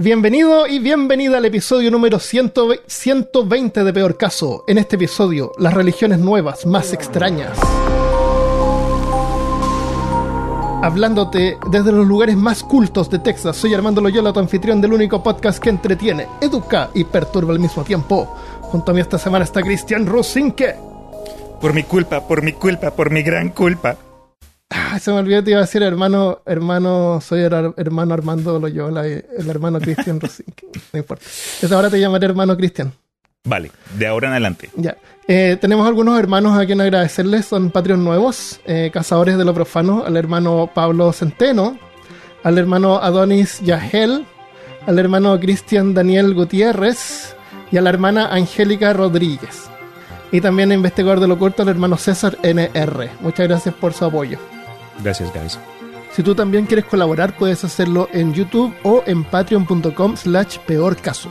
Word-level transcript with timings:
Bienvenido 0.00 0.68
y 0.68 0.78
bienvenida 0.78 1.38
al 1.38 1.44
episodio 1.46 1.90
número 1.90 2.20
120 2.20 3.82
de 3.82 3.92
Peor 3.92 4.16
Caso. 4.16 4.62
En 4.68 4.78
este 4.78 4.94
episodio, 4.94 5.50
las 5.58 5.74
religiones 5.74 6.20
nuevas 6.20 6.66
más 6.66 6.92
extrañas. 6.92 7.58
Hablándote 10.84 11.58
desde 11.72 11.90
los 11.90 12.06
lugares 12.06 12.36
más 12.36 12.62
cultos 12.62 13.10
de 13.10 13.18
Texas, 13.18 13.56
soy 13.56 13.74
Armando 13.74 14.00
Loyola, 14.00 14.32
tu 14.32 14.38
anfitrión 14.38 14.80
del 14.80 14.92
único 14.92 15.20
podcast 15.20 15.60
que 15.60 15.70
entretiene, 15.70 16.28
educa 16.40 16.90
y 16.94 17.02
perturba 17.02 17.52
al 17.52 17.58
mismo 17.58 17.82
tiempo. 17.82 18.36
Junto 18.60 18.92
a 18.92 18.94
mí 18.94 19.00
esta 19.00 19.18
semana 19.18 19.46
está 19.46 19.62
Cristian 19.62 20.06
Rosinke. 20.06 20.76
Por 21.60 21.74
mi 21.74 21.82
culpa, 21.82 22.20
por 22.20 22.44
mi 22.44 22.52
culpa, 22.52 22.92
por 22.92 23.10
mi 23.10 23.22
gran 23.22 23.48
culpa. 23.48 23.96
Ah, 24.70 24.98
se 24.98 25.10
me 25.10 25.18
olvidó, 25.18 25.42
te 25.42 25.50
iba 25.52 25.60
a 25.60 25.62
decir 25.62 25.82
hermano, 25.82 26.40
hermano, 26.44 27.20
soy 27.22 27.40
el 27.40 27.72
hermano 27.76 28.14
Armando 28.14 28.58
Loyola, 28.58 29.06
el 29.06 29.48
hermano 29.48 29.80
Cristian 29.80 30.20
Rosinke. 30.20 30.66
No 30.92 30.98
importa. 30.98 31.24
Desde 31.60 31.74
ahora 31.74 31.88
te 31.88 31.98
llamaré 31.98 32.26
hermano 32.26 32.56
Cristian. 32.56 32.92
Vale, 33.44 33.70
de 33.96 34.06
ahora 34.06 34.26
en 34.28 34.32
adelante. 34.32 34.70
Ya. 34.76 34.96
Eh, 35.26 35.56
tenemos 35.60 35.86
algunos 35.86 36.18
hermanos 36.18 36.58
a 36.58 36.66
quien 36.66 36.80
agradecerles, 36.80 37.46
son 37.46 37.70
Patreon 37.70 38.04
nuevos, 38.04 38.60
eh, 38.66 38.90
cazadores 38.92 39.38
de 39.38 39.44
lo 39.44 39.54
profano, 39.54 40.04
al 40.06 40.16
hermano 40.16 40.70
Pablo 40.74 41.12
Centeno, 41.14 41.78
al 42.42 42.58
hermano 42.58 42.96
Adonis 42.98 43.60
Yahel, 43.60 44.26
al 44.86 44.98
hermano 44.98 45.38
Cristian 45.40 45.94
Daniel 45.94 46.34
Gutiérrez 46.34 47.34
y 47.70 47.78
a 47.78 47.80
la 47.80 47.90
hermana 47.90 48.28
Angélica 48.34 48.92
Rodríguez. 48.92 49.70
Y 50.30 50.42
también 50.42 50.72
investigador 50.72 51.20
de 51.20 51.28
lo 51.28 51.38
corto, 51.38 51.62
al 51.62 51.68
hermano 51.68 51.96
César 51.96 52.36
NR. 52.42 53.10
Muchas 53.20 53.48
gracias 53.48 53.74
por 53.74 53.94
su 53.94 54.04
apoyo. 54.04 54.38
Gracias, 55.02 55.32
guys. 55.32 55.58
Si 56.12 56.22
tú 56.22 56.34
también 56.34 56.66
quieres 56.66 56.84
colaborar, 56.86 57.36
puedes 57.36 57.62
hacerlo 57.64 58.08
en 58.12 58.34
YouTube 58.34 58.74
o 58.82 59.02
en 59.06 59.24
patreon.com 59.24 60.16
slash 60.16 60.58
peor 60.66 60.96
caso. 60.96 61.30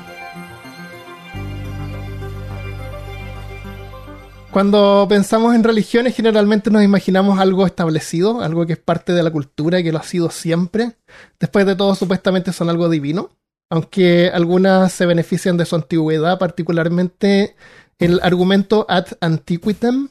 Cuando 4.52 5.06
pensamos 5.10 5.54
en 5.54 5.64
religiones, 5.64 6.16
generalmente 6.16 6.72
nos 6.72 6.84
imaginamos 6.84 7.38
algo 7.38 7.66
establecido, 7.66 8.42
algo 8.42 8.66
que 8.66 8.73
es 8.73 8.80
parte 8.80 9.14
de 9.14 9.22
la 9.22 9.30
cultura 9.30 9.84
que 9.84 9.92
lo 9.92 10.00
ha 10.00 10.04
sido 10.04 10.32
siempre. 10.32 10.94
Después 11.40 11.66
de 11.66 11.76
todo, 11.76 11.94
supuestamente 11.94 12.54
son 12.54 12.70
algo 12.70 12.90
divino, 12.90 13.30
aunque 13.70 14.32
algunas 14.34 14.94
se 14.94 15.06
benefician 15.06 15.58
de 15.58 15.66
su 15.66 15.76
antigüedad, 15.76 16.40
particularmente 16.40 17.56
el 18.00 18.20
argumento 18.23 18.86
ad 18.90 19.06
antiquitem 19.22 20.10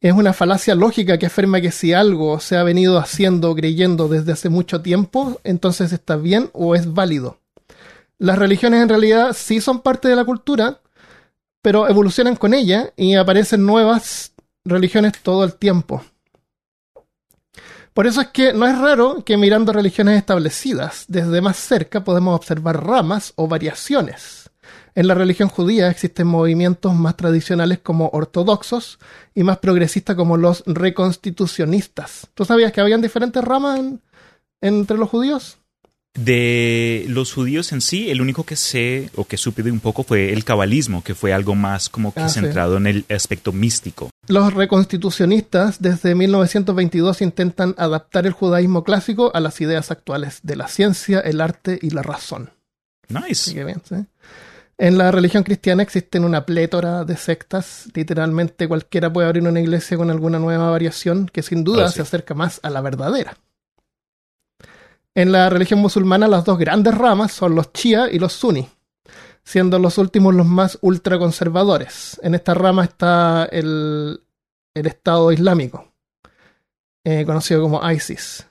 es 0.00 0.14
una 0.14 0.32
falacia 0.32 0.74
lógica 0.74 1.18
que 1.18 1.26
afirma 1.26 1.60
que 1.60 1.70
si 1.70 1.92
algo 1.92 2.40
se 2.40 2.56
ha 2.56 2.62
venido 2.62 2.98
haciendo 2.98 3.50
o 3.50 3.54
creyendo 3.54 4.08
desde 4.08 4.32
hace 4.32 4.48
mucho 4.48 4.80
tiempo, 4.80 5.40
entonces 5.44 5.92
está 5.92 6.16
bien 6.16 6.50
o 6.54 6.74
es 6.74 6.92
válido. 6.94 7.38
Las 8.18 8.38
religiones 8.38 8.82
en 8.82 8.88
realidad 8.88 9.34
sí 9.34 9.60
son 9.60 9.80
parte 9.80 10.08
de 10.08 10.16
la 10.16 10.24
cultura, 10.24 10.80
pero 11.62 11.88
evolucionan 11.88 12.36
con 12.36 12.54
ella 12.54 12.92
y 12.96 13.14
aparecen 13.14 13.66
nuevas 13.66 14.32
religiones 14.64 15.12
todo 15.22 15.44
el 15.44 15.54
tiempo. 15.54 16.02
Por 17.92 18.06
eso 18.06 18.22
es 18.22 18.28
que 18.28 18.54
no 18.54 18.66
es 18.66 18.78
raro 18.78 19.22
que 19.24 19.36
mirando 19.36 19.72
religiones 19.72 20.16
establecidas 20.16 21.04
desde 21.08 21.40
más 21.42 21.56
cerca 21.56 22.04
podemos 22.04 22.36
observar 22.36 22.86
ramas 22.86 23.32
o 23.36 23.48
variaciones. 23.48 24.39
En 25.00 25.06
la 25.06 25.14
religión 25.14 25.48
judía 25.48 25.88
existen 25.88 26.26
movimientos 26.26 26.94
más 26.94 27.16
tradicionales 27.16 27.78
como 27.78 28.10
ortodoxos 28.12 28.98
y 29.34 29.44
más 29.44 29.56
progresistas 29.56 30.14
como 30.14 30.36
los 30.36 30.62
reconstitucionistas. 30.66 32.26
¿Tú 32.34 32.44
sabías 32.44 32.70
que 32.70 32.82
habían 32.82 33.00
diferentes 33.00 33.42
ramas 33.42 33.80
entre 34.60 34.98
los 34.98 35.08
judíos? 35.08 35.56
De 36.12 37.06
los 37.08 37.32
judíos 37.32 37.72
en 37.72 37.80
sí, 37.80 38.10
el 38.10 38.20
único 38.20 38.44
que 38.44 38.56
sé 38.56 39.08
o 39.16 39.24
que 39.24 39.38
supe 39.38 39.62
de 39.62 39.70
un 39.72 39.80
poco 39.80 40.02
fue 40.02 40.34
el 40.34 40.44
cabalismo, 40.44 41.02
que 41.02 41.14
fue 41.14 41.32
algo 41.32 41.54
más 41.54 41.88
como 41.88 42.12
que 42.12 42.20
Ah, 42.20 42.28
sí. 42.28 42.40
centrado 42.40 42.76
en 42.76 42.86
el 42.86 43.06
aspecto 43.08 43.52
místico. 43.52 44.10
Los 44.28 44.52
reconstitucionistas 44.52 45.80
desde 45.80 46.14
1922 46.14 47.22
intentan 47.22 47.74
adaptar 47.78 48.26
el 48.26 48.34
judaísmo 48.34 48.84
clásico 48.84 49.30
a 49.32 49.40
las 49.40 49.62
ideas 49.62 49.90
actuales 49.90 50.40
de 50.42 50.56
la 50.56 50.68
ciencia, 50.68 51.20
el 51.20 51.40
arte 51.40 51.78
y 51.80 51.88
la 51.88 52.02
razón. 52.02 52.50
Así 53.08 53.28
Nice. 53.28 53.54
que 53.54 53.64
bien, 53.64 53.80
¿sí? 53.88 53.94
En 54.82 54.96
la 54.96 55.10
religión 55.10 55.42
cristiana 55.42 55.82
existen 55.82 56.24
una 56.24 56.46
plétora 56.46 57.04
de 57.04 57.14
sectas. 57.18 57.88
Literalmente 57.94 58.66
cualquiera 58.66 59.12
puede 59.12 59.26
abrir 59.26 59.46
una 59.46 59.60
iglesia 59.60 59.98
con 59.98 60.10
alguna 60.10 60.38
nueva 60.38 60.70
variación 60.70 61.26
que 61.26 61.42
sin 61.42 61.64
duda 61.64 61.84
Ah, 61.84 61.88
sí. 61.88 61.96
se 61.96 62.02
acerca 62.02 62.32
más 62.34 62.60
a 62.62 62.70
la 62.70 62.80
verdadera. 62.80 63.36
En 65.14 65.32
la 65.32 65.50
religión 65.50 65.80
musulmana 65.80 66.28
las 66.28 66.44
dos 66.46 66.58
grandes 66.58 66.96
ramas 66.96 67.32
son 67.32 67.54
los 67.54 67.72
Shia 67.74 68.10
y 68.10 68.18
los 68.18 68.32
Sunni, 68.32 68.68
siendo 69.44 69.78
los 69.78 69.98
últimos 69.98 70.34
los 70.34 70.46
más 70.46 70.78
ultraconservadores. 70.80 72.18
En 72.22 72.34
esta 72.34 72.54
rama 72.54 72.84
está 72.84 73.46
el, 73.52 74.20
el 74.72 74.86
Estado 74.86 75.30
Islámico, 75.30 75.92
eh, 77.04 77.26
conocido 77.26 77.60
como 77.60 77.82
ISIS. 77.90 78.46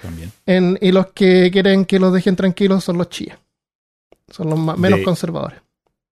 También. 0.00 0.30
En- 0.46 0.78
y 0.80 0.92
los 0.92 1.06
que 1.08 1.50
quieren 1.50 1.86
que 1.86 1.98
los 1.98 2.12
dejen 2.12 2.36
tranquilos 2.36 2.84
son 2.84 2.98
los 2.98 3.08
Shia. 3.08 3.38
Son 4.28 4.48
los 4.48 4.58
más- 4.58 4.78
menos 4.78 5.00
De- 5.00 5.04
conservadores. 5.04 5.60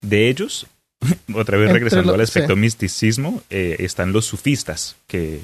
De 0.01 0.29
ellos, 0.29 0.67
otra 1.35 1.59
vez 1.59 1.73
regresando 1.73 2.09
lo- 2.09 2.15
al 2.15 2.21
aspecto 2.23 2.55
sí. 2.55 2.61
misticismo, 2.61 3.43
eh, 3.51 3.77
están 3.81 4.13
los 4.13 4.25
sufistas, 4.27 4.97
que 5.07 5.41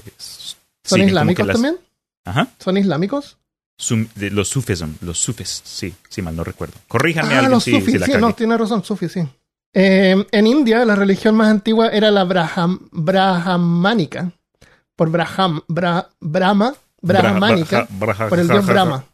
¿Son 0.84 1.00
islámicos 1.02 1.42
que 1.42 1.46
las- 1.48 1.54
también? 1.56 1.76
Ajá. 2.24 2.48
¿Son 2.58 2.76
islámicos? 2.76 3.36
Sum- 3.78 4.08
de 4.14 4.30
los 4.30 4.48
sufism, 4.48 4.92
los 5.02 5.18
sufis, 5.18 5.60
sí, 5.64 5.94
si 6.08 6.22
mal 6.22 6.34
no 6.34 6.42
recuerdo. 6.44 6.74
Corríjanme 6.88 7.34
Ah, 7.34 7.48
los 7.48 7.62
si, 7.64 7.72
sufis, 7.72 7.92
si 7.92 7.98
la 7.98 8.06
sí, 8.06 8.12
cagué. 8.12 8.22
no, 8.22 8.34
tiene 8.34 8.56
razón, 8.56 8.82
sufis, 8.84 9.12
sí. 9.12 9.20
Eh, 9.74 10.24
en 10.32 10.46
India, 10.46 10.82
la 10.86 10.94
religión 10.96 11.34
más 11.36 11.48
antigua 11.48 11.88
era 11.90 12.10
la 12.10 12.24
braham, 12.24 12.88
por 14.96 15.10
Braham, 15.10 15.60
Bra- 15.68 16.08
Brahma, 16.20 16.74
braja- 17.02 18.28
por 18.30 18.38
el 18.38 18.48
dios 18.48 18.64
Brahma. 18.64 19.04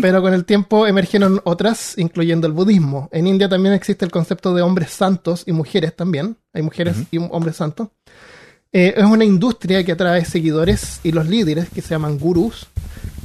Pero 0.00 0.22
con 0.22 0.34
el 0.34 0.44
tiempo 0.44 0.86
emergieron 0.86 1.40
otras, 1.44 1.96
incluyendo 1.98 2.46
el 2.46 2.52
budismo. 2.52 3.08
En 3.12 3.26
India 3.26 3.48
también 3.48 3.74
existe 3.74 4.04
el 4.04 4.10
concepto 4.10 4.54
de 4.54 4.62
hombres 4.62 4.90
santos 4.90 5.44
y 5.46 5.52
mujeres 5.52 5.94
también. 5.96 6.36
Hay 6.52 6.62
mujeres 6.62 6.96
y 7.10 7.18
hombres 7.18 7.56
santos. 7.56 7.88
Eh, 8.72 8.94
es 8.96 9.04
una 9.04 9.24
industria 9.24 9.84
que 9.84 9.92
atrae 9.92 10.24
seguidores 10.24 11.00
y 11.02 11.12
los 11.12 11.26
líderes, 11.26 11.68
que 11.70 11.82
se 11.82 11.90
llaman 11.90 12.18
gurús, 12.18 12.68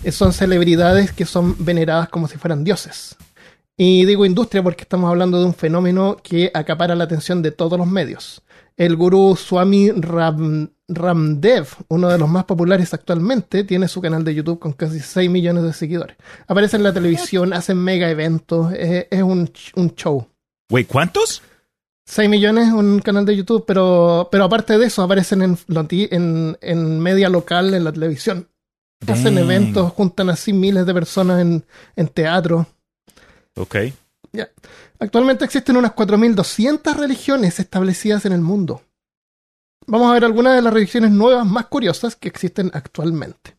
eh, 0.04 0.12
son 0.12 0.34
celebridades 0.34 1.12
que 1.12 1.26
son 1.26 1.56
veneradas 1.60 2.10
como 2.10 2.28
si 2.28 2.38
fueran 2.38 2.64
dioses. 2.64 3.16
Y 3.78 4.06
digo 4.06 4.26
industria 4.26 4.64
porque 4.64 4.84
estamos 4.84 5.10
hablando 5.10 5.40
de 5.40 5.46
un 5.46 5.54
fenómeno 5.54 6.18
que 6.24 6.50
acapara 6.54 6.96
la 6.96 7.04
atención 7.04 7.42
de 7.42 7.52
todos 7.52 7.78
los 7.78 7.88
medios. 7.88 8.42
El 8.78 8.96
gurú 8.96 9.36
Swami 9.36 9.92
Ram- 9.92 10.72
Ramdev, 10.88 11.68
uno 11.88 12.10
de 12.10 12.18
los 12.18 12.30
más 12.30 12.46
populares 12.46 12.94
actualmente, 12.94 13.64
tiene 13.64 13.88
su 13.88 14.02
canal 14.02 14.24
de 14.24 14.36
YouTube 14.36 14.60
con 14.60 14.74
casi 14.74 15.00
6 15.00 15.30
millones 15.30 15.64
de 15.64 15.74
seguidores. 15.74 16.16
Aparece 16.48 16.78
en 16.78 16.84
la 16.84 16.94
televisión, 16.94 17.54
hacen 17.54 17.78
mega 17.78 18.10
eventos, 18.10 18.72
es, 18.74 19.08
es 19.10 19.24
un, 19.24 19.52
un 19.76 19.96
show. 19.96 20.28
Güey, 20.70 20.86
¿cuántos? 20.86 21.42
6 22.08 22.30
millones 22.30 22.72
un 22.72 23.00
canal 23.00 23.26
de 23.26 23.36
YouTube, 23.36 23.66
pero, 23.66 24.30
pero 24.32 24.44
aparte 24.44 24.78
de 24.78 24.86
eso, 24.86 25.02
aparecen 25.02 25.42
en, 25.42 25.58
en, 26.12 26.58
en 26.62 27.00
media 27.00 27.30
local, 27.30 27.74
en 27.74 27.84
la 27.84 27.92
televisión. 27.92 28.48
Hacen 29.08 29.38
eventos, 29.38 29.92
juntan 29.92 30.30
así 30.30 30.54
miles 30.54 30.86
de 30.86 30.94
personas 30.94 31.42
en, 31.42 31.66
en 31.96 32.08
teatro. 32.08 32.68
Ok. 33.56 33.76
Ya. 34.32 34.50
Actualmente 35.00 35.46
existen 35.46 35.78
unas 35.78 35.94
4.200 35.94 36.96
religiones 36.96 37.60
establecidas 37.60 38.26
en 38.26 38.34
el 38.34 38.42
mundo. 38.42 38.82
Vamos 39.88 40.10
a 40.10 40.14
ver 40.14 40.26
algunas 40.26 40.56
de 40.56 40.62
las 40.62 40.74
religiones 40.74 41.12
nuevas 41.12 41.46
más 41.46 41.68
curiosas 41.68 42.16
que 42.16 42.28
existen 42.28 42.72
actualmente. 42.74 43.56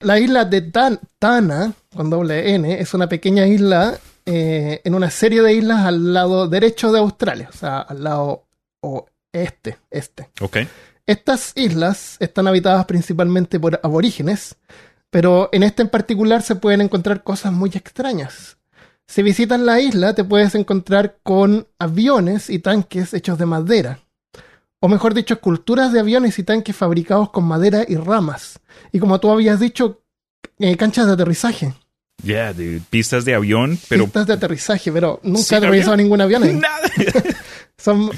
La 0.00 0.18
isla 0.18 0.44
de 0.44 0.62
Dan- 0.62 1.00
Tana, 1.18 1.72
con 1.94 2.08
doble 2.08 2.54
N, 2.54 2.80
es 2.80 2.94
una 2.94 3.08
pequeña 3.08 3.46
isla 3.46 3.98
eh, 4.26 4.80
en 4.84 4.94
una 4.94 5.10
serie 5.10 5.42
de 5.42 5.52
islas 5.54 5.84
al 5.84 6.14
lado 6.14 6.46
derecho 6.48 6.92
de 6.92 7.00
Australia, 7.00 7.48
o 7.52 7.56
sea, 7.56 7.80
al 7.80 8.04
lado 8.04 8.44
oeste, 8.82 9.78
este. 9.90 10.30
Ok. 10.40 10.58
Estas 11.06 11.52
islas 11.56 12.16
están 12.20 12.46
habitadas 12.46 12.84
principalmente 12.86 13.58
por 13.58 13.80
aborígenes, 13.82 14.56
pero 15.10 15.48
en 15.52 15.64
esta 15.64 15.82
en 15.82 15.88
particular 15.88 16.42
se 16.42 16.54
pueden 16.54 16.80
encontrar 16.82 17.24
cosas 17.24 17.52
muy 17.52 17.70
extrañas. 17.74 18.56
Si 19.08 19.22
visitas 19.22 19.58
la 19.58 19.80
isla 19.80 20.14
te 20.14 20.22
puedes 20.22 20.54
encontrar 20.54 21.18
con 21.24 21.66
aviones 21.80 22.48
y 22.48 22.60
tanques 22.60 23.12
hechos 23.12 23.36
de 23.38 23.46
madera. 23.46 23.98
O 24.80 24.88
mejor 24.88 25.12
dicho, 25.12 25.34
esculturas 25.34 25.92
de 25.92 26.00
aviones 26.00 26.38
y 26.38 26.42
tanques 26.42 26.74
fabricados 26.74 27.30
con 27.30 27.44
madera 27.44 27.84
y 27.86 27.96
ramas. 27.96 28.60
Y 28.92 28.98
como 28.98 29.20
tú 29.20 29.30
habías 29.30 29.60
dicho, 29.60 30.02
eh, 30.58 30.76
canchas 30.76 31.06
de 31.06 31.12
aterrizaje. 31.12 31.74
Ya, 32.22 32.52
de 32.52 32.80
pistas 32.90 33.24
de 33.24 33.34
avión, 33.34 33.78
pero 33.88 34.04
Pistas 34.04 34.26
de 34.26 34.32
aterrizaje, 34.34 34.90
pero 34.90 35.20
nunca 35.22 35.42
¿Sin 35.42 35.54
he 35.56 35.58
aterrizado 35.58 35.96
ningún 35.96 36.20
avión 36.20 36.42
ahí. 36.42 36.54
nada. 36.60 36.90
Son... 37.76 38.10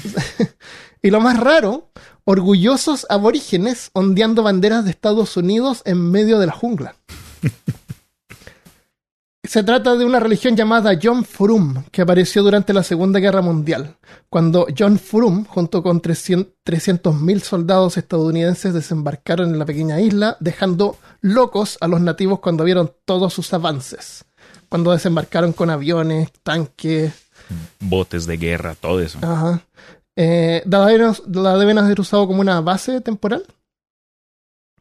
y 1.01 1.09
lo 1.09 1.19
más 1.19 1.37
raro, 1.39 1.91
orgullosos 2.23 3.05
aborígenes 3.09 3.89
ondeando 3.93 4.43
banderas 4.43 4.85
de 4.85 4.91
Estados 4.91 5.35
Unidos 5.35 5.81
en 5.85 6.11
medio 6.11 6.39
de 6.39 6.47
la 6.47 6.53
jungla. 6.53 6.95
Se 9.53 9.61
trata 9.61 9.95
de 9.95 10.03
una 10.03 10.19
religión 10.19 10.55
llamada 10.55 10.97
John 10.99 11.23
Frum, 11.23 11.83
que 11.91 12.01
apareció 12.01 12.41
durante 12.41 12.73
la 12.73 12.81
Segunda 12.81 13.19
Guerra 13.19 13.43
Mundial, 13.43 13.97
cuando 14.27 14.65
John 14.75 14.97
Frum, 14.97 15.45
junto 15.45 15.83
con 15.83 16.01
300.000 16.01 17.39
soldados 17.39 17.97
estadounidenses, 17.97 18.73
desembarcaron 18.73 19.51
en 19.51 19.59
la 19.59 19.65
pequeña 19.65 20.01
isla, 20.01 20.37
dejando 20.39 20.97
locos 21.21 21.77
a 21.81 21.87
los 21.87 22.01
nativos 22.01 22.39
cuando 22.39 22.63
vieron 22.63 22.93
todos 23.05 23.31
sus 23.31 23.53
avances. 23.53 24.25
Cuando 24.69 24.91
desembarcaron 24.91 25.53
con 25.53 25.69
aviones, 25.69 26.31
tanques, 26.41 27.13
botes 27.79 28.25
de 28.25 28.37
guerra, 28.37 28.73
todo 28.73 29.01
eso. 29.01 29.19
Ajá. 29.21 29.61
Eh, 30.15 30.63
¿la, 30.65 30.83
deben, 30.87 31.13
¿La 31.31 31.57
deben 31.59 31.77
haber 31.77 31.99
usado 31.99 32.25
como 32.25 32.41
una 32.41 32.59
base 32.61 33.01
temporal? 33.01 33.45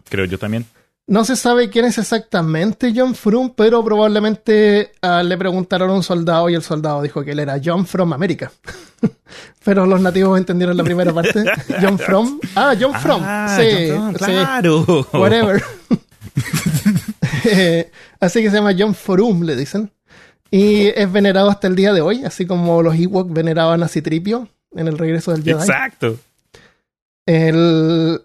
Creo 0.08 0.24
yo 0.24 0.38
también. 0.38 0.64
No 1.08 1.24
se 1.24 1.34
sabe 1.34 1.68
quién 1.68 1.84
es 1.84 1.98
exactamente 1.98 2.92
John 2.94 3.14
Frum, 3.14 3.52
pero 3.56 3.84
probablemente 3.84 4.92
uh, 5.02 5.24
le 5.24 5.36
preguntaron 5.36 5.90
a 5.90 5.94
un 5.94 6.02
soldado 6.02 6.48
y 6.48 6.54
el 6.54 6.62
soldado 6.62 7.02
dijo 7.02 7.24
que 7.24 7.32
él 7.32 7.40
era 7.40 7.60
John 7.62 7.86
from 7.86 8.12
America. 8.12 8.52
pero 9.64 9.84
los 9.84 10.00
nativos 10.00 10.38
entendieron 10.38 10.76
la 10.76 10.84
primera 10.84 11.12
parte. 11.12 11.44
John 11.80 11.98
From. 11.98 12.40
Ah, 12.54 12.74
John 12.78 12.94
From. 12.94 13.20
Ah, 13.24 13.56
sí, 13.58 13.90
John 13.90 14.12
sí. 14.12 14.24
claro. 14.24 15.06
Whatever. 15.12 15.62
Eh, 17.44 17.90
así 18.20 18.40
que 18.40 18.50
se 18.50 18.56
llama 18.56 18.72
John 18.78 18.94
Frum, 18.94 19.42
le 19.42 19.56
dicen. 19.56 19.90
Y 20.48 20.86
es 20.86 21.10
venerado 21.10 21.50
hasta 21.50 21.66
el 21.66 21.74
día 21.74 21.92
de 21.92 22.00
hoy, 22.00 22.24
así 22.24 22.46
como 22.46 22.82
los 22.82 22.94
Ewok 22.94 23.32
veneraban 23.32 23.82
a 23.82 23.88
Citripio 23.88 24.48
en 24.76 24.86
el 24.86 24.96
regreso 24.96 25.32
del 25.32 25.42
Jedi. 25.42 25.58
Exacto. 25.58 26.16
El... 27.26 28.22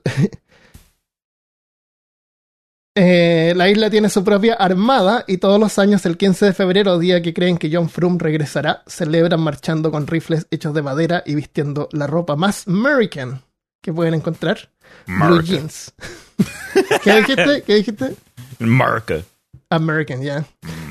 Eh, 2.99 3.53
la 3.55 3.69
isla 3.69 3.91
tiene 3.91 4.09
su 4.09 4.23
propia 4.23 4.55
armada 4.55 5.23
y 5.27 5.37
todos 5.37 5.59
los 5.59 5.77
años, 5.77 6.03
el 6.07 6.17
15 6.17 6.47
de 6.47 6.53
febrero, 6.53 6.97
día 6.97 7.21
que 7.21 7.31
creen 7.31 7.59
que 7.59 7.69
John 7.71 7.89
Frum 7.89 8.17
regresará, 8.17 8.81
celebran 8.87 9.39
marchando 9.39 9.91
con 9.91 10.07
rifles 10.07 10.47
hechos 10.49 10.73
de 10.73 10.81
madera 10.81 11.21
y 11.23 11.35
vistiendo 11.35 11.89
la 11.91 12.07
ropa 12.07 12.35
más 12.35 12.67
American 12.67 13.43
que 13.83 13.93
pueden 13.93 14.15
encontrar. 14.15 14.71
Blue 15.05 15.25
America. 15.25 15.45
jeans. 15.45 15.93
¿Qué 17.03 17.17
dijiste? 17.17 17.61
¿Qué 17.67 17.75
dijiste? 17.75 18.15
Marca. 18.57 19.21
American, 19.69 20.23
ya. 20.23 20.43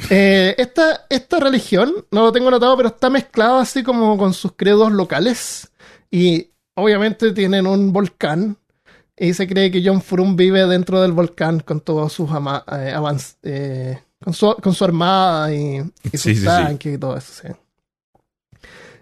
Eh, 0.09 0.55
esta, 0.59 1.07
esta 1.11 1.41
religión, 1.41 1.93
no 2.13 2.23
lo 2.23 2.31
tengo 2.31 2.53
notado, 2.53 2.77
pero 2.77 2.91
está 2.91 3.11
mezclada 3.11 3.63
así 3.63 3.83
como 3.83 4.17
con 4.17 4.33
sus 4.33 4.53
credos 4.53 4.93
locales. 4.93 5.73
Y 6.09 6.51
obviamente 6.77 7.33
tienen 7.33 7.67
un 7.67 7.93
volcán. 7.93 8.59
Y 9.19 9.33
se 9.35 9.47
cree 9.49 9.71
que 9.71 9.83
John 9.85 10.03
Frum 10.03 10.37
vive 10.37 10.67
dentro 10.67 11.01
del 11.01 11.13
volcán 11.13 11.61
con 11.61 11.81
todos 11.81 12.13
sus 12.13 12.31
ama- 12.31 12.65
eh, 12.71 12.95
eh, 13.45 13.99
con, 14.23 14.35
su, 14.35 14.55
con 14.63 14.75
su 14.75 14.85
armada 14.85 15.55
y, 15.55 15.77
y 15.79 16.11
sus 16.11 16.21
Sí, 16.21 16.35
sí, 16.35 16.41
sí. 16.41 16.45
tanques 16.45 16.95
y 16.95 16.99
todo 16.99 17.17
eso. 17.17 17.33
sí. 17.43 17.49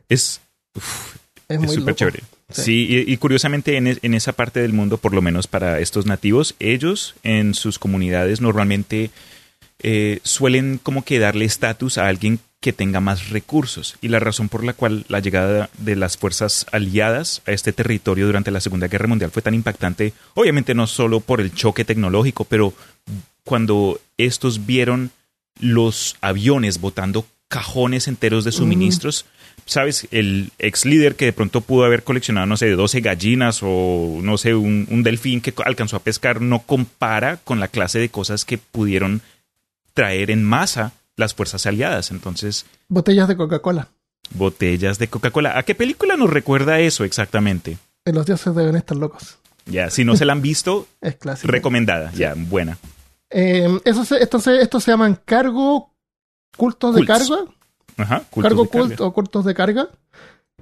Es 0.08 0.40
uf, 0.76 1.16
Es 1.49 1.62
es 1.62 1.72
súper 1.72 1.94
chévere. 1.94 2.20
Sí. 2.50 2.62
Sí, 2.62 2.87
y, 2.90 3.12
y 3.12 3.16
curiosamente 3.16 3.76
en, 3.76 3.87
es- 3.87 3.99
en 4.02 4.14
esa 4.14 4.32
parte 4.32 4.61
del 4.61 4.72
mundo, 4.72 4.99
por 4.99 5.14
lo 5.14 5.22
menos 5.22 5.46
para 5.46 5.81
estos 5.81 6.06
nativos, 6.06 6.55
ellos 6.61 7.14
en 7.22 7.55
sus 7.55 7.78
comunidades 7.78 8.40
normalmente 8.40 9.11
eh, 9.81 10.21
suelen 10.23 10.79
como 10.82 11.05
que 11.05 11.19
darle 11.19 11.44
estatus 11.44 11.99
a 11.99 12.09
alguien 12.09 12.41
que 12.61 12.73
tenga 12.73 13.00
más 13.00 13.29
recursos. 13.29 13.97
Y 14.00 14.09
la 14.09 14.21
razón 14.21 14.49
por 14.49 14.65
la 14.65 14.73
cual 14.73 15.05
la 15.09 15.21
llegada 15.21 15.69
de 15.76 15.97
las 15.97 16.17
fuerzas 16.17 16.65
aliadas 16.73 17.43
a 17.47 17.53
este 17.53 17.75
territorio 17.75 18.26
durante 18.26 18.50
la 18.50 18.61
Segunda 18.61 18.88
Guerra 18.88 19.06
Mundial 19.06 19.31
fue 19.31 19.43
tan 19.43 19.53
impactante, 19.53 20.15
obviamente 20.32 20.75
no 20.75 20.87
solo 20.87 21.21
por 21.21 21.43
el 21.43 21.53
choque 21.53 21.85
tecnológico, 21.85 22.44
pero 22.44 22.73
cuando 23.44 24.00
estos 24.17 24.65
vieron 24.65 25.11
los 25.61 26.17
aviones 26.23 26.81
botando 26.81 27.26
cajones 27.49 28.09
enteros 28.09 28.44
de 28.44 28.53
suministros, 28.53 29.26
¿sabes? 29.67 30.09
El 30.11 30.50
ex 30.59 30.85
líder 30.87 31.17
que 31.17 31.26
de 31.26 31.32
pronto 31.32 31.61
pudo 31.61 31.85
haber 31.85 32.03
coleccionado, 32.03 32.47
no 32.47 32.56
sé, 32.56 32.71
12 32.71 33.00
gallinas 33.00 33.61
o, 33.62 34.21
no 34.23 34.38
sé, 34.38 34.55
un, 34.55 34.88
un 34.91 35.03
delfín 35.03 35.41
que 35.41 35.53
alcanzó 35.65 35.97
a 35.97 36.03
pescar, 36.03 36.41
no 36.41 36.61
compara 36.61 37.37
con 37.44 37.61
la 37.61 37.69
clase 37.69 37.99
de 37.99 38.09
cosas 38.09 38.44
que 38.44 38.59
pudieron 38.59 39.21
traer 39.94 40.31
en 40.31 40.44
masa 40.44 40.93
las 41.17 41.35
fuerzas 41.35 41.64
aliadas. 41.67 42.11
Entonces, 42.11 42.67
Botellas 42.88 43.29
de 43.29 43.37
Coca-Cola. 43.37 43.88
botellas 44.35 44.99
de 44.99 45.08
Coca-Cola. 45.08 45.58
¿A 45.58 45.62
qué 45.62 45.75
película 45.75 46.17
nos 46.17 46.31
recuerda 46.31 46.81
eso 46.81 47.05
exactamente? 47.05 47.79
Los 48.05 48.26
dioses 48.26 48.55
deben 48.55 48.76
estar 48.76 48.96
locos. 48.96 49.38
Ya, 49.67 49.88
si 49.91 50.05
no 50.05 50.14
se 50.17 50.25
la 50.26 50.32
han 50.35 50.43
visto, 50.43 50.87
Es 51.00 51.17
clásico. 51.17 51.50
recomendada. 51.50 52.11
Ya, 52.12 52.35
buena. 52.37 52.76
Eh, 53.31 53.67
eso 53.85 54.05
se, 54.05 54.23
entonces, 54.23 54.61
estos 54.62 54.85
se 54.85 54.91
llaman 54.91 55.19
cargo, 55.25 55.91
cultos 56.56 56.94
de 56.94 57.05
carga. 57.06 57.44
Ajá. 57.97 58.23
cultos 58.31 58.43
cargo 58.50 58.64
de 58.64 58.69
carga. 58.70 59.05
o 59.06 59.12
cultos 59.12 59.44
de 59.44 59.55
carga. 59.55 59.88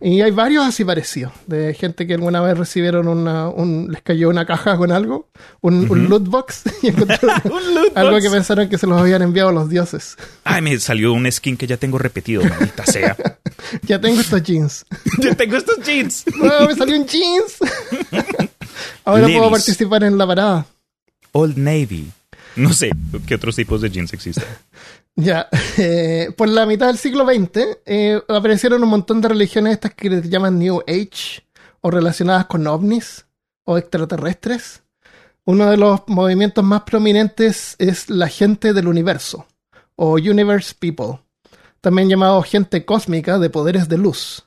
Y 0.04 0.20
hay 0.20 0.32
varios 0.32 0.66
así 0.66 0.84
parecidos, 0.84 1.32
de 1.46 1.75
gente 1.75 2.08
que 2.08 2.14
alguna 2.14 2.40
vez 2.40 2.58
recibieron 2.58 3.06
una, 3.06 3.49
un, 3.49 3.87
les 3.93 4.02
cayó 4.02 4.31
una 4.31 4.44
caja 4.44 4.76
con 4.76 4.90
algo, 4.90 5.28
un, 5.60 5.75
un 5.75 5.84
Ujú. 5.84 5.94
loot 6.08 6.26
box, 6.26 6.62
y 6.82 6.88
encontraron 6.88 7.40
Un 7.52 7.75
loot 7.75 7.96
algo 7.96 8.10
box. 8.12 8.25
que 8.25 8.31
pensaron 8.31 8.69
que 8.69 8.78
se 8.78 8.88
los 8.88 9.00
habían 9.00 9.22
enviado 9.22 9.52
los 9.52 9.69
dioses. 9.70 10.16
Ay, 10.43 10.60
me 10.60 10.76
salió 10.81 11.12
un 11.12 11.31
skin 11.31 11.56
que 11.56 11.69
ya 11.69 11.76
tengo 11.76 11.99
repetido, 11.99 12.43
maldita 12.43 12.84
sea. 12.84 13.16
ya 13.82 14.00
tengo 14.00 14.20
estos 14.20 14.43
jeans. 14.43 14.84
ya 15.20 15.37
tengo 15.37 15.56
estos 15.56 15.78
jeans. 15.87 16.25
¡Oh, 16.40 16.66
me 16.66 16.75
salió 16.75 16.96
un 16.96 17.06
jeans! 17.06 17.58
Ahora 19.04 19.26
puedo 19.26 19.50
participar 19.50 20.02
en 20.04 20.19
la 20.19 20.26
parada. 20.26 20.66
Old 21.32 21.56
Navy. 21.56 22.10
No 22.56 22.72
sé 22.72 22.90
qué 23.26 23.37
otros 23.37 23.56
tipos 23.56 23.81
de 23.81 23.88
jeans 23.90 24.12
existen. 24.12 24.44
Ya, 25.14 25.49
eh, 25.79 26.31
por 26.37 26.49
la 26.49 26.67
mitad 26.67 26.87
del 26.87 26.99
siglo 26.99 27.26
XX 27.26 27.79
eh, 27.85 28.23
aparecieron 28.29 28.82
un 28.82 28.88
montón 28.88 29.20
de 29.20 29.29
religiones 29.29 29.75
estas 29.75 29.94
que 29.94 30.09
se 30.09 30.29
llaman 30.29 30.59
New 30.59 30.82
Age 30.87 31.47
o 31.81 31.91
relacionadas 31.91 32.47
con 32.47 32.67
ovnis 32.67 33.26
o 33.64 33.76
extraterrestres. 33.76 34.82
Uno 35.44 35.70
de 35.70 35.76
los 35.76 36.03
movimientos 36.06 36.64
más 36.64 36.82
prominentes 36.82 37.75
es 37.79 38.09
la 38.09 38.29
gente 38.29 38.73
del 38.73 38.87
universo 38.87 39.47
o 39.97 40.12
Universe 40.12 40.75
People, 40.79 41.20
también 41.81 42.09
llamado 42.09 42.43
gente 42.43 42.85
cósmica 42.85 43.38
de 43.38 43.50
poderes 43.50 43.88
de 43.88 43.99
luz. 43.99 44.44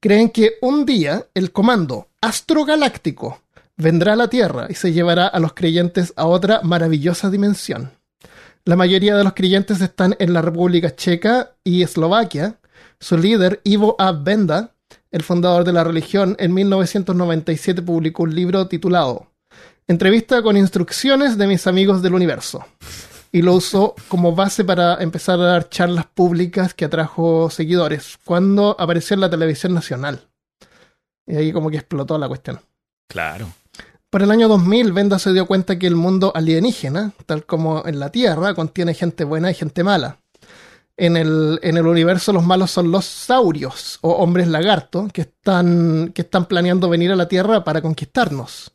Creen 0.00 0.30
que 0.30 0.54
un 0.62 0.86
día 0.86 1.26
el 1.34 1.50
comando 1.50 2.08
astrogaláctico 2.20 3.42
vendrá 3.76 4.12
a 4.12 4.16
la 4.16 4.28
Tierra 4.28 4.68
y 4.70 4.74
se 4.74 4.92
llevará 4.92 5.26
a 5.26 5.40
los 5.40 5.54
creyentes 5.54 6.12
a 6.16 6.26
otra 6.26 6.60
maravillosa 6.62 7.30
dimensión. 7.30 7.97
La 8.64 8.76
mayoría 8.76 9.16
de 9.16 9.24
los 9.24 9.32
creyentes 9.32 9.80
están 9.80 10.14
en 10.18 10.32
la 10.32 10.42
República 10.42 10.94
Checa 10.94 11.52
y 11.64 11.82
Eslovaquia. 11.82 12.58
Su 13.00 13.16
líder, 13.16 13.60
Ivo 13.64 13.96
A. 13.98 14.12
Benda, 14.12 14.74
el 15.10 15.22
fundador 15.22 15.64
de 15.64 15.72
la 15.72 15.84
religión, 15.84 16.36
en 16.38 16.52
1997 16.52 17.82
publicó 17.82 18.24
un 18.24 18.34
libro 18.34 18.66
titulado 18.68 19.28
Entrevista 19.86 20.42
con 20.42 20.58
instrucciones 20.58 21.38
de 21.38 21.46
mis 21.46 21.66
amigos 21.66 22.02
del 22.02 22.12
universo. 22.12 22.66
Y 23.32 23.40
lo 23.40 23.54
usó 23.54 23.94
como 24.08 24.34
base 24.34 24.62
para 24.62 25.02
empezar 25.02 25.40
a 25.40 25.44
dar 25.44 25.70
charlas 25.70 26.04
públicas 26.04 26.74
que 26.74 26.84
atrajo 26.84 27.48
seguidores 27.48 28.18
cuando 28.22 28.76
apareció 28.78 29.14
en 29.14 29.20
la 29.20 29.30
televisión 29.30 29.72
nacional. 29.72 30.28
Y 31.26 31.36
ahí 31.36 31.52
como 31.52 31.70
que 31.70 31.78
explotó 31.78 32.18
la 32.18 32.28
cuestión. 32.28 32.60
Claro. 33.08 33.48
Por 34.10 34.22
el 34.22 34.30
año 34.30 34.48
2000, 34.48 34.92
Benda 34.92 35.18
se 35.18 35.34
dio 35.34 35.46
cuenta 35.46 35.78
que 35.78 35.86
el 35.86 35.94
mundo 35.94 36.32
alienígena, 36.34 37.12
tal 37.26 37.44
como 37.44 37.82
en 37.86 38.00
la 38.00 38.10
Tierra, 38.10 38.54
contiene 38.54 38.94
gente 38.94 39.24
buena 39.24 39.50
y 39.50 39.54
gente 39.54 39.84
mala. 39.84 40.20
En 40.96 41.16
el, 41.16 41.60
en 41.62 41.76
el 41.76 41.86
universo 41.86 42.32
los 42.32 42.44
malos 42.44 42.70
son 42.70 42.90
los 42.90 43.04
saurios 43.04 43.98
o 44.00 44.12
hombres 44.12 44.48
lagarto 44.48 45.08
que 45.12 45.20
están, 45.20 46.12
que 46.14 46.22
están 46.22 46.46
planeando 46.46 46.88
venir 46.88 47.12
a 47.12 47.16
la 47.16 47.28
Tierra 47.28 47.64
para 47.64 47.82
conquistarnos. 47.82 48.72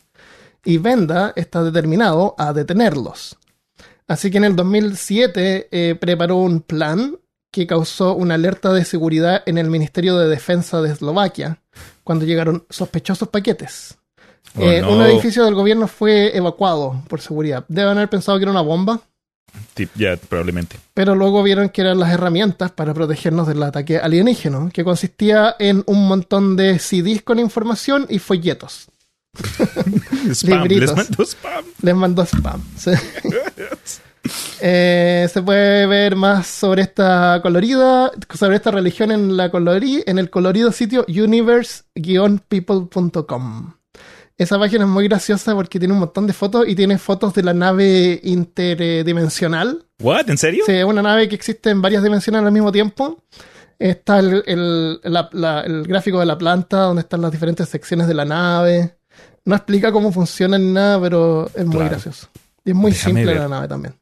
Y 0.64 0.78
Benda 0.78 1.34
está 1.36 1.64
determinado 1.64 2.36
a 2.38 2.54
detenerlos. 2.54 3.36
Así 4.08 4.30
que 4.30 4.38
en 4.38 4.44
el 4.44 4.56
2007 4.56 5.68
eh, 5.72 5.96
preparó 5.96 6.38
un 6.38 6.62
plan 6.62 7.18
que 7.52 7.66
causó 7.66 8.14
una 8.14 8.36
alerta 8.36 8.72
de 8.72 8.86
seguridad 8.86 9.42
en 9.48 9.58
el 9.58 9.72
Ministerio 9.72 10.16
de 10.18 10.28
Defensa 10.28 10.80
de 10.82 10.92
Eslovaquia 10.92 11.62
cuando 12.04 12.26
llegaron 12.26 12.66
sospechosos 12.70 13.30
paquetes. 13.30 13.98
Oh, 14.56 14.62
Eh, 14.62 14.82
no. 14.82 14.92
Un 14.92 15.02
edificio 15.04 15.44
del 15.46 15.56
gobierno 15.56 15.88
fue 15.88 16.36
evacuado 16.38 17.02
por 17.08 17.22
seguridad. 17.22 17.66
Deben 17.68 17.98
haber 17.98 18.10
pensado 18.10 18.38
que 18.38 18.44
era 18.44 18.52
una 18.52 18.62
bomba, 18.62 19.02
Sí, 19.76 19.88
ya, 19.96 20.16
probablemente. 20.18 20.78
pero 20.94 21.16
luego 21.16 21.42
vieron 21.44 21.70
que 21.70 21.82
eran 21.82 22.00
las 22.00 22.12
herramientas 22.12 22.72
para 22.72 22.94
protegernos 22.94 23.48
del 23.48 23.62
ataque 23.64 23.98
alienígeno, 23.98 24.70
que 24.74 24.84
consistía 24.84 25.56
en 25.60 25.84
un 25.88 26.08
montón 26.08 26.56
de 26.56 26.78
CDs 26.80 27.22
con 27.24 27.40
información 27.40 28.06
y 28.10 28.20
folletos. 28.20 28.88
Spam, 30.34 30.68
les 30.68 30.96
mando 30.96 31.24
spam. 31.26 31.66
Les 31.82 31.96
mandó 31.96 32.24
spam. 32.26 32.62
Sí. 32.78 32.92
Eh, 34.62 35.28
se 35.34 35.42
puede 35.42 35.86
ver 35.86 36.16
más 36.16 36.48
sobre 36.48 36.84
esta 36.84 37.42
colorida, 37.44 38.10
sobre 38.34 38.56
esta 38.56 38.72
religión 38.72 39.12
en, 39.12 39.36
la 39.36 39.52
colori- 39.52 40.02
en 40.06 40.18
el 40.18 40.30
colorido 40.30 40.72
sitio 40.72 41.06
universe-people.com. 41.10 43.74
Esa 44.38 44.58
página 44.58 44.84
es 44.86 44.90
muy 44.90 45.08
graciosa 45.08 45.54
porque 45.54 45.78
tiene 45.80 45.94
un 45.94 46.00
montón 46.00 46.26
de 46.26 46.34
fotos 46.34 46.68
y 46.68 46.76
tiene 46.76 46.98
fotos 46.98 47.34
de 47.36 47.44
la 47.44 47.54
nave 47.54 48.20
interdimensional 48.24 49.86
¿What? 50.02 50.30
¿En 50.30 50.38
serio? 50.38 50.64
Sí, 50.66 50.72
es 50.74 50.84
una 50.86 51.02
nave 51.02 51.30
que 51.30 51.36
existe 51.36 51.70
en 51.70 51.82
varias 51.82 52.04
dimensiones 52.04 52.42
al 52.44 52.52
mismo 52.52 52.72
tiempo. 52.72 53.24
Está 53.80 54.20
el, 54.20 54.44
el- 54.48 55.00
la- 55.04 55.30
la- 55.34 55.62
el 55.62 55.84
gráfico 55.84 56.20
de 56.20 56.26
la 56.26 56.38
planta, 56.38 56.78
donde 56.82 57.02
están 57.02 57.22
las 57.22 57.32
diferentes 57.32 57.70
secciones 57.70 58.08
de 58.08 58.14
la 58.14 58.26
nave. 58.26 58.98
No 59.46 59.56
explica 59.56 59.92
cómo 59.92 60.12
funciona 60.12 60.58
ni 60.58 60.72
nada, 60.72 61.00
pero 61.00 61.48
es 61.54 61.66
muy 61.66 61.76
Claro. 61.76 61.90
gracioso. 61.92 62.28
Y 62.66 62.72
es 62.72 62.76
muy 62.76 62.92
Déjame 62.92 63.14
simple 63.20 63.34
ver. 63.34 63.42
la 63.44 63.48
nave 63.48 63.68
también. 63.68 63.94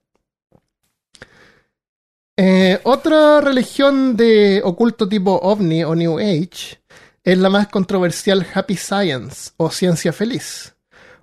Eh, 2.37 2.79
otra 2.83 3.41
religión 3.41 4.15
de 4.15 4.61
oculto 4.63 5.07
tipo 5.07 5.37
ovni 5.43 5.83
o 5.83 5.93
New 5.95 6.17
Age 6.19 6.80
es 7.23 7.37
la 7.37 7.49
más 7.49 7.67
controversial 7.67 8.45
Happy 8.53 8.75
Science 8.75 9.51
o 9.57 9.69
Ciencia 9.69 10.11
Feliz, 10.13 10.75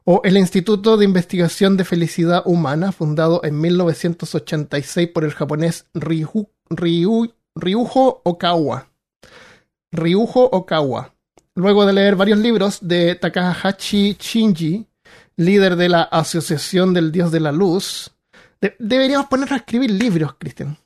o 0.04 0.20
el 0.24 0.36
Instituto 0.36 0.96
de 0.96 1.04
Investigación 1.04 1.76
de 1.76 1.84
Felicidad 1.84 2.42
Humana 2.46 2.92
fundado 2.92 3.40
en 3.44 3.60
1986 3.60 5.08
por 5.08 5.24
el 5.24 5.32
japonés 5.32 5.86
Ryu- 5.94 6.48
Ryu- 6.70 7.34
Ryuho 7.54 8.22
Okawa. 8.24 8.88
Ryuho 9.92 10.44
Okawa. 10.52 11.14
Luego 11.54 11.84
de 11.86 11.92
leer 11.92 12.14
varios 12.14 12.38
libros 12.38 12.78
de 12.82 13.16
Takahashi 13.16 14.16
Shinji, 14.20 14.86
líder 15.36 15.76
de 15.76 15.88
la 15.88 16.02
Asociación 16.02 16.94
del 16.94 17.10
Dios 17.10 17.32
de 17.32 17.40
la 17.40 17.50
Luz, 17.52 18.12
de- 18.60 18.76
deberíamos 18.78 19.26
ponernos 19.26 19.52
a 19.52 19.56
escribir 19.56 19.90
libros, 19.90 20.34
Cristian. 20.38 20.76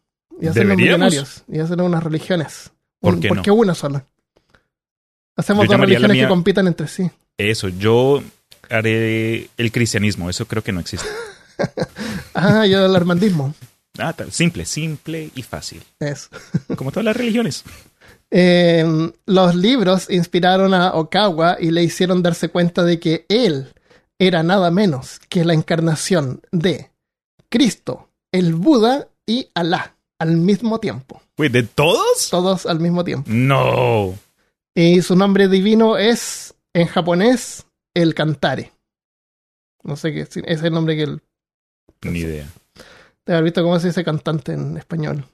Y 0.40 0.47
hacernos 0.47 0.76
¿Deberíamos? 0.76 1.11
millonarios. 1.12 1.45
Y 1.47 1.59
hacer 1.61 1.81
unas 1.83 2.02
religiones. 2.02 2.73
¿Por 3.00 3.21
qué 3.21 3.28
¿Por 3.28 3.47
no? 3.47 3.54
una 3.54 3.75
sola? 3.75 4.04
Hacemos 5.37 5.67
Yo 5.67 5.73
dos 5.73 5.81
religiones 5.81 6.17
que 6.17 6.29
compitan 6.29 6.67
entre 6.67 6.89
sí. 6.89 7.11
Eso, 7.39 7.69
yo 7.69 8.23
haré 8.69 9.49
el 9.57 9.73
cristianismo. 9.73 10.29
Eso 10.31 10.47
creo 10.47 10.62
que 10.62 10.73
no 10.73 10.81
existe. 10.81 11.07
Ah, 12.35 12.67
yo 12.67 12.87
el 12.87 12.97
armandismo. 12.97 13.55
Ah, 13.99 14.12
tal. 14.15 14.33
Simple, 14.33 14.65
simple 14.65 15.31
y 15.35 15.43
fácil. 15.43 15.83
Eso. 16.01 16.29
Como 16.77 16.91
todas 16.91 17.05
las 17.05 17.17
religiones. 17.17 17.62
Eh, 18.31 19.12
los 19.27 19.55
libros 19.55 20.11
inspiraron 20.11 20.73
a 20.75 20.95
Okawa 20.95 21.59
y 21.61 21.71
le 21.71 21.85
hicieron 21.85 22.23
darse 22.23 22.49
cuenta 22.49 22.83
de 22.83 22.99
que 22.99 23.27
él 23.29 23.73
era 24.19 24.43
nada 24.43 24.71
menos 24.71 25.21
que 25.29 25.45
la 25.45 25.53
encarnación 25.53 26.41
de 26.51 26.91
Cristo, 27.51 28.09
el 28.33 28.55
Buda 28.55 29.09
y 29.27 29.49
Alá 29.55 29.95
al 30.19 30.37
mismo 30.39 30.81
tiempo. 30.81 31.21
Güey, 31.37 31.51
¿de 31.51 31.65
todos? 31.65 32.29
Todos 32.31 32.65
al 32.67 32.81
mismo 32.81 33.05
tiempo. 33.05 33.29
No. 33.31 34.15
Y 34.75 35.02
su 35.02 35.17
nombre 35.17 35.49
divino 35.49 35.97
es, 35.99 36.55
en 36.73 36.87
japonés, 36.87 37.67
el 37.95 38.14
Cantare. 38.14 38.73
No 39.83 39.97
sé 39.97 40.12
qué, 40.12 40.21
ese 40.21 40.43
es 40.47 40.62
el 40.62 40.73
nombre 40.73 40.97
que 40.97 41.02
él 41.02 41.21
Ni 42.02 42.21
idea. 42.21 42.47
de 43.26 43.33
haber 43.33 43.45
visto 43.45 43.62
cómo 43.62 43.79
se 43.81 43.88
dice 43.88 44.05
cantante 44.05 44.52
en 44.52 44.76
español. 44.76 45.25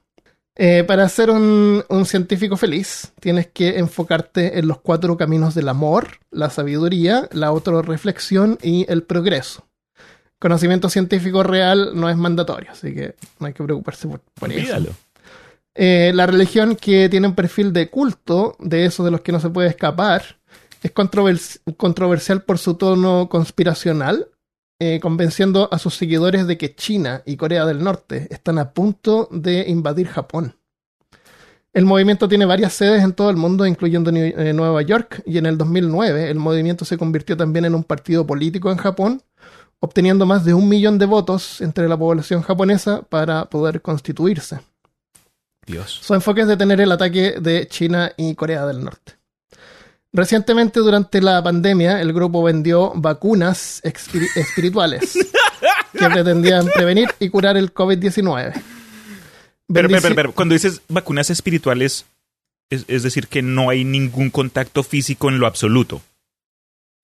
Eh, 0.57 0.83
para 0.85 1.09
ser 1.09 1.31
un, 1.31 1.85
un 1.89 2.05
científico 2.07 2.57
feliz, 2.57 3.13
tienes 3.21 3.47
que 3.47 3.79
enfocarte 3.79 4.59
en 4.59 4.67
los 4.67 4.81
cuatro 4.81 5.17
caminos 5.17 5.55
del 5.55 5.69
amor, 5.69 6.19
la 6.31 6.51
sabiduría, 6.51 7.29
la 7.33 7.47
autorreflexión 7.47 8.59
y 8.61 8.85
el 8.91 9.05
progreso. 9.05 9.69
Conocimiento 10.41 10.89
científico 10.89 11.43
real 11.43 11.93
no 11.95 12.09
es 12.09 12.17
mandatorio, 12.17 12.73
así 12.73 12.95
que 12.95 13.15
no 13.39 13.47
hay 13.47 13.53
que 13.53 13.63
preocuparse 13.63 14.09
por, 14.09 14.21
por 14.35 14.53
eso. 14.53 14.79
Eh, 15.81 16.11
la 16.13 16.27
religión 16.27 16.75
que 16.75 17.09
tiene 17.09 17.29
un 17.29 17.37
perfil 17.37 17.73
de 17.73 17.89
culto, 17.89 18.57
de 18.59 18.85
esos 18.85 19.05
de 19.05 19.13
los 19.13 19.21
que 19.21 19.31
no 19.31 19.39
se 19.39 19.49
puede 19.49 19.69
escapar, 19.69 20.41
es 20.83 20.93
controvers- 20.93 21.61
controversial 21.77 22.43
por 22.43 22.59
su 22.59 22.75
tono 22.75 23.29
conspiracional, 23.29 24.29
eh, 24.81 24.99
convenciendo 24.99 25.69
a 25.73 25.79
sus 25.79 25.95
seguidores 25.95 26.49
de 26.49 26.59
que 26.59 26.75
China 26.75 27.23
y 27.25 27.37
Corea 27.37 27.65
del 27.65 27.85
Norte 27.85 28.27
están 28.31 28.59
a 28.59 28.73
punto 28.73 29.29
de 29.31 29.67
invadir 29.69 30.09
Japón. 30.09 30.57
El 31.73 31.85
movimiento 31.85 32.29
tiene 32.29 32.45
varias 32.45 32.73
sedes 32.73 33.05
en 33.05 33.13
todo 33.13 33.31
el 33.31 33.37
mundo, 33.37 33.65
incluyendo 33.65 34.11
eh, 34.13 34.53
Nueva 34.53 34.83
York, 34.83 35.23
y 35.27 35.39
en 35.39 35.47
el 35.47 35.57
2009 35.57 36.29
el 36.29 36.39
movimiento 36.41 36.85
se 36.85 36.99
convirtió 36.99 37.37
también 37.37 37.67
en 37.67 37.77
un 37.77 37.85
partido 37.85 38.27
político 38.27 38.73
en 38.73 38.79
Japón, 38.79 39.23
obteniendo 39.79 40.27
más 40.27 40.45
de 40.45 40.55
un 40.55 40.69
millón 40.69 40.99
de 40.99 41.07
votos 41.07 41.61
entre 41.61 41.89
la 41.89 41.97
población 41.97 42.43
japonesa 42.43 43.03
para 43.03 43.45
poder 43.45 43.81
constituirse. 43.81 44.59
Dios. 45.69 46.01
Su 46.03 46.15
enfoque 46.15 46.41
es 46.41 46.49
detener 46.49 46.81
el 46.81 46.91
ataque 46.91 47.37
de 47.41 47.69
China 47.69 48.13
y 48.17 48.35
Corea 48.35 48.67
del 48.67 48.83
Norte. 48.83 49.13
Recientemente, 50.13 50.81
durante 50.81 51.21
la 51.21 51.43
pandemia, 51.43 52.01
el 52.01 52.13
grupo 52.13 52.43
vendió 52.43 52.93
vacunas 52.95 53.81
espirituales 53.85 55.13
que 55.93 56.09
pretendían 56.11 56.67
prevenir 56.75 57.09
y 57.21 57.29
curar 57.29 57.57
el 57.57 57.73
COVID-19. 57.73 58.53
Pero, 59.71 59.89
pero, 59.89 60.01
pero, 60.01 60.15
pero, 60.15 60.33
cuando 60.33 60.55
dices 60.55 60.81
vacunas 60.89 61.29
espirituales, 61.29 62.07
es, 62.71 62.87
es 62.89 63.03
decir, 63.03 63.29
que 63.29 63.43
no 63.43 63.69
hay 63.69 63.85
ningún 63.85 64.31
contacto 64.31 64.83
físico 64.83 65.29
en 65.29 65.39
lo 65.39 65.47
absoluto. 65.47 66.01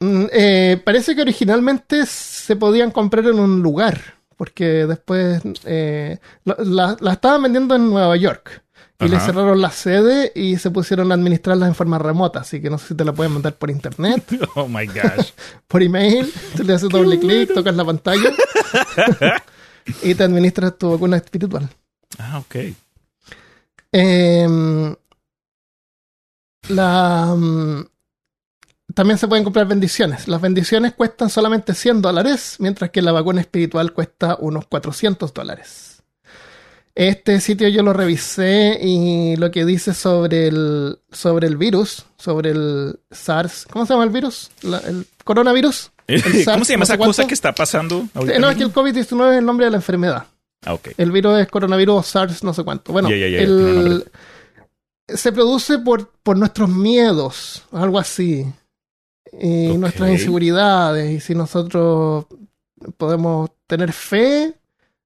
Mm, 0.01 0.25
eh, 0.33 0.83
parece 0.83 1.15
que 1.15 1.23
originalmente 1.23 2.05
se 2.07 2.57
podían 2.57 2.91
comprar 2.91 3.27
en 3.27 3.39
un 3.39 3.63
lugar, 3.63 4.14
porque 4.37 4.87
después 4.87 5.43
eh, 5.65 6.19
la, 6.45 6.57
la- 6.59 6.97
la 7.01 7.13
estaban 7.13 7.43
vendiendo 7.43 7.75
en 7.75 7.91
Nueva 7.91 8.17
York. 8.17 8.63
Y 9.01 9.09
le 9.09 9.17
Ajá. 9.17 9.27
cerraron 9.27 9.61
la 9.61 9.71
sede 9.73 10.31
y 10.37 10.57
se 10.57 10.71
pusieron 10.71 11.11
a 11.11 11.17
administrarlas 11.17 11.69
en 11.69 11.75
forma 11.75 11.99
remota, 11.99 12.41
así 12.41 12.63
que 12.63 12.71
no 12.71 12.79
sé 12.79 12.89
si 12.89 12.95
te 12.95 13.05
la 13.05 13.13
pueden 13.13 13.33
mandar 13.33 13.55
por 13.57 13.69
internet. 13.71 14.25
Oh 14.55 14.69
my 14.69 14.87
gosh. 14.87 15.33
por 15.69 15.83
email, 15.83 16.33
tú 16.57 16.63
le 16.63 16.75
haces 16.75 16.89
doble 16.89 17.19
clic, 17.19 17.53
tocas 17.53 17.75
la 17.75 17.85
pantalla 17.85 18.31
y 20.03 20.15
te 20.15 20.23
administras 20.25 20.79
tu 20.79 20.91
vacuna 20.93 21.17
espiritual. 21.17 21.69
ah, 22.19 22.39
ok. 22.39 22.57
Em, 23.93 24.95
la, 26.69 27.35
mm, 27.37 27.85
también 28.95 29.19
se 29.19 29.29
pueden 29.29 29.45
comprar 29.45 29.67
bendiciones. 29.67 30.29
Las 30.29 30.41
bendiciones 30.41 30.95
cuestan 30.95 31.29
solamente 31.31 31.75
100 31.75 32.01
dólares, 32.03 32.57
mientras 32.59 32.91
que 32.91 33.03
la 33.03 33.13
vacuna 33.13 33.41
espiritual 33.41 33.93
cuesta 33.93 34.37
unos 34.41 34.67
400 34.67 35.33
dólares. 35.35 36.03
Este 36.95 37.41
sitio 37.41 37.67
yo 37.69 37.83
lo 37.83 37.93
revisé 37.93 38.79
y 38.81 39.35
lo 39.37 39.51
que 39.51 39.65
dice 39.65 39.95
sobre 39.95 40.47
el, 40.47 41.01
sobre 41.11 41.49
el 41.49 41.57
virus, 41.57 42.07
sobre 42.17 42.51
el 42.51 43.01
SARS, 43.11 43.67
¿cómo 43.69 43.85
se 43.85 43.93
llama 43.95 44.05
el 44.05 44.11
virus? 44.11 44.51
La- 44.63 44.79
el 44.79 45.07
coronavirus. 45.25 45.91
El 46.07 46.21
SARS, 46.23 46.45
¿Cómo 46.57 46.65
se 46.67 46.73
llama 46.75 46.81
no 46.81 46.85
esa 46.85 46.99
cosa 46.99 47.27
que 47.27 47.33
está 47.35 47.53
pasando? 47.55 48.07
ahorita 48.15 48.37
Eh, 48.37 48.39
No, 48.39 48.51
es 48.51 48.57
que 48.59 48.63
el 48.63 48.73
COVID-19 48.75 49.33
es 49.33 49.39
el 49.39 49.45
nombre 49.47 49.65
de 49.65 49.71
la 49.71 49.79
enfermedad. 49.79 50.27
Ah, 50.67 50.75
ok. 50.75 50.89
El 50.99 51.11
virus 51.13 51.41
es 51.41 51.49
coronavirus 51.49 52.07
SARS, 52.07 52.45
no 52.45 52.53
sé 52.53 52.63
cuánto. 52.63 52.93
Bueno, 52.93 53.09
el- 53.09 54.05
se 55.09 55.33
produce 55.33 55.79
por, 55.79 56.11
por 56.23 56.37
nuestros 56.39 56.69
miedos, 56.69 57.65
algo 57.73 57.99
así. 57.99 58.47
Y 59.41 59.77
nuestras 59.79 60.11
inseguridades. 60.11 61.11
Y 61.11 61.21
si 61.21 61.35
nosotros 61.35 62.27
podemos 62.97 63.51
tener 63.67 63.93
fe, 63.93 64.55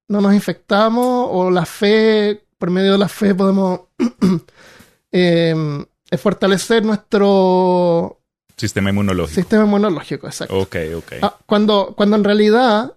no 0.07 0.21
nos 0.21 0.33
infectamos. 0.33 1.27
O 1.31 1.49
la 1.51 1.65
fe, 1.65 2.45
por 2.57 2.69
medio 2.69 2.93
de 2.93 2.97
la 2.97 3.09
fe, 3.09 3.33
podemos 3.35 3.81
eh, 5.11 5.55
fortalecer 6.17 6.83
nuestro 6.85 8.17
Sistema 8.57 8.89
inmunológico. 8.89 9.35
sistema 9.35 9.63
inmunológico. 9.63 10.27
Exacto. 10.27 10.57
Ok, 10.59 10.75
ok. 10.97 11.13
Ah, 11.21 11.37
cuando, 11.45 11.93
cuando 11.95 12.17
en 12.17 12.23
realidad 12.25 12.93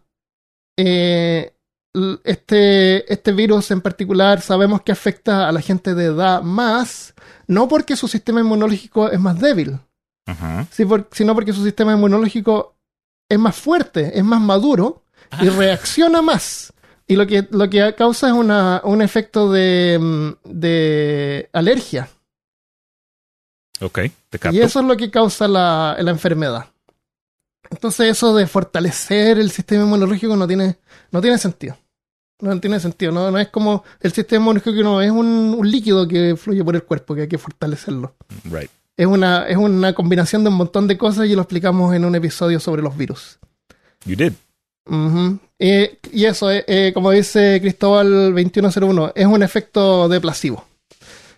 eh, 0.76 1.54
este, 2.24 3.12
este 3.12 3.32
virus 3.32 3.70
en 3.70 3.80
particular 3.80 4.40
sabemos 4.40 4.82
que 4.82 4.90
afecta 4.92 5.48
a 5.48 5.52
la 5.52 5.60
gente 5.60 5.94
de 5.94 6.06
edad 6.06 6.42
más, 6.42 7.14
no 7.46 7.68
porque 7.68 7.96
su 7.96 8.08
sistema 8.08 8.40
inmunológico 8.40 9.10
es 9.10 9.20
más 9.20 9.38
débil, 9.38 9.78
Ajá. 10.26 10.66
si 10.70 10.84
por- 10.84 11.08
sino 11.12 11.34
porque 11.34 11.52
su 11.52 11.64
sistema 11.64 11.92
inmunológico 11.94 12.76
es 13.28 13.38
más 13.38 13.56
fuerte, 13.56 14.16
es 14.18 14.24
más 14.24 14.40
maduro 14.40 15.02
y 15.40 15.48
reacciona 15.48 16.22
más. 16.22 16.72
Y 17.06 17.16
lo 17.16 17.26
que, 17.26 17.46
lo 17.50 17.68
que 17.68 17.94
causa 17.96 18.28
es 18.28 18.32
una, 18.32 18.80
un 18.84 19.02
efecto 19.02 19.50
de, 19.50 19.98
mm, 20.00 20.30
de 20.44 21.48
alergia. 21.52 22.08
Ok, 23.80 23.98
te 24.30 24.38
capto. 24.38 24.56
Y 24.56 24.60
eso 24.60 24.80
es 24.80 24.86
lo 24.86 24.96
que 24.96 25.10
causa 25.10 25.48
la, 25.48 25.96
la 25.98 26.10
enfermedad. 26.10 26.66
Entonces 27.70 28.10
eso 28.10 28.34
de 28.34 28.46
fortalecer 28.46 29.38
el 29.38 29.50
sistema 29.50 29.82
inmunológico 29.84 30.36
no 30.36 30.46
tiene, 30.46 30.76
no 31.10 31.20
tiene 31.20 31.38
sentido. 31.38 31.76
No 32.40 32.58
tiene 32.60 32.78
sentido. 32.80 33.12
No, 33.12 33.30
no 33.30 33.38
es 33.38 33.48
como 33.48 33.82
el 34.00 34.12
sistema 34.12 34.42
inmunológico 34.44 34.82
no 34.82 35.00
es 35.00 35.10
un, 35.10 35.54
un 35.58 35.70
líquido 35.70 36.06
que 36.06 36.36
fluye 36.36 36.62
por 36.64 36.74
el 36.76 36.84
cuerpo, 36.84 37.14
que 37.14 37.22
hay 37.22 37.28
que 37.28 37.38
fortalecerlo. 37.38 38.14
Right. 38.44 38.70
Es 38.96 39.06
una, 39.06 39.46
es 39.46 39.56
una 39.56 39.94
combinación 39.94 40.44
de 40.44 40.50
un 40.50 40.56
montón 40.56 40.86
de 40.86 40.98
cosas 40.98 41.26
y 41.26 41.34
lo 41.34 41.42
explicamos 41.42 41.94
en 41.94 42.04
un 42.04 42.14
episodio 42.14 42.60
sobre 42.60 42.82
los 42.82 42.96
virus. 42.96 43.38
You 44.04 44.16
did. 44.16 44.32
Eh, 45.58 45.98
y 46.12 46.24
eso, 46.24 46.50
eh, 46.50 46.64
eh, 46.66 46.90
como 46.92 47.10
dice 47.12 47.60
Cristóbal 47.60 48.34
2101, 48.34 49.12
es 49.14 49.26
un 49.26 49.42
efecto 49.42 50.08
de 50.08 50.20
placebo. 50.20 50.64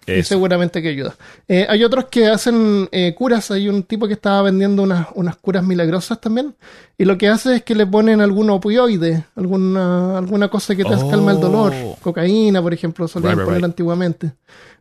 Y 0.06 0.22
seguramente 0.22 0.82
que 0.82 0.88
ayuda. 0.88 1.14
Eh, 1.48 1.66
hay 1.68 1.82
otros 1.84 2.06
que 2.06 2.26
hacen 2.26 2.88
eh, 2.92 3.14
curas. 3.16 3.50
Hay 3.50 3.68
un 3.68 3.84
tipo 3.84 4.06
que 4.06 4.14
estaba 4.14 4.42
vendiendo 4.42 4.82
unas, 4.82 5.08
unas 5.14 5.36
curas 5.36 5.64
milagrosas 5.64 6.20
también. 6.20 6.54
Y 6.98 7.04
lo 7.04 7.16
que 7.18 7.28
hace 7.28 7.56
es 7.56 7.62
que 7.62 7.74
le 7.74 7.86
ponen 7.86 8.20
algún 8.20 8.50
opioide, 8.50 9.24
alguna, 9.36 10.18
alguna 10.18 10.48
cosa 10.48 10.74
que 10.76 10.84
te 10.84 10.94
Oh. 10.94 11.10
calma 11.10 11.32
el 11.32 11.40
dolor. 11.40 11.72
Cocaína, 12.02 12.60
por 12.62 12.72
ejemplo, 12.74 13.08
solían 13.08 13.32
Right, 13.32 13.38
right, 13.38 13.44
poner 13.46 13.60
right. 13.60 13.64
antiguamente. 13.70 14.32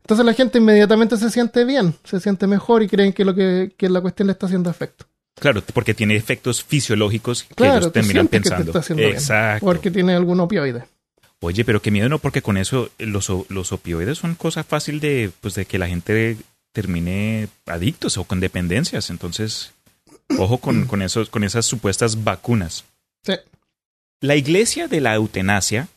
Entonces 0.01 0.25
la 0.25 0.33
gente 0.33 0.57
inmediatamente 0.57 1.15
se 1.17 1.29
siente 1.29 1.63
bien, 1.63 1.95
se 2.03 2.19
siente 2.19 2.45
mejor 2.45 2.83
y 2.83 2.87
creen 2.89 3.13
que 3.13 3.23
lo 3.23 3.33
que, 3.33 3.73
que 3.77 3.87
la 3.89 4.01
cuestión 4.01 4.27
le 4.27 4.33
está 4.33 4.47
haciendo 4.47 4.69
efecto. 4.69 5.05
Claro, 5.39 5.63
porque 5.73 5.93
tiene 5.93 6.15
efectos 6.15 6.63
fisiológicos 6.63 7.43
que 7.43 7.55
Claro, 7.55 7.77
ellos 7.79 7.91
terminan 7.93 8.27
sientes 8.29 8.41
que 8.41 8.49
te 8.49 8.49
pensando. 8.49 8.69
está 8.71 8.79
haciendo 8.79 9.01
bien, 9.03 9.13
Exacto. 9.15 9.65
porque 9.65 9.89
tiene 9.91 10.13
algún 10.13 10.39
opioide. 10.41 10.83
Oye, 11.43 11.65
pero 11.65 11.81
qué 11.81 11.91
miedo, 11.91 12.07
¿no? 12.07 12.19
Porque 12.19 12.41
con 12.41 12.55
eso 12.55 12.89
eh, 12.97 13.05
los, 13.05 13.29
los 13.49 13.71
opioides 13.73 14.17
son 14.17 14.33
cosa 14.35 14.63
fácil 14.63 15.01
de, 15.01 15.29
pues, 15.41 15.55
de 15.55 15.65
que 15.65 15.77
la 15.77 15.89
gente 15.89 16.37
termine 16.71 17.49
adictos 17.65 18.17
o 18.17 18.23
con 18.23 18.39
dependencias. 18.39 19.09
Entonces, 19.09 19.73
ojo 20.37 20.59
con, 20.59 20.85
con, 20.85 21.01
esos, 21.01 21.29
con 21.29 21.43
esas 21.43 21.65
supuestas 21.65 22.23
vacunas. 22.23 22.85
Sí. 23.23 23.33
La 24.21 24.37
iglesia 24.37 24.87
de 24.87 25.01
la 25.01 25.15
eutanasia 25.15 25.89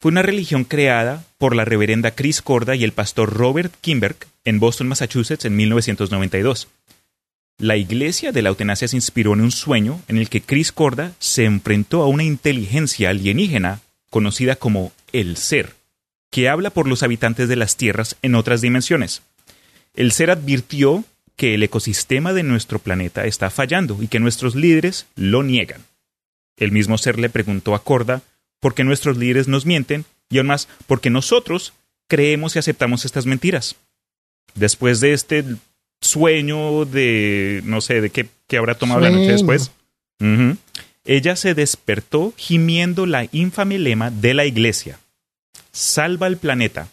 fue 0.00 0.12
una 0.12 0.22
religión 0.22 0.62
creada 0.62 1.24
por 1.36 1.56
la 1.56 1.64
reverenda 1.64 2.12
Chris 2.12 2.40
Corda 2.40 2.76
y 2.76 2.84
el 2.84 2.92
pastor 2.92 3.32
Robert 3.32 3.74
Kimberg 3.80 4.16
en 4.44 4.60
Boston, 4.60 4.86
Massachusetts, 4.86 5.46
en 5.46 5.56
1992. 5.56 6.68
La 7.58 7.76
iglesia 7.76 8.30
de 8.30 8.42
la 8.42 8.50
eutanasia 8.50 8.86
se 8.86 8.96
inspiró 8.96 9.32
en 9.32 9.40
un 9.40 9.50
sueño 9.50 10.00
en 10.06 10.18
el 10.18 10.28
que 10.28 10.42
Chris 10.42 10.70
Corda 10.70 11.12
se 11.18 11.44
enfrentó 11.44 12.02
a 12.02 12.06
una 12.06 12.22
inteligencia 12.22 13.10
alienígena 13.10 13.80
conocida 14.14 14.54
como 14.54 14.92
el 15.12 15.36
ser, 15.36 15.74
que 16.30 16.48
habla 16.48 16.70
por 16.70 16.86
los 16.86 17.02
habitantes 17.02 17.48
de 17.48 17.56
las 17.56 17.76
tierras 17.76 18.16
en 18.22 18.36
otras 18.36 18.60
dimensiones. 18.60 19.22
El 19.92 20.12
ser 20.12 20.30
advirtió 20.30 21.04
que 21.34 21.54
el 21.54 21.64
ecosistema 21.64 22.32
de 22.32 22.44
nuestro 22.44 22.78
planeta 22.78 23.24
está 23.24 23.50
fallando 23.50 24.00
y 24.00 24.06
que 24.06 24.20
nuestros 24.20 24.54
líderes 24.54 25.08
lo 25.16 25.42
niegan. 25.42 25.80
El 26.56 26.70
mismo 26.70 26.96
ser 26.96 27.18
le 27.18 27.28
preguntó 27.28 27.74
a 27.74 27.82
Corda 27.82 28.22
por 28.60 28.76
qué 28.76 28.84
nuestros 28.84 29.18
líderes 29.18 29.48
nos 29.48 29.66
mienten 29.66 30.04
y 30.30 30.38
aún 30.38 30.46
más 30.46 30.68
porque 30.86 31.10
nosotros 31.10 31.72
creemos 32.06 32.54
y 32.54 32.60
aceptamos 32.60 33.04
estas 33.04 33.26
mentiras. 33.26 33.74
Después 34.54 35.00
de 35.00 35.12
este 35.12 35.44
sueño 36.00 36.84
de, 36.84 37.62
no 37.64 37.80
sé, 37.80 38.00
de 38.00 38.10
qué, 38.10 38.28
qué 38.46 38.58
habrá 38.58 38.76
tomado 38.76 39.00
la 39.00 39.10
noche 39.10 39.32
después, 39.32 39.72
ella 41.04 41.36
se 41.36 41.54
despertó 41.54 42.32
gimiendo 42.36 43.06
la 43.06 43.28
infame 43.32 43.78
lema 43.78 44.10
de 44.10 44.34
la 44.34 44.46
iglesia. 44.46 44.98
Salva 45.72 46.26
el 46.26 46.36
planeta, 46.36 46.88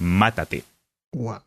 mátate. 0.00 0.64
Wow. 1.12 1.42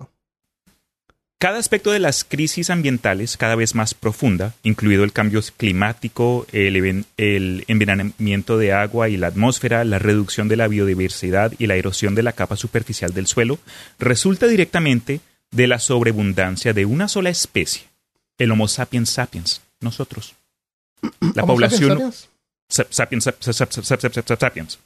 Cada 1.40 1.60
aspecto 1.60 1.92
de 1.92 2.00
las 2.00 2.24
crisis 2.24 2.72
ambientales 2.72 3.38
cada 3.38 3.54
vez 3.54 3.76
más 3.76 3.94
profunda, 3.94 4.56
incluido 4.64 5.04
el 5.04 5.12
cambio 5.12 5.40
climático, 5.56 6.48
el, 6.52 7.06
el 7.18 7.64
envenenamiento 7.68 8.58
de 8.58 8.74
agua 8.74 9.08
y 9.10 9.18
la 9.18 9.28
atmósfera, 9.28 9.84
la 9.84 10.00
reducción 10.00 10.48
de 10.48 10.56
la 10.56 10.68
biodiversidad 10.68 11.54
y 11.60 11.68
la 11.68 11.76
erosión 11.76 12.16
de 12.16 12.24
la 12.24 12.32
capa 12.32 12.56
superficial 12.56 13.14
del 13.14 13.28
suelo, 13.28 13.60
resulta 14.00 14.48
directamente 14.48 15.20
de 15.52 15.68
la 15.68 15.78
sobreabundancia 15.78 16.74
de 16.74 16.86
una 16.86 17.08
sola 17.08 17.30
especie, 17.30 17.84
el 18.40 18.52
Homo 18.52 18.68
sapiens 18.68 19.12
sapiens, 19.12 19.62
nosotros. 19.80 20.34
La 21.36 21.44
¿Homo 21.44 21.54
población 21.54 21.90
sapiens 21.92 22.30
Sap- 22.70 22.92
sapiens, 22.92 23.24
sap- 23.24 23.42
sap- 23.42 23.54
sap- 23.72 23.72
sap- 23.72 24.00
sap- 24.12 24.26
sap- 24.28 24.40
sapiens. 24.40 24.80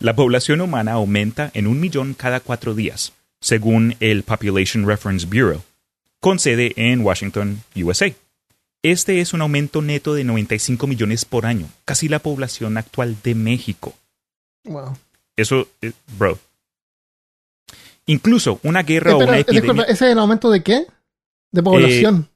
La 0.00 0.14
población 0.14 0.60
humana 0.60 0.92
aumenta 0.92 1.50
en 1.54 1.66
un 1.66 1.80
millón 1.80 2.14
cada 2.14 2.40
cuatro 2.40 2.74
días, 2.74 3.12
según 3.40 3.96
el 4.00 4.22
Population 4.22 4.86
Reference 4.86 5.26
Bureau, 5.26 5.62
con 6.20 6.38
sede 6.38 6.72
en 6.76 7.00
Washington, 7.00 7.62
USA. 7.74 8.14
Este 8.82 9.20
es 9.20 9.32
un 9.32 9.40
aumento 9.40 9.82
neto 9.82 10.14
de 10.14 10.24
95 10.24 10.86
millones 10.86 11.24
por 11.24 11.46
año, 11.46 11.68
casi 11.84 12.08
la 12.08 12.18
población 12.20 12.76
actual 12.76 13.16
de 13.24 13.34
México. 13.34 13.94
Wow. 14.64 14.96
Eso, 15.36 15.68
eh, 15.82 15.92
bro. 16.18 16.38
Incluso 18.06 18.60
una 18.62 18.82
guerra 18.82 19.12
Eh, 19.12 19.14
o 19.14 19.18
una 19.18 19.38
eh, 19.38 19.40
epidemia. 19.40 19.62
disculpa, 19.62 19.82
¿ese 19.84 20.06
es 20.06 20.12
el 20.12 20.18
aumento 20.18 20.50
de 20.50 20.62
qué? 20.62 20.86
De 21.50 21.62
población. 21.62 22.28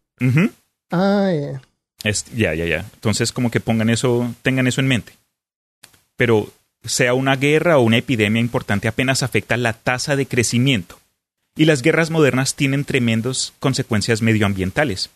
Ah, 0.90 1.31
ya. 1.33 1.62
Ya, 2.05 2.55
ya, 2.55 2.65
ya. 2.65 2.91
Entonces, 2.95 3.33
como 3.33 3.51
que 3.51 3.61
pongan 3.61 3.91
eso, 3.91 4.35
tengan 4.43 4.67
eso 4.67 4.81
en 4.81 4.89
mente. 4.89 5.13
Pero 6.17 6.53
sea 6.85 7.15
una 7.15 7.37
guerra 7.37 7.79
o 7.79 7.83
una 7.83 7.99
epidemia 7.99 8.41
importante, 8.41 8.89
apenas 8.89 9.23
afecta 9.23 9.57
la 9.57 9.75
tasa 9.75 10.17
de 10.17 10.27
crecimiento. 10.27 10.99
Y 11.57 11.67
las 11.67 11.83
guerras 11.83 12.11
modernas 12.11 12.55
tienen 12.55 12.85
tremendas 12.85 13.53
consecuencias 13.59 14.23
medioambientales. 14.23 15.11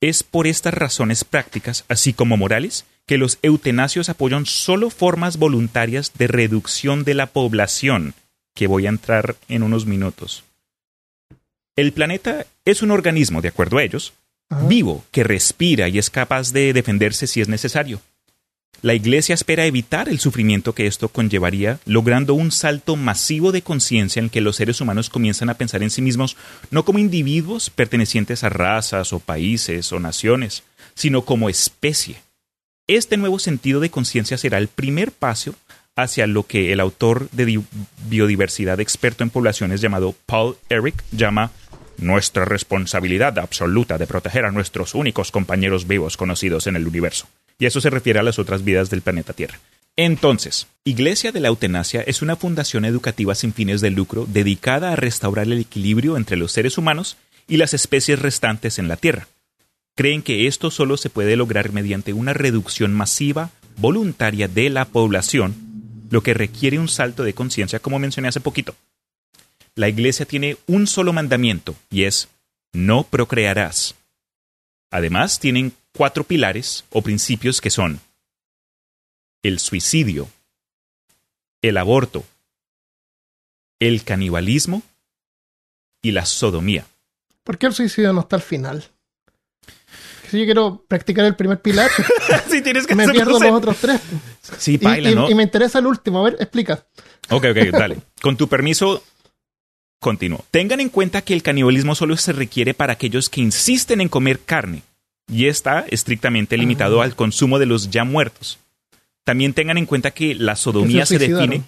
Es 0.00 0.22
por 0.22 0.46
estas 0.46 0.72
razones 0.72 1.24
prácticas, 1.24 1.84
así 1.88 2.14
como 2.14 2.38
morales, 2.38 2.86
que 3.06 3.18
los 3.18 3.38
eutanasios 3.42 4.08
apoyan 4.08 4.46
solo 4.46 4.88
formas 4.88 5.36
voluntarias 5.36 6.12
de 6.14 6.26
reducción 6.26 7.04
de 7.04 7.14
la 7.14 7.26
población, 7.26 8.14
que 8.54 8.66
voy 8.66 8.86
a 8.86 8.90
entrar 8.90 9.36
en 9.48 9.62
unos 9.62 9.84
minutos. 9.84 10.44
El 11.76 11.92
planeta 11.92 12.46
es 12.64 12.82
un 12.82 12.92
organismo, 12.92 13.42
de 13.42 13.48
acuerdo 13.48 13.78
a 13.78 13.82
ellos, 13.82 14.14
Vivo, 14.50 15.04
que 15.12 15.22
respira 15.24 15.88
y 15.88 15.98
es 15.98 16.10
capaz 16.10 16.52
de 16.52 16.72
defenderse 16.72 17.26
si 17.26 17.40
es 17.40 17.48
necesario. 17.48 18.00
La 18.82 18.94
Iglesia 18.94 19.34
espera 19.34 19.66
evitar 19.66 20.08
el 20.08 20.20
sufrimiento 20.20 20.74
que 20.74 20.86
esto 20.86 21.08
conllevaría, 21.08 21.78
logrando 21.84 22.32
un 22.34 22.50
salto 22.50 22.96
masivo 22.96 23.52
de 23.52 23.62
conciencia 23.62 24.20
en 24.20 24.30
que 24.30 24.40
los 24.40 24.56
seres 24.56 24.80
humanos 24.80 25.10
comienzan 25.10 25.50
a 25.50 25.54
pensar 25.54 25.82
en 25.82 25.90
sí 25.90 26.00
mismos 26.00 26.36
no 26.70 26.84
como 26.84 26.98
individuos 26.98 27.68
pertenecientes 27.68 28.42
a 28.42 28.48
razas 28.48 29.12
o 29.12 29.20
países 29.20 29.92
o 29.92 30.00
naciones, 30.00 30.62
sino 30.94 31.24
como 31.26 31.50
especie. 31.50 32.22
Este 32.88 33.16
nuevo 33.18 33.38
sentido 33.38 33.80
de 33.80 33.90
conciencia 33.90 34.38
será 34.38 34.56
el 34.58 34.68
primer 34.68 35.12
paso 35.12 35.54
hacia 35.94 36.26
lo 36.26 36.46
que 36.46 36.72
el 36.72 36.80
autor 36.80 37.28
de 37.32 37.44
di- 37.44 37.64
biodiversidad 38.08 38.80
experto 38.80 39.22
en 39.22 39.30
poblaciones 39.30 39.82
llamado 39.82 40.14
Paul 40.24 40.56
Eric 40.70 41.04
llama 41.12 41.50
nuestra 42.00 42.44
responsabilidad 42.44 43.38
absoluta 43.38 43.98
de 43.98 44.06
proteger 44.06 44.44
a 44.44 44.50
nuestros 44.50 44.94
únicos 44.94 45.30
compañeros 45.30 45.86
vivos 45.86 46.16
conocidos 46.16 46.66
en 46.66 46.76
el 46.76 46.86
universo. 46.86 47.26
Y 47.58 47.66
eso 47.66 47.80
se 47.80 47.90
refiere 47.90 48.18
a 48.18 48.22
las 48.22 48.38
otras 48.38 48.64
vidas 48.64 48.90
del 48.90 49.02
planeta 49.02 49.32
Tierra. 49.32 49.58
Entonces, 49.96 50.66
Iglesia 50.84 51.30
de 51.32 51.40
la 51.40 51.48
Eutanasia 51.48 52.02
es 52.02 52.22
una 52.22 52.36
fundación 52.36 52.84
educativa 52.84 53.34
sin 53.34 53.52
fines 53.52 53.80
de 53.80 53.90
lucro 53.90 54.26
dedicada 54.26 54.92
a 54.92 54.96
restaurar 54.96 55.46
el 55.46 55.60
equilibrio 55.60 56.16
entre 56.16 56.36
los 56.36 56.52
seres 56.52 56.78
humanos 56.78 57.16
y 57.46 57.58
las 57.58 57.74
especies 57.74 58.18
restantes 58.18 58.78
en 58.78 58.88
la 58.88 58.96
Tierra. 58.96 59.28
Creen 59.96 60.22
que 60.22 60.46
esto 60.46 60.70
solo 60.70 60.96
se 60.96 61.10
puede 61.10 61.36
lograr 61.36 61.72
mediante 61.72 62.12
una 62.14 62.32
reducción 62.32 62.94
masiva, 62.94 63.50
voluntaria 63.76 64.48
de 64.48 64.70
la 64.70 64.86
población, 64.86 65.54
lo 66.10 66.22
que 66.22 66.32
requiere 66.32 66.78
un 66.78 66.88
salto 66.88 67.22
de 67.22 67.34
conciencia 67.34 67.80
como 67.80 67.98
mencioné 67.98 68.28
hace 68.28 68.40
poquito. 68.40 68.74
La 69.74 69.88
Iglesia 69.88 70.26
tiene 70.26 70.56
un 70.66 70.86
solo 70.86 71.12
mandamiento 71.12 71.74
y 71.90 72.04
es 72.04 72.28
no 72.72 73.04
procrearás. 73.04 73.94
Además, 74.90 75.38
tienen 75.38 75.72
cuatro 75.92 76.24
pilares 76.24 76.84
o 76.90 77.02
principios 77.02 77.60
que 77.60 77.70
son 77.70 78.00
el 79.42 79.58
suicidio, 79.58 80.28
el 81.62 81.76
aborto, 81.76 82.24
el 83.78 84.04
canibalismo 84.04 84.82
y 86.02 86.12
la 86.12 86.26
sodomía. 86.26 86.86
¿Por 87.44 87.58
qué 87.58 87.66
el 87.66 87.74
suicidio 87.74 88.12
no 88.12 88.20
está 88.20 88.36
al 88.36 88.42
final? 88.42 88.84
Si 90.30 90.38
yo 90.38 90.44
quiero 90.44 90.84
practicar 90.86 91.24
el 91.24 91.34
primer 91.34 91.60
pilar, 91.60 91.90
sí, 92.50 92.62
tienes 92.62 92.86
que 92.86 92.94
me 92.94 93.08
pierdo 93.08 93.38
los 93.40 93.50
otros 93.52 93.76
tres. 93.78 94.00
Sí, 94.58 94.74
Y, 94.74 94.84
baila, 94.84 95.10
y- 95.10 95.14
¿no? 95.14 95.28
y 95.30 95.34
me 95.34 95.42
interesa 95.42 95.78
el 95.80 95.86
último. 95.86 96.20
A 96.20 96.30
ver, 96.30 96.36
explica. 96.40 96.86
Ok, 97.30 97.46
ok, 97.50 97.56
dale. 97.72 97.98
Con 98.22 98.36
tu 98.36 98.48
permiso, 98.48 99.02
continúo. 100.00 100.44
Tengan 100.50 100.80
en 100.80 100.88
cuenta 100.88 101.22
que 101.22 101.34
el 101.34 101.42
canibalismo 101.42 101.94
solo 101.94 102.16
se 102.16 102.32
requiere 102.32 102.74
para 102.74 102.94
aquellos 102.94 103.28
que 103.28 103.40
insisten 103.40 104.00
en 104.00 104.08
comer 104.08 104.40
carne 104.40 104.82
y 105.30 105.46
está 105.46 105.84
estrictamente 105.88 106.56
limitado 106.56 107.00
Ah. 107.00 107.04
al 107.04 107.14
consumo 107.14 107.58
de 107.60 107.66
los 107.66 107.90
ya 107.90 108.02
muertos. 108.04 108.58
También 109.24 109.52
tengan 109.52 109.78
en 109.78 109.86
cuenta 109.86 110.10
que 110.10 110.34
la 110.34 110.56
sodomía 110.56 111.06
se 111.06 111.18
se 111.18 111.28
define 111.28 111.62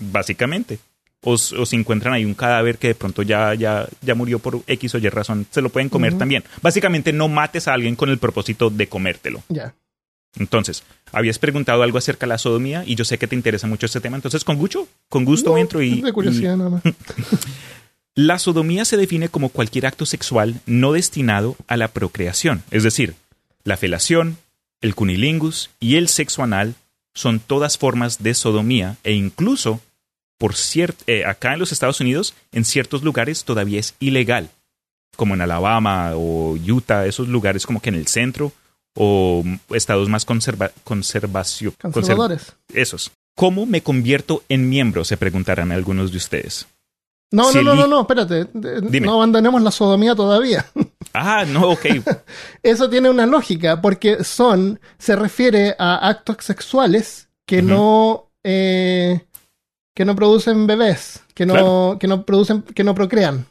básicamente. 0.00 0.78
O, 1.24 1.36
si 1.36 1.76
encuentran 1.76 2.14
ahí 2.14 2.24
un 2.24 2.34
cadáver 2.34 2.78
que 2.78 2.88
de 2.88 2.94
pronto 2.96 3.22
ya, 3.22 3.54
ya, 3.54 3.86
ya 4.00 4.14
murió 4.16 4.40
por 4.40 4.60
X 4.66 4.96
o 4.96 4.98
Y 4.98 5.08
razón, 5.08 5.46
se 5.50 5.62
lo 5.62 5.68
pueden 5.68 5.88
comer 5.88 6.18
también. 6.18 6.42
Básicamente 6.62 7.12
no 7.12 7.28
mates 7.28 7.68
a 7.68 7.74
alguien 7.74 7.94
con 7.94 8.08
el 8.08 8.18
propósito 8.18 8.70
de 8.70 8.88
comértelo. 8.88 9.40
Ya. 9.48 9.72
Entonces, 10.38 10.82
habías 11.12 11.38
preguntado 11.38 11.82
algo 11.82 11.98
acerca 11.98 12.26
de 12.26 12.30
la 12.30 12.38
sodomía 12.38 12.84
y 12.86 12.94
yo 12.94 13.04
sé 13.04 13.18
que 13.18 13.26
te 13.26 13.36
interesa 13.36 13.66
mucho 13.66 13.86
este 13.86 14.00
tema, 14.00 14.16
entonces 14.16 14.44
con 14.44 14.56
gusto, 14.56 14.88
con 15.08 15.24
gusto 15.24 15.50
No, 15.50 15.58
entro 15.58 15.82
y, 15.82 16.00
de 16.00 16.12
curiosidad 16.12 16.56
nada 16.56 16.70
más. 16.70 16.82
La 18.14 18.38
sodomía 18.38 18.84
se 18.84 18.98
define 18.98 19.30
como 19.30 19.48
cualquier 19.48 19.86
acto 19.86 20.04
sexual 20.04 20.60
no 20.66 20.92
destinado 20.92 21.56
a 21.66 21.78
la 21.78 21.88
procreación, 21.88 22.62
es 22.70 22.82
decir, 22.82 23.14
la 23.64 23.78
felación, 23.78 24.36
el 24.82 24.94
cunilingus 24.94 25.70
y 25.80 25.96
el 25.96 26.08
sexo 26.08 26.42
anal 26.42 26.74
son 27.14 27.40
todas 27.40 27.78
formas 27.78 28.22
de 28.22 28.34
sodomía 28.34 28.98
e 29.02 29.12
incluso 29.12 29.80
por 30.42 30.56
cierto, 30.56 31.04
eh, 31.06 31.24
acá 31.24 31.52
en 31.52 31.60
los 31.60 31.70
Estados 31.70 32.00
Unidos, 32.00 32.34
en 32.50 32.64
ciertos 32.64 33.04
lugares 33.04 33.44
todavía 33.44 33.78
es 33.78 33.94
ilegal, 34.00 34.50
como 35.14 35.34
en 35.34 35.40
Alabama 35.40 36.16
o 36.16 36.56
Utah, 36.56 37.06
esos 37.06 37.28
lugares 37.28 37.64
como 37.64 37.80
que 37.80 37.90
en 37.90 37.94
el 37.94 38.08
centro 38.08 38.50
o 38.94 39.42
estados 39.70 40.08
más 40.08 40.24
conserva 40.24 40.70
conservación, 40.84 41.74
conservadores. 41.92 42.54
esos. 42.72 43.12
¿Cómo 43.34 43.64
me 43.64 43.82
convierto 43.82 44.42
en 44.48 44.68
miembro? 44.68 45.04
Se 45.04 45.16
preguntarán 45.16 45.72
algunos 45.72 46.10
de 46.10 46.18
ustedes. 46.18 46.66
No, 47.30 47.50
no, 47.50 47.62
no, 47.62 47.74
no, 47.74 47.86
no, 47.86 48.00
espérate. 48.02 48.46
No 48.52 49.14
abandonemos 49.14 49.62
la 49.62 49.70
sodomía 49.70 50.14
todavía. 50.14 50.66
Ah, 51.14 51.44
no, 51.46 51.72
ok. 51.72 51.86
Eso 52.62 52.88
tiene 52.88 53.10
una 53.10 53.26
lógica, 53.26 53.82
porque 53.82 54.24
son, 54.24 54.80
se 54.96 55.14
refiere 55.14 55.76
a 55.78 56.08
actos 56.08 56.38
sexuales 56.40 57.28
que 57.44 57.60
no, 57.60 58.30
eh, 58.42 59.20
que 59.94 60.06
no 60.06 60.16
producen 60.16 60.66
bebés, 60.66 61.22
que 61.34 61.44
no, 61.44 61.98
que 62.00 62.06
no 62.06 62.24
producen, 62.24 62.62
que 62.62 62.82
no 62.82 62.94
procrean. 62.94 63.44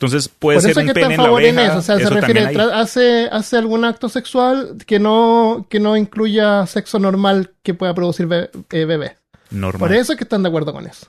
Entonces 0.00 0.30
puede 0.30 0.62
ser 0.62 0.78
un 0.78 0.86
que 0.86 0.94
pene 0.94 1.14
en 1.14 1.22
la 1.22 1.30
oveja, 1.30 1.66
eso. 1.66 1.78
O 1.78 1.82
sea, 1.82 1.98
se 1.98 2.08
refiere, 2.08 2.46
hace, 2.72 3.28
hace 3.30 3.58
algún 3.58 3.84
acto 3.84 4.08
sexual 4.08 4.78
que 4.86 4.98
no, 4.98 5.66
que 5.68 5.78
no 5.78 5.94
incluya 5.94 6.66
sexo 6.66 6.98
normal 6.98 7.50
que 7.62 7.74
pueda 7.74 7.92
producir 7.92 8.26
eh, 8.32 8.84
bebés. 8.86 9.12
Normal. 9.50 9.78
Por 9.78 9.94
eso 9.94 10.12
es 10.12 10.16
que 10.16 10.24
están 10.24 10.42
de 10.42 10.48
acuerdo 10.48 10.72
con 10.72 10.86
eso. 10.86 11.08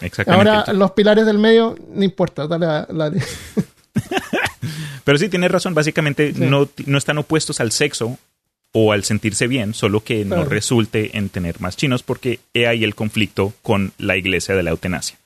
exactamente. 0.00 0.50
Ahora, 0.50 0.72
los 0.72 0.92
pilares 0.92 1.26
del 1.26 1.36
medio, 1.36 1.76
no 1.92 2.02
importa, 2.02 2.46
dale 2.46 2.66
la... 2.88 3.12
Pero 5.04 5.18
sí, 5.18 5.28
tienes 5.28 5.50
razón. 5.50 5.74
Básicamente 5.74 6.32
no, 6.34 6.66
no 6.86 6.96
están 6.96 7.18
opuestos 7.18 7.60
al 7.60 7.72
sexo 7.72 8.16
o 8.72 8.92
al 8.92 9.04
sentirse 9.04 9.48
bien, 9.48 9.74
solo 9.74 10.02
que 10.02 10.24
no 10.24 10.46
resulte 10.46 11.18
en 11.18 11.28
tener 11.28 11.60
más 11.60 11.76
chinos 11.76 12.02
porque 12.02 12.40
he 12.54 12.66
ahí 12.68 12.84
el 12.84 12.94
conflicto 12.94 13.52
con 13.60 13.92
la 13.98 14.16
iglesia 14.16 14.54
de 14.54 14.62
la 14.62 14.70
eutanasia. 14.70 15.18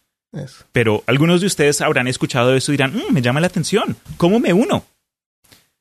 Pero 0.72 1.02
algunos 1.06 1.40
de 1.40 1.46
ustedes 1.46 1.80
habrán 1.80 2.08
escuchado 2.08 2.54
eso 2.54 2.72
y 2.72 2.76
dirán, 2.76 2.94
mm, 2.94 3.12
me 3.12 3.22
llama 3.22 3.40
la 3.40 3.46
atención, 3.46 3.96
¿cómo 4.16 4.40
me 4.40 4.52
uno? 4.52 4.84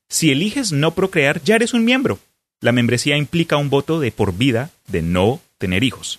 Si 0.08 0.30
eliges 0.30 0.72
no 0.72 0.94
procrear, 0.94 1.42
ya 1.42 1.56
eres 1.56 1.74
un 1.74 1.84
miembro. 1.84 2.18
La 2.60 2.72
membresía 2.72 3.16
implica 3.16 3.56
un 3.56 3.70
voto 3.70 4.00
de 4.00 4.10
por 4.10 4.32
vida 4.32 4.70
de 4.86 5.02
no 5.02 5.40
tener 5.58 5.84
hijos. 5.84 6.18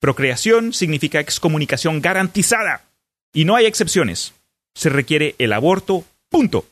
Procreación 0.00 0.72
significa 0.72 1.20
excomunicación 1.20 2.02
garantizada 2.02 2.84
y 3.32 3.44
no 3.44 3.56
hay 3.56 3.66
excepciones. 3.66 4.34
Se 4.74 4.90
requiere 4.90 5.34
el 5.38 5.52
aborto 5.52 6.04
Punto. 6.34 6.66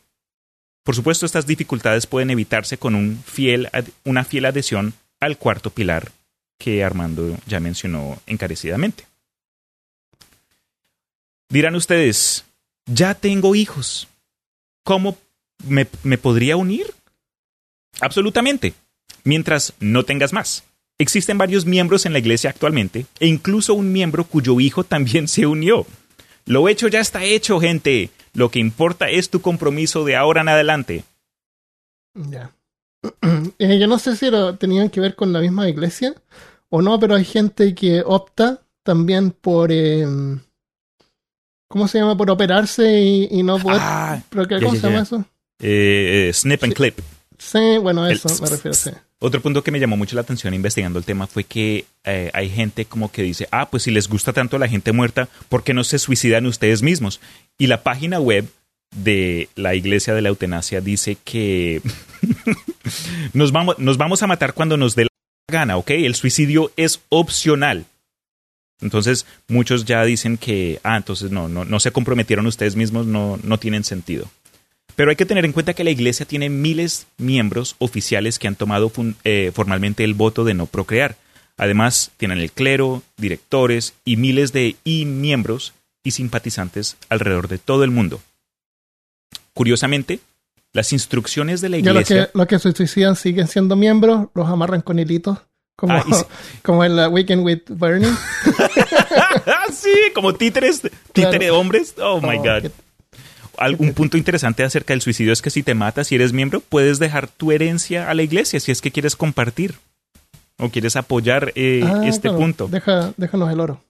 Por 0.82 0.96
supuesto, 0.96 1.24
estas 1.24 1.46
dificultades 1.46 2.08
pueden 2.08 2.30
evitarse 2.30 2.78
con 2.78 2.96
un 2.96 3.22
fiel, 3.24 3.70
una 4.02 4.24
fiel 4.24 4.46
adhesión 4.46 4.94
al 5.20 5.38
cuarto 5.38 5.70
pilar 5.70 6.10
que 6.58 6.82
Armando 6.82 7.38
ya 7.46 7.60
mencionó 7.60 8.20
encarecidamente. 8.26 9.04
Dirán 11.52 11.74
ustedes, 11.74 12.46
ya 12.86 13.14
tengo 13.14 13.54
hijos. 13.54 14.08
¿Cómo 14.84 15.18
me, 15.68 15.84
podría 16.16 16.56
unir? 16.56 16.86
Absolutamente. 18.00 18.72
Mientras 19.22 19.74
no 19.78 20.02
tengas 20.02 20.32
más. 20.32 20.64
Existen 20.96 21.36
varios 21.36 21.66
miembros 21.66 22.06
en 22.06 22.14
la 22.14 22.20
iglesia 22.20 22.48
actualmente 22.48 23.04
e 23.20 23.26
incluso 23.26 23.74
un 23.74 23.92
miembro 23.92 24.24
cuyo 24.24 24.58
hijo 24.60 24.82
también 24.82 25.28
se 25.28 25.44
unió. 25.44 25.84
Lo 26.46 26.70
hecho 26.70 26.88
ya 26.88 27.00
está 27.00 27.22
hecho, 27.22 27.60
gente. 27.60 28.08
Lo 28.32 28.50
que 28.50 28.58
importa 28.58 29.10
es 29.10 29.28
tu 29.28 29.42
compromiso 29.42 30.06
de 30.06 30.16
ahora 30.16 30.40
en 30.40 30.48
adelante. 30.48 31.04
Ya. 32.14 32.50
Eh, 33.58 33.78
yo 33.78 33.86
no 33.86 33.98
sé 33.98 34.16
si 34.16 34.30
lo 34.30 34.56
tenían 34.56 34.88
que 34.88 35.00
ver 35.00 35.14
con 35.14 35.32
la 35.32 35.40
misma 35.40 35.68
iglesia 35.68 36.14
o 36.70 36.80
no, 36.80 36.98
pero 36.98 37.14
hay 37.14 37.24
gente 37.24 37.74
que 37.74 38.02
opta 38.06 38.62
también 38.82 39.32
por. 39.32 39.70
Em, 39.70 40.40
¿Cómo 41.72 41.88
se 41.88 41.98
llama? 41.98 42.18
Por 42.18 42.30
operarse 42.30 43.00
y, 43.00 43.42
no 43.42 43.58
poder. 43.58 43.80
Ah, 43.80 44.22
¿Cómo 44.30 44.74
se 44.74 44.80
llama 44.80 45.00
eso? 45.00 45.24
Eh, 45.58 46.28
eh, 46.28 46.32
snip 46.34 46.62
and 46.64 46.74
clip. 46.74 46.98
Sí, 47.38 47.78
bueno, 47.78 48.06
eso 48.06 48.28
me 48.42 48.50
refiero, 48.50 48.74
sí. 48.74 48.90
Otro 49.20 49.40
punto 49.40 49.64
que 49.64 49.70
me 49.70 49.80
llamó 49.80 49.96
mucho 49.96 50.14
la 50.14 50.20
atención 50.20 50.52
investigando 50.52 50.98
el 50.98 51.06
tema 51.06 51.26
fue 51.26 51.44
que 51.44 51.86
eh, 52.04 52.30
hay 52.34 52.50
gente 52.50 52.84
como 52.84 53.10
que 53.10 53.22
dice, 53.22 53.48
ah, 53.52 53.70
pues 53.70 53.84
si 53.84 53.90
les 53.90 54.06
gusta 54.06 54.34
tanto 54.34 54.58
la 54.58 54.68
gente 54.68 54.92
muerta, 54.92 55.30
¿por 55.48 55.64
qué 55.64 55.72
no 55.72 55.82
se 55.82 55.98
suicidan 55.98 56.44
ustedes 56.44 56.82
mismos? 56.82 57.20
Y 57.56 57.68
la 57.68 57.82
página 57.82 58.20
web 58.20 58.46
de 58.94 59.48
la 59.54 59.74
Iglesia 59.74 60.12
de 60.12 60.20
la 60.20 60.28
Eutanasia 60.28 60.82
dice 60.82 61.16
que 61.24 61.80
nos, 63.32 63.50
vamos, 63.50 63.78
nos 63.78 63.96
vamos 63.96 64.22
a 64.22 64.26
matar 64.26 64.52
cuando 64.52 64.76
nos 64.76 64.94
dé 64.94 65.04
la 65.04 65.08
gana, 65.50 65.78
¿ok? 65.78 65.92
El 65.92 66.16
suicidio 66.16 66.70
es 66.76 67.00
opcional. 67.08 67.86
Entonces 68.82 69.26
muchos 69.48 69.84
ya 69.84 70.04
dicen 70.04 70.36
que, 70.36 70.80
ah, 70.82 70.96
entonces 70.96 71.30
no, 71.30 71.48
no, 71.48 71.64
no 71.64 71.80
se 71.80 71.92
comprometieron 71.92 72.46
ustedes 72.46 72.76
mismos, 72.76 73.06
no, 73.06 73.38
no 73.42 73.58
tienen 73.58 73.84
sentido. 73.84 74.30
Pero 74.94 75.10
hay 75.10 75.16
que 75.16 75.26
tener 75.26 75.44
en 75.44 75.52
cuenta 75.52 75.74
que 75.74 75.84
la 75.84 75.90
Iglesia 75.90 76.26
tiene 76.26 76.50
miles 76.50 77.06
de 77.16 77.24
miembros 77.24 77.76
oficiales 77.78 78.38
que 78.38 78.48
han 78.48 78.56
tomado 78.56 78.92
eh, 79.24 79.50
formalmente 79.54 80.04
el 80.04 80.14
voto 80.14 80.44
de 80.44 80.54
no 80.54 80.66
procrear. 80.66 81.16
Además, 81.56 82.10
tienen 82.16 82.38
el 82.38 82.52
clero, 82.52 83.02
directores 83.16 83.94
y 84.04 84.16
miles 84.16 84.52
de 84.52 84.76
y 84.84 85.04
miembros 85.06 85.72
y 86.04 86.10
simpatizantes 86.10 86.96
alrededor 87.08 87.48
de 87.48 87.58
todo 87.58 87.84
el 87.84 87.90
mundo. 87.90 88.20
Curiosamente, 89.54 90.20
las 90.72 90.92
instrucciones 90.92 91.60
de 91.60 91.68
la 91.68 91.78
iglesia. 91.78 92.16
Los 92.16 92.26
que, 92.26 92.38
los 92.38 92.46
que 92.46 92.58
suicidan 92.58 93.16
siguen 93.16 93.46
siendo 93.48 93.76
miembros, 93.76 94.28
los 94.34 94.48
amarran 94.48 94.80
con 94.80 94.98
hilitos. 94.98 95.38
Como, 95.82 95.94
ah, 95.94 96.04
como 96.62 96.84
en 96.84 96.94
la 96.94 97.08
Weekend 97.08 97.44
with 97.44 97.62
Bernie. 97.66 98.08
sí, 99.72 99.90
como 100.14 100.32
títeres, 100.32 100.82
títere 101.12 101.50
hombres. 101.50 101.96
Oh, 101.98 102.20
my 102.20 102.36
oh, 102.36 102.42
God 102.42 102.70
algún 103.58 103.92
punto 103.92 104.16
interesante 104.16 104.64
acerca 104.64 104.92
del 104.94 105.02
suicidio 105.02 105.32
es 105.32 105.42
que 105.42 105.50
si 105.50 105.62
te 105.62 105.74
matas 105.74 106.10
y 106.10 106.14
eres 106.14 106.32
miembro, 106.32 106.60
puedes 106.60 106.98
dejar 106.98 107.28
tu 107.28 107.52
herencia 107.52 108.08
a 108.08 108.14
la 108.14 108.22
iglesia 108.22 108.58
si 108.60 108.72
es 108.72 108.80
que 108.80 108.90
quieres 108.90 109.14
compartir 109.14 109.74
o 110.58 110.70
quieres 110.70 110.96
apoyar 110.96 111.52
eh, 111.54 111.82
ah, 111.84 112.02
este 112.04 112.30
punto. 112.30 112.68
Deja, 112.68 113.12
déjanos 113.16 113.52
el 113.52 113.60
oro. 113.60 113.84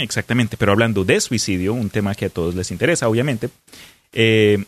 exactamente, 0.00 0.56
pero 0.56 0.72
hablando 0.72 1.04
de 1.04 1.20
suicidio, 1.20 1.74
un 1.74 1.90
tema 1.90 2.14
que 2.14 2.26
a 2.26 2.30
todos 2.30 2.54
les 2.54 2.70
interesa, 2.70 3.08
obviamente, 3.08 3.48
eh, 4.12 4.64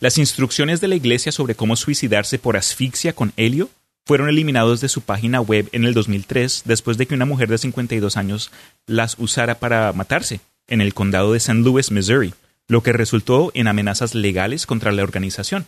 las 0.00 0.18
instrucciones 0.18 0.80
de 0.80 0.88
la 0.88 0.94
iglesia 0.94 1.30
sobre 1.30 1.54
cómo 1.54 1.76
suicidarse 1.76 2.38
por 2.38 2.56
asfixia 2.56 3.12
con 3.12 3.32
helio 3.36 3.68
fueron 4.08 4.30
eliminados 4.30 4.80
de 4.80 4.88
su 4.88 5.02
página 5.02 5.42
web 5.42 5.68
en 5.72 5.84
el 5.84 5.92
2003 5.92 6.62
después 6.64 6.96
de 6.96 7.04
que 7.04 7.14
una 7.14 7.26
mujer 7.26 7.50
de 7.50 7.58
52 7.58 8.16
años 8.16 8.50
las 8.86 9.16
usara 9.18 9.56
para 9.56 9.92
matarse 9.92 10.40
en 10.66 10.80
el 10.80 10.94
condado 10.94 11.32
de 11.32 11.36
St. 11.36 11.60
Louis, 11.60 11.90
Missouri 11.90 12.32
lo 12.68 12.82
que 12.82 12.94
resultó 12.94 13.50
en 13.54 13.68
amenazas 13.68 14.14
legales 14.14 14.64
contra 14.64 14.92
la 14.92 15.02
organización. 15.02 15.66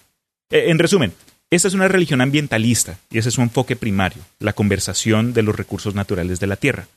E, 0.48 0.70
en 0.70 0.78
resumen, 0.78 1.12
esta 1.50 1.68
es 1.68 1.74
una 1.74 1.88
religión 1.88 2.22
ambientalista 2.22 2.98
y 3.10 3.18
ese 3.18 3.28
es 3.28 3.34
su 3.34 3.42
enfoque 3.42 3.76
primario, 3.76 4.22
la 4.38 4.54
conversación 4.54 5.34
de 5.34 5.42
los 5.42 5.54
recursos 5.54 5.94
naturales 5.94 6.40
de 6.40 6.46
la 6.46 6.56
Tierra. 6.56 6.88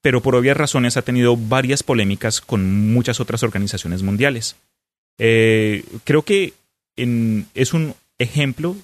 Pero 0.00 0.22
por 0.22 0.36
obvias 0.36 0.56
razones 0.56 0.96
ha 0.96 1.02
tenido 1.02 1.36
varias 1.36 1.82
polémicas 1.82 2.40
con 2.40 2.92
muchas 2.92 3.18
otras 3.18 3.42
organizaciones 3.42 4.04
mundiales. 4.04 4.54
Eh, 5.18 5.84
creo 6.04 6.22
que 6.22 6.54
es 6.96 7.74
un 7.74 7.94
ejemplo 8.18 8.76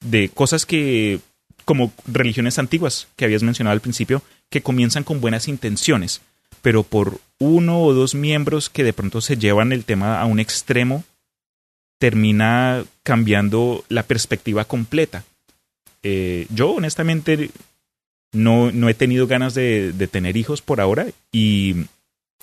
de 0.00 0.28
cosas 0.28 0.66
que, 0.66 1.20
como 1.64 1.92
religiones 2.06 2.58
antiguas 2.58 3.08
que 3.16 3.24
habías 3.24 3.42
mencionado 3.42 3.72
al 3.72 3.80
principio, 3.80 4.22
que 4.50 4.62
comienzan 4.62 5.04
con 5.04 5.20
buenas 5.20 5.48
intenciones, 5.48 6.20
pero 6.62 6.82
por 6.82 7.20
uno 7.38 7.82
o 7.82 7.92
dos 7.92 8.14
miembros 8.14 8.70
que 8.70 8.84
de 8.84 8.92
pronto 8.92 9.20
se 9.20 9.36
llevan 9.36 9.72
el 9.72 9.84
tema 9.84 10.20
a 10.20 10.26
un 10.26 10.40
extremo, 10.40 11.04
termina 11.98 12.84
cambiando 13.02 13.84
la 13.88 14.02
perspectiva 14.02 14.64
completa. 14.64 15.24
Eh, 16.02 16.46
yo 16.50 16.72
honestamente 16.72 17.50
no, 18.32 18.70
no, 18.70 18.88
he 18.88 18.94
tenido 18.94 19.26
ganas 19.26 19.54
de, 19.54 19.92
tener 20.10 20.36
hijos 20.36 20.60
por 20.60 20.80
ahora 20.80 21.06
y 21.32 21.86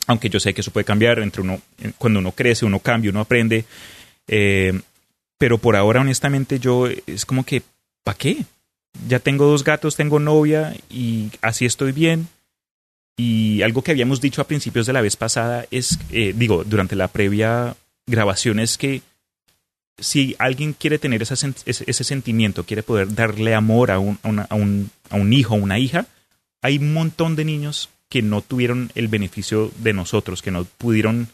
aunque 0.07 0.29
yo 0.29 0.39
sé 0.39 0.53
que 0.53 0.61
eso 0.61 0.71
puede 0.71 0.85
cambiar 0.85 1.19
entre 1.19 1.41
uno, 1.41 1.61
cuando 1.97 2.19
uno 2.19 2.31
crece, 2.31 2.65
uno 2.65 2.79
cambia, 2.79 3.11
uno 3.11 3.19
aprende, 3.19 3.65
eh, 4.27 4.79
pero 5.41 5.57
por 5.57 5.75
ahora 5.75 6.01
honestamente 6.01 6.59
yo 6.59 6.87
es 7.07 7.25
como 7.25 7.43
que, 7.43 7.63
¿para 8.03 8.15
qué? 8.15 8.45
Ya 9.07 9.17
tengo 9.17 9.47
dos 9.47 9.63
gatos, 9.63 9.95
tengo 9.95 10.19
novia 10.19 10.77
y 10.87 11.31
así 11.41 11.65
estoy 11.65 11.93
bien 11.93 12.27
y 13.17 13.63
algo 13.63 13.81
que 13.81 13.89
habíamos 13.89 14.21
dicho 14.21 14.43
a 14.43 14.47
principios 14.47 14.85
de 14.85 14.93
la 14.93 15.01
vez 15.01 15.15
pasada 15.15 15.65
es, 15.71 15.97
eh, 16.11 16.35
digo, 16.37 16.63
durante 16.63 16.95
la 16.95 17.07
previa 17.07 17.75
grabación 18.05 18.59
es 18.59 18.77
que 18.77 19.01
si 19.97 20.35
alguien 20.37 20.73
quiere 20.73 20.99
tener 20.99 21.23
ese, 21.23 21.35
ese, 21.65 22.03
sentimiento, 22.03 22.63
quiere 22.63 22.83
poder 22.83 23.15
darle 23.15 23.55
amor 23.55 23.89
a 23.89 23.97
un, 23.97 24.19
a, 24.21 24.53
un, 24.53 24.91
a 25.09 25.15
un 25.15 25.33
hijo 25.33 25.55
o 25.55 25.57
una 25.57 25.79
hija, 25.79 26.05
hay 26.61 26.77
un 26.77 26.93
montón 26.93 27.35
de 27.35 27.45
niños 27.45 27.89
que 28.09 28.21
no 28.21 28.41
tuvieron 28.41 28.91
el 28.93 29.07
beneficio 29.07 29.71
de 29.79 29.93
nosotros, 29.93 30.43
que 30.43 30.51
no 30.51 30.65
pudieron 30.65 31.29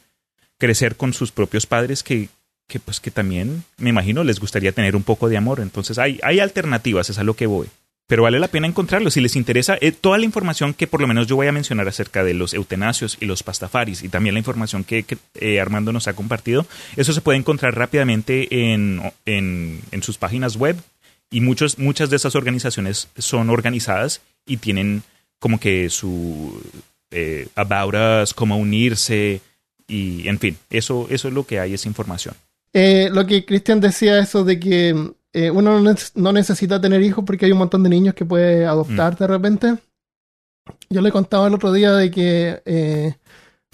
crecer 0.57 0.95
con 0.95 1.11
sus 1.11 1.33
propios 1.33 1.65
padres, 1.65 2.03
que, 2.03 2.29
que 2.67 2.79
pues 2.79 2.99
que 2.99 3.11
también, 3.11 3.63
me 3.77 3.89
imagino, 3.89 4.23
les 4.23 4.39
gustaría 4.39 4.73
tener 4.73 4.95
un 4.95 5.03
poco 5.03 5.29
de 5.29 5.37
amor. 5.37 5.61
Entonces 5.61 5.97
hay, 5.97 6.19
hay 6.21 6.39
alternativas, 6.39 7.09
es 7.09 7.17
a 7.17 7.23
lo 7.23 7.35
que 7.35 7.47
voy. 7.47 7.67
pero 8.07 8.23
vale 8.23 8.39
la 8.39 8.47
pena 8.47 8.67
encontrarlo. 8.67 9.09
Si 9.09 9.21
les 9.21 9.35
interesa 9.35 9.77
eh, 9.81 9.91
toda 9.91 10.17
la 10.17 10.25
información 10.25 10.73
que 10.73 10.87
por 10.87 11.01
lo 11.01 11.07
menos 11.07 11.27
yo 11.27 11.35
voy 11.35 11.47
a 11.47 11.51
mencionar 11.51 11.87
acerca 11.87 12.23
de 12.23 12.33
los 12.33 12.53
eutanasios 12.53 13.17
y 13.19 13.25
los 13.25 13.43
pastafaris 13.43 14.03
y 14.03 14.09
también 14.09 14.33
la 14.33 14.39
información 14.39 14.83
que, 14.83 15.05
eh, 15.35 15.59
Armando 15.59 15.91
nos 15.91 16.07
ha 16.07 16.13
compartido, 16.13 16.65
eso 16.95 17.13
se 17.13 17.21
puede 17.21 17.37
encontrar 17.37 17.75
rápidamente 17.75 18.73
en, 18.73 19.01
en, 19.25 20.03
sus 20.03 20.17
páginas 20.17 20.55
web 20.55 20.77
y 21.29 21.41
muchos, 21.41 21.79
muchas 21.79 22.09
de 22.09 22.15
esas 22.15 22.35
organizaciones 22.35 23.09
son 23.17 23.49
organizadas 23.49 24.21
y 24.45 24.57
tienen 24.57 25.03
como 25.39 25.59
que 25.59 25.89
su 25.89 26.61
eh, 27.11 27.47
about 27.55 27.95
us, 27.95 28.33
cómo 28.33 28.57
unirse 28.57 29.41
y 29.87 30.27
en 30.27 30.39
fin, 30.39 30.57
eso, 30.69 31.07
eso 31.09 31.27
es 31.27 31.33
lo 31.33 31.45
que 31.45 31.59
hay, 31.59 31.73
esa 31.73 31.87
información. 31.87 32.35
Eh, 32.73 33.09
lo 33.11 33.25
que 33.25 33.45
Cristian 33.45 33.79
decía, 33.79 34.19
eso 34.19 34.43
de 34.43 34.59
que 34.59 35.13
eh, 35.33 35.51
uno 35.51 35.79
no 36.15 36.31
necesita 36.33 36.79
tener 36.81 37.01
hijos 37.01 37.23
porque 37.25 37.45
hay 37.45 37.51
un 37.51 37.57
montón 37.59 37.83
de 37.83 37.89
niños 37.89 38.13
que 38.13 38.25
puede 38.25 38.65
adoptar 38.65 39.13
mm. 39.13 39.17
de 39.17 39.27
repente. 39.27 39.77
Yo 40.89 41.01
le 41.01 41.11
contaba 41.11 41.47
el 41.47 41.53
otro 41.53 41.71
día 41.71 41.93
de 41.93 42.11
que 42.11 42.61
eh, 42.65 43.15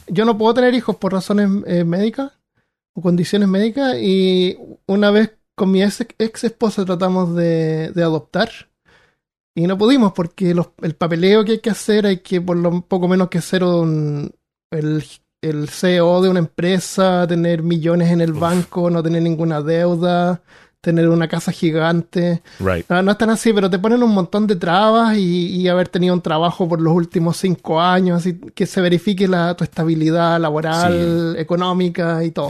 yo 0.07 0.25
no 0.25 0.37
puedo 0.37 0.53
tener 0.53 0.73
hijos 0.73 0.95
por 0.97 1.13
razones 1.13 1.49
médicas 1.85 2.31
o 2.95 3.01
condiciones 3.01 3.49
médicas 3.49 3.95
y 3.99 4.57
una 4.85 5.09
vez 5.09 5.31
con 5.55 5.71
mi 5.71 5.81
ex, 5.81 6.05
esposa 6.43 6.85
tratamos 6.85 7.35
de, 7.35 7.91
adoptar 7.95 8.49
y 9.55 9.67
no 9.67 9.77
pudimos 9.77 10.13
porque 10.13 10.51
el 10.81 10.95
papeleo 10.95 11.43
que 11.45 11.53
hay 11.53 11.59
que 11.59 11.69
hacer 11.69 12.05
hay 12.05 12.19
que 12.19 12.41
por 12.41 12.57
lo 12.57 12.81
poco 12.81 13.07
menos 13.07 13.29
que 13.29 13.41
ser 13.41 13.63
un, 13.63 14.33
el, 14.71 15.03
el 15.43 15.69
CEO 15.69 16.21
de 16.21 16.29
una 16.29 16.39
empresa, 16.39 17.27
tener 17.27 17.61
millones 17.61 18.11
en 18.11 18.21
el 18.21 18.33
banco, 18.33 18.89
no 18.89 19.03
tener 19.03 19.21
ninguna 19.21 19.61
deuda, 19.61 20.41
tener 20.81 21.07
una 21.09 21.27
casa 21.27 21.51
gigante. 21.51 22.41
No, 22.89 23.01
no, 23.01 23.11
es 23.11 23.17
tan 23.17 23.29
así, 23.29 23.53
pero 23.53 23.69
te 23.69 23.79
ponen 23.79 24.03
un 24.03 24.13
montón 24.13 24.47
de 24.47 24.55
trabas 24.55 25.17
y, 25.17 25.67
haber 25.67 25.87
tenido 25.89 26.13
un 26.13 26.21
trabajo 26.21 26.67
por 26.67 26.81
los 26.81 26.93
últimos 26.93 27.37
cinco 27.37 27.79
años, 27.79 28.19
así 28.19 28.39
que 28.53 28.65
se 28.65 28.81
verifique 28.81 29.27
la, 29.27 29.55
tu 29.55 29.63
estabilidad 29.63 30.39
laboral, 30.39 31.35
económica 31.37 32.23
y 32.23 32.31
todo. 32.31 32.49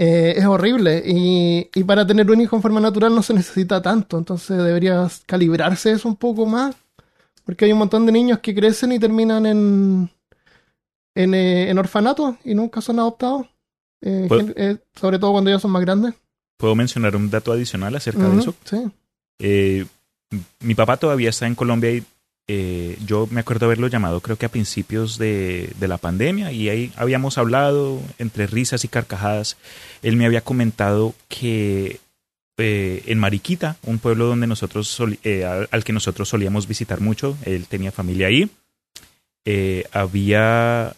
Eh, 0.00 0.34
es 0.36 0.44
horrible. 0.44 1.02
Y, 1.04 1.68
y, 1.74 1.84
para 1.84 2.06
tener 2.06 2.30
un 2.30 2.40
hijo 2.40 2.54
en 2.56 2.62
forma 2.62 2.80
natural 2.80 3.14
no 3.14 3.22
se 3.22 3.34
necesita 3.34 3.82
tanto. 3.82 4.16
Entonces 4.16 4.56
deberías 4.56 5.22
calibrarse 5.26 5.90
eso 5.90 6.08
un 6.08 6.16
poco 6.16 6.46
más. 6.46 6.76
Porque 7.44 7.64
hay 7.64 7.72
un 7.72 7.78
montón 7.78 8.04
de 8.04 8.12
niños 8.12 8.40
que 8.40 8.54
crecen 8.54 8.92
y 8.92 8.98
terminan 8.98 9.46
en, 9.46 10.10
en, 11.22 11.34
eh, 11.34 11.70
en 11.70 11.78
orfanatos 11.78 12.36
y 12.44 12.54
nunca 12.54 12.80
son 12.80 12.98
adoptados. 12.98 13.46
Eh, 14.00 14.26
pues 14.28 14.78
sobre 14.94 15.18
todo 15.18 15.32
cuando 15.32 15.50
ya 15.50 15.58
son 15.58 15.72
más 15.72 15.82
grandes. 15.82 16.14
¿Puedo 16.58 16.74
mencionar 16.74 17.14
un 17.14 17.30
dato 17.30 17.52
adicional 17.52 17.94
acerca 17.94 18.28
de 18.28 18.38
eso? 18.38 18.54
Sí. 18.64 18.90
Eh, 19.38 19.86
mi 20.60 20.74
papá 20.74 20.96
todavía 20.96 21.30
está 21.30 21.46
en 21.46 21.54
Colombia 21.54 21.92
y 21.92 22.04
eh, 22.48 22.98
yo 23.06 23.28
me 23.30 23.40
acuerdo 23.40 23.66
haberlo 23.66 23.86
llamado 23.88 24.20
creo 24.20 24.36
que 24.36 24.46
a 24.46 24.50
principios 24.50 25.18
de, 25.18 25.72
la 25.80 25.98
pandemia 25.98 26.50
y 26.50 26.68
ahí 26.68 26.92
habíamos 26.96 27.38
hablado 27.38 28.00
entre 28.18 28.46
risas 28.48 28.84
y 28.84 28.88
carcajadas. 28.88 29.56
Él 30.02 30.16
me 30.16 30.26
había 30.26 30.40
comentado 30.40 31.14
que 31.28 32.00
eh, 32.56 33.04
en 33.06 33.18
Mariquita, 33.20 33.76
un 33.84 34.00
pueblo 34.00 34.26
donde 34.26 34.48
nosotros 34.48 35.00
al, 35.00 35.84
que 35.84 35.92
nosotros 35.92 36.28
solíamos 36.28 36.66
visitar 36.66 37.00
mucho, 37.00 37.36
él 37.44 37.66
tenía 37.68 37.92
familia 37.92 38.26
ahí, 38.26 38.50
había, 39.92 40.94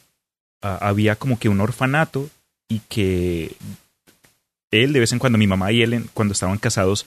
había 0.61 1.17
como 1.17 1.39
que 1.39 1.49
un 1.49 1.61
orfanato 1.61 2.29
y 2.69 2.81
que 2.89 3.53
él 4.71 4.93
de 4.93 5.01
vez 5.01 5.13
en 5.13 5.19
cuando, 5.19 5.39
mi 5.39 5.47
mamá 5.47 5.73
y 5.73 5.83
él, 5.83 6.09
cuando 6.15 6.33
estaban 6.33 6.59
casados, 6.59 7.07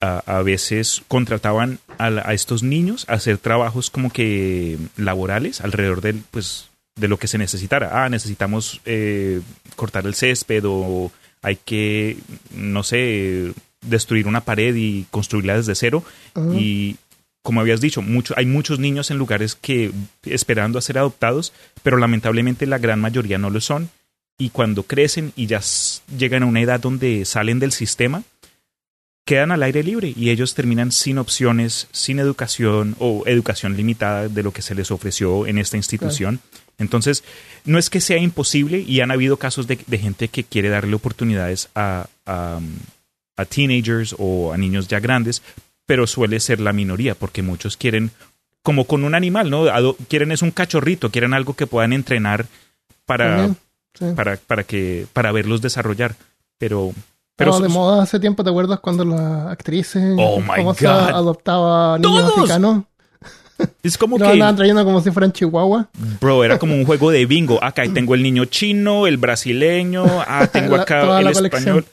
a, 0.00 0.42
veces 0.42 1.02
contrataban 1.08 1.78
a, 1.98 2.34
estos 2.34 2.62
niños 2.62 3.06
a 3.08 3.14
hacer 3.14 3.38
trabajos 3.38 3.88
como 3.88 4.10
que 4.10 4.78
laborales 4.96 5.62
alrededor 5.62 6.02
del, 6.02 6.22
pues, 6.30 6.68
de 6.96 7.08
lo 7.08 7.18
que 7.18 7.26
se 7.26 7.38
necesitara. 7.38 8.04
Ah, 8.04 8.08
necesitamos 8.08 8.80
eh, 8.84 9.40
cortar 9.76 10.06
el 10.06 10.14
césped 10.14 10.62
o 10.66 11.10
hay 11.42 11.56
que, 11.56 12.18
no 12.54 12.82
sé, 12.82 13.52
destruir 13.80 14.26
una 14.26 14.42
pared 14.42 14.74
y 14.74 15.06
construirla 15.10 15.56
desde 15.56 15.74
cero. 15.74 16.04
Y 16.52 16.96
como 17.44 17.60
habías 17.60 17.82
dicho, 17.82 18.00
mucho, 18.00 18.32
hay 18.38 18.46
muchos 18.46 18.78
niños 18.78 19.10
en 19.10 19.18
lugares 19.18 19.54
que 19.54 19.92
esperando 20.24 20.78
a 20.78 20.82
ser 20.82 20.96
adoptados, 20.96 21.52
pero 21.82 21.98
lamentablemente 21.98 22.64
la 22.66 22.78
gran 22.78 23.00
mayoría 23.00 23.36
no 23.36 23.50
lo 23.50 23.60
son 23.60 23.90
y 24.38 24.48
cuando 24.48 24.84
crecen 24.84 25.34
y 25.36 25.46
ya 25.46 25.60
llegan 26.16 26.42
a 26.42 26.46
una 26.46 26.62
edad 26.62 26.80
donde 26.80 27.26
salen 27.26 27.58
del 27.58 27.72
sistema, 27.72 28.22
quedan 29.26 29.52
al 29.52 29.62
aire 29.62 29.82
libre 29.82 30.14
y 30.16 30.30
ellos 30.30 30.54
terminan 30.54 30.90
sin 30.90 31.18
opciones, 31.18 31.86
sin 31.92 32.18
educación 32.18 32.96
o 32.98 33.24
educación 33.26 33.76
limitada 33.76 34.28
de 34.28 34.42
lo 34.42 34.50
que 34.50 34.62
se 34.62 34.74
les 34.74 34.90
ofreció 34.90 35.46
en 35.46 35.58
esta 35.58 35.76
institución. 35.76 36.40
Entonces, 36.78 37.24
no 37.66 37.78
es 37.78 37.90
que 37.90 38.00
sea 38.00 38.16
imposible 38.16 38.78
y 38.78 39.00
han 39.00 39.10
habido 39.10 39.36
casos 39.36 39.66
de, 39.66 39.76
gente 39.76 40.28
que 40.28 40.44
quiere 40.44 40.70
darle 40.70 40.96
oportunidades 40.96 41.68
a, 41.74 42.06
a, 42.24 42.58
a, 43.36 43.44
teenagers 43.44 44.16
o 44.18 44.50
a 44.54 44.56
niños 44.56 44.88
ya 44.88 44.98
grandes, 44.98 45.42
pero 45.86 46.06
suele 46.06 46.40
ser 46.40 46.60
la 46.60 46.72
minoría 46.72 47.14
porque 47.14 47.42
muchos 47.42 47.76
quieren, 47.76 48.10
como 48.62 48.84
con 48.86 49.04
un 49.04 49.14
animal, 49.14 49.50
¿no? 49.50 49.64
quieren 50.08 50.32
es 50.32 50.42
un 50.42 50.50
cachorrito, 50.50 51.10
quieren 51.10 51.34
algo 51.34 51.54
que 51.54 51.66
puedan 51.66 51.92
entrenar 51.92 52.46
para, 53.06 53.50
para, 54.16 54.36
para, 54.36 54.64
que, 54.64 55.06
para 55.12 55.32
verlos 55.32 55.60
desarrollar. 55.60 56.16
Pero, 56.58 56.92
pero 57.36 57.58
de 57.60 57.68
moda 57.68 58.02
hace 58.02 58.20
tiempo, 58.20 58.44
¿te 58.44 58.50
acuerdas 58.50 58.80
cuando 58.80 59.04
las 59.04 59.48
actrices 59.48 60.14
oh 60.18 60.40
my 60.40 60.62
God. 60.62 60.86
adoptaba 60.86 61.98
niños 61.98 62.32
africanos? 62.32 62.84
Es 63.82 63.98
como 63.98 64.16
que. 64.18 64.24
Lo 64.24 64.30
andaban 64.30 64.56
trayendo 64.56 64.84
como 64.84 65.00
si 65.00 65.10
fueran 65.10 65.32
chihuahua. 65.32 65.88
Bro, 66.20 66.44
era 66.44 66.58
como 66.58 66.74
un 66.74 66.84
juego 66.86 67.10
de 67.10 67.26
bingo. 67.26 67.62
Acá 67.62 67.82
tengo 67.92 68.14
el 68.14 68.22
niño 68.22 68.44
chino, 68.46 69.06
el 69.06 69.16
brasileño, 69.16 70.04
ah, 70.26 70.46
tengo 70.50 70.76
acá 70.80 71.20
el 71.20 71.28
español. 71.28 71.84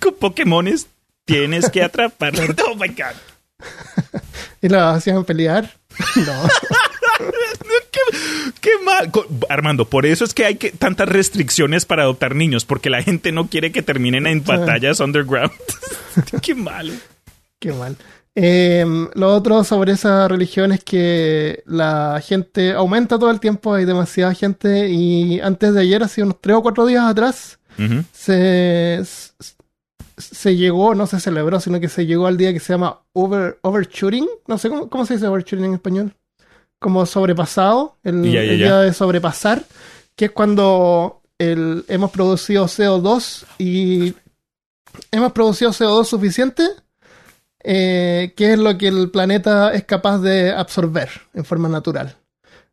Con 0.00 0.14
Pokémones 0.14 0.86
tienes 1.26 1.68
que 1.68 1.82
atrapar. 1.82 2.32
oh 2.66 2.74
my 2.74 2.88
God. 2.88 3.16
¿Y 4.62 4.68
lo 4.68 4.80
hacían 4.80 5.24
pelear? 5.24 5.76
No. 6.16 6.48
qué, 8.60 8.70
mal. 8.84 9.10
Armando, 9.48 9.88
por 9.88 10.06
eso 10.06 10.24
es 10.24 10.32
que 10.32 10.46
hay 10.46 10.56
que, 10.56 10.70
tantas 10.70 11.08
restricciones 11.08 11.84
para 11.84 12.04
adoptar 12.04 12.34
niños, 12.34 12.64
porque 12.64 12.88
la 12.88 13.02
gente 13.02 13.32
no 13.32 13.48
quiere 13.48 13.72
que 13.72 13.82
terminen 13.82 14.26
en 14.26 14.44
batallas 14.44 15.00
underground. 15.00 15.52
qué 16.42 16.54
mal. 16.54 16.98
Qué 17.58 17.72
mal. 17.72 17.96
Em, 18.34 19.08
lo 19.14 19.34
otro 19.34 19.64
sobre 19.64 19.92
esa 19.92 20.28
religión 20.28 20.70
es 20.70 20.84
que 20.84 21.62
la 21.64 22.20
gente 22.22 22.72
aumenta 22.72 23.18
todo 23.18 23.30
el 23.30 23.40
tiempo, 23.40 23.72
hay 23.72 23.86
demasiada 23.86 24.34
gente 24.34 24.90
y 24.90 25.40
antes 25.40 25.72
de 25.72 25.80
ayer, 25.80 26.02
hace 26.02 26.22
unos 26.22 26.38
tres 26.42 26.56
o 26.56 26.62
cuatro 26.62 26.84
días 26.84 27.04
atrás, 27.04 27.58
se, 28.12 29.02
se 30.16 30.56
llegó, 30.56 30.94
no 30.94 31.06
se 31.06 31.20
celebró, 31.20 31.60
sino 31.60 31.80
que 31.80 31.88
se 31.88 32.06
llegó 32.06 32.26
al 32.26 32.36
día 32.36 32.52
que 32.52 32.60
se 32.60 32.72
llama 32.72 33.00
over, 33.12 33.58
overshooting. 33.62 34.28
No 34.46 34.58
sé 34.58 34.68
cómo, 34.68 34.88
cómo 34.88 35.06
se 35.06 35.14
dice 35.14 35.26
overshooting 35.26 35.66
en 35.66 35.74
español 35.74 36.14
como 36.78 37.06
sobrepasado, 37.06 37.96
el, 38.04 38.22
día 38.22 38.80
de 38.80 38.92
sobrepasar, 38.92 39.64
que 40.14 40.26
es 40.26 40.30
cuando 40.30 41.22
el, 41.38 41.84
hemos 41.88 42.10
producido 42.10 42.66
CO2 42.66 43.44
y 43.58 44.14
hemos 45.10 45.32
producido 45.32 45.70
CO2 45.70 46.04
suficiente, 46.04 46.68
eh, 47.62 48.34
que 48.36 48.52
es 48.52 48.58
lo 48.58 48.76
que 48.78 48.88
el 48.88 49.10
planeta 49.10 49.72
es 49.72 49.84
capaz 49.84 50.18
de 50.18 50.52
absorber 50.52 51.08
en 51.34 51.44
forma 51.44 51.68
natural. 51.68 52.16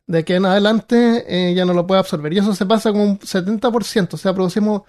De 0.06 0.26
que 0.26 0.36
en 0.36 0.46
adelante 0.46 1.24
eh, 1.28 1.54
ya 1.54 1.64
no 1.64 1.74
lo 1.74 1.88
puede 1.88 2.00
absorber. 2.02 2.34
Y 2.34 2.40
eso 2.40 2.54
se 2.54 2.66
pasa 2.66 2.92
con 2.92 3.02
un 3.02 3.20
70%, 3.20 4.14
o 4.14 4.18
sea, 4.18 4.34
producimos 4.34 4.82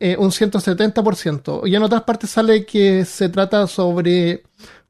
eh, 0.00 0.16
un 0.18 0.30
170%. 0.30 1.68
Y 1.68 1.76
en 1.76 1.82
otras 1.82 2.02
partes 2.02 2.30
sale 2.30 2.66
que 2.66 3.04
se 3.04 3.28
trata 3.28 3.66
sobre 3.66 4.42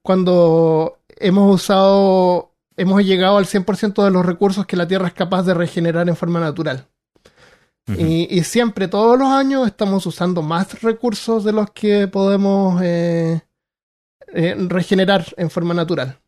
cuando 0.02 0.98
hemos 1.18 1.54
usado 1.54 2.50
hemos 2.80 3.04
llegado 3.04 3.36
al 3.36 3.44
100% 3.44 4.02
de 4.02 4.10
los 4.10 4.24
recursos 4.24 4.64
que 4.64 4.76
la 4.76 4.88
Tierra 4.88 5.08
es 5.08 5.12
capaz 5.12 5.42
de 5.42 5.52
regenerar 5.52 6.08
en 6.08 6.16
forma 6.16 6.40
natural. 6.40 6.86
y, 7.86 8.42
siempre, 8.44 8.88
todos 8.88 9.18
los 9.18 9.28
años, 9.28 9.66
estamos 9.66 10.06
usando 10.06 10.42
más 10.42 10.80
recursos 10.80 11.44
de 11.44 11.52
los 11.52 11.72
que 11.72 12.06
podemos 12.08 12.80
eh, 12.82 13.42
eh, 14.32 14.54
regenerar 14.68 15.26
en 15.36 15.50
forma 15.50 15.74
natural. 15.74 16.18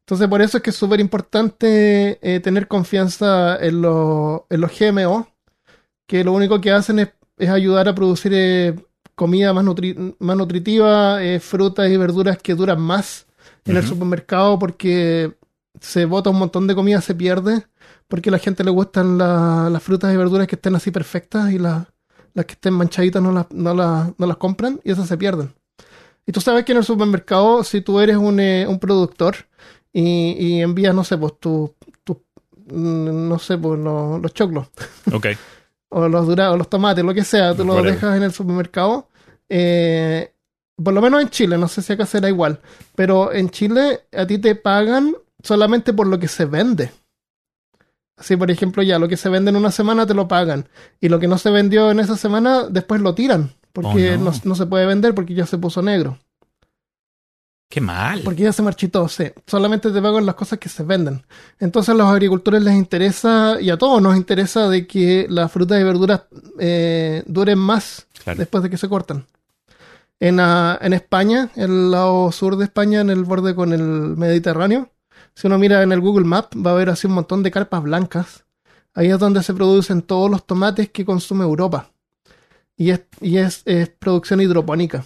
Entonces, 0.00 0.26
por 0.26 0.40
eso 0.40 0.56
es 0.56 0.62
que 0.62 0.70
es 0.70 0.76
súper 0.76 1.00
importante 1.00 2.18
eh, 2.22 2.40
tener 2.40 2.66
confianza 2.66 3.56
en, 3.56 3.76
en, 3.76 4.60
los 4.60 4.78
GMO, 4.78 5.28
que 6.08 6.24
lo 6.24 6.32
único 6.32 6.60
que 6.60 6.72
hacen 6.72 6.98
es, 6.98 7.08
ayudar 7.38 7.88
a 7.88 7.94
producir 7.94 8.86
comida 9.14 9.52
más, 9.52 9.64
más 10.18 10.36
nutritiva, 10.36 11.18
frutas 11.40 11.90
y 11.90 11.96
verduras 11.96 12.38
que 12.38 12.54
duran 12.54 12.80
más 12.80 13.26
en 13.64 13.76
el 13.76 13.86
supermercado 13.86 14.58
porque 14.58 15.34
se 15.80 16.04
bota 16.04 16.30
un 16.30 16.38
montón 16.38 16.66
de 16.66 16.74
comida, 16.74 17.00
se 17.00 17.14
pierde, 17.14 17.66
porque 18.08 18.30
a 18.30 18.32
la 18.32 18.38
gente 18.38 18.64
le 18.64 18.70
gustan 18.70 19.18
las 19.18 19.82
frutas 19.82 20.12
y 20.12 20.16
verduras 20.16 20.46
que 20.46 20.56
estén 20.56 20.74
así 20.74 20.90
perfectas 20.90 21.52
y 21.52 21.58
las 21.58 21.86
que 22.34 22.52
estén 22.52 22.74
manchaditas 22.74 23.22
no 23.22 23.32
las, 23.32 23.50
no, 23.50 23.74
las, 23.74 24.12
no 24.18 24.26
las 24.26 24.36
compran 24.36 24.80
y 24.84 24.92
esas 24.92 25.08
se 25.08 25.16
pierden. 25.16 25.52
Y 26.26 26.32
tú 26.32 26.40
sabes 26.40 26.64
que 26.64 26.72
en 26.72 26.78
el 26.78 26.84
supermercado, 26.84 27.62
si 27.62 27.80
tú 27.80 28.00
eres 28.00 28.16
un, 28.16 28.40
eh, 28.40 28.66
un 28.66 28.80
productor 28.80 29.36
y, 29.92 30.32
y 30.32 30.60
envías, 30.60 30.94
no 30.94 31.04
sé, 31.04 31.16
pues 31.16 31.38
tu, 31.38 31.74
tu 32.02 32.20
mm, 32.66 33.28
no 33.28 33.38
sé, 33.38 33.56
pues 33.56 33.78
los, 33.78 34.20
los 34.20 34.34
choclos. 34.34 34.66
Ok. 35.12 35.26
o 35.98 36.08
los 36.08 36.26
durados, 36.26 36.58
los 36.58 36.68
tomates, 36.68 37.04
lo 37.04 37.14
que 37.14 37.24
sea, 37.24 37.54
tú 37.54 37.64
los 37.64 37.76
dejas 37.92 38.16
en 38.16 38.22
el 38.22 38.32
supermercado. 38.32 39.08
eh, 39.48 40.32
por 40.82 40.92
lo 40.92 41.00
menos 41.00 41.22
en 41.22 41.30
Chile, 41.30 41.56
no 41.56 41.68
sé 41.68 41.80
si 41.80 41.94
acá 41.94 42.04
será 42.04 42.28
igual, 42.28 42.60
pero 42.94 43.32
en 43.32 43.48
Chile 43.48 44.02
a 44.14 44.26
ti 44.26 44.36
te 44.38 44.54
pagan 44.56 45.16
solamente 45.42 45.94
por 45.94 46.06
lo 46.06 46.18
que 46.18 46.28
se 46.28 46.44
vende. 46.44 46.90
Así, 48.18 48.36
por 48.36 48.50
ejemplo, 48.50 48.82
ya 48.82 48.98
lo 48.98 49.08
que 49.08 49.16
se 49.16 49.28
vende 49.30 49.50
en 49.50 49.56
una 49.56 49.70
semana 49.70 50.06
te 50.06 50.12
lo 50.14 50.28
pagan 50.28 50.68
y 51.00 51.08
lo 51.08 51.18
que 51.18 51.28
no 51.28 51.38
se 51.38 51.50
vendió 51.50 51.90
en 51.90 52.00
esa 52.00 52.16
semana 52.16 52.64
después 52.68 53.00
lo 53.00 53.14
tiran 53.14 53.50
porque 53.72 54.14
Oh, 54.14 54.18
no. 54.18 54.30
no. 54.32 54.36
no 54.44 54.54
se 54.54 54.66
puede 54.66 54.84
vender 54.86 55.14
porque 55.14 55.32
ya 55.34 55.46
se 55.46 55.56
puso 55.58 55.80
negro, 55.82 56.18
Qué 57.68 57.80
mal. 57.80 58.20
porque 58.24 58.44
ya 58.44 58.52
se 58.52 58.62
marchitó, 58.62 59.08
sí. 59.08 59.24
Solamente 59.46 59.90
te 59.90 60.00
pagan 60.00 60.24
las 60.24 60.36
cosas 60.36 60.58
que 60.58 60.68
se 60.68 60.82
venden. 60.84 61.24
Entonces 61.58 61.88
a 61.90 61.94
los 61.94 62.06
agricultores 62.06 62.62
les 62.62 62.74
interesa 62.74 63.58
y 63.60 63.70
a 63.70 63.76
todos 63.76 64.00
nos 64.00 64.16
interesa 64.16 64.68
de 64.68 64.86
que 64.86 65.26
las 65.28 65.50
frutas 65.50 65.80
y 65.80 65.84
verduras 65.84 66.22
eh, 66.58 67.22
duren 67.26 67.58
más 67.58 68.06
Claro. 68.22 68.38
después 68.38 68.62
de 68.62 68.70
que 68.70 68.78
se 68.78 68.88
cortan. 68.88 69.26
En, 70.20 70.40
ah, 70.40 70.78
en 70.80 70.92
España, 70.94 71.50
el 71.56 71.90
lado 71.90 72.32
sur 72.32 72.56
de 72.56 72.64
España, 72.64 73.00
en 73.00 73.10
el 73.10 73.24
borde 73.24 73.54
con 73.54 73.72
el 73.72 73.82
Mediterráneo, 74.16 74.90
si 75.34 75.46
uno 75.48 75.58
mira 75.58 75.82
en 75.82 75.92
el 75.92 76.00
Google 76.00 76.24
Map, 76.24 76.52
va 76.56 76.70
a 76.70 76.74
ver 76.74 76.88
así 76.88 77.06
un 77.06 77.12
montón 77.14 77.42
de 77.42 77.50
carpas 77.50 77.82
blancas. 77.82 78.44
Ahí 78.94 79.08
es 79.10 79.18
donde 79.18 79.42
se 79.42 79.52
producen 79.52 80.00
todos 80.02 80.30
los 80.30 80.46
tomates 80.46 80.88
que 80.90 81.04
consume 81.04 81.44
Europa. 81.44 81.90
Y 82.78 82.90
es, 82.90 83.02
y 83.20 83.36
es, 83.38 83.62
es 83.66 83.88
producción 83.90 84.40
hidropónica. 84.40 85.04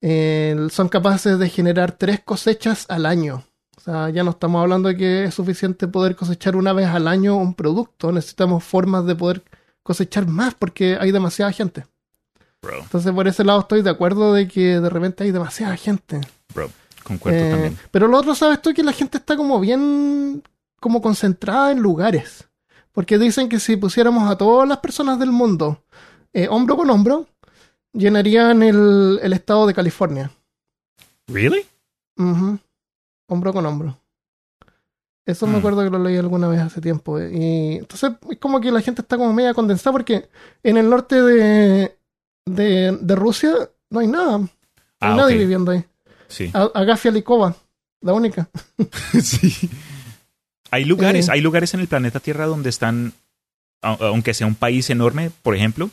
Eh, 0.00 0.68
son 0.70 0.88
capaces 0.88 1.38
de 1.38 1.48
generar 1.48 1.92
tres 1.92 2.20
cosechas 2.20 2.86
al 2.88 3.06
año. 3.06 3.42
O 3.76 3.80
sea, 3.80 4.10
ya 4.10 4.22
no 4.24 4.30
estamos 4.30 4.60
hablando 4.60 4.88
de 4.88 4.96
que 4.96 5.24
es 5.24 5.34
suficiente 5.34 5.88
poder 5.88 6.14
cosechar 6.16 6.56
una 6.56 6.72
vez 6.72 6.88
al 6.88 7.08
año 7.08 7.36
un 7.36 7.54
producto. 7.54 8.12
Necesitamos 8.12 8.64
formas 8.64 9.06
de 9.06 9.14
poder 9.14 9.42
cosechar 9.82 10.26
más 10.26 10.54
porque 10.54 10.96
hay 11.00 11.10
demasiada 11.12 11.52
gente. 11.52 11.86
Bro, 12.60 12.80
Entonces, 12.82 13.12
por 13.12 13.28
ese 13.28 13.44
lado 13.44 13.60
estoy 13.60 13.82
de 13.82 13.90
acuerdo 13.90 14.32
de 14.34 14.48
que 14.48 14.80
de 14.80 14.90
repente 14.90 15.24
hay 15.24 15.30
demasiada 15.30 15.76
gente. 15.76 16.20
bro. 16.54 16.70
Concuerdo 17.04 17.38
Eh, 17.38 17.50
también. 17.50 17.78
Pero 17.90 18.08
lo 18.08 18.18
otro, 18.18 18.34
¿sabes 18.34 18.60
tú? 18.60 18.74
Que 18.74 18.82
la 18.82 18.92
gente 18.92 19.16
está 19.16 19.36
como 19.36 19.58
bien, 19.60 20.42
como 20.80 21.00
concentrada 21.00 21.70
en 21.72 21.78
lugares. 21.78 22.48
Porque 22.92 23.16
dicen 23.16 23.48
que 23.48 23.60
si 23.60 23.76
pusiéramos 23.76 24.28
a 24.30 24.36
todas 24.36 24.68
las 24.68 24.78
personas 24.78 25.18
del 25.18 25.30
mundo 25.30 25.82
eh, 26.34 26.48
hombro 26.50 26.76
con 26.76 26.90
hombro, 26.90 27.26
llenarían 27.98 28.62
el, 28.62 29.18
el 29.22 29.32
estado 29.32 29.66
de 29.66 29.74
California. 29.74 30.30
¿Really? 31.26 31.66
Hombro 33.28 33.52
con 33.52 33.66
hombro. 33.66 33.98
Eso 35.26 35.46
me 35.46 35.54
Mm. 35.54 35.58
acuerdo 35.58 35.84
que 35.84 35.90
lo 35.90 35.98
leí 35.98 36.16
alguna 36.16 36.48
vez 36.48 36.60
hace 36.60 36.80
tiempo. 36.80 37.18
eh, 37.18 37.30
Y 37.32 37.76
entonces 37.78 38.12
es 38.30 38.38
como 38.38 38.60
que 38.60 38.70
la 38.72 38.80
gente 38.80 39.02
está 39.02 39.18
como 39.18 39.32
media 39.34 39.52
condensada 39.52 39.92
porque 39.92 40.28
en 40.62 40.78
el 40.78 40.88
norte 40.88 41.20
de, 41.20 41.98
de, 42.46 42.98
de 42.98 43.14
Rusia 43.14 43.52
no 43.90 44.00
hay 44.00 44.06
nada. 44.06 44.38
No 44.38 44.44
hay 45.00 45.12
Ah, 45.12 45.14
nadie 45.14 45.36
viviendo 45.36 45.70
ahí. 45.72 45.84
Sí. 46.28 46.50
A- 46.54 46.70
Agafia 46.74 47.10
Likova, 47.10 47.54
la 48.00 48.14
única. 48.14 48.48
sí. 49.22 49.68
Hay 50.70 50.84
lugares, 50.86 51.28
Eh. 51.28 51.32
hay 51.32 51.40
lugares 51.42 51.74
en 51.74 51.80
el 51.80 51.88
planeta 51.88 52.20
Tierra 52.20 52.46
donde 52.46 52.70
están, 52.70 53.12
aunque 53.82 54.32
sea 54.34 54.46
un 54.46 54.54
país 54.54 54.88
enorme, 54.90 55.30
por 55.42 55.54
ejemplo, 55.54 55.90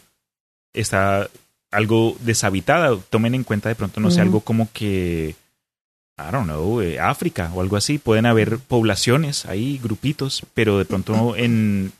está 0.73 1.29
algo 1.71 2.15
deshabitada. 2.21 2.97
Tomen 3.09 3.35
en 3.35 3.43
cuenta 3.43 3.69
de 3.69 3.75
pronto, 3.75 3.99
no 3.99 4.11
sé, 4.11 4.21
algo 4.21 4.41
como 4.41 4.69
que, 4.71 5.35
I 6.17 6.31
don't 6.31 6.45
know, 6.45 6.81
eh, 6.81 6.99
África 6.99 7.51
o 7.53 7.61
algo 7.61 7.77
así. 7.77 7.97
Pueden 7.97 8.25
haber 8.25 8.59
poblaciones 8.59 9.45
ahí, 9.45 9.79
grupitos, 9.81 10.43
pero 10.53 10.77
de 10.77 10.85
pronto 10.85 11.35
en 11.37 11.91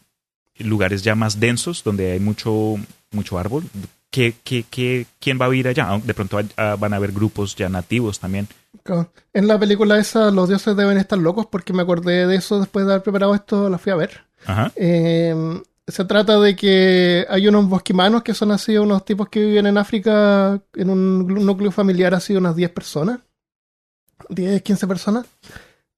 lugares 0.60 1.04
ya 1.04 1.16
más 1.16 1.40
densos, 1.40 1.84
donde 1.84 2.14
hay 2.14 2.20
mucho, 2.20 2.76
mucho 3.12 3.38
árbol. 3.38 3.66
¿Qué, 4.10 4.34
qué, 4.44 4.64
qué, 4.70 5.08
quién 5.20 5.40
va 5.42 5.46
a 5.46 5.50
vivir 5.50 5.68
allá? 5.68 6.00
De 6.02 6.14
pronto 6.14 6.40
ah, 6.56 6.78
van 6.80 6.94
a 6.94 6.96
haber 6.96 7.12
grupos 7.12 7.56
ya 7.56 7.68
nativos 7.68 8.20
también. 8.20 8.48
En 9.34 9.48
la 9.48 9.60
película 9.60 9.98
esa, 9.98 10.32
los 10.32 10.48
dioses 10.48 10.78
deben 10.78 10.98
estar 10.98 11.18
locos 11.18 11.48
porque 11.48 11.74
me 11.74 11.82
acordé 11.82 12.28
de 12.28 12.36
eso 12.36 12.60
después 12.60 12.86
de 12.86 12.94
haber 12.94 13.04
preparado 13.04 13.36
esto, 13.36 13.70
la 13.70 13.78
fui 13.78 13.92
a 13.92 13.96
ver. 13.96 14.22
Ajá. 14.46 14.72
Eh, 14.76 15.36
se 15.88 16.06
trata 16.06 16.40
de 16.40 16.56
que 16.56 17.26
hay 17.30 17.48
unos 17.48 17.70
bosquimanos 17.70 18.24
que 18.24 18.34
son 18.34 18.52
así, 18.52 18.78
unos 18.78 19.06
tipos 19.06 19.30
que 19.30 19.40
viven 19.40 19.68
en 19.68 19.78
África 19.78 20.60
en 20.74 20.90
un 20.90 21.28
núcleo 21.28 21.72
familiar 21.72 22.14
así, 22.14 22.36
unas 22.36 22.56
10 22.56 22.72
personas. 22.72 23.20
10, 24.30 24.62
15 24.64 24.88
personas. 24.88 25.26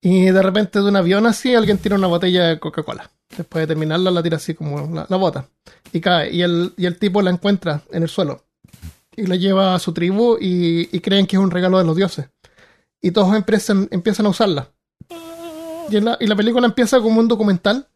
Y 0.02 0.26
de 0.26 0.42
repente 0.42 0.80
de 0.80 0.86
un 0.86 0.96
avión 0.96 1.26
así, 1.26 1.56
alguien 1.56 1.78
tira 1.78 1.96
una 1.96 2.08
botella 2.08 2.48
de 2.48 2.60
Coca-Cola. 2.60 3.10
Después 3.36 3.64
de 3.64 3.68
terminarla, 3.68 4.12
la 4.12 4.24
tira 4.24 4.38
así 4.38 4.54
como 4.54 4.94
la, 4.94 5.06
la 5.08 5.18
bota. 5.18 5.48
Y 5.94 6.02
cae. 6.02 6.34
Y 6.34 6.42
el, 6.42 6.74
y 6.78 6.86
el 6.86 6.98
tipo 6.98 7.22
la 7.22 7.32
encuentra 7.32 7.82
en 7.92 8.04
el 8.04 8.10
suelo. 8.10 8.44
Y 9.16 9.26
la 9.26 9.36
lleva 9.36 9.74
a 9.74 9.80
su 9.80 9.94
tribu 9.94 10.38
y, 10.40 10.90
y 10.92 11.00
creen 11.00 11.26
que 11.26 11.38
es 11.38 11.42
un 11.42 11.52
regalo 11.52 11.78
de 11.78 11.86
los 11.86 11.96
dioses. 11.96 12.30
Y 13.02 13.12
todos 13.12 13.34
empiezan, 13.36 13.88
empiezan 13.92 14.26
a 14.26 14.30
usarla. 14.30 14.70
Y, 15.90 16.00
la, 16.02 16.18
y 16.20 16.28
la 16.28 16.36
película 16.36 16.68
empieza 16.68 17.00
como 17.00 17.20
un 17.20 17.28
documental 17.28 17.88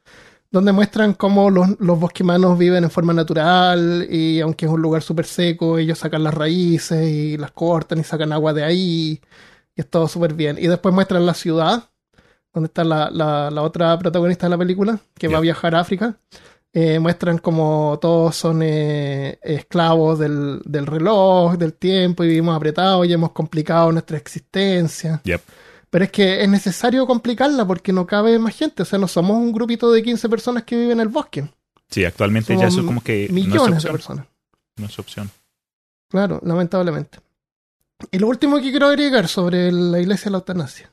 donde 0.51 0.73
muestran 0.73 1.13
cómo 1.13 1.49
los, 1.49 1.79
los 1.79 1.99
bosquimanos 1.99 2.57
viven 2.57 2.83
en 2.83 2.91
forma 2.91 3.13
natural 3.13 4.05
y 4.09 4.41
aunque 4.41 4.65
es 4.65 4.71
un 4.71 4.81
lugar 4.81 5.01
súper 5.01 5.25
seco, 5.25 5.77
ellos 5.77 5.99
sacan 5.99 6.23
las 6.23 6.33
raíces 6.33 7.07
y 7.09 7.37
las 7.37 7.51
cortan 7.51 7.99
y 7.99 8.03
sacan 8.03 8.33
agua 8.33 8.53
de 8.53 8.63
ahí 8.63 9.21
y 9.75 9.81
es 9.81 9.89
todo 9.89 10.07
súper 10.07 10.33
bien. 10.33 10.57
Y 10.59 10.67
después 10.67 10.93
muestran 10.93 11.25
la 11.25 11.33
ciudad, 11.33 11.85
donde 12.53 12.67
está 12.67 12.83
la, 12.83 13.09
la, 13.09 13.49
la 13.49 13.61
otra 13.61 13.97
protagonista 13.97 14.47
de 14.47 14.49
la 14.51 14.57
película, 14.57 14.99
que 15.15 15.29
va 15.29 15.37
a 15.37 15.41
viajar 15.41 15.73
a 15.75 15.79
África. 15.79 16.17
Eh, 16.73 16.99
muestran 16.99 17.37
como 17.37 17.97
todos 18.01 18.35
son 18.35 18.61
eh, 18.63 19.39
esclavos 19.41 20.19
del, 20.19 20.61
del 20.65 20.85
reloj, 20.85 21.57
del 21.57 21.73
tiempo, 21.73 22.23
y 22.23 22.27
vivimos 22.27 22.55
apretados 22.55 23.05
y 23.07 23.13
hemos 23.13 23.31
complicado 23.31 23.91
nuestra 23.91 24.17
existencia. 24.17 25.21
Yep. 25.23 25.41
Pero 25.91 26.05
es 26.05 26.11
que 26.11 26.41
es 26.41 26.49
necesario 26.49 27.05
complicarla 27.05 27.67
porque 27.67 27.93
no 27.93 28.07
cabe 28.07 28.39
más 28.39 28.55
gente. 28.55 28.81
O 28.81 28.85
sea, 28.85 28.97
no 28.97 29.07
somos 29.07 29.37
un 29.37 29.51
grupito 29.51 29.91
de 29.91 30.01
15 30.01 30.29
personas 30.29 30.63
que 30.63 30.75
viven 30.75 30.93
en 30.93 31.01
el 31.01 31.09
bosque. 31.09 31.47
Sí, 31.89 32.05
actualmente 32.05 32.57
ya 32.57 32.67
eso 32.67 32.85
como 32.85 33.01
que 33.03 33.27
no 33.29 33.37
es 33.37 33.45
Millones 33.45 33.83
de 33.83 33.89
opción. 33.89 33.93
personas. 33.93 34.25
No 34.77 34.85
es 34.85 34.97
opción. 34.97 35.29
Claro, 36.09 36.39
lamentablemente. 36.43 37.19
Y 38.09 38.17
lo 38.19 38.27
último 38.27 38.57
que 38.57 38.71
quiero 38.71 38.87
agregar 38.87 39.27
sobre 39.27 39.71
la 39.71 39.99
iglesia 39.99 40.25
de 40.25 40.31
la 40.31 40.37
eutanasia 40.37 40.91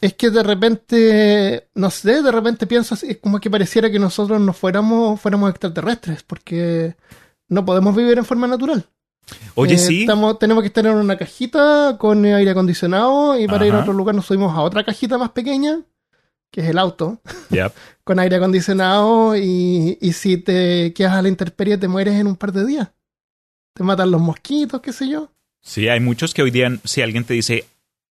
es 0.00 0.14
que 0.14 0.30
de 0.30 0.42
repente, 0.42 1.68
no 1.74 1.90
sé, 1.90 2.22
de 2.22 2.30
repente 2.30 2.66
pienso 2.66 2.94
así, 2.94 3.10
es 3.10 3.16
como 3.18 3.40
que 3.40 3.50
pareciera 3.50 3.90
que 3.90 3.98
nosotros 3.98 4.40
no 4.40 4.52
fuéramos, 4.52 5.20
fuéramos 5.20 5.50
extraterrestres, 5.50 6.22
porque 6.22 6.96
no 7.48 7.64
podemos 7.64 7.96
vivir 7.96 8.18
en 8.18 8.24
forma 8.24 8.46
natural. 8.46 8.86
Oye, 9.54 9.74
Eh, 9.74 9.78
sí. 9.78 10.00
estamos- 10.02 10.38
tenemos 10.38 10.62
que 10.62 10.68
estar 10.68 10.86
en 10.86 10.94
una 10.94 11.16
cajita 11.16 11.96
con 11.98 12.24
aire 12.24 12.50
acondicionado 12.50 13.38
y 13.38 13.46
para 13.46 13.66
ir 13.66 13.72
a 13.72 13.80
otro 13.80 13.92
lugar 13.92 14.14
nos 14.14 14.26
subimos 14.26 14.54
a 14.56 14.60
otra 14.62 14.84
cajita 14.84 15.18
más 15.18 15.30
pequeña, 15.30 15.80
que 16.50 16.60
es 16.60 16.68
el 16.68 16.78
auto, 16.78 17.20
Yep. 17.50 17.72
con 18.04 18.18
aire 18.20 18.36
acondicionado 18.36 19.36
y, 19.36 19.98
y 20.00 20.12
si 20.12 20.36
te 20.36 20.92
quedas 20.94 21.14
a 21.14 21.22
la 21.22 21.28
intemperie 21.28 21.76
te 21.78 21.88
mueres 21.88 22.14
en 22.14 22.26
un 22.28 22.36
par 22.36 22.52
de 22.52 22.64
días. 22.66 22.88
Te 23.74 23.82
matan 23.82 24.10
los 24.10 24.20
mosquitos, 24.20 24.80
qué 24.80 24.92
sé 24.92 25.08
yo. 25.08 25.30
Sí, 25.60 25.88
hay 25.88 25.98
muchos 26.00 26.32
que 26.32 26.42
hoy 26.42 26.50
día, 26.52 26.70
si 26.84 27.02
alguien 27.02 27.24
te 27.24 27.34
dice, 27.34 27.64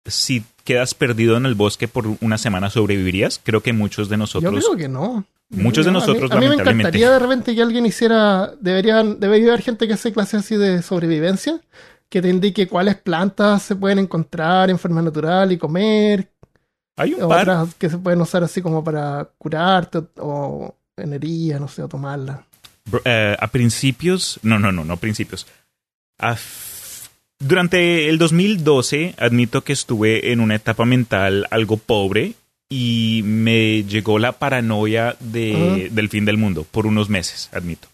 si 0.05 0.43
quedas 0.65 0.95
perdido 0.95 1.37
en 1.37 1.47
el 1.47 1.55
bosque 1.55 1.87
por 1.89 2.07
una 2.21 2.39
semana, 2.39 2.71
¿sobrevivirías? 2.71 3.41
Creo 3.43 3.63
que 3.63 3.73
muchos 3.73 4.09
de 4.09 4.15
Yo 4.15 4.19
nosotros... 4.19 4.65
creo 4.65 4.77
que 4.77 4.89
no. 4.89 5.25
Muchos 5.51 5.85
de 5.85 5.91
A 5.91 5.93
mí- 5.95 6.01
nosotros, 6.01 6.31
A 6.33 6.37
mí, 6.37 6.49
me 6.49 6.55
encantaría 6.55 7.11
de 7.11 7.19
repente 7.19 7.55
que 7.55 7.63
alguien 7.63 7.85
hiciera. 7.87 8.53
Deberían, 8.61 9.21
debería 9.21 9.49
haber 9.53 9.63
gente 9.63 9.87
que 9.87 9.93
hace 9.93 10.13
clases 10.13 10.41
así 10.41 10.57
de 10.57 10.83
sobrevivencia, 10.83 11.61
que 12.09 12.23
te 12.23 12.29
indique 12.29 12.67
cuáles 12.67 12.97
plantas 12.97 13.63
se 13.63 13.77
pueden 13.77 13.99
encontrar 13.99 14.71
en 14.71 14.79
forma 14.79 15.03
natural 15.03 15.53
y 15.53 15.59
comer, 15.59 16.29
Hay 16.97 17.13
un 17.15 17.29
par. 17.29 17.43
otras 17.49 17.75
que 17.75 17.91
se 17.91 17.99
pueden 17.99 18.21
usar 18.23 18.43
así 18.43 18.63
como 18.63 18.83
para 18.83 19.29
curarte 19.39 19.99
o, 19.99 20.05
o 20.19 20.77
en 20.97 21.13
heridas, 21.13 21.61
no 21.61 21.69
sé, 21.69 21.83
o 21.83 21.89
tomarla. 21.89 22.45
Bro, 22.87 23.03
eh, 23.05 23.37
a 23.39 23.47
principios, 23.49 24.39
no, 24.43 24.59
no, 24.59 24.73
no, 24.73 24.85
no 24.85 24.97
principios. 24.97 25.47
A 26.19 26.37
durante 27.47 28.09
el 28.09 28.19
2012, 28.19 29.15
admito 29.19 29.63
que 29.63 29.73
estuve 29.73 30.33
en 30.33 30.41
una 30.41 30.55
etapa 30.57 30.85
mental 30.85 31.47
algo 31.51 31.77
pobre 31.77 32.33
y 32.71 33.23
me 33.25 33.85
llegó 33.85 34.19
la 34.19 34.33
paranoia 34.33 35.17
de, 35.21 35.89
del 35.93 36.09
fin 36.09 36.25
del 36.25 36.37
mundo 36.39 36.67
por 36.71 36.87
unos 36.87 37.09
meses, 37.09 37.51
admito. 37.53 37.89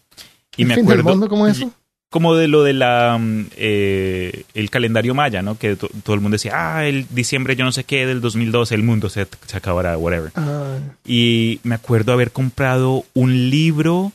Y 0.56 0.62
¿El 0.62 0.68
me 0.68 0.74
fin 0.76 0.86
del 0.86 1.00
acuerdo 1.00 1.10
mundo 1.10 1.28
cómo 1.28 1.46
es 1.46 1.56
eso? 1.58 1.72
como 2.12 2.34
de 2.34 2.48
lo 2.48 2.64
de 2.64 2.72
la 2.72 3.16
mm, 3.20 3.46
eh, 3.56 4.42
el 4.54 4.68
calendario 4.70 5.14
maya, 5.14 5.42
¿no? 5.42 5.56
Que 5.58 5.76
to- 5.76 5.88
todo 6.02 6.14
el 6.14 6.20
mundo 6.20 6.34
decía, 6.34 6.52
ah, 6.76 6.86
el 6.86 7.06
diciembre 7.10 7.54
yo 7.54 7.64
no 7.64 7.70
sé 7.70 7.84
qué 7.84 8.04
del 8.04 8.20
2012 8.20 8.74
el 8.74 8.82
mundo 8.82 9.08
se, 9.08 9.28
se 9.46 9.56
acabará, 9.56 9.96
whatever. 9.96 10.32
Ah, 10.34 10.76
Y 11.06 11.60
me 11.62 11.76
acuerdo 11.76 12.12
haber 12.12 12.32
comprado 12.32 13.04
un 13.14 13.50
libro 13.50 14.10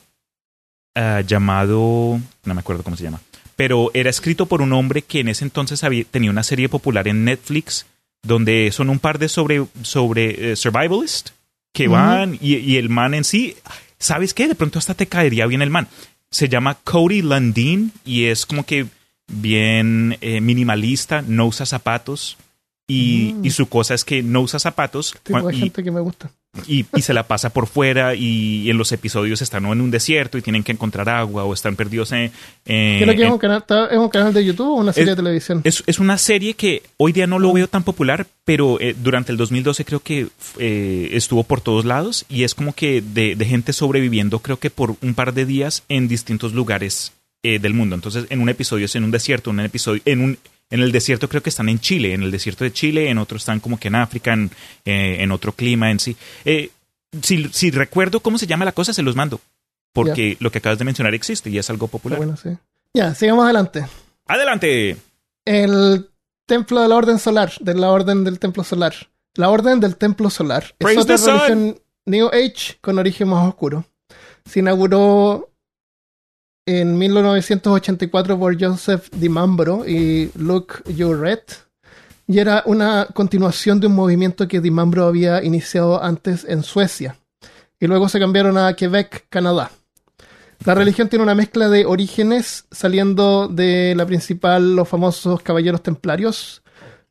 ah, 0.94 1.22
llamado, 1.26 2.20
no 2.44 2.54
me 2.54 2.60
acuerdo 2.60 2.82
cómo 2.82 2.96
se 2.96 3.04
llama, 3.04 3.20
pero 3.56 3.90
era 3.94 4.10
escrito 4.10 4.46
por 4.46 4.62
un 4.62 4.72
hombre 4.72 5.02
que 5.02 5.20
en 5.20 5.28
ese 5.28 5.44
entonces 5.44 5.82
había, 5.82 6.04
tenía 6.04 6.30
una 6.30 6.42
serie 6.42 6.68
popular 6.68 7.08
en 7.08 7.24
Netflix 7.24 7.86
donde 8.22 8.70
son 8.72 8.90
un 8.90 8.98
par 8.98 9.18
de 9.18 9.28
sobre, 9.28 9.64
sobre 9.82 10.52
eh, 10.52 10.56
survivalist 10.56 11.30
que 11.72 11.88
van 11.88 12.38
y, 12.40 12.56
y 12.56 12.76
el 12.76 12.88
man 12.88 13.14
en 13.14 13.24
sí, 13.24 13.56
¿sabes 13.98 14.34
qué? 14.34 14.48
De 14.48 14.54
pronto 14.54 14.78
hasta 14.78 14.94
te 14.94 15.06
caería 15.06 15.46
bien 15.46 15.62
el 15.62 15.70
man. 15.70 15.88
Se 16.30 16.48
llama 16.48 16.76
Cody 16.82 17.22
Landine 17.22 17.90
y 18.04 18.24
es 18.24 18.46
como 18.46 18.64
que 18.64 18.86
bien 19.28 20.16
eh, 20.20 20.40
minimalista, 20.40 21.22
no 21.22 21.46
usa 21.46 21.66
zapatos 21.66 22.36
y, 22.88 23.34
Mm. 23.34 23.44
y 23.44 23.50
su 23.50 23.68
cosa 23.68 23.94
es 23.94 24.04
que 24.04 24.22
no 24.22 24.40
usa 24.42 24.58
zapatos 24.58 25.14
Tipo 25.22 25.46
de 25.48 25.54
gente 25.54 25.82
que 25.82 25.90
me 25.90 26.00
gusta. 26.00 26.30
Y- 26.66 26.84
y 26.94 27.02
se 27.02 27.12
la 27.14 27.22
pasa 27.24 27.50
por 27.50 27.66
fuera 27.66 28.14
y, 28.14 28.68
en 28.70 28.78
los 28.78 28.92
episodios 28.92 29.42
están 29.42 29.64
o 29.66 29.72
en 29.72 29.80
un 29.80 29.90
desierto 29.90 30.38
y 30.38 30.42
tienen 30.42 30.62
que 30.62 30.72
encontrar 30.72 31.08
agua 31.08 31.44
o 31.44 31.52
están 31.54 31.76
perdidos 31.76 32.12
en... 32.12 32.30
Creo 32.64 33.14
que 33.16 33.24
es 33.24 33.30
un, 33.30 33.38
canal, 33.38 33.64
es 33.90 33.98
un 33.98 34.08
canal 34.08 34.32
de 34.34 34.44
YouTube 34.44 34.68
o 34.68 34.74
una 34.74 34.92
serie 34.92 35.10
de 35.10 35.16
televisión. 35.16 35.60
es, 35.64 35.82
es 35.86 35.98
una 35.98 36.18
serie 36.18 36.54
que 36.54 36.82
hoy 36.96 37.12
día 37.12 37.26
no 37.26 37.38
lo 37.38 37.52
veo 37.52 37.68
tan 37.68 37.82
popular, 37.84 38.26
pero 38.44 38.80
eh, 38.80 38.94
durante 39.02 39.32
el 39.32 39.38
2012 39.38 39.84
creo 39.84 40.00
que 40.00 40.28
eh, 40.58 41.08
estuvo 41.12 41.42
por 41.44 41.60
todos 41.60 41.84
lados 41.84 42.24
y 42.28 42.44
es 42.44 42.54
como 42.54 42.72
que 42.74 43.02
de, 43.02 43.36
de 43.36 43.44
gente 43.44 43.72
sobreviviendo, 43.72 44.38
creo 44.40 44.58
que 44.58 44.70
por 44.70 44.96
un 45.02 45.14
par 45.14 45.34
de 45.34 45.46
días 45.46 45.82
en 45.88 46.08
distintos 46.08 46.52
lugares 46.54 47.12
eh, 47.42 47.58
del 47.58 47.74
mundo. 47.74 47.94
Entonces, 47.94 48.24
en 48.30 48.40
un 48.40 48.48
episodio 48.48 48.86
es 48.86 48.96
en 48.96 49.04
un 49.04 49.10
desierto, 49.10 49.50
en 49.50 49.60
un 49.60 49.66
episodio, 49.66 50.02
en 50.04 50.20
un 50.22 50.38
en 50.70 50.80
el 50.80 50.92
desierto 50.92 51.28
creo 51.28 51.42
que 51.42 51.50
están 51.50 51.68
en 51.68 51.78
Chile, 51.78 52.14
en 52.14 52.22
el 52.22 52.30
desierto 52.30 52.64
de 52.64 52.72
Chile, 52.72 53.10
en 53.10 53.18
otro 53.18 53.36
están 53.36 53.60
como 53.60 53.78
que 53.78 53.88
en 53.88 53.94
África, 53.94 54.32
en, 54.32 54.50
eh, 54.84 55.18
en 55.20 55.30
otro 55.30 55.52
clima 55.52 55.90
en 55.90 56.00
sí. 56.00 56.16
Eh, 56.44 56.70
si, 57.22 57.48
si 57.52 57.70
recuerdo 57.70 58.20
cómo 58.20 58.38
se 58.38 58.46
llama 58.46 58.64
la 58.64 58.72
cosa, 58.72 58.92
se 58.92 59.02
los 59.02 59.16
mando. 59.16 59.40
Porque 59.92 60.36
lo 60.40 60.50
que 60.50 60.58
acabas 60.58 60.78
de 60.78 60.84
mencionar 60.84 61.14
existe 61.14 61.48
y 61.48 61.58
es 61.58 61.70
algo 61.70 61.88
popular. 61.88 62.18
bueno, 62.18 62.36
sí. 62.36 62.50
Ya, 62.92 63.14
sigamos 63.14 63.44
adelante. 63.44 63.86
¡Adelante! 64.26 64.96
El 65.44 66.10
templo 66.46 66.80
de 66.82 66.88
la 66.88 66.96
orden 66.96 67.18
solar, 67.18 67.52
de 67.60 67.74
la 67.74 67.90
orden 67.90 68.24
del 68.24 68.38
templo 68.38 68.64
solar. 68.64 68.94
La 69.34 69.48
orden 69.48 69.80
del 69.80 69.96
templo 69.96 70.30
solar. 70.30 70.74
Praise 70.78 71.00
es 71.00 71.22
otra 71.22 71.46
religión 71.46 71.78
New 72.06 72.28
Age 72.28 72.78
con 72.80 72.98
origen 72.98 73.28
más 73.28 73.46
oscuro. 73.46 73.84
Se 74.44 74.60
inauguró 74.60 75.50
en 76.66 76.98
1984 76.98 78.38
por 78.38 78.60
Joseph 78.60 79.08
DiMambro 79.12 79.86
y 79.86 80.30
Luke 80.34 80.82
Jouret. 80.96 81.64
Y 82.26 82.40
era 82.40 82.64
una 82.66 83.06
continuación 83.14 83.78
de 83.78 83.86
un 83.86 83.94
movimiento 83.94 84.48
que 84.48 84.60
DiMambro 84.60 85.06
había 85.06 85.44
iniciado 85.44 86.02
antes 86.02 86.44
en 86.48 86.64
Suecia. 86.64 87.16
Y 87.78 87.86
luego 87.86 88.08
se 88.08 88.18
cambiaron 88.18 88.58
a 88.58 88.74
Quebec, 88.74 89.26
Canadá. 89.28 89.70
La 90.64 90.74
religión 90.74 91.08
tiene 91.08 91.22
una 91.22 91.36
mezcla 91.36 91.68
de 91.68 91.86
orígenes, 91.86 92.64
saliendo 92.72 93.46
de 93.46 93.94
la 93.96 94.06
principal, 94.06 94.74
los 94.74 94.88
famosos 94.88 95.42
caballeros 95.42 95.82
templarios. 95.82 96.62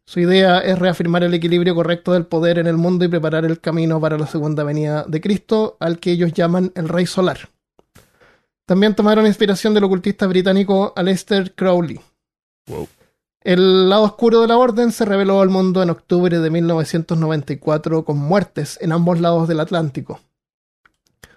Su 0.06 0.20
idea 0.20 0.60
es 0.60 0.78
reafirmar 0.78 1.24
el 1.24 1.34
equilibrio 1.34 1.76
correcto 1.76 2.12
del 2.12 2.26
poder 2.26 2.60
en 2.60 2.68
el 2.68 2.76
mundo 2.76 3.06
y 3.06 3.08
preparar 3.08 3.46
el 3.46 3.62
camino 3.62 4.02
para 4.02 4.18
la 4.18 4.28
segunda 4.28 4.64
venida 4.64 5.06
de 5.08 5.22
Cristo, 5.22 5.78
al 5.80 6.00
que 6.00 6.12
ellos 6.12 6.34
llaman 6.34 6.74
el 6.76 6.90
Rey 6.90 7.06
Solar. 7.06 7.55
También 8.66 8.96
tomaron 8.96 9.28
inspiración 9.28 9.74
del 9.74 9.84
ocultista 9.84 10.26
británico 10.28 10.94
Aleister 10.96 11.54
Crowley. 11.54 12.00
Wow. 12.68 12.88
El 13.42 13.90
lado 13.90 14.04
oscuro 14.04 14.42
de 14.42 14.48
la 14.48 14.58
orden 14.58 14.92
se 14.92 15.06
reveló 15.06 15.40
al 15.40 15.50
mundo 15.50 15.84
en 15.84 15.92
octubre 15.92 16.40
de 16.40 16.50
1994 16.50 18.04
con 18.04 18.18
muertes 18.18 18.80
en 18.82 18.92
ambos 18.92 19.22
lados 19.22 19.48
del 19.48 19.60
Atlántico. 19.60 20.20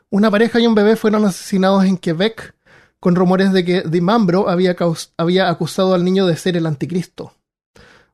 Una 0.08 0.30
pareja 0.30 0.58
y 0.58 0.66
un 0.66 0.74
bebé 0.74 0.96
fueron 0.96 1.26
asesinados 1.26 1.84
en 1.84 1.98
Quebec 1.98 2.54
con 2.98 3.14
rumores 3.14 3.52
de 3.52 3.62
que 3.62 3.82
Dimambro 3.82 4.48
había 4.48 5.50
acusado 5.50 5.92
al 5.92 6.02
niño 6.02 6.26
de 6.26 6.36
ser 6.36 6.56
el 6.56 6.64
anticristo. 6.64 7.34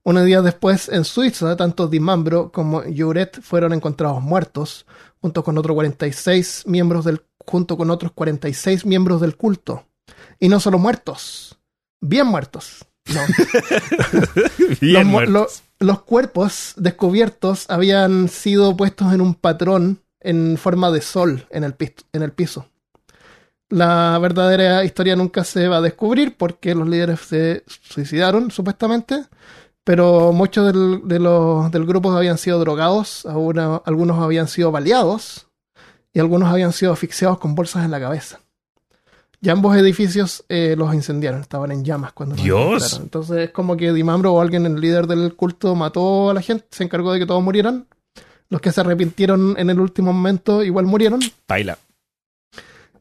Unos 0.02 0.24
días 0.24 0.42
después, 0.42 0.88
en 0.88 1.04
Suiza, 1.04 1.56
tanto 1.56 1.86
Dimambro 1.86 2.50
como 2.50 2.82
Juret 2.82 3.40
fueron 3.40 3.72
encontrados 3.72 4.20
muertos, 4.20 4.86
junto 5.20 5.44
con, 5.44 5.56
otros 5.56 5.74
46 5.74 6.64
miembros 6.66 7.04
del, 7.04 7.22
junto 7.46 7.76
con 7.76 7.90
otros 7.90 8.12
46 8.12 8.86
miembros 8.86 9.20
del 9.20 9.36
culto. 9.36 9.84
Y 10.40 10.48
no 10.48 10.60
solo 10.60 10.78
muertos, 10.78 11.58
bien 12.00 12.26
muertos. 12.26 12.84
No. 13.12 13.20
Bien 14.80 14.94
los, 14.94 15.04
mu- 15.04 15.10
muertos. 15.10 15.62
los 15.78 16.02
cuerpos 16.02 16.72
descubiertos 16.76 17.66
habían 17.68 18.28
sido 18.28 18.74
puestos 18.76 19.12
en 19.12 19.20
un 19.20 19.34
patrón 19.34 20.00
en 20.20 20.56
forma 20.56 20.90
de 20.90 21.02
sol 21.02 21.46
en 21.50 21.64
el, 21.64 21.74
pis- 21.74 22.04
en 22.14 22.22
el 22.22 22.32
piso. 22.32 22.66
La 23.68 24.18
verdadera 24.20 24.84
historia 24.84 25.16
nunca 25.16 25.44
se 25.44 25.68
va 25.68 25.78
a 25.78 25.82
descubrir 25.82 26.36
porque 26.36 26.74
los 26.74 26.88
líderes 26.88 27.20
se 27.20 27.64
suicidaron, 27.66 28.50
supuestamente, 28.50 29.24
pero 29.84 30.32
muchos 30.32 30.66
del, 30.72 31.02
de 31.06 31.18
los, 31.18 31.70
del 31.72 31.84
grupo 31.84 32.10
habían 32.12 32.38
sido 32.38 32.58
drogados, 32.58 33.26
algunos 33.26 34.22
habían 34.22 34.48
sido 34.48 34.70
baleados 34.70 35.46
y 36.14 36.20
algunos 36.20 36.48
habían 36.48 36.72
sido 36.72 36.92
asfixiados 36.92 37.38
con 37.38 37.54
bolsas 37.54 37.84
en 37.84 37.90
la 37.90 38.00
cabeza. 38.00 38.40
Y 39.40 39.50
ambos 39.50 39.76
edificios 39.76 40.42
eh, 40.48 40.74
los 40.78 40.94
incendiaron, 40.94 41.42
estaban 41.42 41.70
en 41.70 41.84
llamas 41.84 42.12
cuando 42.14 42.34
los 42.34 42.44
Dios. 42.44 42.98
Entonces 43.02 43.36
es 43.36 43.50
como 43.50 43.76
que 43.76 43.92
Dimambro 43.92 44.32
o 44.32 44.40
alguien, 44.40 44.64
el 44.64 44.80
líder 44.80 45.06
del 45.06 45.34
culto, 45.34 45.74
mató 45.74 46.30
a 46.30 46.34
la 46.34 46.40
gente, 46.40 46.64
se 46.70 46.84
encargó 46.84 47.12
de 47.12 47.18
que 47.18 47.26
todos 47.26 47.42
murieran. 47.42 47.86
Los 48.48 48.62
que 48.62 48.72
se 48.72 48.80
arrepintieron 48.80 49.56
en 49.58 49.68
el 49.68 49.80
último 49.80 50.14
momento 50.14 50.62
igual 50.62 50.86
murieron. 50.86 51.20
Baila. 51.46 51.76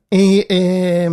Y, 0.09 0.45
eh, 0.49 1.09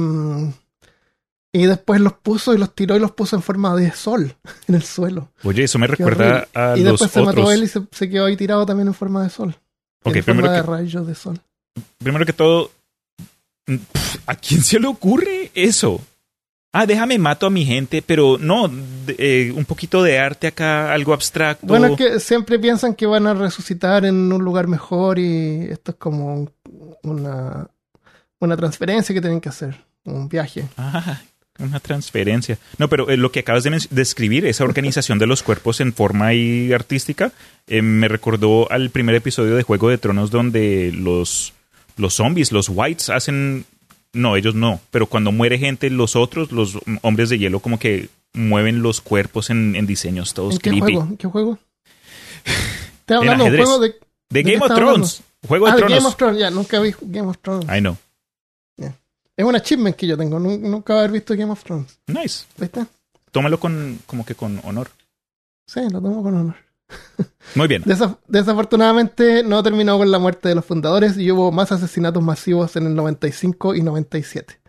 y 1.53 1.66
después 1.66 2.01
los 2.01 2.14
puso 2.14 2.55
y 2.55 2.59
los 2.59 2.74
tiró 2.74 2.96
y 2.96 3.01
los 3.01 3.12
puso 3.12 3.36
en 3.36 3.42
forma 3.42 3.76
de 3.76 3.92
sol 3.92 4.34
en 4.66 4.74
el 4.74 4.82
suelo. 4.82 5.30
Oye, 5.44 5.64
eso 5.64 5.78
me 5.78 5.86
recuerda 5.86 6.48
a 6.55 6.76
y 6.76 6.82
los 6.82 6.92
después 6.92 7.11
se 7.11 7.20
mató 7.20 7.42
otros. 7.42 7.55
él 7.55 7.64
y 7.64 7.68
se, 7.68 7.82
se 7.92 8.11
quedó 8.11 8.24
ahí 8.24 8.36
tirado 8.36 8.66
también 8.66 8.88
en 8.88 8.94
forma 8.94 9.22
de 9.22 9.30
sol. 9.30 9.55
Ok, 10.03 10.16
en 10.16 10.24
primero 10.24 10.46
forma 10.46 10.57
de 10.57 10.62
que, 10.62 10.66
rayos 10.66 11.07
de 11.07 11.14
sol. 11.14 11.40
Primero 11.99 12.25
que 12.27 12.33
todo, 12.33 12.71
¿a 14.27 14.35
quién 14.37 14.62
se 14.62 14.79
le 14.79 14.87
ocurre 14.87 15.51
eso? 15.55 16.01
Ah, 16.73 16.87
déjame 16.87 17.18
mato 17.18 17.47
a 17.47 17.51
mi 17.51 17.64
gente, 17.64 18.01
pero 18.01 18.39
no, 18.39 18.71
eh, 19.09 19.53
un 19.57 19.64
poquito 19.64 20.05
de 20.05 20.18
arte 20.21 20.47
acá, 20.47 20.93
algo 20.93 21.12
abstracto. 21.12 21.66
Bueno, 21.66 21.89
es 21.89 21.97
que 21.97 22.21
siempre 22.21 22.61
piensan 22.61 22.95
que 22.95 23.07
van 23.07 23.27
a 23.27 23.35
resucitar 23.35 24.05
en 24.05 24.33
un 24.33 24.45
lugar 24.45 24.68
mejor 24.68 25.18
y 25.18 25.62
esto 25.68 25.91
es 25.93 25.97
como 25.97 26.33
un- 26.35 26.53
una, 27.03 27.68
una 28.39 28.57
transferencia 28.57 29.12
que 29.12 29.21
tienen 29.21 29.41
que 29.41 29.49
hacer, 29.49 29.77
un 30.05 30.29
viaje. 30.29 30.64
Ah, 30.77 31.21
una 31.59 31.81
transferencia. 31.81 32.57
No, 32.79 32.89
pero 32.89 33.11
eh, 33.11 33.16
lo 33.16 33.33
que 33.33 33.41
acabas 33.41 33.64
de 33.64 33.77
describir, 33.91 34.47
esa 34.47 34.62
organización 34.62 35.18
de 35.18 35.27
los 35.27 35.43
cuerpos 35.43 35.81
en 35.81 35.93
forma 35.93 36.35
y 36.35 36.73
artística, 36.73 37.33
eh, 37.66 37.83
me 37.83 38.07
recordó 38.07 38.71
al 38.71 38.91
primer 38.91 39.16
episodio 39.16 39.57
de 39.57 39.64
Juego 39.64 39.89
de 39.91 39.99
Tronos 39.99 40.31
donde 40.31 40.93
los, 40.95 41.53
los 42.01 42.14
zombies, 42.14 42.53
los 42.53 42.68
whites, 42.68 43.11
hacen... 43.11 43.64
No, 44.12 44.34
ellos 44.36 44.57
no, 44.57 44.80
pero 44.90 45.07
cuando 45.07 45.30
muere 45.30 45.57
gente, 45.59 45.88
los 45.88 46.16
otros, 46.16 46.51
los 46.51 46.78
hombres 47.03 47.28
de 47.28 47.38
hielo, 47.38 47.61
como 47.61 47.78
que 47.78 48.09
mueven 48.32 48.82
los 48.82 49.01
cuerpos 49.01 49.51
en, 49.51 49.76
en 49.76 49.86
diseños 49.86 50.34
todos 50.34 50.55
¿En 50.55 50.61
qué 50.61 50.70
creepy. 50.70 50.94
juego? 50.94 51.03
¿En 51.11 51.16
qué 51.16 51.28
juego? 51.28 51.59
Estoy 53.01 53.16
hablando 53.18 53.44
de 53.44 53.57
juego 53.57 53.78
de... 53.78 53.88
De 53.88 53.94
¿De 54.30 54.44
qué 54.44 54.53
Game 54.59 54.64
of 54.66 54.74
Thrones. 54.74 55.22
Juego 55.46 55.66
de 55.66 55.72
ah, 55.72 55.74
de 55.74 55.80
Tronos. 55.80 55.98
Game 55.98 56.09
of 56.09 56.16
Thrones, 56.16 56.38
ya, 56.40 56.51
nunca 56.51 56.80
vi 56.80 56.94
Game 57.03 57.28
of 57.28 57.38
Thrones. 57.38 57.66
I 57.66 57.80
know. 57.80 57.96
Es 59.36 59.46
un 59.46 59.57
achievement 59.57 59.96
que 59.96 60.07
yo 60.07 60.18
tengo, 60.18 60.38
nun- 60.38 60.61
nunca 60.61 60.98
haber 60.98 61.12
visto 61.12 61.34
Game 61.34 61.51
of 61.51 61.64
Thrones. 61.64 61.98
Nice. 62.09 62.44
¿Viste? 62.59 62.84
Tómalo 63.30 63.59
con, 63.59 63.98
como 64.07 64.26
que 64.26 64.34
con 64.34 64.61
honor. 64.64 64.90
Sí, 65.66 65.80
lo 65.90 66.01
tomo 66.03 66.22
con 66.22 66.34
honor. 66.34 66.57
Muy 67.55 67.66
bien. 67.68 67.82
Desaf- 67.84 68.18
desafortunadamente 68.28 69.43
no 69.43 69.62
terminó 69.62 69.99
con 69.99 70.11
la 70.11 70.18
muerte 70.18 70.49
de 70.49 70.55
los 70.55 70.64
fundadores 70.64 71.16
y 71.18 71.30
hubo 71.32 71.51
más 71.51 71.72
asesinatos 71.72 72.22
masivos 72.22 72.76
en 72.76 72.86
el 72.86 72.95
95 72.95 73.74
y 73.74 73.82
97. 73.82 74.61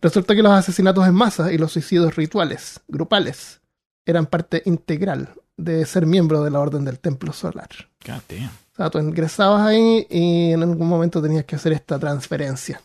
Resulta 0.00 0.34
que 0.34 0.42
los 0.42 0.52
asesinatos 0.52 1.06
en 1.06 1.14
masa 1.14 1.52
y 1.52 1.58
los 1.58 1.72
suicidios 1.72 2.16
rituales, 2.16 2.80
grupales, 2.88 3.60
eran 4.06 4.26
parte 4.26 4.62
integral 4.64 5.34
de 5.58 5.84
ser 5.84 6.06
miembro 6.06 6.42
de 6.42 6.50
la 6.50 6.60
Orden 6.60 6.84
del 6.86 6.98
Templo 6.98 7.32
Solar. 7.34 7.68
God 8.06 8.22
damn. 8.28 8.46
O 8.46 8.76
sea, 8.76 8.88
tú 8.88 8.98
ingresabas 8.98 9.66
ahí 9.66 10.06
y 10.08 10.52
en 10.52 10.62
algún 10.62 10.88
momento 10.88 11.20
tenías 11.20 11.44
que 11.44 11.56
hacer 11.56 11.72
esta 11.74 11.98
transferencia. 11.98 12.80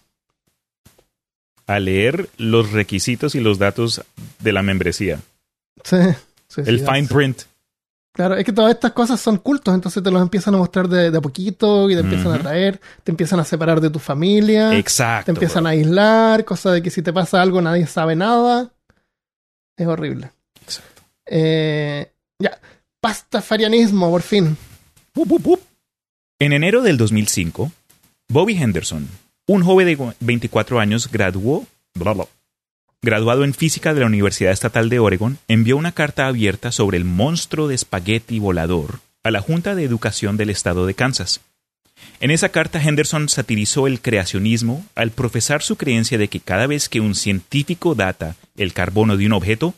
A 1.68 1.80
leer 1.80 2.30
los 2.38 2.74
requisitos 2.74 3.34
y 3.34 3.40
los 3.40 3.58
datos 3.58 4.04
de 4.40 4.52
la 4.52 4.62
membresía. 4.62 5.20
Sí, 5.84 5.96
El 6.58 6.80
fine 6.86 7.08
print. 7.08 7.42
Claro, 8.16 8.38
es 8.38 8.46
que 8.46 8.54
todas 8.54 8.74
estas 8.74 8.94
cosas 8.94 9.20
son 9.20 9.38
cultos, 9.40 9.76
entonces 9.76 10.02
te 10.02 10.10
los 10.10 10.22
empiezan 10.22 10.56
a 10.56 10.58
mostrar 10.58 10.88
de, 10.88 11.12
de 11.12 11.18
a 11.18 11.22
poquito 11.22 11.90
y 11.90 11.96
te 11.96 12.00
empiezan 12.00 12.32
a 12.32 12.40
traer, 12.40 12.80
te 13.04 13.12
empiezan 13.12 13.42
a 13.42 13.44
separar 13.44 13.82
de 13.82 13.90
tu 13.90 14.00
familia. 14.00 14.74
Exacto. 14.78 15.26
Te 15.26 15.32
empiezan 15.32 15.64
bro. 15.64 15.70
a 15.70 15.72
aislar, 15.74 16.46
cosa 16.46 16.72
de 16.72 16.82
que 16.82 16.90
si 16.90 17.02
te 17.02 17.12
pasa 17.12 17.42
algo 17.42 17.62
nadie 17.62 17.86
sabe 17.88 18.16
nada. 18.16 18.72
Es 19.76 19.86
horrible. 19.86 20.32
Exacto. 20.62 21.02
Eh, 21.26 22.10
ya, 22.40 22.58
pastafarianismo, 23.02 24.10
por 24.10 24.22
fin. 24.22 24.56
En 26.40 26.54
enero 26.54 26.82
del 26.84 26.98
2005, 26.98 27.70
Bobby 28.30 28.56
Henderson, 28.56 29.10
un 29.48 29.62
joven 29.62 29.88
de 29.88 30.14
24 30.22 30.80
años, 30.80 31.12
graduó, 31.12 31.66
bla, 31.96 32.14
bla, 32.14 32.28
graduado 33.06 33.46
en 33.46 33.54
física 33.54 33.94
de 33.94 34.02
la 34.02 34.08
Universidad 34.08 34.52
Estatal 34.52 34.90
de 34.90 35.00
Oregon, 35.00 35.38
envió 35.48 35.78
una 35.78 35.94
carta 35.94 36.28
abierta 36.28 36.72
sobre 36.74 36.98
el 36.98 37.06
monstruo 37.06 37.70
de 37.70 37.76
espagueti 37.76 38.40
volador 38.40 39.00
a 39.24 39.32
la 39.32 39.42
Junta 39.42 39.76
de 39.76 39.84
Educación 39.84 40.36
del 40.36 40.50
Estado 40.50 40.86
de 40.86 40.96
Kansas. 40.96 41.40
En 42.20 42.32
esa 42.32 42.50
carta 42.50 42.82
Henderson 42.82 43.30
satirizó 43.30 43.88
el 43.88 44.02
creacionismo 44.02 44.86
al 44.96 45.12
profesar 45.12 45.62
su 45.62 45.78
creencia 45.78 46.18
de 46.18 46.28
que 46.28 46.40
cada 46.40 46.68
vez 46.68 46.90
que 46.90 47.00
un 47.00 47.16
científico 47.16 47.96
data 47.96 48.36
el 48.58 48.74
carbono 48.74 49.18
de 49.18 49.28
un 49.28 49.34
objeto, 49.34 49.76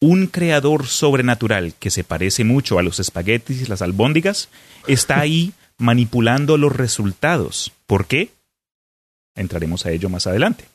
un 0.00 0.26
creador 0.26 0.86
sobrenatural 0.86 1.74
que 1.78 1.90
se 1.90 2.04
parece 2.04 2.44
mucho 2.44 2.78
a 2.78 2.82
los 2.82 3.00
espaguetis 3.00 3.62
y 3.62 3.66
las 3.66 3.82
albóndigas 3.82 4.48
está 4.86 5.20
ahí 5.20 5.54
manipulando 5.78 6.58
los 6.58 6.74
resultados. 6.74 7.72
¿Por 7.86 8.06
qué? 8.06 8.30
Entraremos 9.36 9.86
a 9.86 9.92
ello 9.92 10.08
más 10.08 10.26
adelante. 10.26 10.73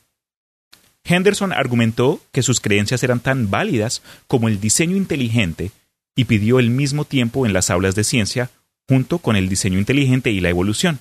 Henderson 1.04 1.52
argumentó 1.52 2.20
que 2.32 2.42
sus 2.42 2.60
creencias 2.60 3.02
eran 3.02 3.20
tan 3.20 3.50
válidas 3.50 4.02
como 4.26 4.48
el 4.48 4.60
diseño 4.60 4.96
inteligente 4.96 5.72
y 6.14 6.24
pidió 6.24 6.58
el 6.58 6.70
mismo 6.70 7.04
tiempo 7.04 7.46
en 7.46 7.52
las 7.52 7.70
aulas 7.70 7.94
de 7.94 8.04
ciencia 8.04 8.50
junto 8.88 9.18
con 9.18 9.36
el 9.36 9.48
diseño 9.48 9.78
inteligente 9.78 10.30
y 10.30 10.40
la 10.40 10.50
evolución. 10.50 11.00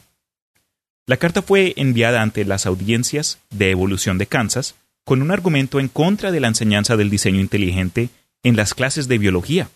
La 1.07 1.17
carta 1.17 1.41
fue 1.41 1.73
enviada 1.75 2.21
ante 2.21 2.45
las 2.45 2.65
audiencias 2.65 3.39
de 3.49 3.71
evolución 3.71 4.17
de 4.17 4.27
Kansas 4.27 4.75
con 5.03 5.23
un 5.23 5.31
argumento 5.31 5.79
en 5.79 5.87
contra 5.87 6.31
de 6.31 6.39
la 6.39 6.47
enseñanza 6.47 6.97
del 6.97 7.09
diseño 7.09 7.39
inteligente 7.39 8.09
en 8.43 8.55
las 8.55 8.75
clases 8.75 9.07
de 9.07 9.17
biología. 9.17 9.69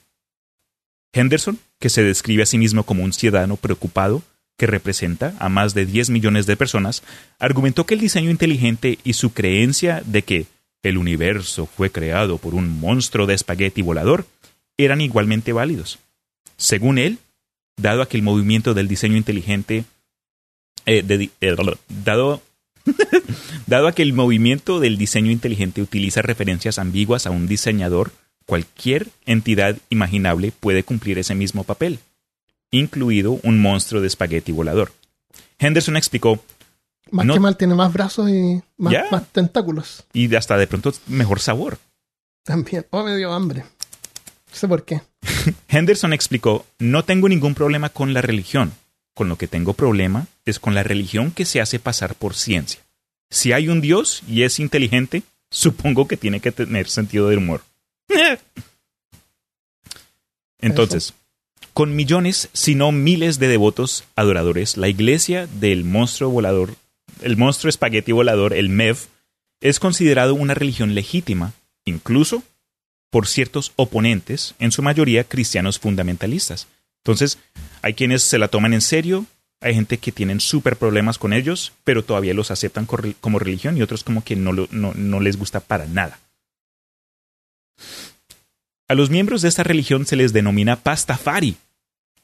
Henderson, 1.11 1.59
que 1.79 1.89
se 1.89 2.03
describe 2.03 2.43
a 2.43 2.45
sí 2.45 2.57
mismo 2.57 2.83
como 2.83 3.03
un 3.03 3.13
ciudadano 3.13 3.55
preocupado, 3.55 4.21
que 4.57 4.67
representa 4.67 5.33
a 5.39 5.49
más 5.49 5.73
de 5.73 5.85
10 5.85 6.09
millones 6.09 6.45
de 6.45 6.57
personas, 6.57 7.03
argumentó 7.39 7.85
que 7.85 7.95
el 7.95 7.99
diseño 7.99 8.29
inteligente 8.29 8.99
y 9.03 9.13
su 9.13 9.33
creencia 9.33 10.03
de 10.05 10.21
que 10.21 10.45
el 10.83 10.97
universo 10.97 11.65
fue 11.65 11.91
creado 11.91 12.37
por 12.37 12.55
un 12.55 12.79
monstruo 12.79 13.25
de 13.25 13.33
espagueti 13.33 13.81
volador 13.81 14.25
eran 14.77 15.01
igualmente 15.01 15.53
válidos. 15.53 15.99
Según 16.57 16.97
él, 16.97 17.19
dado 17.77 18.01
a 18.01 18.09
que 18.09 18.17
el 18.17 18.23
movimiento 18.23 18.73
del 18.73 18.87
diseño 18.87 19.17
inteligente 19.17 19.85
eh, 20.85 21.29
eh, 21.41 21.55
dado 22.03 22.41
dado 23.67 23.87
a 23.87 23.93
que 23.93 24.01
el 24.01 24.11
movimiento 24.11 24.81
del 24.81 24.97
diseño 24.97 25.31
inteligente 25.31 25.81
utiliza 25.81 26.21
referencias 26.21 26.79
ambiguas 26.79 27.25
a 27.25 27.31
un 27.31 27.47
diseñador, 27.47 28.11
cualquier 28.45 29.07
entidad 29.25 29.77
imaginable 29.89 30.51
puede 30.51 30.83
cumplir 30.83 31.17
ese 31.17 31.33
mismo 31.33 31.63
papel 31.63 31.99
incluido 32.77 33.39
un 33.43 33.61
monstruo 33.61 34.01
de 34.01 34.07
espagueti 34.07 34.51
volador. 34.51 34.91
Henderson 35.59 35.95
explicó. 35.97 36.43
Más 37.11 37.27
que 37.27 37.39
mal, 37.39 37.57
tiene 37.57 37.75
más 37.75 37.93
brazos 37.93 38.29
y 38.29 38.61
más, 38.77 39.27
tentáculos. 39.31 40.03
Y 40.13 40.33
hasta 40.35 40.57
de 40.57 40.67
pronto 40.67 40.93
mejor 41.07 41.39
sabor. 41.39 41.77
También. 42.43 42.85
Oh, 42.89 43.03
me 43.03 43.15
dio 43.15 43.31
hambre. 43.31 43.61
No 43.61 44.55
sé 44.55 44.67
por 44.67 44.83
qué. 44.83 45.01
Henderson 45.67 46.13
explicó: 46.13 46.65
No 46.79 47.03
tengo 47.05 47.29
ningún 47.29 47.53
problema 47.53 47.89
con 47.89 48.13
la 48.13 48.21
religión. 48.21 48.73
Con 49.13 49.29
lo 49.29 49.37
que 49.37 49.47
tengo 49.47 49.73
problema 49.73 50.25
es 50.43 50.59
con 50.59 50.73
la 50.73 50.81
religión 50.81 51.31
que 51.31 51.45
se 51.45 51.61
hace 51.61 51.77
pasar 51.77 52.15
por 52.15 52.33
ciencia. 52.33 52.81
Si 53.29 53.51
hay 53.51 53.67
un 53.67 53.79
Dios 53.79 54.23
y 54.27 54.41
es 54.41 54.59
inteligente, 54.59 55.21
supongo 55.51 56.07
que 56.07 56.17
tiene 56.17 56.39
que 56.39 56.51
tener 56.51 56.89
sentido 56.89 57.29
del 57.29 57.37
humor. 57.37 57.61
Entonces, 60.59 61.13
con 61.73 61.95
millones, 61.95 62.49
si 62.53 62.75
no 62.75 62.91
miles 62.91 63.39
de 63.39 63.47
devotos 63.47 64.05
adoradores, 64.15 64.77
la 64.77 64.89
iglesia 64.89 65.47
del 65.47 65.83
monstruo 65.83 66.29
volador, 66.29 66.75
el 67.21 67.37
monstruo 67.37 67.69
espagueti 67.69 68.11
volador, 68.11 68.53
el 68.53 68.69
MEV, 68.69 68.97
es 69.61 69.79
considerado 69.79 70.35
una 70.35 70.53
religión 70.53 70.93
legítima, 70.93 71.53
incluso 71.85 72.43
por 73.09 73.27
ciertos 73.27 73.73
oponentes, 73.75 74.55
en 74.59 74.71
su 74.71 74.81
mayoría 74.81 75.23
cristianos 75.23 75.79
fundamentalistas. 75.79 76.67
Entonces, 77.03 77.37
hay 77.81 77.93
quienes 77.93 78.23
se 78.23 78.39
la 78.39 78.47
toman 78.47 78.73
en 78.73 78.81
serio, 78.81 79.25
hay 79.61 79.75
gente 79.75 79.97
que 79.97 80.11
tienen 80.11 80.39
súper 80.39 80.77
problemas 80.77 81.17
con 81.17 81.31
ellos, 81.31 81.73
pero 81.83 82.03
todavía 82.03 82.33
los 82.33 82.51
aceptan 82.51 82.85
como 82.85 83.39
religión 83.39 83.77
y 83.77 83.81
otros 83.81 84.03
como 84.03 84.23
que 84.23 84.35
no, 84.35 84.51
no, 84.51 84.93
no 84.93 85.19
les 85.19 85.37
gusta 85.37 85.59
para 85.59 85.85
nada. 85.85 86.19
A 88.93 88.95
los 88.95 89.09
miembros 89.09 89.41
de 89.41 89.49
esta 89.49 89.63
religión 89.63 90.05
se 90.05 90.15
les 90.15 90.33
denomina 90.33 90.75
pastafari, 90.75 91.55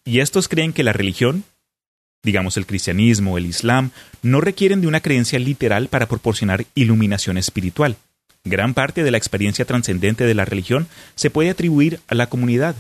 y 0.06 0.20
estos 0.20 0.48
creen 0.48 0.72
que 0.72 0.84
la 0.84 0.94
religión, 0.94 1.44
digamos 2.22 2.58
el 2.58 2.68
cristianismo, 2.68 3.40
el 3.40 3.48
islam, 3.48 3.90
no 4.22 4.40
requieren 4.40 4.80
de 4.80 4.86
una 4.86 5.00
creencia 5.00 5.40
literal 5.40 5.88
para 5.88 6.06
proporcionar 6.06 6.68
iluminación 6.76 7.40
espiritual. 7.40 7.96
Gran 8.44 8.76
parte 8.76 9.02
de 9.02 9.10
la 9.10 9.18
experiencia 9.18 9.66
trascendente 9.66 10.26
de 10.28 10.36
la 10.36 10.46
religión 10.46 10.88
se 11.16 11.32
puede 11.32 11.50
atribuir 11.50 12.02
a 12.08 12.14
la 12.14 12.28
comunidad, 12.28 12.76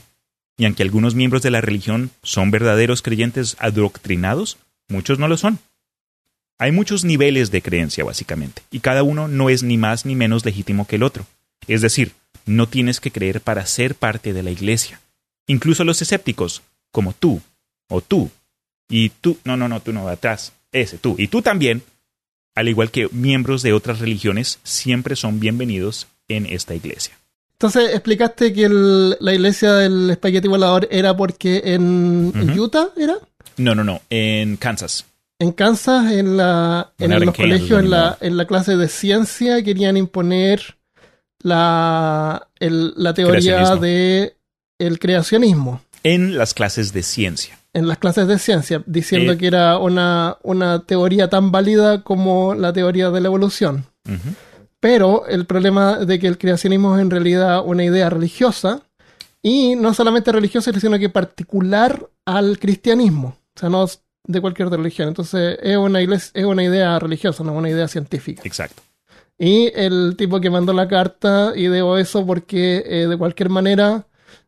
y 0.56 0.66
aunque 0.66 0.84
algunos 0.84 1.16
miembros 1.16 1.42
de 1.42 1.50
la 1.50 1.62
religión 1.62 2.12
son 2.22 2.52
verdaderos 2.52 3.02
creyentes 3.02 3.56
adoctrinados, 3.58 4.60
muchos 4.88 5.18
no 5.18 5.28
lo 5.28 5.36
son. 5.36 5.58
Hay 6.60 6.72
muchos 6.72 7.06
niveles 7.06 7.50
de 7.50 7.64
creencia, 7.64 8.04
básicamente, 8.04 8.62
y 8.70 8.82
cada 8.82 9.02
uno 9.02 9.28
no 9.28 9.50
es 9.50 9.64
ni 9.64 9.80
más 9.80 10.06
ni 10.06 10.14
menos 10.14 10.46
legítimo 10.46 10.86
que 10.86 10.98
el 10.98 11.02
otro. 11.02 11.26
Es 11.68 11.82
decir, 11.82 12.14
no 12.50 12.68
tienes 12.68 13.00
que 13.00 13.12
creer 13.12 13.41
para 13.41 13.66
ser 13.66 13.95
parte 13.95 14.34
de 14.34 14.43
la 14.43 14.52
iglesia. 14.52 15.00
Incluso 15.47 15.84
los 15.84 16.02
escépticos, 16.02 16.64
como 16.91 17.14
tú, 17.14 17.41
o 17.89 18.02
tú, 18.02 18.30
y 18.89 19.10
tú, 19.10 19.38
no, 19.43 19.56
no, 19.56 19.70
no, 19.70 19.82
tú 19.82 19.93
no, 19.93 20.08
atrás, 20.08 20.54
ese, 20.72 20.97
tú, 20.97 21.16
y 21.18 21.28
tú 21.28 21.41
también, 21.41 21.84
al 22.56 22.68
igual 22.68 22.91
que 22.91 23.08
miembros 23.12 23.62
de 23.62 23.74
otras 23.74 24.00
religiones, 24.00 24.60
siempre 24.64 25.16
son 25.16 25.39
bienvenidos 25.39 26.08
en 26.28 26.45
esta 26.47 26.74
iglesia. 26.74 27.16
Entonces, 27.54 27.93
explicaste 27.93 28.54
que 28.54 28.68
la 28.70 29.34
iglesia 29.34 29.74
del 29.74 30.10
espagueti 30.10 30.47
volador 30.47 30.88
era 30.91 31.16
porque 31.16 31.62
en 31.66 32.32
Utah 32.58 32.89
era? 32.97 33.18
No, 33.58 33.76
no, 33.76 33.84
no, 33.84 34.02
en 34.10 34.58
Kansas. 34.58 35.06
En 35.38 35.52
Kansas, 35.52 36.12
en, 36.12 36.36
la, 36.36 36.93
en 36.97 37.26
los 37.26 37.36
colegios, 37.36 37.80
en 37.80 37.89
la, 37.89 38.18
en 38.22 38.38
la 38.38 38.45
clase 38.47 38.76
de 38.76 38.88
ciencia, 38.88 39.64
querían 39.64 39.97
imponer 39.97 40.79
la, 41.40 42.48
la 42.60 43.14
teoría 43.14 43.76
de 43.76 44.36
el 44.80 45.00
creacionismo. 45.00 45.82
En 46.04 46.38
las 46.38 46.54
clases 46.54 46.94
de 46.94 47.04
ciencia. 47.04 47.60
En 47.74 47.88
las 47.88 47.98
clases 47.98 48.28
de 48.28 48.40
ciencia, 48.40 48.84
diciendo 48.86 49.34
eh, 49.34 49.38
que 49.38 49.48
era 49.48 49.78
una, 49.78 50.38
una, 50.44 50.80
teoría 50.84 51.30
tan 51.30 51.52
válida 51.52 52.04
como 52.04 52.56
la 52.56 52.74
teoría 52.74 53.10
de 53.10 53.22
la 53.22 53.28
evolución. 53.28 53.86
Pero 54.80 55.28
el 55.28 55.46
problema 55.46 56.00
de 56.00 56.18
que 56.20 56.28
el 56.28 56.38
creacionismo 56.38 56.96
es 56.96 57.02
en 57.02 57.12
realidad 57.12 57.62
una 57.64 57.84
idea 57.84 58.10
religiosa, 58.10 58.82
y 59.42 59.76
no 59.76 59.94
solamente 59.94 60.32
religiosa, 60.32 60.72
sino 60.80 61.00
que 61.00 61.10
particular 61.10 62.10
al 62.26 62.60
cristianismo. 62.60 63.38
O 63.56 63.60
sea, 63.60 63.70
no 63.70 63.86
de 64.26 64.42
cualquier 64.42 64.70
religión. 64.70 65.08
Entonces, 65.08 65.58
es 65.62 65.78
una, 65.78 66.02
es 66.02 66.32
una 66.36 66.64
idea 66.64 67.00
religiosa, 67.00 67.44
no 67.44 67.54
una 67.54 67.70
idea 67.70 67.88
científica. 67.88 68.42
Exacto. 68.46 68.82
Y 69.40 69.72
el 69.74 70.16
tipo 70.18 70.42
que 70.42 70.50
mandó 70.50 70.74
la 70.74 70.90
carta 70.90 71.54
ideó 71.56 71.98
eso 71.98 72.26
porque 72.26 72.84
eh, 72.86 73.08
de 73.08 73.18
cualquier 73.18 73.50
manera 73.50 74.06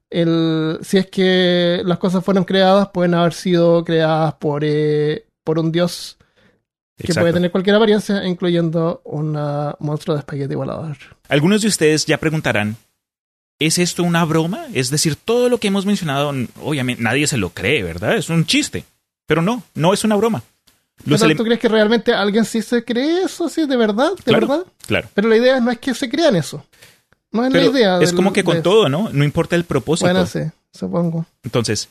el, 0.09 0.79
si 0.81 0.97
es 0.97 1.07
que 1.07 1.81
las 1.85 1.97
cosas 1.97 2.23
fueron 2.23 2.43
creadas, 2.43 2.89
pueden 2.89 3.13
haber 3.13 3.33
sido 3.33 3.85
creadas 3.85 4.33
por, 4.33 4.63
eh, 4.65 5.25
por 5.45 5.57
un 5.57 5.71
dios 5.71 6.17
que 6.97 7.13
puede 7.13 7.33
tener 7.33 7.49
cualquier 7.51 7.77
apariencia, 7.77 8.25
incluyendo 8.27 9.01
un 9.05 9.31
monstruo 9.79 10.15
de 10.15 10.19
espagueti 10.19 10.53
volador. 10.53 10.97
Algunos 11.29 11.61
de 11.61 11.69
ustedes 11.69 12.05
ya 12.05 12.19
preguntarán, 12.19 12.75
¿es 13.57 13.79
esto 13.79 14.03
una 14.03 14.25
broma? 14.25 14.67
Es 14.73 14.89
decir, 14.89 15.15
todo 15.15 15.49
lo 15.49 15.57
que 15.57 15.69
hemos 15.69 15.85
mencionado, 15.85 16.31
obviamente 16.61 17.01
nadie 17.01 17.25
se 17.25 17.37
lo 17.37 17.51
cree, 17.51 17.81
¿verdad? 17.81 18.17
Es 18.17 18.29
un 18.29 18.45
chiste. 18.45 18.83
Pero 19.25 19.41
no, 19.41 19.63
no 19.73 19.93
es 19.93 20.03
una 20.03 20.15
broma. 20.15 20.43
¿Tú 21.03 21.43
crees 21.43 21.59
que 21.59 21.67
realmente 21.67 22.13
alguien 22.13 22.45
sí 22.45 22.61
se 22.61 22.83
cree 22.83 23.23
eso, 23.23 23.49
sí, 23.49 23.65
de 23.65 23.77
verdad? 23.77 24.11
¿De 24.25 24.33
verdad? 24.33 24.65
Claro. 24.85 25.09
Pero 25.13 25.29
la 25.29 25.37
idea 25.37 25.59
no 25.59 25.71
es 25.71 25.79
que 25.79 25.93
se 25.93 26.09
crean 26.09 26.35
eso. 26.35 26.65
No 27.31 27.45
es 27.45 27.53
la 27.53 27.63
idea. 27.63 27.99
Es 28.01 28.13
como 28.13 28.33
que 28.33 28.43
con 28.43 28.61
todo, 28.61 28.89
¿no? 28.89 29.09
No 29.11 29.23
importa 29.23 29.55
el 29.55 29.63
propósito. 29.63 30.05
Bueno, 30.05 30.25
sí, 30.25 30.39
supongo. 30.73 31.25
Entonces, 31.43 31.89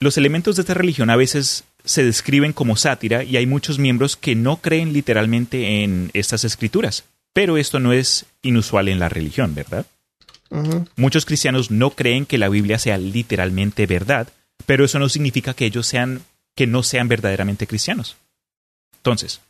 los 0.00 0.16
elementos 0.16 0.56
de 0.56 0.62
esta 0.62 0.74
religión 0.74 1.10
a 1.10 1.16
veces 1.16 1.64
se 1.84 2.04
describen 2.04 2.52
como 2.52 2.76
sátira 2.76 3.24
y 3.24 3.36
hay 3.36 3.46
muchos 3.46 3.78
miembros 3.78 4.16
que 4.16 4.34
no 4.34 4.58
creen 4.58 4.92
literalmente 4.92 5.84
en 5.84 6.10
estas 6.12 6.44
escrituras. 6.44 7.04
Pero 7.32 7.56
esto 7.56 7.78
no 7.78 7.92
es 7.92 8.26
inusual 8.42 8.88
en 8.88 8.98
la 8.98 9.08
religión, 9.08 9.54
¿verdad? 9.54 9.86
Muchos 10.96 11.26
cristianos 11.26 11.70
no 11.70 11.90
creen 11.90 12.26
que 12.26 12.38
la 12.38 12.48
Biblia 12.48 12.78
sea 12.78 12.96
literalmente 12.96 13.86
verdad, 13.86 14.28
pero 14.66 14.84
eso 14.84 14.98
no 14.98 15.08
significa 15.08 15.54
que 15.54 15.66
ellos 15.66 15.86
sean 15.86 16.22
que 16.58 16.66
no 16.66 16.82
sean 16.82 17.06
verdaderamente 17.06 17.68
cristianos. 17.68 18.16
Entonces, 18.96 19.40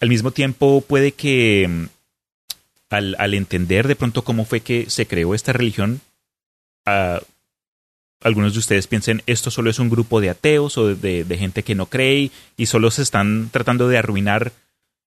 al 0.00 0.08
mismo 0.08 0.32
tiempo 0.32 0.80
puede 0.80 1.12
que 1.12 1.86
al, 2.90 3.34
entender 3.34 3.86
de 3.86 3.94
pronto 3.94 4.24
cómo 4.24 4.44
fue 4.44 4.58
que 4.58 4.90
se 4.90 5.06
creó 5.06 5.36
esta 5.36 5.52
religión, 5.52 6.00
algunos 8.20 8.54
de 8.54 8.58
ustedes 8.58 8.88
piensen 8.88 9.22
esto 9.26 9.52
solo 9.52 9.70
es 9.70 9.78
un 9.78 9.88
grupo 9.88 10.20
de 10.20 10.30
ateos 10.30 10.76
o 10.78 10.96
de, 10.96 11.36
gente 11.38 11.62
que 11.62 11.76
no 11.76 11.86
cree 11.86 12.32
y 12.56 12.66
solo 12.66 12.90
se 12.90 13.02
están 13.02 13.50
tratando 13.52 13.86
de 13.86 13.98
arruinar 13.98 14.50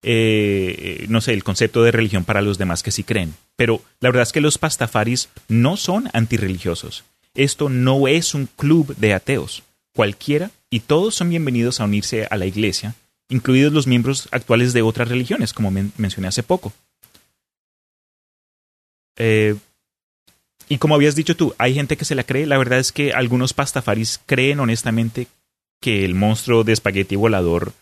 eh, 0.03 1.05
no 1.09 1.19
sé, 1.19 1.33
el 1.33 1.43
concepto 1.43 1.83
de 1.83 1.91
religión 1.91 2.23
para 2.23 2.41
los 2.41 2.57
demás 2.57 2.81
que 2.81 2.91
sí 2.91 3.03
creen. 3.03 3.35
Pero 3.57 3.81
la 3.99 4.07
verdad 4.07 4.23
es 4.23 4.31
que 4.31 4.39
los 4.39 4.57
pastafaris 4.57 5.27
no 5.49 5.75
son 5.75 6.09
antirreligiosos. 6.13 7.03
Esto 7.33 7.69
no 7.69 8.07
es 8.07 8.33
un 8.33 8.47
club 8.47 8.95
de 8.97 9.13
ateos. 9.13 9.63
Cualquiera 9.93 10.51
y 10.69 10.81
todos 10.81 11.15
son 11.15 11.29
bienvenidos 11.29 11.79
a 11.79 11.85
unirse 11.85 12.27
a 12.29 12.37
la 12.37 12.45
iglesia, 12.45 12.95
incluidos 13.29 13.73
los 13.73 13.87
miembros 13.87 14.27
actuales 14.31 14.73
de 14.73 14.81
otras 14.81 15.07
religiones, 15.07 15.53
como 15.53 15.71
mencioné 15.71 16.27
hace 16.27 16.43
poco. 16.43 16.73
Eh, 19.17 19.55
y 20.69 20.77
como 20.77 20.95
habías 20.95 21.15
dicho 21.15 21.35
tú, 21.35 21.53
hay 21.57 21.73
gente 21.73 21.97
que 21.97 22.05
se 22.05 22.15
la 22.15 22.23
cree. 22.23 22.45
La 22.45 22.57
verdad 22.57 22.79
es 22.79 22.91
que 22.91 23.11
algunos 23.11 23.53
pastafaris 23.53 24.19
creen 24.25 24.59
honestamente 24.59 25.27
que 25.81 26.05
el 26.05 26.15
monstruo 26.15 26.63
de 26.63 26.73
espagueti 26.73 27.15
volador 27.15 27.73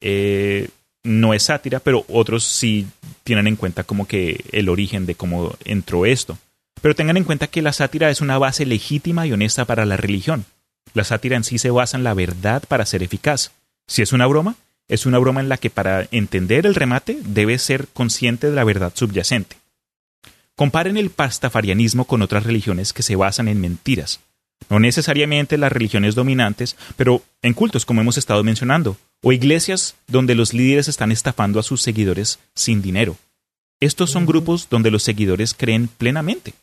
eh, 0.00 0.68
no 1.02 1.34
es 1.34 1.44
sátira, 1.44 1.80
pero 1.80 2.04
otros 2.08 2.44
sí 2.44 2.86
tienen 3.24 3.46
en 3.48 3.56
cuenta 3.56 3.82
como 3.84 4.06
que 4.06 4.44
el 4.52 4.68
origen 4.68 5.06
de 5.06 5.14
cómo 5.14 5.56
entró 5.64 6.06
esto. 6.06 6.38
Pero 6.80 6.94
tengan 6.94 7.16
en 7.16 7.24
cuenta 7.24 7.46
que 7.46 7.62
la 7.62 7.72
sátira 7.72 8.10
es 8.10 8.20
una 8.20 8.38
base 8.38 8.66
legítima 8.66 9.26
y 9.26 9.32
honesta 9.32 9.64
para 9.64 9.86
la 9.86 9.96
religión. 9.96 10.44
La 10.94 11.04
sátira 11.04 11.36
en 11.36 11.44
sí 11.44 11.58
se 11.58 11.70
basa 11.70 11.96
en 11.96 12.04
la 12.04 12.14
verdad 12.14 12.62
para 12.68 12.86
ser 12.86 13.02
eficaz. 13.02 13.52
Si 13.86 14.02
es 14.02 14.12
una 14.12 14.26
broma, 14.26 14.56
es 14.88 15.06
una 15.06 15.18
broma 15.18 15.40
en 15.40 15.48
la 15.48 15.58
que 15.58 15.70
para 15.70 16.08
entender 16.10 16.66
el 16.66 16.74
remate 16.74 17.18
debe 17.24 17.58
ser 17.58 17.88
consciente 17.88 18.48
de 18.48 18.56
la 18.56 18.64
verdad 18.64 18.92
subyacente. 18.94 19.56
Comparen 20.56 20.96
el 20.96 21.10
pastafarianismo 21.10 22.04
con 22.04 22.22
otras 22.22 22.44
religiones 22.44 22.92
que 22.92 23.02
se 23.02 23.16
basan 23.16 23.48
en 23.48 23.60
mentiras. 23.60 24.20
No 24.68 24.80
necesariamente 24.80 25.56
las 25.56 25.70
religiones 25.70 26.14
dominantes, 26.14 26.76
pero 26.96 27.22
en 27.42 27.54
cultos 27.54 27.86
como 27.86 28.00
hemos 28.00 28.18
estado 28.18 28.42
mencionando, 28.42 28.96
o 29.22 29.32
iglesias 29.32 29.94
donde 30.08 30.34
los 30.34 30.52
líderes 30.52 30.88
están 30.88 31.12
estafando 31.12 31.60
a 31.60 31.62
sus 31.62 31.82
seguidores 31.82 32.38
sin 32.54 32.82
dinero. 32.82 33.16
Estos 33.80 34.10
son 34.10 34.26
grupos 34.26 34.68
donde 34.68 34.90
los 34.90 35.04
seguidores 35.04 35.54
creen 35.54 35.86
plenamente. 35.86 36.54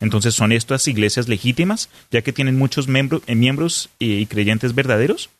Entonces, 0.00 0.34
¿son 0.34 0.52
estas 0.52 0.86
iglesias 0.86 1.28
legítimas, 1.28 1.88
ya 2.10 2.22
que 2.22 2.32
tienen 2.32 2.56
muchos 2.56 2.86
eh, 2.88 3.34
miembros 3.34 3.90
y 3.98 4.26
creyentes 4.26 4.74
verdaderos? 4.74 5.30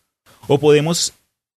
¿O 0.48 0.59
podemos 0.59 1.12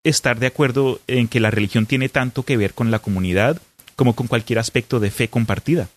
estar 0.05 0.39
de 0.39 0.47
acuerdo 0.47 1.01
en 1.07 1.29
que 1.29 1.41
la 1.41 1.51
religión 1.51 1.87
tiene 1.87 2.09
tanto 2.09 2.43
que 2.43 2.57
ver 2.57 2.75
con 2.75 2.91
la 2.91 2.99
comunidad 2.99 3.61
como 3.97 4.15
con 4.15 4.27
cualquier 4.27 4.59
aspecto 4.59 5.01
de 5.01 5.11
fe 5.11 5.29
compartida? 5.29 5.89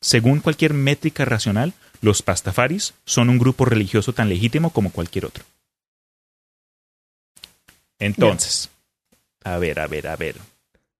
Según 0.00 0.40
cualquier 0.40 0.74
métrica 0.74 1.24
racional, 1.24 1.72
los 2.00 2.22
pastafaris 2.22 2.94
son 3.04 3.30
un 3.30 3.38
grupo 3.38 3.64
religioso 3.64 4.12
tan 4.12 4.28
legítimo 4.28 4.70
como 4.70 4.92
cualquier 4.92 5.26
otro. 5.26 5.44
Entonces, 7.98 8.70
a 9.42 9.58
ver, 9.58 9.80
a 9.80 9.86
ver, 9.86 10.08
a 10.08 10.16
ver. 10.16 10.36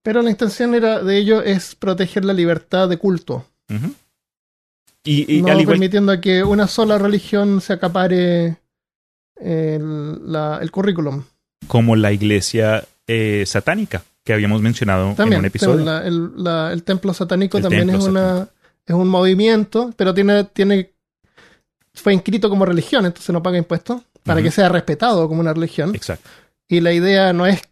Pero 0.02 0.22
la 0.22 0.30
intención 0.30 0.74
era 0.74 1.02
de 1.02 1.18
ello 1.18 1.42
es 1.42 1.74
proteger 1.74 2.24
la 2.24 2.32
libertad 2.32 2.88
de 2.88 2.98
culto. 2.98 3.46
Y, 5.04 5.42
no 5.42 5.56
permitiendo 5.66 6.18
que 6.20 6.42
una 6.42 6.66
sola 6.66 6.98
religión 6.98 7.60
se 7.60 7.74
acapare 7.74 8.56
el, 9.36 10.70
currículum. 10.70 11.22
Como 11.66 11.96
la 11.96 12.12
iglesia 12.12 12.84
eh, 13.06 13.44
satánica 13.46 14.02
que 14.24 14.32
habíamos 14.32 14.62
mencionado 14.62 15.14
en 15.18 15.34
un 15.34 15.44
episodio. 15.44 16.00
el, 16.00 16.82
templo 16.82 17.12
satánico 17.12 17.60
también 17.60 17.90
es, 17.90 18.04
una, 18.04 18.48
es 18.86 18.94
un 18.94 19.08
movimiento, 19.08 19.92
pero 19.96 20.14
tiene, 20.14 20.44
tiene 20.44 20.94
fue 21.92 22.14
inscrito 22.14 22.48
como 22.48 22.64
religión, 22.64 23.04
entonces 23.04 23.32
no 23.32 23.42
paga 23.42 23.58
impuestos, 23.58 24.02
para 24.22 24.42
que 24.42 24.50
sea 24.50 24.70
respetado 24.70 25.28
como 25.28 25.40
una 25.40 25.52
religión. 25.52 25.94
Exacto. 25.94 26.28
Y 26.66 26.80
la 26.80 26.92
idea 26.92 27.34
no 27.34 27.46
es 27.46 27.62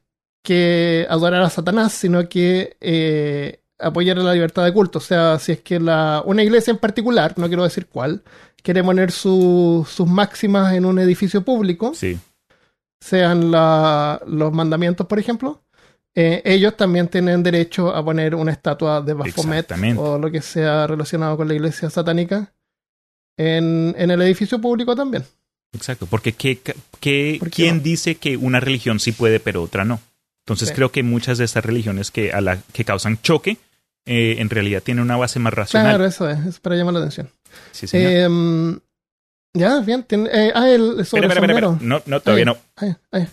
que 0.42 1.06
adorar 1.08 1.42
a 1.42 1.50
Satanás, 1.50 1.94
sino 1.94 2.28
que 2.28 2.76
eh, 2.80 3.61
apoyar 3.78 4.16
la 4.18 4.34
libertad 4.34 4.64
de 4.64 4.72
culto. 4.72 4.98
O 4.98 5.02
sea, 5.02 5.38
si 5.38 5.52
es 5.52 5.60
que 5.60 5.80
la, 5.80 6.22
una 6.24 6.42
iglesia 6.42 6.70
en 6.70 6.78
particular, 6.78 7.34
no 7.36 7.48
quiero 7.48 7.64
decir 7.64 7.86
cuál, 7.86 8.22
quiere 8.62 8.82
poner 8.82 9.10
sus 9.10 10.00
máximas 10.06 10.74
en 10.74 10.84
un 10.84 10.98
edificio 10.98 11.42
público, 11.42 11.92
sí. 11.94 12.18
sean 13.00 13.50
los 13.50 14.52
mandamientos, 14.52 15.06
por 15.06 15.18
ejemplo, 15.18 15.62
eh, 16.14 16.42
ellos 16.44 16.76
también 16.76 17.08
tienen 17.08 17.42
derecho 17.42 17.94
a 17.94 18.04
poner 18.04 18.34
una 18.34 18.52
estatua 18.52 19.00
de 19.00 19.14
Baphomet 19.14 19.72
o 19.96 20.18
lo 20.18 20.30
que 20.30 20.42
sea 20.42 20.86
relacionado 20.86 21.36
con 21.36 21.48
la 21.48 21.54
iglesia 21.54 21.88
satánica 21.88 22.52
en, 23.38 23.94
en 23.96 24.10
el 24.10 24.20
edificio 24.22 24.60
público 24.60 24.94
también. 24.94 25.24
Exacto, 25.74 26.06
porque 26.06 26.32
¿qué, 26.32 26.60
quién 27.00 27.82
dice 27.82 28.16
que 28.16 28.36
una 28.36 28.60
religión 28.60 29.00
sí 29.00 29.12
puede 29.12 29.40
pero 29.40 29.62
otra 29.62 29.84
no? 29.84 30.00
Entonces 30.44 30.72
creo 30.72 30.90
que 30.90 31.02
muchas 31.02 31.38
de 31.38 31.44
estas 31.44 31.64
religiones 31.64 32.10
que, 32.10 32.32
a 32.32 32.40
la, 32.40 32.58
que 32.72 32.84
causan 32.84 33.20
choque 33.22 33.58
eh, 34.06 34.36
en 34.38 34.50
realidad 34.50 34.82
tienen 34.82 35.04
una 35.04 35.16
base 35.16 35.38
más 35.38 35.54
racional. 35.54 35.92
Claro, 35.92 36.04
eso 36.04 36.28
es, 36.28 36.44
es 36.46 36.60
para 36.60 36.74
llamar 36.74 36.94
la 36.94 37.00
atención. 37.00 37.30
Sí, 37.70 37.86
señor. 37.86 38.10
Eh, 38.12 38.78
ya, 39.54 39.80
bien. 39.80 40.02
Tiene, 40.02 40.28
eh, 40.32 40.52
ah, 40.54 40.68
el 40.68 41.04
sobre 41.06 41.26
espera, 41.26 41.26
espera, 41.28 41.52
espera, 41.52 41.78
No, 41.80 42.02
no, 42.06 42.20
todavía 42.20 42.46
no. 42.46 42.56
Ahí, 42.76 42.94
ahí, 43.12 43.28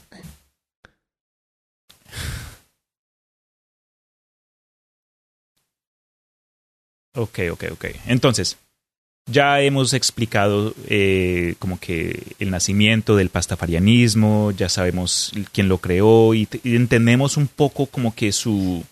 Ok, 7.16 7.40
ok, 7.52 7.64
ok. 7.72 7.86
Entonces, 8.06 8.58
ya 9.32 9.62
hemos 9.62 9.94
explicado 9.94 10.74
eh, 10.88 11.56
como 11.60 11.80
que 11.80 12.36
el 12.40 12.50
nacimiento 12.50 13.16
del 13.16 13.30
pastafarianismo, 13.30 14.52
ya 14.52 14.70
sabemos 14.70 15.32
quién 15.52 15.70
lo 15.70 15.78
creó 15.80 16.34
y, 16.34 16.48
entendemos 16.64 17.38
un 17.38 17.48
poco 17.48 17.86
como 17.86 18.16
que 18.16 18.32
su, 18.32 18.84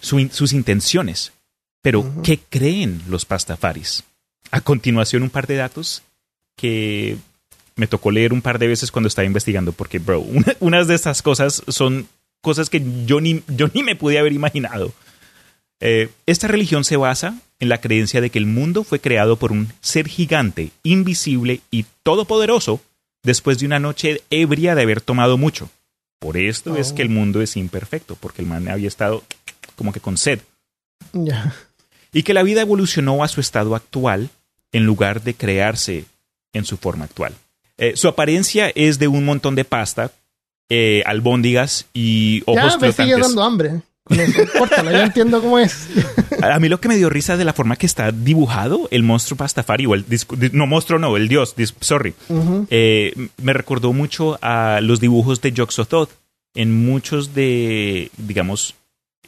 sus 0.00 0.52
intenciones. 0.52 1.32
Pero, 1.82 2.04
¿qué 2.24 2.38
creen 2.38 3.02
los 3.08 3.24
pastafaris? 3.24 4.02
A 4.50 4.60
continuación, 4.60 5.22
un 5.22 5.30
par 5.30 5.46
de 5.46 5.56
datos 5.56 6.02
que 6.56 7.16
me 7.76 7.86
tocó 7.86 8.10
leer 8.10 8.32
un 8.32 8.42
par 8.42 8.58
de 8.58 8.66
veces 8.66 8.90
cuando 8.90 9.06
estaba 9.06 9.26
investigando, 9.26 9.72
porque, 9.72 9.98
bro, 9.98 10.24
unas 10.60 10.88
de 10.88 10.94
estas 10.94 11.22
cosas 11.22 11.62
son 11.68 12.08
cosas 12.40 12.70
que 12.70 12.82
yo 13.04 13.20
ni, 13.20 13.42
yo 13.48 13.68
ni 13.72 13.82
me 13.82 13.96
pude 13.96 14.18
haber 14.18 14.32
imaginado. 14.32 14.92
Eh, 15.80 16.08
esta 16.26 16.48
religión 16.48 16.84
se 16.84 16.96
basa 16.96 17.38
en 17.58 17.68
la 17.68 17.80
creencia 17.80 18.20
de 18.20 18.30
que 18.30 18.38
el 18.38 18.46
mundo 18.46 18.84
fue 18.84 19.00
creado 19.00 19.36
por 19.36 19.52
un 19.52 19.72
ser 19.80 20.08
gigante, 20.08 20.70
invisible 20.82 21.60
y 21.70 21.84
todopoderoso 22.02 22.80
después 23.22 23.58
de 23.58 23.66
una 23.66 23.78
noche 23.78 24.22
ebria 24.30 24.74
de 24.74 24.82
haber 24.82 25.00
tomado 25.00 25.36
mucho. 25.36 25.70
Por 26.18 26.36
esto 26.36 26.76
es 26.76 26.92
que 26.92 27.02
el 27.02 27.08
oh. 27.08 27.12
mundo 27.12 27.42
es 27.42 27.56
imperfecto, 27.56 28.16
porque 28.16 28.40
el 28.40 28.48
man 28.48 28.68
había 28.68 28.88
estado 28.88 29.22
como 29.74 29.92
que 29.92 30.00
con 30.00 30.16
sed. 30.16 30.40
Y 32.12 32.22
que 32.22 32.34
la 32.34 32.42
vida 32.42 32.62
evolucionó 32.62 33.22
a 33.22 33.28
su 33.28 33.40
estado 33.40 33.74
actual 33.74 34.30
en 34.72 34.84
lugar 34.84 35.22
de 35.22 35.34
crearse 35.34 36.06
en 36.52 36.64
su 36.64 36.78
forma 36.78 37.04
actual. 37.04 37.34
Eh, 37.76 37.96
su 37.96 38.08
apariencia 38.08 38.70
es 38.74 38.98
de 38.98 39.08
un 39.08 39.24
montón 39.26 39.54
de 39.54 39.64
pasta, 39.64 40.10
eh, 40.70 41.02
albóndigas 41.04 41.86
y 41.92 42.42
ojos 42.46 42.72
ya, 42.72 42.78
me 42.78 42.92
sigue 42.92 43.18
dando 43.18 43.42
hambre. 43.42 43.82
No 44.08 44.90
ya 44.90 45.04
entiendo 45.04 45.40
cómo 45.40 45.58
es. 45.58 45.88
A 46.42 46.58
mí 46.60 46.68
lo 46.68 46.80
que 46.80 46.88
me 46.88 46.96
dio 46.96 47.10
risa 47.10 47.36
de 47.36 47.44
la 47.44 47.52
forma 47.52 47.76
que 47.76 47.86
está 47.86 48.12
dibujado 48.12 48.88
el 48.90 49.02
monstruo 49.02 49.36
Pastafari, 49.36 49.86
o 49.86 49.94
el 49.94 50.04
no 50.52 50.66
monstruo, 50.66 50.98
no, 50.98 51.16
el 51.16 51.28
dios, 51.28 51.54
sorry, 51.80 52.14
eh, 52.70 53.12
me 53.42 53.52
recordó 53.52 53.92
mucho 53.92 54.38
a 54.42 54.80
los 54.80 55.00
dibujos 55.00 55.40
de 55.40 55.52
Yog-Sothoth 55.52 56.10
en 56.54 56.86
muchos 56.86 57.34
de, 57.34 58.10
digamos, 58.16 58.74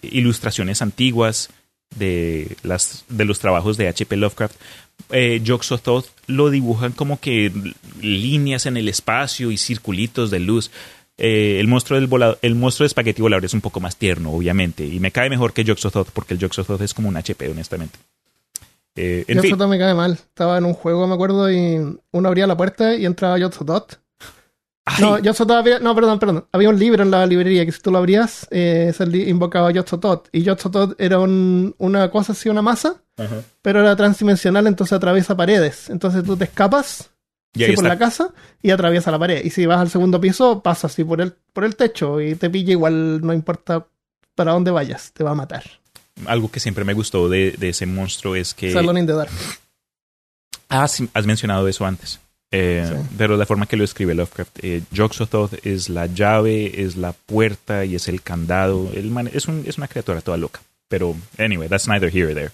ilustraciones 0.02 0.80
antiguas 0.80 1.50
de, 1.96 2.56
las, 2.62 3.04
de 3.08 3.24
los 3.24 3.38
trabajos 3.38 3.76
de 3.76 3.88
H.P. 3.88 4.16
Lovecraft. 4.16 4.56
Eh, 5.10 5.40
Yog-Sothoth 5.42 6.06
lo 6.26 6.50
dibujan 6.50 6.92
como 6.92 7.20
que 7.20 7.52
líneas 8.00 8.66
en 8.66 8.76
el 8.76 8.88
espacio 8.88 9.50
y 9.50 9.58
circulitos 9.58 10.30
de 10.30 10.40
luz. 10.40 10.70
Eh, 11.18 11.58
el 11.58 11.66
monstruo 11.66 12.00
del 12.00 12.36
el 12.42 12.54
monstruo 12.54 12.84
de 12.84 12.88
espagueti 12.88 13.20
volador 13.20 13.44
es 13.44 13.52
un 13.52 13.60
poco 13.60 13.80
más 13.80 13.96
tierno, 13.96 14.32
obviamente, 14.32 14.86
y 14.86 15.00
me 15.00 15.10
cae 15.10 15.28
mejor 15.28 15.52
que 15.52 15.64
Joxothot, 15.64 16.10
porque 16.12 16.34
el 16.34 16.40
Joxothot 16.40 16.80
es 16.80 16.94
como 16.94 17.08
un 17.08 17.16
HP, 17.16 17.50
honestamente. 17.50 17.98
Eh, 18.94 19.24
me 19.28 19.78
cae 19.78 19.94
mal. 19.94 20.12
Estaba 20.12 20.58
en 20.58 20.64
un 20.64 20.74
juego, 20.74 21.06
me 21.06 21.14
acuerdo, 21.14 21.50
y 21.50 21.98
uno 22.12 22.28
abría 22.28 22.46
la 22.46 22.56
puerta 22.56 22.94
y 22.94 23.04
entraba 23.04 23.38
Joxothot. 23.38 24.00
No, 25.00 25.18
había, 25.54 25.78
no, 25.80 25.94
perdón, 25.94 26.18
perdón. 26.18 26.46
Había 26.52 26.70
un 26.70 26.78
libro 26.78 27.02
en 27.02 27.10
la 27.10 27.26
librería 27.26 27.64
que 27.64 27.72
si 27.72 27.80
tú 27.80 27.90
lo 27.90 27.98
abrías, 27.98 28.46
eh, 28.50 28.92
se 28.96 29.04
invocaba 29.28 29.70
Yotzotot. 29.70 30.28
Y 30.32 30.42
Yotzotot 30.42 31.00
era 31.00 31.18
una 31.18 32.10
cosa 32.10 32.32
así, 32.32 32.48
una 32.48 32.62
masa, 32.62 32.96
pero 33.62 33.80
era 33.80 33.96
transdimensional, 33.96 34.66
entonces 34.66 34.94
atraviesa 34.94 35.36
paredes. 35.36 35.90
Entonces 35.90 36.24
tú 36.24 36.36
te 36.36 36.44
escapas 36.44 37.10
sí, 37.66 37.72
por 37.74 37.84
la 37.84 37.98
casa 37.98 38.32
y 38.62 38.70
atraviesa 38.70 39.10
la 39.10 39.18
pared. 39.18 39.44
Y 39.44 39.50
si 39.50 39.66
vas 39.66 39.80
al 39.80 39.90
segundo 39.90 40.20
piso, 40.20 40.62
pasa 40.62 40.86
así 40.86 41.04
por 41.04 41.20
el, 41.20 41.34
por 41.52 41.64
el 41.64 41.76
techo 41.76 42.20
y 42.20 42.34
te 42.34 42.48
pilla 42.50 42.72
igual, 42.72 43.20
no 43.20 43.32
importa 43.32 43.86
para 44.34 44.52
dónde 44.52 44.70
vayas, 44.70 45.12
te 45.12 45.24
va 45.24 45.32
a 45.32 45.34
matar. 45.34 45.64
Algo 46.26 46.50
que 46.50 46.60
siempre 46.60 46.84
me 46.84 46.94
gustó 46.94 47.28
de, 47.28 47.56
ese 47.60 47.86
monstruo 47.86 48.34
es 48.36 48.54
que... 48.54 48.72
Salón 48.72 48.98
in 48.98 49.06
the 49.06 49.12
Dark. 49.12 49.30
Ah, 50.68 50.84
has 51.14 51.26
mencionado 51.26 51.66
eso 51.68 51.84
antes. 51.86 52.20
Eh, 52.50 52.84
Sí. 52.88 52.94
Pero 53.18 53.36
la 53.36 53.44
forma 53.46 53.66
que 53.66 53.76
lo 53.76 53.84
escribe 53.84 54.14
Lovecraft, 54.14 54.58
eh, 54.64 54.82
Yog-Sothoth 54.90 55.66
es 55.66 55.88
la 55.88 56.06
llave, 56.06 56.82
es 56.82 56.96
la 56.96 57.12
puerta 57.12 57.84
y 57.84 57.94
es 57.94 58.08
el 58.08 58.22
candado. 58.22 58.90
El 58.94 59.10
man- 59.10 59.30
es, 59.32 59.48
un- 59.48 59.64
es 59.66 59.76
una 59.78 59.86
criatura 59.88 60.20
toda 60.22 60.36
loca. 60.38 60.60
Pero, 60.88 61.14
anyway, 61.38 61.68
that's 61.68 61.86
neither 61.88 62.08
here 62.14 62.26
or 62.28 62.34
there. 62.34 62.50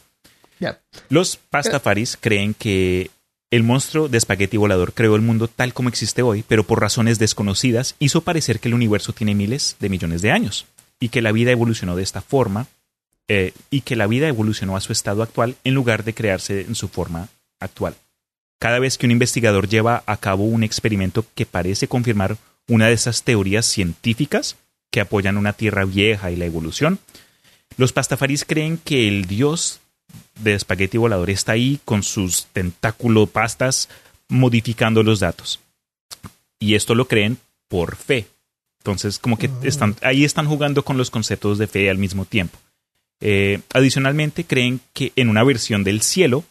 Ya. 0.58 0.80
Los 1.08 1.36
pastafaris 1.36 2.16
creen 2.20 2.54
que 2.54 3.10
el 3.54 3.62
monstruo 3.62 4.08
de 4.08 4.18
espagueti 4.18 4.56
volador 4.56 4.94
creó 4.94 5.14
el 5.14 5.22
mundo 5.22 5.46
tal 5.46 5.72
como 5.72 5.88
existe 5.88 6.22
hoy, 6.22 6.44
pero 6.48 6.64
por 6.64 6.80
razones 6.80 7.20
desconocidas 7.20 7.94
hizo 8.00 8.22
parecer 8.22 8.58
que 8.58 8.66
el 8.66 8.74
universo 8.74 9.12
tiene 9.12 9.36
miles 9.36 9.76
de 9.78 9.88
millones 9.88 10.22
de 10.22 10.32
años 10.32 10.66
y 10.98 11.10
que 11.10 11.22
la 11.22 11.30
vida 11.30 11.52
evolucionó 11.52 11.94
de 11.94 12.02
esta 12.02 12.20
forma 12.20 12.66
eh, 13.28 13.52
y 13.70 13.82
que 13.82 13.94
la 13.94 14.08
vida 14.08 14.26
evolucionó 14.26 14.76
a 14.76 14.80
su 14.80 14.90
estado 14.90 15.22
actual 15.22 15.54
en 15.62 15.72
lugar 15.72 16.02
de 16.02 16.14
crearse 16.14 16.62
en 16.62 16.74
su 16.74 16.88
forma 16.88 17.28
actual. 17.60 17.94
Cada 18.58 18.80
vez 18.80 18.98
que 18.98 19.06
un 19.06 19.12
investigador 19.12 19.68
lleva 19.68 20.02
a 20.06 20.16
cabo 20.16 20.42
un 20.42 20.64
experimento 20.64 21.24
que 21.36 21.46
parece 21.46 21.86
confirmar 21.86 22.36
una 22.66 22.88
de 22.88 22.94
esas 22.94 23.22
teorías 23.22 23.66
científicas 23.66 24.56
que 24.90 25.00
apoyan 25.00 25.36
una 25.36 25.52
tierra 25.52 25.84
vieja 25.84 26.32
y 26.32 26.36
la 26.36 26.46
evolución, 26.46 26.98
los 27.76 27.92
pastafaris 27.92 28.44
creen 28.44 28.78
que 28.78 29.06
el 29.06 29.26
dios 29.26 29.78
de 30.40 30.54
espagueti 30.54 30.98
volador 30.98 31.30
está 31.30 31.52
ahí 31.52 31.80
con 31.84 32.02
sus 32.02 32.46
tentáculo 32.52 33.26
pastas 33.26 33.88
modificando 34.28 35.02
los 35.02 35.20
datos. 35.20 35.60
Y 36.58 36.74
esto 36.74 36.94
lo 36.94 37.06
creen 37.06 37.38
por 37.68 37.96
fe. 37.96 38.26
Entonces, 38.78 39.18
como 39.18 39.38
que 39.38 39.50
están, 39.62 39.96
ahí 40.02 40.24
están 40.24 40.46
jugando 40.46 40.84
con 40.84 40.96
los 40.96 41.10
conceptos 41.10 41.58
de 41.58 41.66
fe 41.66 41.88
al 41.90 41.98
mismo 41.98 42.24
tiempo. 42.24 42.58
Eh, 43.20 43.60
adicionalmente, 43.72 44.44
creen 44.44 44.80
que 44.92 45.12
en 45.16 45.28
una 45.28 45.42
versión 45.44 45.84
del 45.84 46.02
cielo, 46.02 46.44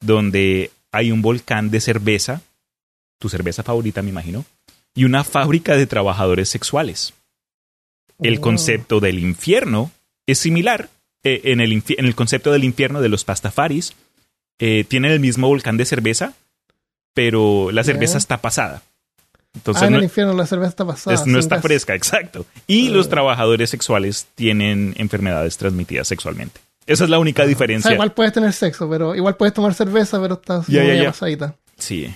donde 0.00 0.70
hay 0.90 1.12
un 1.12 1.22
volcán 1.22 1.70
de 1.70 1.80
cerveza, 1.80 2.42
tu 3.18 3.28
cerveza 3.28 3.62
favorita, 3.62 4.02
me 4.02 4.10
imagino, 4.10 4.44
y 4.94 5.04
una 5.04 5.24
fábrica 5.24 5.76
de 5.76 5.86
trabajadores 5.86 6.48
sexuales. 6.48 7.12
El 8.18 8.38
Oh. 8.38 8.40
concepto 8.40 8.98
del 8.98 9.18
infierno 9.18 9.90
es 10.26 10.38
similar. 10.38 10.88
Eh, 11.34 11.40
en, 11.52 11.60
el 11.60 11.72
en 11.72 12.04
el 12.06 12.14
concepto 12.14 12.52
del 12.52 12.64
infierno 12.64 13.00
de 13.00 13.08
los 13.08 13.24
pastafaris, 13.24 13.94
eh, 14.58 14.84
tienen 14.88 15.10
el 15.12 15.20
mismo 15.20 15.48
volcán 15.48 15.76
de 15.76 15.84
cerveza, 15.84 16.32
pero 17.14 17.70
la 17.72 17.84
cerveza 17.84 18.18
está 18.18 18.38
pasada. 18.38 18.82
Entonces 19.54 19.82
ah, 19.82 19.86
en 19.86 19.92
no, 19.92 19.98
el 19.98 20.04
infierno 20.04 20.34
la 20.34 20.46
cerveza 20.46 20.68
está 20.70 20.84
pasada. 20.86 21.14
es- 21.14 21.26
no 21.26 21.38
está 21.38 21.56
gas. 21.56 21.62
fresca, 21.62 21.94
exacto. 21.94 22.44
Y 22.66 22.90
los 22.90 23.06
Ah. 23.06 23.10
trabajadores 23.10 23.70
sexuales 23.70 24.26
tienen 24.34 24.94
enfermedades 24.98 25.56
transmitidas 25.56 26.08
sexualmente. 26.08 26.60
Esa 26.86 27.04
es 27.04 27.10
la 27.10 27.18
única 27.18 27.42
O 27.42 27.46
diferencia. 27.46 27.88
sea, 27.88 27.94
igual 27.94 28.12
puedes 28.12 28.32
tener 28.32 28.52
sexo, 28.52 28.88
pero 28.88 29.14
igual 29.14 29.36
puedes 29.36 29.54
tomar 29.54 29.72
cerveza, 29.74 30.20
pero 30.20 30.34
estás 30.34 30.66
Ya, 30.68 30.82
muy 30.84 30.96
ya. 30.98 31.06
pasadita. 31.06 31.54
Sí, 31.78 32.14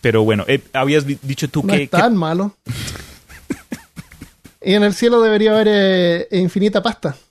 pero 0.00 0.22
bueno, 0.24 0.44
eh, 0.46 0.60
habías 0.72 1.06
di- 1.06 1.18
dicho 1.22 1.48
tú 1.48 1.62
No 1.64 1.72
que, 1.72 1.84
es 1.84 1.90
tan 1.90 2.14
malo. 2.16 2.54
y 4.62 4.74
en 4.74 4.82
el 4.82 4.94
cielo 4.94 5.20
debería 5.22 5.52
haber 5.52 5.68
eh, 5.70 6.28
infinita 6.32 6.82
pasta 6.82 7.12
que- 7.12 7.27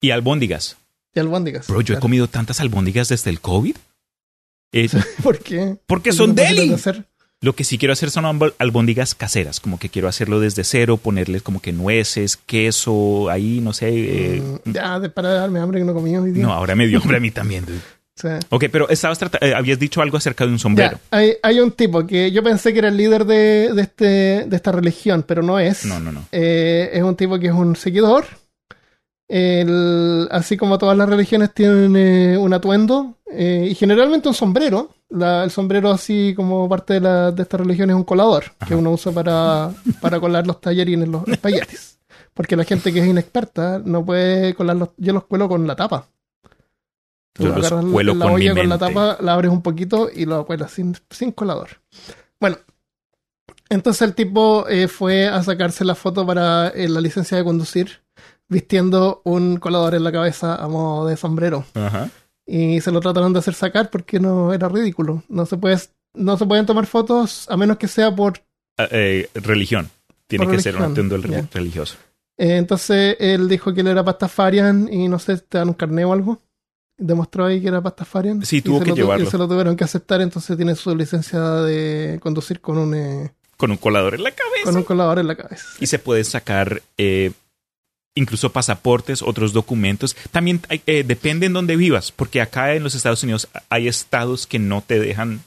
Y 0.00 0.10
albóndigas. 0.10 0.76
y 1.14 1.20
albóndigas. 1.20 1.66
Bro, 1.68 1.80
yo 1.80 1.94
he 1.96 1.98
comido 2.00 2.28
tantas 2.28 2.60
albóndigas 2.60 3.08
desde 3.08 3.30
el 3.30 3.40
COVID. 3.40 3.76
Eh, 4.72 4.88
¿Por 5.22 5.38
qué? 5.38 5.76
porque 5.86 6.10
¿Qué 6.10 6.16
son 6.16 6.34
deli. 6.34 6.72
hacer? 6.72 7.04
Lo 7.42 7.54
que 7.54 7.64
sí 7.64 7.76
quiero 7.78 7.92
hacer 7.92 8.10
son 8.10 8.24
albó- 8.24 8.54
albóndigas 8.58 9.14
caseras, 9.14 9.60
como 9.60 9.78
que 9.78 9.90
quiero 9.90 10.08
hacerlo 10.08 10.40
desde 10.40 10.64
cero, 10.64 10.96
ponerles 10.96 11.42
como 11.42 11.60
que 11.60 11.70
nueces, 11.72 12.36
queso, 12.38 13.28
ahí, 13.30 13.60
no 13.60 13.72
sé. 13.74 13.88
eh, 14.36 14.42
Mm, 14.64 14.70
ya, 14.72 14.98
de, 15.00 15.10
para 15.10 15.28
darme 15.30 15.60
hambre 15.60 15.78
que 15.80 15.84
no 15.84 15.92
comí 15.94 16.16
hoy 16.16 16.32
día. 16.32 16.42
no, 16.42 16.52
ahora 16.52 16.74
me 16.74 16.86
dio 16.86 16.98
hambre 17.00 17.18
a 17.18 17.20
mí 17.20 17.30
también. 17.32 17.64
dude. 17.66 17.80
Sea, 18.18 18.38
Ok, 18.48 18.64
pero 18.72 18.88
estabas 18.88 19.18
eh, 19.42 19.52
habías 19.54 19.78
dicho 19.78 20.00
algo 20.00 20.16
acerca 20.16 20.46
de 20.46 20.52
un 20.52 20.58
sombrero. 20.58 20.98
ya, 21.12 21.18
hay, 21.18 21.34
hay 21.42 21.60
un 21.60 21.70
tipo 21.72 22.06
que 22.06 22.32
yo 22.32 22.42
pensé 22.42 22.72
que 22.72 22.78
era 22.78 22.88
el 22.88 22.96
líder 22.96 23.26
de, 23.26 23.70
de 23.74 23.82
este, 23.82 24.04
de 24.46 24.56
esta 24.56 24.72
religión, 24.72 25.22
pero 25.28 25.42
no 25.42 25.58
es. 25.58 25.84
No, 25.84 26.00
no, 26.00 26.12
no. 26.12 26.26
Eh, 26.32 26.88
es 26.94 27.02
un 27.02 27.14
tipo 27.16 27.38
que 27.38 27.48
es 27.48 27.52
un 27.52 27.76
seguidor. 27.76 28.24
El- 29.28 30.28
así 30.30 30.56
como 30.56 30.78
todas 30.78 30.96
las 30.96 31.08
religiones 31.08 31.52
tienen 31.52 31.96
eh, 31.96 32.38
un 32.38 32.52
atuendo 32.54 33.16
eh, 33.26 33.68
y 33.70 33.74
generalmente 33.74 34.28
un 34.28 34.34
sombrero. 34.34 34.90
La- 35.08 35.44
el 35.44 35.50
sombrero 35.50 35.90
así 35.90 36.32
como 36.36 36.68
parte 36.68 36.94
de, 36.94 37.00
la- 37.00 37.32
de 37.32 37.42
esta 37.42 37.56
religión 37.56 37.90
es 37.90 37.96
un 37.96 38.04
colador 38.04 38.44
que 38.66 38.74
uno 38.74 38.90
usa 38.92 39.12
para, 39.12 39.70
para 40.00 40.20
colar 40.20 40.46
los 40.46 40.60
tallarines, 40.60 41.08
los 41.08 41.26
espaguetis. 41.28 41.98
Porque 42.34 42.54
la 42.56 42.64
gente 42.64 42.92
que 42.92 43.00
es 43.00 43.06
inexperta 43.06 43.80
no 43.84 44.04
puede 44.04 44.54
colarlos. 44.54 44.90
Yo 44.96 45.12
los 45.12 45.24
cuelo 45.24 45.48
con 45.48 45.66
la 45.66 45.74
tapa. 45.74 46.06
Tú 47.32 47.44
Yo 47.44 47.48
los 47.56 47.70
la- 47.70 47.82
cuelo 47.92 48.14
la 48.14 48.24
con 48.26 48.34
mi 48.36 48.48
olla 48.48 48.60
con 48.60 48.68
la 48.68 48.78
tapa, 48.78 49.16
la 49.20 49.32
abres 49.34 49.50
un 49.50 49.62
poquito 49.62 50.08
y 50.14 50.24
lo 50.26 50.44
cuelas 50.46 50.70
sin, 50.70 50.96
sin 51.10 51.32
colador. 51.32 51.68
Bueno, 52.40 52.56
entonces 53.68 54.02
el 54.02 54.14
tipo 54.14 54.66
eh, 54.68 54.86
fue 54.88 55.26
a 55.28 55.42
sacarse 55.42 55.84
la 55.84 55.94
foto 55.94 56.24
para 56.26 56.72
la 56.74 57.00
licencia 57.00 57.36
de 57.36 57.44
conducir 57.44 58.00
vistiendo 58.48 59.22
un 59.24 59.56
colador 59.58 59.94
en 59.94 60.04
la 60.04 60.12
cabeza 60.12 60.54
a 60.56 60.68
modo 60.68 61.06
de 61.06 61.16
sombrero. 61.16 61.64
Ajá. 61.74 62.10
Y 62.46 62.80
se 62.80 62.92
lo 62.92 63.00
trataron 63.00 63.32
de 63.32 63.40
hacer 63.40 63.54
sacar 63.54 63.90
porque 63.90 64.20
no 64.20 64.52
era 64.52 64.68
ridículo. 64.68 65.22
No 65.28 65.46
se 65.46 65.56
puede, 65.56 65.78
no 66.14 66.36
se 66.36 66.46
pueden 66.46 66.64
tomar 66.66 66.86
fotos 66.86 67.46
a 67.50 67.56
menos 67.56 67.76
que 67.78 67.88
sea 67.88 68.14
por 68.14 68.40
Ah, 68.78 68.88
eh, 68.90 69.28
religión. 69.34 69.88
Tiene 70.26 70.44
Por 70.44 70.54
que 70.56 70.60
ser 70.62 70.76
un 70.76 70.94
ya. 70.94 71.48
religioso. 71.52 71.96
Eh, 72.36 72.56
entonces 72.56 73.16
él 73.18 73.48
dijo 73.48 73.72
que 73.72 73.80
él 73.80 73.86
era 73.86 74.04
pastafarian 74.04 74.92
y 74.92 75.08
no 75.08 75.18
sé, 75.18 75.38
te 75.38 75.56
dan 75.58 75.68
un 75.68 75.74
carné 75.74 76.04
o 76.04 76.12
algo. 76.12 76.42
Demostró 76.98 77.46
ahí 77.46 77.60
que 77.60 77.68
era 77.68 77.80
pastafarian. 77.80 78.44
Sí, 78.44 78.60
tuvo 78.62 78.80
que 78.80 78.92
llevarlo. 78.92 79.26
Y 79.26 79.30
se 79.30 79.38
lo 79.38 79.48
tuvieron 79.48 79.76
que 79.76 79.84
aceptar, 79.84 80.20
entonces 80.20 80.56
tiene 80.56 80.74
su 80.74 80.94
licencia 80.94 81.40
de 81.62 82.18
conducir 82.22 82.60
con 82.60 82.76
un, 82.78 82.94
eh, 82.94 83.32
Con 83.56 83.70
un 83.70 83.76
colador 83.78 84.14
en 84.14 84.22
la 84.24 84.30
cabeza. 84.32 84.64
con 84.64 84.76
un 84.76 84.82
colador 84.82 85.18
en 85.20 85.26
la 85.26 85.36
cabeza. 85.36 85.64
Y 85.80 85.86
se 85.86 85.98
pueden 85.98 86.24
sacar 86.24 86.82
eh, 86.98 87.32
incluso 88.16 88.50
pasaportes, 88.50 89.22
otros 89.22 89.52
documentos. 89.52 90.16
También 90.32 90.60
eh, 90.68 91.04
depende 91.06 91.46
en 91.46 91.52
dónde 91.52 91.76
vivas, 91.76 92.10
porque 92.10 92.40
acá 92.40 92.74
en 92.74 92.82
los 92.82 92.94
Estados 92.96 93.22
Unidos 93.22 93.46
hay 93.68 93.86
estados 93.86 94.46
que 94.48 94.58
no 94.58 94.82
te 94.84 94.98
dejan 94.98 95.42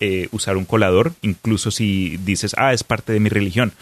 eh, 0.00 0.28
usar 0.32 0.56
un 0.56 0.64
colador, 0.64 1.12
incluso 1.20 1.70
si 1.70 2.16
dices, 2.24 2.54
ah, 2.56 2.72
es 2.72 2.82
parte 2.82 3.12
de 3.12 3.20
mi 3.20 3.28
religión. 3.28 3.72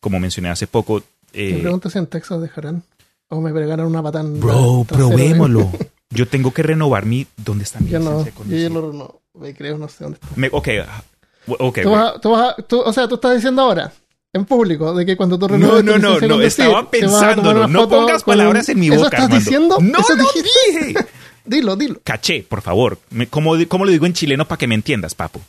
Como 0.00 0.18
mencioné 0.18 0.48
hace 0.48 0.66
poco. 0.66 1.02
eh, 1.34 1.52
Me 1.54 1.58
pregunto 1.60 1.90
si 1.90 1.98
en 1.98 2.06
Texas 2.06 2.40
dejarán. 2.40 2.82
O 3.28 3.40
me 3.40 3.52
pegarán 3.52 3.86
una 3.86 4.02
patán. 4.02 4.40
bro, 4.40 4.84
probémoslo. 4.88 5.70
Yo 6.12 6.26
tengo 6.26 6.52
que 6.52 6.64
renovar 6.64 7.06
mi... 7.06 7.26
¿Dónde 7.36 7.62
está 7.62 7.78
mi 7.78 7.88
Yo 7.90 8.00
no, 8.00 8.24
yo 8.24 8.56
ya 8.56 8.68
lo 8.68 8.92
no, 8.92 9.20
me 9.34 9.54
creo, 9.54 9.78
no 9.78 9.88
sé 9.88 10.02
dónde 10.02 10.18
está. 10.20 10.34
Me- 10.34 10.48
ok, 10.50 10.68
ah, 10.84 11.04
ok. 11.46 11.78
Tú 11.82 11.88
ok. 11.88 11.96
vas 11.96 12.14
a- 12.16 12.20
tú 12.20 12.30
vas 12.32 12.48
a- 12.58 12.62
tú- 12.62 12.80
o 12.80 12.92
sea, 12.92 13.06
tú 13.06 13.14
estás 13.14 13.36
diciendo 13.36 13.62
ahora, 13.62 13.92
en 14.32 14.44
público, 14.44 14.94
de 14.94 15.04
que 15.04 15.16
cuando 15.16 15.38
tú 15.38 15.48
No, 15.48 15.54
renueves 15.54 15.84
no, 15.84 15.98
no, 15.98 16.20
no, 16.20 16.40
estaba 16.40 16.90
pensándolo. 16.90 17.66
No 17.66 17.88
pongas 17.88 18.22
con 18.22 18.32
palabras 18.32 18.68
en 18.68 18.78
mi 18.78 18.86
¿Eso 18.88 18.96
boca, 19.04 19.08
estás 19.08 19.22
Armando. 19.24 19.36
diciendo? 19.44 19.76
No 19.80 19.98
¿Eso 19.98 20.14
lo 20.16 20.24
dije. 20.32 20.94
Dilo, 21.44 21.74
dilo. 21.74 22.00
Caché, 22.04 22.44
por 22.48 22.60
favor. 22.62 22.98
¿Cómo, 23.30 23.54
cómo 23.66 23.84
lo 23.84 23.90
digo 23.90 24.06
en 24.06 24.12
chileno 24.12 24.46
para 24.46 24.58
que 24.58 24.66
me 24.68 24.74
entiendas, 24.76 25.14
papo? 25.14 25.40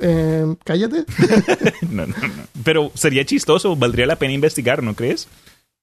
Eh, 0.00 0.44
cállate. 0.64 1.04
No, 1.90 2.06
no, 2.06 2.14
no. 2.16 2.42
Pero 2.64 2.90
sería 2.94 3.24
chistoso, 3.24 3.76
valdría 3.76 4.06
la 4.06 4.16
pena 4.16 4.32
investigar, 4.32 4.82
¿no 4.82 4.94
crees? 4.94 5.28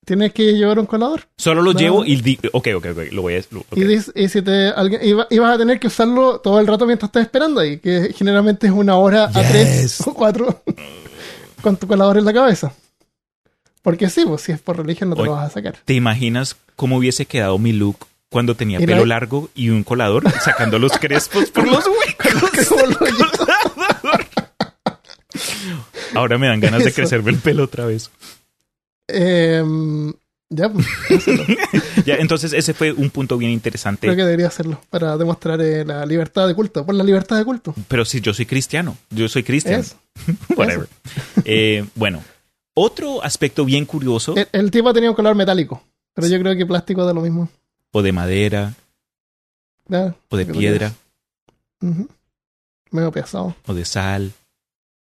Tienes 0.05 0.33
que 0.33 0.53
llevar 0.53 0.79
un 0.79 0.85
colador. 0.85 1.21
Solo 1.37 1.61
lo 1.61 1.71
No. 1.73 1.79
llevo 1.79 2.05
y 2.05 2.17
di 2.17 2.37
ok, 2.51 2.67
ok, 2.75 2.85
ok, 2.91 2.97
lo 3.13 3.21
voy 3.21 3.35
a... 3.35 3.41
lo-. 3.51 3.65
Y, 3.73 3.81
dis- 3.85 4.11
y 4.13 4.27
si 4.27 4.41
te 4.41 4.67
alguien, 4.69 4.99
y, 5.01 5.13
va- 5.13 5.27
y 5.29 5.39
vas 5.39 5.55
a 5.55 5.57
tener 5.57 5.79
que 5.79 5.87
usarlo 5.87 6.39
todo 6.41 6.59
el 6.59 6.67
rato 6.67 6.85
mientras 6.85 7.07
estás 7.07 7.23
esperando 7.23 7.61
ahí, 7.61 7.77
que 7.77 8.11
generalmente 8.13 8.67
es 8.67 8.73
una 8.73 8.97
hora 8.97 9.25
a 9.33 9.41
tres 9.47 10.05
o 10.05 10.13
cuatro 10.13 10.61
con 11.63 11.77
tu 11.77 11.87
colador 11.87 12.17
en 12.19 12.25
la 12.25 12.33
cabeza. 12.33 12.73
Porque 13.81 14.09
sí, 14.09 14.23
pues 14.25 14.41
si 14.41 14.51
es 14.51 14.59
por 14.61 14.77
religión 14.77 15.09
no 15.09 15.15
te 15.15 15.21
Oye. 15.23 15.29
lo 15.31 15.35
vas 15.35 15.49
a 15.49 15.53
sacar. 15.53 15.77
¿Te 15.83 15.93
imaginas 15.93 16.55
cómo 16.75 16.97
hubiese 16.97 17.25
quedado 17.25 17.57
mi 17.57 17.71
look 17.73 17.97
cuando 18.29 18.55
tenía 18.55 18.79
pelo 18.79 19.05
largo 19.05 19.49
y 19.55 19.69
un 19.69 19.83
colador 19.83 20.29
sacando 20.41 20.77
los 20.77 20.91
crespos 20.99 21.49
por 21.49 21.67
los 21.67 21.85
huecos? 21.87 22.69
Ahora 26.13 26.37
me 26.37 26.47
dan 26.47 26.59
ganas 26.59 26.83
de 26.83 26.93
crecerme 26.93 27.31
el 27.31 27.37
pelo 27.37 27.63
otra 27.63 27.85
vez. 27.85 28.11
Em, 29.07 30.13
ya, 30.55 30.69
pues. 30.71 30.85
Ya, 32.05 32.15
entonces 32.15 32.53
ese 32.53 32.73
fue 32.73 32.91
un 32.91 33.09
punto 33.09 33.37
bien 33.37 33.51
interesante. 33.51 34.07
creo 34.07 34.15
que 34.15 34.23
debería 34.23 34.47
hacerlo 34.47 34.81
para 34.89 35.17
demostrar 35.17 35.61
eh, 35.61 35.85
la 35.85 36.05
libertad 36.05 36.47
de 36.47 36.55
culto. 36.55 36.85
Por 36.85 36.95
la 36.95 37.03
libertad 37.03 37.37
de 37.37 37.45
culto. 37.45 37.73
Pero 37.87 38.03
si 38.05 38.19
yo 38.21 38.33
soy 38.33 38.45
cristiano, 38.45 38.97
yo 39.09 39.27
soy 39.29 39.43
cristiano. 39.43 39.83
Whatever. 40.57 40.87
Eh, 41.45 41.85
bueno, 41.95 42.23
otro 42.73 43.23
aspecto 43.23 43.65
bien 43.65 43.85
curioso, 43.85 44.35
El, 44.35 44.47
el 44.51 44.71
tipo 44.71 44.91
tenía 44.93 45.09
un 45.09 45.15
color 45.15 45.35
metálico, 45.35 45.83
pero 46.13 46.27
yo 46.27 46.39
creo 46.39 46.55
que 46.55 46.65
plástico 46.65 47.05
da 47.05 47.13
lo 47.13 47.21
mismo. 47.21 47.49
o 47.91 48.01
de 48.01 48.11
madera, 48.11 48.73
o 50.29 50.37
de 50.37 50.45
piedra. 50.45 50.91
Medio 52.91 53.11
pesado. 53.11 53.55
o 53.65 53.73
de 53.73 53.85
sal. 53.85 54.31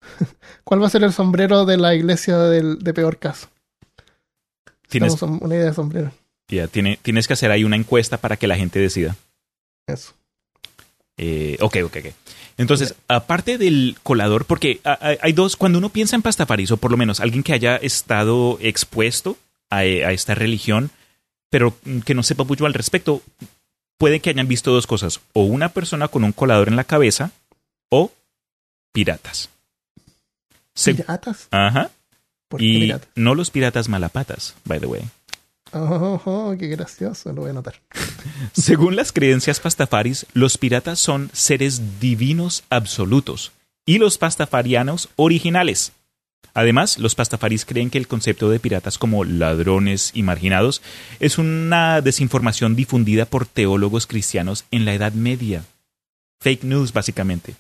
¿Cuál 0.65 0.83
va 0.83 0.87
a 0.87 0.91
ser 0.91 1.03
el 1.05 1.13
sombrero 1.13 1.65
de 1.65 1.77
la 1.77 1.95
iglesia 1.95 2.39
del, 2.39 2.79
de 2.79 2.95
peor 2.95 3.19
caso? 3.19 3.49
Tienes, 4.89 5.21
una 5.23 5.55
idea 5.55 5.67
de 5.67 5.75
sombrero. 5.75 6.13
ya, 6.49 6.67
tiene- 6.69 6.99
tienes 7.03 7.27
que 7.27 7.35
hacer 7.35 7.51
ahí 7.51 7.65
una 7.65 7.77
encuesta 7.77 8.17
para 8.19 8.37
que 8.37 8.47
la 8.47 8.57
gente 8.57 8.79
decida. 8.79 9.17
Eso. 9.87 10.13
Eh, 11.17 11.57
ok, 11.61 11.77
ok, 11.85 11.97
ok. 11.99 12.07
Entonces, 12.59 12.95
aparte 13.07 13.59
del 13.59 13.97
colador, 14.03 14.45
porque 14.45 14.81
hay 14.85 15.33
dos, 15.33 15.57
cuando 15.57 15.79
uno 15.79 15.91
piensa 15.91 16.17
en 16.17 16.23
pastafaris, 16.23 16.71
o 16.73 16.77
por 16.77 16.91
lo 16.91 16.97
menos 16.97 17.21
alguien 17.21 17.43
que 17.43 17.53
haya 17.53 17.77
estado 17.77 18.59
expuesto 18.61 19.37
a, 19.71 19.79
a 19.79 20.13
esta 20.13 20.35
religión, 20.35 20.91
pero 21.51 21.77
que 22.05 22.15
no 22.15 22.23
sepa 22.23 22.45
mucho 22.45 22.67
al 22.67 22.75
respecto, 22.75 23.23
puede 23.97 24.21
que 24.21 24.31
hayan 24.31 24.49
visto 24.49 24.73
dos 24.73 24.87
cosas, 24.87 25.21
o 25.35 25.43
una 25.43 25.69
persona 25.71 26.09
con 26.09 26.25
un 26.25 26.33
colador 26.33 26.69
en 26.69 26.77
la 26.77 26.85
cabeza, 26.85 27.31
o 27.91 28.11
piratas. 28.93 29.51
Se- 30.75 30.95
¿Piratas? 30.95 31.47
Ajá. 31.51 31.91
¿Por 32.49 32.61
qué 32.61 32.67
Y 32.67 32.95
no 33.15 33.35
los 33.35 33.51
piratas 33.51 33.89
malapatas, 33.89 34.55
by 34.65 34.81
the 34.81 34.87
way. 34.87 35.03
Oh, 35.73 36.21
oh, 36.25 36.57
qué 36.59 36.67
gracioso, 36.69 37.33
lo 37.33 37.43
voy 37.43 37.49
a 37.49 37.51
anotar. 37.51 37.75
Según 38.53 38.97
las 38.97 39.13
creencias 39.13 39.61
pastafaris, 39.61 40.27
los 40.33 40.57
piratas 40.57 40.99
son 40.99 41.31
seres 41.33 42.01
divinos 42.01 42.65
absolutos 42.71 43.53
y 43.85 43.99
los 43.99 44.19
pastafarianos 44.19 45.11
originales. 45.17 45.93
Además, 46.55 46.99
los 46.99 47.15
pastafaris 47.15 47.65
creen 47.65 47.91
que 47.91 47.99
el 47.99 48.09
concepto 48.09 48.51
de 48.51 48.59
piratas 48.59 48.99
como 48.99 49.25
ladrones 49.25 50.11
y 50.15 50.23
marginados 50.23 50.83
es 51.21 51.39
una 51.39 52.01
desinformación 52.01 52.75
difundida 52.75 53.27
por 53.27 53.47
teólogos 53.47 54.07
cristianos 54.07 54.65
en 54.71 54.85
la 54.85 54.95
Edad 54.95 55.13
Media. 55.13 55.65
Fake 56.41 56.65
news, 56.65 56.93
básicamente. 56.93 57.55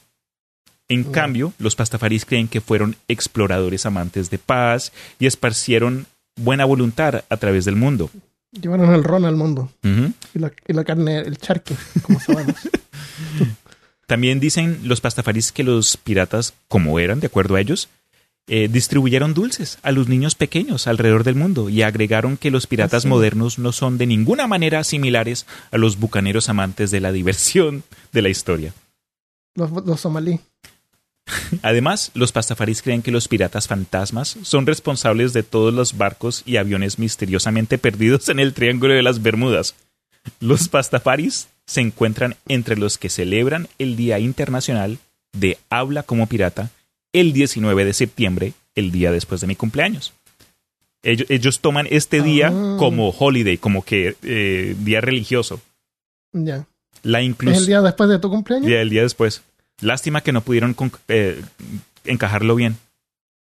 En 0.89 1.05
cambio, 1.05 1.53
los 1.59 1.77
pastafaris 1.77 2.25
creen 2.25 2.49
que 2.49 2.61
fueron 2.63 2.97
exploradores 3.09 3.85
amantes 3.85 4.31
de 4.31 4.39
paz 4.39 4.93
y 5.19 5.27
esparcieron 5.27 6.07
buena 6.37 6.65
voluntad 6.65 7.25
a 7.29 7.37
través 7.37 7.65
del 7.67 7.77
mundo. 7.77 8.11
Llevaron 8.53 8.95
el 8.95 9.05
ron 9.05 9.27
al 9.27 9.37
mundo. 9.37 9.71
Y 9.83 10.39
la, 10.39 10.51
y 10.67 10.73
la 10.73 10.85
carne, 10.85 11.19
el 11.19 11.37
charqui, 11.37 11.75
como 12.03 12.19
sabemos. 12.21 12.57
También 14.07 14.41
dicen 14.41 14.81
los 14.85 15.03
pastafaris 15.03 15.53
que 15.53 15.65
los 15.65 15.99
piratas, 15.99 16.55
como 16.69 16.99
eran, 16.99 17.21
de 17.21 17.27
acuerdo 17.27 17.57
a 17.57 17.61
ellos, 17.61 17.91
eh, 18.47 18.69
distribuyeron 18.73 19.35
dulces 19.35 19.79
a 19.83 19.93
los 19.93 20.09
niños 20.09 20.35
pequeños 20.35 20.87
alrededor 20.87 21.23
del 21.25 21.35
mundo 21.35 21.69
y 21.69 21.83
agregaron 21.83 22.39
que 22.39 22.51
los 22.51 22.67
piratas 22.67 23.05
Ah, 23.05 23.09
modernos 23.09 23.59
no 23.59 23.73
son 23.73 23.99
de 23.99 24.07
ninguna 24.07 24.47
manera 24.47 24.83
similares 24.85 25.45
a 25.71 25.77
los 25.77 25.99
bucaneros 25.99 26.49
amantes 26.49 26.91
de 26.91 27.01
la 27.01 27.13
diversión 27.13 27.83
de 28.13 28.23
la 28.23 28.31
historia. 28.31 28.73
los, 29.55 29.71
los 29.85 30.01
somalí. 30.01 30.41
Además, 31.63 32.11
los 32.15 32.33
pastafaris 32.33 32.83
creen 32.83 33.03
que 33.03 33.11
los 33.11 33.29
piratas 33.29 33.69
fantasmas 33.69 34.37
son 34.43 34.67
responsables 34.67 35.33
de 35.33 35.43
todos 35.43 35.73
los 35.75 35.97
barcos 35.97 36.43
y 36.47 36.57
aviones 36.57 36.99
misteriosamente 36.99 37.79
perdidos 37.79 38.29
en 38.29 38.41
el 38.41 38.55
Triángulo 38.55 38.95
de 38.95 39.03
las 39.03 39.23
Bermudas. 39.23 39.75
Los 40.41 40.69
pastafaris 40.69 41.49
se 41.67 41.81
encuentran 41.81 42.37
entre 42.49 42.77
los 42.77 42.99
que 42.99 43.09
celebran 43.11 43.69
el 43.79 43.97
Día 43.97 44.19
Internacional 44.19 44.99
de 45.33 45.59
Habla 45.71 46.03
como 46.03 46.27
Pirata 46.27 46.71
el 47.13 47.33
19 47.33 47.85
de 47.85 47.93
septiembre, 47.95 48.53
el 48.75 48.91
día 48.91 49.11
después 49.13 49.41
de 49.41 49.47
mi 49.47 49.57
cumpleaños. 49.57 50.13
Ellos, 51.03 51.27
ellos 51.31 51.61
toman 51.61 51.87
este 51.91 52.21
día 52.23 52.49
Ah. 52.53 52.77
como 52.79 53.11
holiday, 53.11 53.57
como 53.57 53.85
que 53.85 54.17
eh, 54.23 54.75
día 54.81 55.01
religioso. 55.01 55.61
Ya. 56.33 56.67
La 57.03 57.21
¿Es 57.21 57.25
el 57.25 57.31
inclusión 57.31 57.67
día 57.67 57.81
después 57.83 58.11
de 58.11 58.19
tu 58.19 58.29
cumpleaños? 58.29 58.67
día 58.67 58.79
del 58.79 58.91
día 58.91 59.03
después. 59.03 59.43
Lástima 59.81 60.21
que 60.23 60.33
no 60.33 60.41
pudieron 60.41 60.75
con- 60.75 60.93
eh, 61.09 61.43
encajarlo 62.05 62.55
bien, 62.55 62.77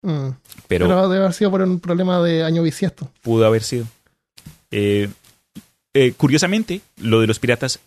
Mm. 0.03 0.31
pero, 0.69 0.87
Pero 0.89 1.09
debe 1.09 1.25
haber 1.25 1.35
sido 1.35 1.51
por 1.51 1.63
un 1.63 1.81
problema 1.81 2.21
de 2.23 2.43
año 2.45 2.63
bisiesto. 2.63 3.11
pudo 3.23 3.47
haber 3.47 3.63
sido. 3.63 3.87
Eh, 4.71 5.09
eh, 5.95 6.13
curiosamente, 6.17 6.81
lo 6.99 7.21
de 7.21 7.27
los 7.27 7.39
piratas, 7.39 7.81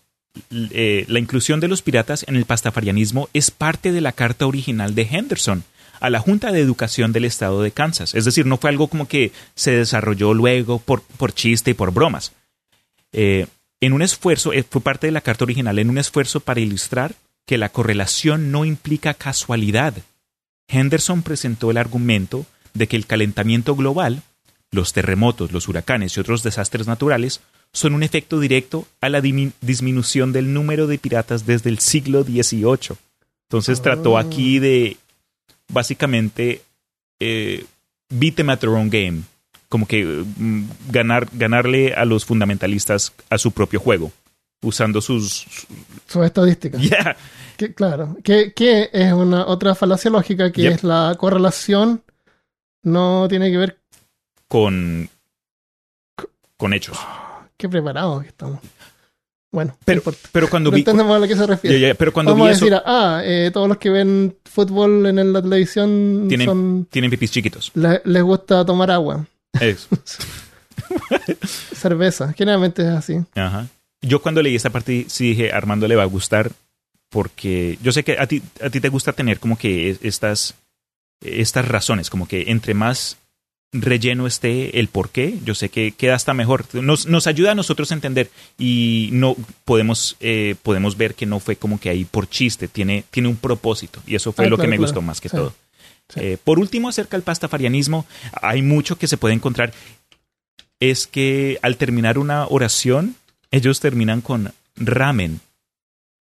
la 0.50 1.20
inclusión 1.20 1.60
de 1.60 1.68
los 1.68 1.82
piratas 1.82 2.24
en 2.28 2.36
el 2.36 2.46
pastafarianismo 2.46 3.30
es 3.34 3.52
parte 3.52 3.92
de 3.92 4.02
la 4.02 4.12
carta 4.12 4.46
original 4.48 4.96
de 4.96 5.04
Henderson 5.10 5.64
a 6.00 6.10
la 6.10 6.20
Junta 6.20 6.52
de 6.52 6.62
Educación 6.62 7.12
del 7.12 7.26
Estado 7.26 7.62
de 7.62 7.72
Kansas. 7.72 8.16
Es 8.16 8.26
decir, 8.26 8.46
no 8.46 8.58
fue 8.58 8.70
algo 8.70 8.88
como 8.88 9.08
que 9.08 9.32
se 9.56 9.72
desarrolló 9.72 10.34
luego 10.34 10.80
por, 10.80 11.02
por 11.02 11.34
chiste 11.34 11.72
y 11.72 11.74
por 11.74 11.92
bromas. 11.92 12.32
En 13.12 13.94
un 13.94 14.02
esfuerzo, 14.02 14.52
fue 14.70 14.82
parte 14.82 15.08
de 15.08 15.12
la 15.12 15.22
carta 15.22 15.44
original, 15.46 15.78
en 15.80 15.90
un 15.90 15.98
esfuerzo 15.98 16.40
para 16.42 16.60
ilustrar 16.60 17.16
que 17.50 17.58
la 17.58 17.70
correlación 17.70 18.52
no 18.52 18.64
implica 18.64 19.16
casualidad. 19.16 19.95
Henderson 20.68 21.24
presentó 21.24 21.72
el 21.72 21.78
argumento 21.78 22.45
de 22.76 22.86
que 22.86 22.95
el 22.95 23.08
calentamiento 23.08 23.76
global, 23.76 24.22
los 24.70 24.93
terremotos, 24.93 25.52
los 25.52 25.68
huracanes 25.68 26.16
y 26.16 26.20
otros 26.20 26.43
desastres 26.43 26.86
naturales 26.86 27.41
son 27.74 27.95
un 27.95 28.04
efecto 28.04 28.39
directo 28.39 28.88
a 29.02 29.10
la 29.10 29.20
disminución 29.22 30.32
del 30.32 30.54
número 30.54 30.86
de 30.86 31.00
piratas 31.00 31.47
desde 31.47 31.72
el 31.72 31.80
siglo 31.80 32.24
XVIII. 32.24 32.97
Entonces 33.47 33.82
trató 33.82 34.20
Ah. 34.20 34.22
aquí 34.22 34.60
de 34.60 34.97
básicamente 35.74 36.62
eh, 37.20 37.66
beat 38.10 38.36
them 38.36 38.52
at 38.52 38.60
their 38.60 38.74
own 38.74 38.91
game, 38.91 39.24
como 39.70 39.88
que 39.88 40.06
mm, 40.06 40.66
ganar, 40.91 41.28
ganarle 41.34 41.95
a 41.95 42.06
los 42.06 42.26
fundamentalistas 42.26 43.12
a 43.32 43.39
su 43.39 43.52
propio 43.54 43.80
juego, 43.80 44.12
usando 44.62 45.01
sus... 45.01 45.45
Sus 46.07 46.26
estadísticas. 46.26 46.82
Yeah. 46.82 47.16
Que, 47.57 47.74
claro. 47.74 48.18
Que, 48.24 48.53
que 48.53 48.89
es 48.93 49.12
una 49.14 49.45
otra 49.45 49.76
falacia 49.76 50.10
lógica 50.12 50.51
que 50.51 50.62
Yep. 50.64 50.72
es 50.74 50.84
la 50.84 51.16
correlación 51.18 52.03
no 52.84 53.28
tiene 53.30 53.51
que 53.51 53.57
ver 53.57 53.80
con, 54.47 55.10
con 56.57 56.74
hechos. 56.74 56.97
qué 57.57 57.68
preparados 57.70 58.22
que 58.24 58.30
estamos. 58.30 58.60
Bueno, 59.51 59.72
no 59.74 59.78
Pero, 59.84 59.99
importa. 59.99 60.30
pero 60.32 60.49
cuando 60.49 60.70
Pero 60.70 60.76
vi... 60.76 60.82
entendemos 60.82 61.16
a 61.16 61.20
lo 61.20 61.28
que 61.28 61.36
se 61.36 61.47
refiere. 61.47 61.95
pero 61.95 62.14
cuando 62.14 62.32
Vamos 62.34 62.45
vi 62.47 62.49
a 62.49 62.53
eso, 62.53 62.66
decir, 62.66 62.82
ah, 62.86 63.22
eh, 63.24 63.49
todos 63.51 63.68
los 63.68 63.78
que 63.78 63.89
ven 63.89 64.38
fútbol 64.45 65.05
en 65.07 65.34
la 65.34 65.41
televisión 65.41 66.28
Tienen- 66.30 66.45
son 66.47 66.88
tienen 66.89 67.10
pipis 67.12 67.32
chiquitos. 67.32 67.72
le- 67.74 68.01
les 68.05 68.24
gusta 68.24 68.64
tomar 68.64 68.91
agua, 68.91 69.26
Eso. 69.60 69.88
cerveza. 71.74 72.34
Generalmente 72.34 72.82
es 72.84 72.89
así. 72.89 73.18
Ajá. 73.36 73.68
Yo 74.02 74.22
cuando 74.22 74.41
leí 74.41 74.56
esta 74.56 74.70
parte 74.70 75.06
sí 75.10 75.30
dije, 75.30 75.52
Armando 75.52 75.88
le 75.88 75.95
va 75.95 76.04
a 76.04 76.08
gustar 76.08 76.52
porque 77.10 77.78
yo 77.82 77.91
sé 77.91 78.04
que 78.04 78.18
a 78.20 78.28
ti, 78.28 78.41
a 78.62 78.70
ti 78.70 78.80
te 78.80 78.89
gusta 78.89 79.14
tener 79.14 79.39
como 79.39 79.58
que 79.58 79.89
es- 79.89 80.00
estas, 80.04 80.56
estas 81.22 81.68
razones, 81.68 82.10
como 82.10 82.28
que 82.28 82.45
entre 82.52 82.74
más 82.74 83.18
relleno 83.72 84.26
esté 84.26 84.80
el 84.80 84.88
por 84.88 85.10
qué, 85.10 85.38
yo 85.43 85.54
sé 85.54 85.70
que 85.70 85.91
queda 85.91 86.16
hasta 86.16 86.34
mejor. 86.34 86.66
Nos, 86.74 87.06
nos 87.08 87.28
ayuda 87.28 87.52
a 87.52 87.56
nosotros 87.56 87.91
a 87.91 87.95
entender 87.95 88.32
y 88.58 89.10
no 89.12 89.36
podemos, 89.66 90.16
eh, 90.22 90.56
podemos 90.64 90.97
ver 90.97 91.14
que 91.14 91.26
no 91.28 91.39
fue 91.39 91.56
como 91.56 91.80
que 91.80 91.89
ahí 91.89 92.06
por 92.06 92.28
chiste, 92.30 92.68
tiene, 92.68 93.04
tiene 93.12 93.28
un 93.30 93.36
propósito 93.38 94.02
y 94.08 94.16
eso 94.16 94.32
fue 94.32 94.45
Ah, 94.45 94.50
lo 94.50 94.58
que 94.58 94.64
me 94.68 94.78
claro. 94.78 94.84
gustó 94.84 95.02
más 95.02 95.20
que 95.22 95.30
Sí. 95.30 95.36
todo. 95.38 95.54
Sí. 96.12 96.20
Eh, 96.22 96.38
por 96.43 96.58
último, 96.58 96.89
acerca 96.89 97.16
del 97.18 97.24
pastafarianismo, 97.24 98.08
hay 98.41 98.62
mucho 98.64 98.97
que 98.97 99.08
se 99.08 99.18
puede 99.18 99.36
encontrar. 99.36 99.72
Es 100.80 101.06
que 101.06 101.60
al 101.62 101.78
terminar 101.78 102.18
una 102.18 102.47
oración, 102.47 103.16
ellos 103.52 103.80
terminan 103.80 104.22
con 104.22 104.52
ramen, 104.76 105.39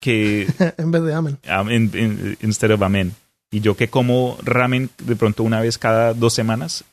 que 0.02 0.48
en 0.78 0.92
vez 0.92 1.04
de 1.04 1.14
amen. 1.14 1.38
um, 1.60 1.70
in- 1.72 1.92
in- 1.94 2.38
instead 2.42 2.72
of 2.72 2.82
amen. 2.82 3.14
Y 3.52 3.60
yo 3.62 3.76
que 3.78 3.88
como 3.88 4.38
ramen 4.44 4.90
de 5.04 5.16
pronto 5.16 5.44
una 5.44 5.62
vez 5.62 5.78
cada 5.78 6.14
dos 6.14 6.34
semanas, 6.34 6.84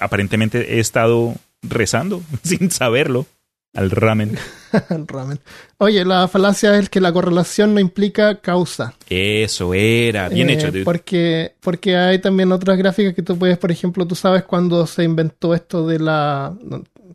aparentemente 0.00 0.76
he 0.76 0.80
estado 0.80 1.34
rezando 1.62 2.22
sin 2.42 2.70
saberlo 2.70 3.26
al 3.74 3.90
ramen. 3.90 4.36
Ramen. 5.06 5.38
Oye, 5.78 6.04
la 6.04 6.26
falacia 6.26 6.76
es 6.76 6.88
que 6.90 7.00
la 7.00 7.12
correlación 7.12 7.72
no 7.72 7.78
implica 7.80 8.40
causa. 8.40 8.94
Eso 9.08 9.74
era, 9.74 10.28
bien 10.28 10.50
Eh, 10.50 10.54
hecho, 10.54 10.72
dude. 10.72 10.82
Porque, 10.84 11.54
porque 11.60 11.96
hay 11.96 12.18
también 12.18 12.50
otras 12.50 12.76
gráficas 12.76 13.14
que 13.14 13.22
tú 13.22 13.38
puedes, 13.38 13.58
por 13.58 13.70
ejemplo, 13.70 14.04
tú 14.06 14.16
sabes 14.16 14.42
cuando 14.42 14.86
se 14.88 15.04
inventó 15.04 15.54
esto 15.54 15.86
de 15.86 16.00
la... 16.00 16.52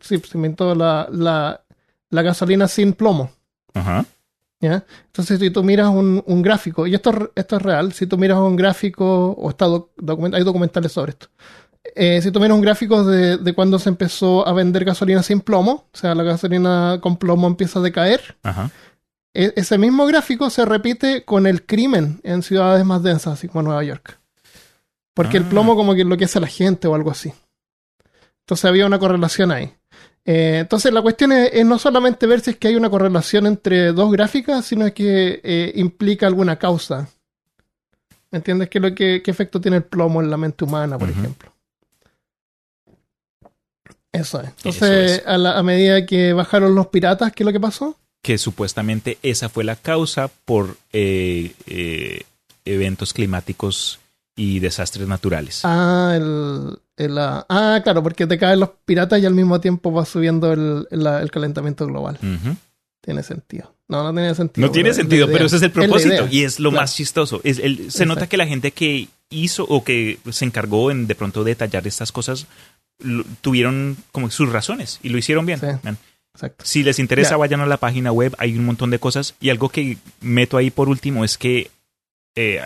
sí, 0.00 0.18
se 0.18 0.38
inventó 0.38 0.74
la, 0.74 1.06
la, 1.12 1.60
la 2.10 2.22
gasolina 2.22 2.68
sin 2.68 2.92
plomo. 2.92 3.30
Ajá. 3.74 4.04
¿ya? 4.60 4.84
Entonces, 5.06 5.38
si 5.38 5.50
tú 5.50 5.62
miras 5.62 5.88
un, 5.90 6.22
un 6.26 6.42
gráfico, 6.42 6.86
y 6.86 6.94
esto, 6.94 7.10
es- 7.10 7.28
esto 7.34 7.56
es 7.56 7.62
real, 7.62 7.92
si 7.92 8.06
tú 8.06 8.16
miras 8.16 8.38
un 8.38 8.56
gráfico, 8.56 9.32
o 9.32 9.50
está 9.50 9.66
doc- 9.66 9.90
document- 9.98 10.34
hay 10.34 10.44
documentales 10.44 10.92
sobre 10.92 11.10
esto, 11.12 11.28
Eh, 11.94 12.20
si 12.20 12.30
tú 12.32 12.40
miras 12.40 12.56
un 12.56 12.62
gráfico 12.62 13.04
de, 13.04 13.36
de 13.38 13.52
cuando 13.54 13.78
se 13.78 13.88
empezó 13.90 14.46
a 14.48 14.52
vender 14.52 14.84
gasolina 14.84 15.22
sin 15.22 15.40
plomo, 15.40 15.88
o 15.92 15.96
sea, 15.96 16.14
la 16.16 16.24
gasolina 16.24 16.98
con 17.00 17.16
plomo 17.16 17.46
empieza 17.46 17.78
a 17.78 17.82
decaer, 17.82 18.36
Ajá. 18.42 18.70
e- 19.34 19.52
ese 19.56 19.78
mismo 19.78 20.04
gráfico 20.06 20.50
se 20.50 20.64
repite 20.64 21.24
con 21.24 21.46
el 21.46 21.64
crimen 21.64 22.20
en 22.24 22.42
ciudades 22.42 22.84
más 22.84 23.02
densas, 23.04 23.34
así 23.34 23.46
como 23.46 23.62
Nueva 23.62 23.84
York. 23.84 24.18
Porque 25.14 25.36
el 25.36 25.44
Ah. 25.44 25.48
plomo 25.48 25.76
como 25.76 25.94
que 25.94 26.00
enloquece 26.02 26.38
a 26.38 26.40
la 26.42 26.48
gente 26.48 26.88
o 26.88 26.94
algo 26.94 27.10
así. 27.10 27.32
Entonces 28.40 28.64
había 28.64 28.86
una 28.86 28.98
correlación 28.98 29.50
ahí. 29.52 29.72
Eh, 30.28 30.58
entonces 30.62 30.92
la 30.92 31.02
cuestión 31.02 31.30
es, 31.32 31.50
es 31.52 31.64
no 31.64 31.78
solamente 31.78 32.26
ver 32.26 32.40
si 32.40 32.50
es 32.50 32.56
que 32.56 32.68
hay 32.68 32.74
una 32.76 32.90
correlación 32.90 33.46
entre 33.46 33.92
dos 33.92 34.10
gráficas, 34.10 34.64
sino 34.66 34.92
que 34.92 35.40
eh, 35.44 35.72
implica 35.76 36.26
alguna 36.26 36.56
causa. 36.58 37.08
¿Me 38.32 38.38
entiendes? 38.38 38.68
¿Qué, 38.68 38.78
es 38.78 38.82
lo 38.82 38.94
que, 38.94 39.22
qué 39.22 39.30
efecto 39.30 39.60
tiene 39.60 39.76
el 39.78 39.84
plomo 39.84 40.20
en 40.20 40.28
la 40.30 40.36
mente 40.36 40.64
humana, 40.64 40.98
por 40.98 41.08
ejemplo? 41.08 41.52
Eso 44.12 44.40
es. 44.40 44.48
Entonces, 44.48 45.12
es. 45.18 45.26
A, 45.26 45.36
la- 45.38 45.58
a 45.58 45.62
medida 45.62 46.04
que 46.06 46.32
bajaron 46.32 46.74
los 46.74 46.88
piratas, 46.88 47.32
¿qué 47.32 47.42
es 47.42 47.46
lo 47.46 47.52
que 47.52 47.60
pasó? 47.60 47.96
que 48.22 48.38
supuestamente 48.38 49.18
esa 49.22 49.48
fue 49.48 49.62
la 49.62 49.76
causa 49.76 50.26
por 50.44 50.76
eh, 50.92 52.24
eventos 52.64 53.12
climáticos 53.12 54.00
y 54.34 54.58
desastres 54.58 55.06
naturales. 55.06 55.60
Ah, 55.62 56.14
el, 56.16 56.76
el, 56.96 57.18
ah, 57.18 57.44
ah, 57.48 57.80
claro, 57.84 58.02
porque 58.02 58.26
te 58.26 58.38
caen 58.38 58.60
los 58.60 58.70
piratas 58.84 59.20
y 59.20 59.26
al 59.26 59.34
mismo 59.34 59.60
tiempo 59.60 59.92
va 59.92 60.04
subiendo 60.06 60.52
el, 60.52 60.86
el- 60.90 61.06
el 61.06 61.30
calentamiento 61.30 61.86
global. 61.86 62.18
Tiene 63.02 63.22
sentido. 63.22 63.72
No, 63.88 64.02
no 64.02 64.12
tiene 64.12 64.34
sentido. 64.34 64.66
No 64.66 64.72
tiene 64.72 64.92
sentido, 64.94 65.28
pero 65.28 65.46
ese 65.46 65.56
es 65.56 65.62
el 65.62 65.70
propósito 65.70 66.26
y 66.30 66.42
es 66.42 66.58
lo 66.58 66.70
Claro. 66.70 66.82
más 66.82 66.96
chistoso. 66.96 67.40
Es 67.44 67.58
el- 67.58 67.90
se 67.92 68.04
nota 68.06 68.26
que 68.28 68.36
la 68.36 68.46
gente 68.46 68.72
que 68.72 69.08
hizo 69.30 69.64
o 69.64 69.84
que 69.84 70.18
se 70.30 70.44
encargó 70.44 70.90
en 70.90 71.06
de 71.06 71.14
pronto 71.14 71.44
detallar 71.44 71.86
estas 71.86 72.10
cosas 72.12 72.46
lo- 72.98 73.24
tuvieron 73.42 73.96
como 74.10 74.30
sus 74.30 74.50
razones 74.50 74.98
y 75.02 75.10
lo 75.10 75.18
hicieron 75.18 75.46
bien. 75.46 75.60
Sí. 75.60 75.66
Exacto. 76.34 76.64
Si 76.66 76.82
les 76.82 76.98
interesa, 76.98 77.30
Ya. 77.30 77.36
vayan 77.36 77.60
a 77.60 77.66
la 77.66 77.76
página 77.78 78.10
web, 78.12 78.34
hay 78.38 78.56
un 78.58 78.64
montón 78.66 78.90
de 78.90 78.98
cosas. 78.98 79.34
Y 79.40 79.50
algo 79.50 79.68
que 79.68 79.98
meto 80.20 80.56
ahí 80.56 80.70
por 80.70 80.88
último 80.88 81.24
es 81.24 81.38
que 81.38 81.70
eh, 82.34 82.60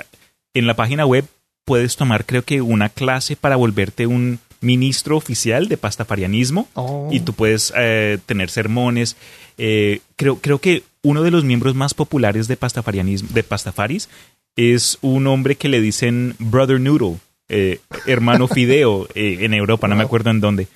en 0.55 0.67
la 0.67 0.75
página 0.75 1.05
web 1.07 1.25
puedes 1.71 1.95
tomar, 1.95 2.27
creo 2.27 2.43
que, 2.43 2.63
una 2.63 2.89
clase 2.89 3.37
para 3.37 3.55
volverte 3.55 4.09
un 4.09 4.41
ministro 4.61 5.17
oficial 5.17 5.69
de 5.69 5.77
pastafarianismo. 5.77 6.67
Oh. 6.75 7.09
Y 7.13 7.21
tú 7.21 7.33
puedes 7.33 7.73
eh, 7.77 8.19
tener 8.27 8.51
sermones. 8.51 9.17
Eh, 9.57 10.01
creo, 10.17 10.41
creo 10.41 10.59
que 10.59 10.83
uno 11.05 11.23
de 11.23 11.31
los 11.31 11.45
miembros 11.45 11.77
más 11.77 11.95
populares 11.95 12.49
de 12.49 12.57
pastafarianismo, 12.57 13.29
de 13.33 13.45
pastafaris, 13.45 14.09
es 14.57 14.99
un 15.01 15.29
hombre 15.29 15.55
que 15.55 15.69
le 15.69 15.81
dicen 15.81 16.35
Brother 16.41 16.81
Noodle, 16.81 17.19
eh, 17.49 17.79
hermano 18.05 18.49
Fideo, 18.53 19.07
en 19.15 19.55
Europa, 19.55 19.87
no 19.87 19.95
me 19.95 20.03
acuerdo 20.03 20.31
en 20.31 20.41
dónde. 20.41 20.67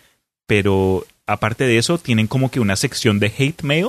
Pero 0.46 1.06
aparte 1.26 1.64
de 1.64 1.76
eso, 1.76 1.98
tienen 1.98 2.28
como 2.28 2.52
que 2.52 2.60
una 2.60 2.76
sección 2.76 3.18
de 3.18 3.32
hate 3.36 3.64
mail 3.64 3.88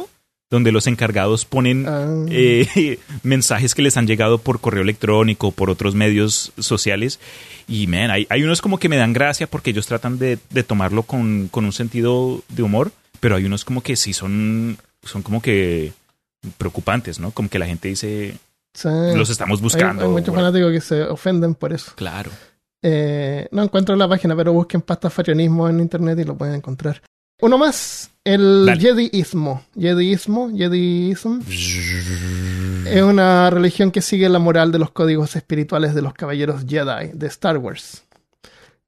donde 0.52 0.72
los 0.72 0.88
encargados 0.88 1.43
ponen 1.46 1.86
Ah. 1.88 2.26
eh, 2.30 3.00
mensajes 3.24 3.74
que 3.76 3.82
les 3.82 3.98
han 3.98 4.08
llegado 4.08 4.38
por 4.38 4.60
correo 4.62 4.84
electrónico, 4.84 5.52
por 5.52 5.70
otros 5.70 5.96
medios 5.96 6.52
sociales. 6.60 7.20
Y, 7.68 7.88
man, 7.88 8.12
hay, 8.12 8.28
hay 8.30 8.43
unos 8.43 8.62
como 8.62 8.78
que 8.78 8.89
me 8.89 8.98
dan 8.98 9.14
gracia 9.14 9.48
porque 9.48 9.72
ellos 9.72 9.88
tratan 9.88 10.20
de, 10.20 10.38
de 10.52 10.64
tomarlo 10.64 11.04
con, 11.04 11.48
con 11.50 11.66
un 11.66 11.74
sentido 11.74 12.41
de 12.50 12.64
humor, 12.64 12.91
pero 13.20 13.36
hay 13.36 13.46
unos 13.46 13.66
como 13.66 13.82
que 13.82 13.96
sí 13.96 14.14
son, 14.14 14.78
son 15.04 15.24
como 15.24 15.41
que 15.41 15.93
preocupantes, 16.58 17.20
¿no? 17.20 17.32
Como 17.32 17.50
que 17.50 17.60
la 17.60 17.66
gente 17.66 17.88
dice, 17.88 18.38
Sí. 18.74 18.89
los 19.16 19.30
estamos 19.30 19.60
Hay- 19.60 19.64
buscando. 19.64 20.04
Hay, 20.04 20.10
muchos 20.10 20.28
Bueno, 20.34 20.41
fanáticos 20.52 20.72
que 20.74 20.82
se 20.82 21.02
ofenden 21.04 21.56
por 21.56 21.74
eso. 21.74 21.93
Claro. 21.96 22.30
Eh, 22.84 23.48
no 23.52 23.64
encuentro 23.64 23.96
la 23.96 24.08
página, 24.08 24.36
pero 24.36 24.54
busquen 24.54 24.82
pastafarianismo 24.82 25.68
en 25.70 25.80
internet 25.80 26.20
y 26.20 26.24
lo 26.24 26.36
pueden 26.38 26.56
encontrar. 26.56 27.02
Uno 27.42 27.58
más, 27.58 28.12
el 28.24 28.66
Dale. 28.66 28.82
Jediismo. 28.82 29.62
Jediismo, 29.78 30.50
Jediism. 30.56 31.42
Es 32.86 33.02
una 33.02 33.50
religión 33.50 33.92
que 33.92 34.02
sigue 34.02 34.30
la 34.30 34.40
moral 34.40 34.72
de 34.72 34.80
los 34.80 34.92
códigos 34.92 35.36
espirituales 35.36 35.94
de 35.94 36.02
los 36.02 36.14
caballeros 36.14 36.66
Jedi 36.66 37.12
de 37.14 37.28
Star 37.28 37.58
Wars. 37.58 38.06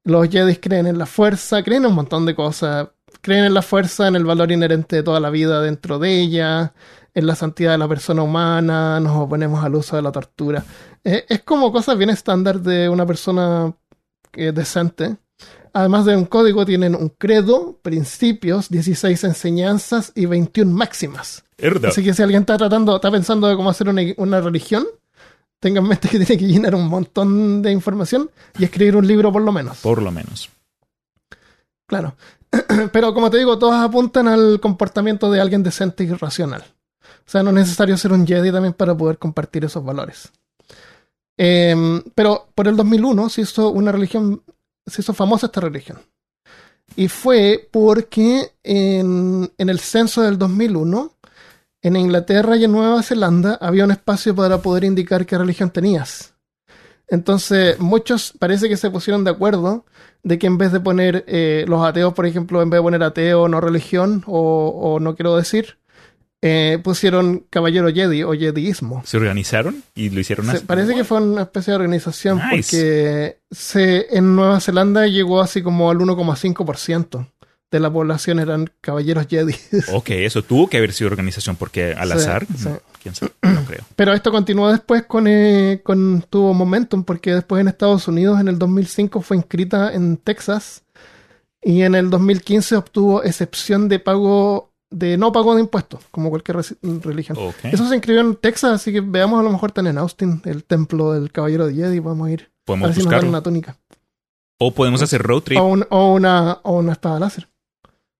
Los 0.04 0.30
Jedi 0.30 0.56
creen 0.56 0.86
en 0.86 0.96
la 0.96 1.04
fuerza, 1.04 1.62
creen 1.62 1.82
en 1.82 1.90
un 1.90 1.96
montón 1.96 2.24
de 2.24 2.34
cosas. 2.34 2.88
Creen 3.20 3.44
en 3.44 3.54
la 3.54 3.62
fuerza, 3.62 4.08
en 4.08 4.16
el 4.16 4.24
valor 4.24 4.50
inherente 4.50 4.96
de 4.96 5.02
toda 5.02 5.20
la 5.20 5.28
vida 5.28 5.60
dentro 5.60 5.98
de 5.98 6.20
ella, 6.20 6.72
en 7.14 7.26
la 7.26 7.34
santidad 7.34 7.72
de 7.72 7.78
la 7.78 7.88
persona 7.88 8.22
humana, 8.22 9.00
nos 9.00 9.16
oponemos 9.16 9.62
al 9.62 9.74
uso 9.74 9.96
de 9.96 10.02
la 10.02 10.12
tortura. 10.12 10.64
Eh, 11.04 11.26
es 11.28 11.42
como 11.42 11.72
cosas 11.72 11.98
bien 11.98 12.10
estándar 12.10 12.60
de 12.60 12.88
una 12.88 13.04
persona 13.04 13.74
eh, 14.32 14.52
decente. 14.52 15.16
Además 15.72 16.04
de 16.04 16.16
un 16.16 16.24
código, 16.24 16.64
tienen 16.64 16.94
un 16.94 17.08
credo, 17.10 17.78
principios, 17.82 18.68
16 18.68 19.24
enseñanzas 19.24 20.12
y 20.14 20.26
21 20.26 20.72
máximas. 20.72 21.44
Herda. 21.56 21.88
Así 21.88 22.02
que 22.02 22.14
si 22.14 22.22
alguien 22.22 22.42
está 22.42 22.56
tratando, 22.56 22.96
está 22.96 23.10
pensando 23.10 23.48
de 23.48 23.56
cómo 23.56 23.70
hacer 23.70 23.88
una, 23.88 24.02
una 24.16 24.40
religión, 24.40 24.86
tenga 25.60 25.80
en 25.80 25.88
mente 25.88 26.08
que 26.08 26.18
tiene 26.24 26.38
que 26.38 26.46
llenar 26.46 26.74
un 26.74 26.88
montón 26.88 27.62
de 27.62 27.72
información 27.72 28.30
y 28.58 28.64
escribir 28.64 28.96
un 28.96 29.06
libro 29.06 29.32
por 29.32 29.42
lo 29.42 29.52
menos. 29.52 29.78
Por 29.78 30.02
lo 30.02 30.10
menos. 30.10 30.50
Claro. 31.86 32.16
Pero 32.92 33.14
como 33.14 33.30
te 33.30 33.38
digo, 33.38 33.58
todas 33.58 33.82
apuntan 33.82 34.28
al 34.28 34.60
comportamiento 34.60 35.30
de 35.30 35.40
alguien 35.40 35.62
decente 35.62 36.04
y 36.04 36.12
racional. 36.12 36.64
O 37.02 37.30
sea, 37.30 37.42
no 37.42 37.50
es 37.50 37.56
necesario 37.56 37.96
ser 37.96 38.12
un 38.12 38.26
Jedi 38.26 38.50
también 38.52 38.74
para 38.74 38.96
poder 38.96 39.18
compartir 39.18 39.64
esos 39.64 39.84
valores. 39.84 40.30
Em, 41.40 42.02
pero 42.16 42.48
por 42.52 42.66
el 42.66 42.76
2001 42.76 43.28
se 43.28 43.42
hizo 43.42 43.70
una 43.70 43.92
religión, 43.92 44.42
se 44.88 45.02
hizo 45.02 45.14
famosa 45.14 45.46
esta 45.46 45.60
religión. 45.60 45.98
Y 46.96 47.08
fue 47.08 47.68
porque 47.70 48.52
en, 48.62 49.52
en 49.58 49.68
el 49.68 49.78
censo 49.78 50.22
del 50.22 50.38
2001, 50.38 51.12
en 51.82 51.96
Inglaterra 51.96 52.56
y 52.56 52.64
en 52.64 52.72
Nueva 52.72 53.02
Zelanda 53.02 53.58
había 53.60 53.84
un 53.84 53.90
espacio 53.90 54.34
para 54.34 54.58
poder 54.58 54.84
indicar 54.84 55.26
qué 55.26 55.38
religión 55.38 55.70
tenías. 55.70 56.34
Entonces, 57.08 57.78
muchos 57.78 58.34
parece 58.38 58.68
que 58.68 58.76
se 58.76 58.90
pusieron 58.90 59.24
de 59.24 59.30
acuerdo 59.30 59.86
de 60.22 60.38
que 60.38 60.46
en 60.46 60.58
vez 60.58 60.72
de 60.72 60.80
poner 60.80 61.24
eh, 61.26 61.64
los 61.66 61.84
ateos, 61.84 62.12
por 62.12 62.26
ejemplo, 62.26 62.60
en 62.60 62.68
vez 62.68 62.78
de 62.78 62.82
poner 62.82 63.02
ateo, 63.02 63.48
no 63.48 63.60
religión 63.60 64.24
o, 64.26 64.68
o 64.68 65.00
no 65.00 65.14
quiero 65.14 65.36
decir, 65.36 65.78
eh, 66.42 66.78
pusieron 66.84 67.44
caballero 67.50 67.92
Jedi 67.92 68.22
o 68.22 68.32
Jediismo. 68.32 69.02
Se 69.04 69.16
organizaron 69.16 69.82
y 69.94 70.10
lo 70.10 70.20
hicieron 70.20 70.48
así. 70.50 70.64
parece 70.64 70.94
que 70.94 71.04
fue 71.04 71.20
una 71.20 71.42
especie 71.42 71.72
de 71.72 71.76
organización 71.76 72.38
Nice. 72.50 72.56
porque 72.76 73.38
se, 73.50 74.16
en 74.16 74.36
Nueva 74.36 74.60
Zelanda 74.60 75.06
llegó 75.06 75.40
así 75.40 75.62
como 75.62 75.90
al 75.90 75.98
1,5% 75.98 77.26
de 77.70 77.80
la 77.80 77.92
población 77.92 78.38
eran 78.38 78.70
caballeros 78.80 79.26
Jedi. 79.28 79.54
Ok, 79.92 80.10
eso 80.10 80.42
tuvo 80.42 80.68
que 80.68 80.78
haber 80.78 80.92
sido 80.92 81.10
organización 81.10 81.56
porque 81.56 81.92
al 81.92 82.08
Sí, 82.12 82.14
azar, 82.14 82.46
sí. 82.56 82.68
quién 83.02 83.14
sabe, 83.14 83.32
no 83.42 83.64
creo. 83.66 83.84
Pero 83.96 84.14
esto 84.14 84.30
continuó 84.30 84.70
después 84.70 85.02
con, 85.06 85.26
eh, 85.26 85.80
con 85.82 86.24
tuvo 86.30 86.54
momentum 86.54 87.04
porque 87.04 87.34
después 87.34 87.60
en 87.60 87.68
Estados 87.68 88.08
Unidos 88.08 88.40
en 88.40 88.48
el 88.48 88.58
2005 88.58 89.20
fue 89.22 89.36
inscrita 89.36 89.92
en 89.92 90.16
Texas 90.16 90.82
y 91.60 91.82
en 91.82 91.94
el 91.96 92.08
2015 92.08 92.76
obtuvo 92.76 93.22
excepción 93.24 93.88
de 93.88 93.98
pago 93.98 94.67
de 94.90 95.16
no 95.18 95.32
pago 95.32 95.54
de 95.54 95.60
impuestos 95.60 96.00
como 96.10 96.30
cualquier 96.30 96.56
religión. 97.02 97.36
Ok. 97.38 97.56
Eso 97.64 97.86
se 97.88 97.94
inscribió 97.94 98.20
en 98.22 98.36
Texas, 98.36 98.72
así 98.72 98.92
que 98.92 99.00
veamos 99.00 99.38
a 99.40 99.42
lo 99.42 99.50
mejor 99.52 99.70
están 99.70 99.86
en 99.86 99.98
Austin, 99.98 100.40
el 100.44 100.64
templo 100.64 101.12
del 101.12 101.30
caballero 101.30 101.66
de 101.66 101.74
Jedi, 101.74 101.98
vamos 102.00 102.28
a 102.28 102.30
ir. 102.32 102.50
A 102.66 102.72
ver 102.72 102.78
si 102.78 102.82
nos 102.82 102.94
dan 102.96 103.04
buscarlo. 103.04 103.28
una 103.28 103.42
túnica. 103.42 103.76
O 104.58 104.72
podemos 104.74 105.00
hacer 105.02 105.22
road 105.22 105.42
trip. 105.42 105.58
O, 105.58 105.64
un- 105.66 105.86
o 105.90 106.12
una, 106.14 106.58
o 106.62 106.78
una 106.78 106.92
espada 106.92 107.18
láser. 107.20 107.48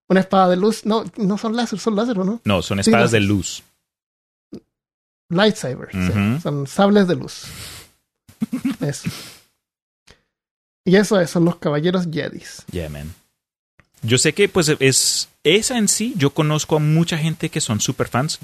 Una 0.09 0.21
espada 0.21 0.49
de 0.49 0.57
luz. 0.57 0.87
No, 0.87 1.05
no 1.17 1.37
son 1.39 1.55
láser, 1.57 1.79
son 1.79 1.97
láser, 1.97 2.19
¿o 2.19 2.25
no? 2.25 2.41
No, 2.45 2.63
son 2.63 2.83
Sí, 2.83 2.91
espadas 2.91 3.11
de 3.11 3.21
luz. 3.21 3.63
Lightsabers. 5.31 5.93
sí. 5.93 5.99
Ujú. 6.11 6.41
Son 6.41 6.67
sables 6.67 7.07
de 7.09 7.17
luz. 7.17 7.45
eso. 8.81 9.11
Y 10.85 10.97
eso 10.97 11.21
es, 11.21 11.29
son 11.29 11.45
los 11.45 11.57
caballeros 11.57 12.07
Jedis. 12.11 12.65
Yeah, 12.71 12.89
man. 12.89 13.13
Yo 14.03 14.19
sé 14.19 14.33
que, 14.33 14.49
pues, 14.49 14.69
es 14.81 15.29
esa 15.45 15.79
en 15.79 15.89
sí. 15.89 16.15
Yo 16.17 16.31
conozco 16.31 16.77
a 16.77 16.81
mucha 16.81 17.19
gente 17.19 17.49
que 17.49 17.61
son 17.61 17.81
super 17.81 18.09
fans. 18.09 18.39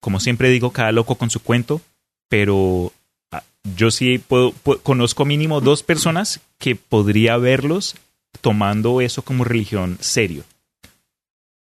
Como 0.00 0.20
siempre 0.20 0.48
digo, 0.50 0.70
cada 0.72 0.92
loco 0.92 1.16
con 1.16 1.30
su 1.30 1.40
cuento. 1.40 1.80
Pero 2.28 2.92
ah, 3.30 3.42
yo 3.76 3.90
sí 3.90 4.18
puedo, 4.18 4.52
pu- 4.64 4.80
conozco 4.82 5.24
mínimo 5.24 5.60
dos 5.60 5.82
personas 5.82 6.40
que 6.58 6.74
podría 6.76 7.36
verlos 7.36 7.96
tomando 8.40 9.00
eso 9.00 9.22
como 9.22 9.44
religión 9.44 9.96
serio. 10.00 10.44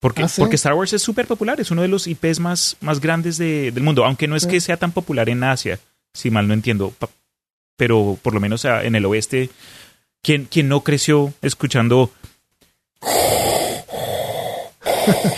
Porque, 0.00 0.22
¿Ah, 0.24 0.28
sí? 0.28 0.40
porque 0.40 0.56
Star 0.56 0.74
Wars 0.74 0.92
es 0.92 1.02
súper 1.02 1.26
popular, 1.26 1.60
es 1.60 1.70
uno 1.70 1.82
de 1.82 1.88
los 1.88 2.06
IPs 2.06 2.38
más, 2.40 2.76
más 2.80 3.00
grandes 3.00 3.38
de- 3.38 3.72
del 3.72 3.82
mundo, 3.82 4.04
aunque 4.04 4.28
no 4.28 4.36
es 4.36 4.42
Sí. 4.42 4.48
que 4.50 4.60
sea 4.60 4.76
tan 4.76 4.92
popular 4.92 5.28
en 5.30 5.42
Asia, 5.42 5.80
si 6.12 6.30
mal 6.30 6.46
no 6.46 6.52
entiendo, 6.54 6.94
pero 7.76 8.18
por 8.22 8.34
lo 8.34 8.40
menos 8.40 8.64
en 8.66 8.94
el 8.94 9.04
oeste, 9.06 9.50
quien, 10.22 10.44
quien 10.44 10.68
no 10.68 10.82
creció 10.82 11.32
escuchando 11.42 12.12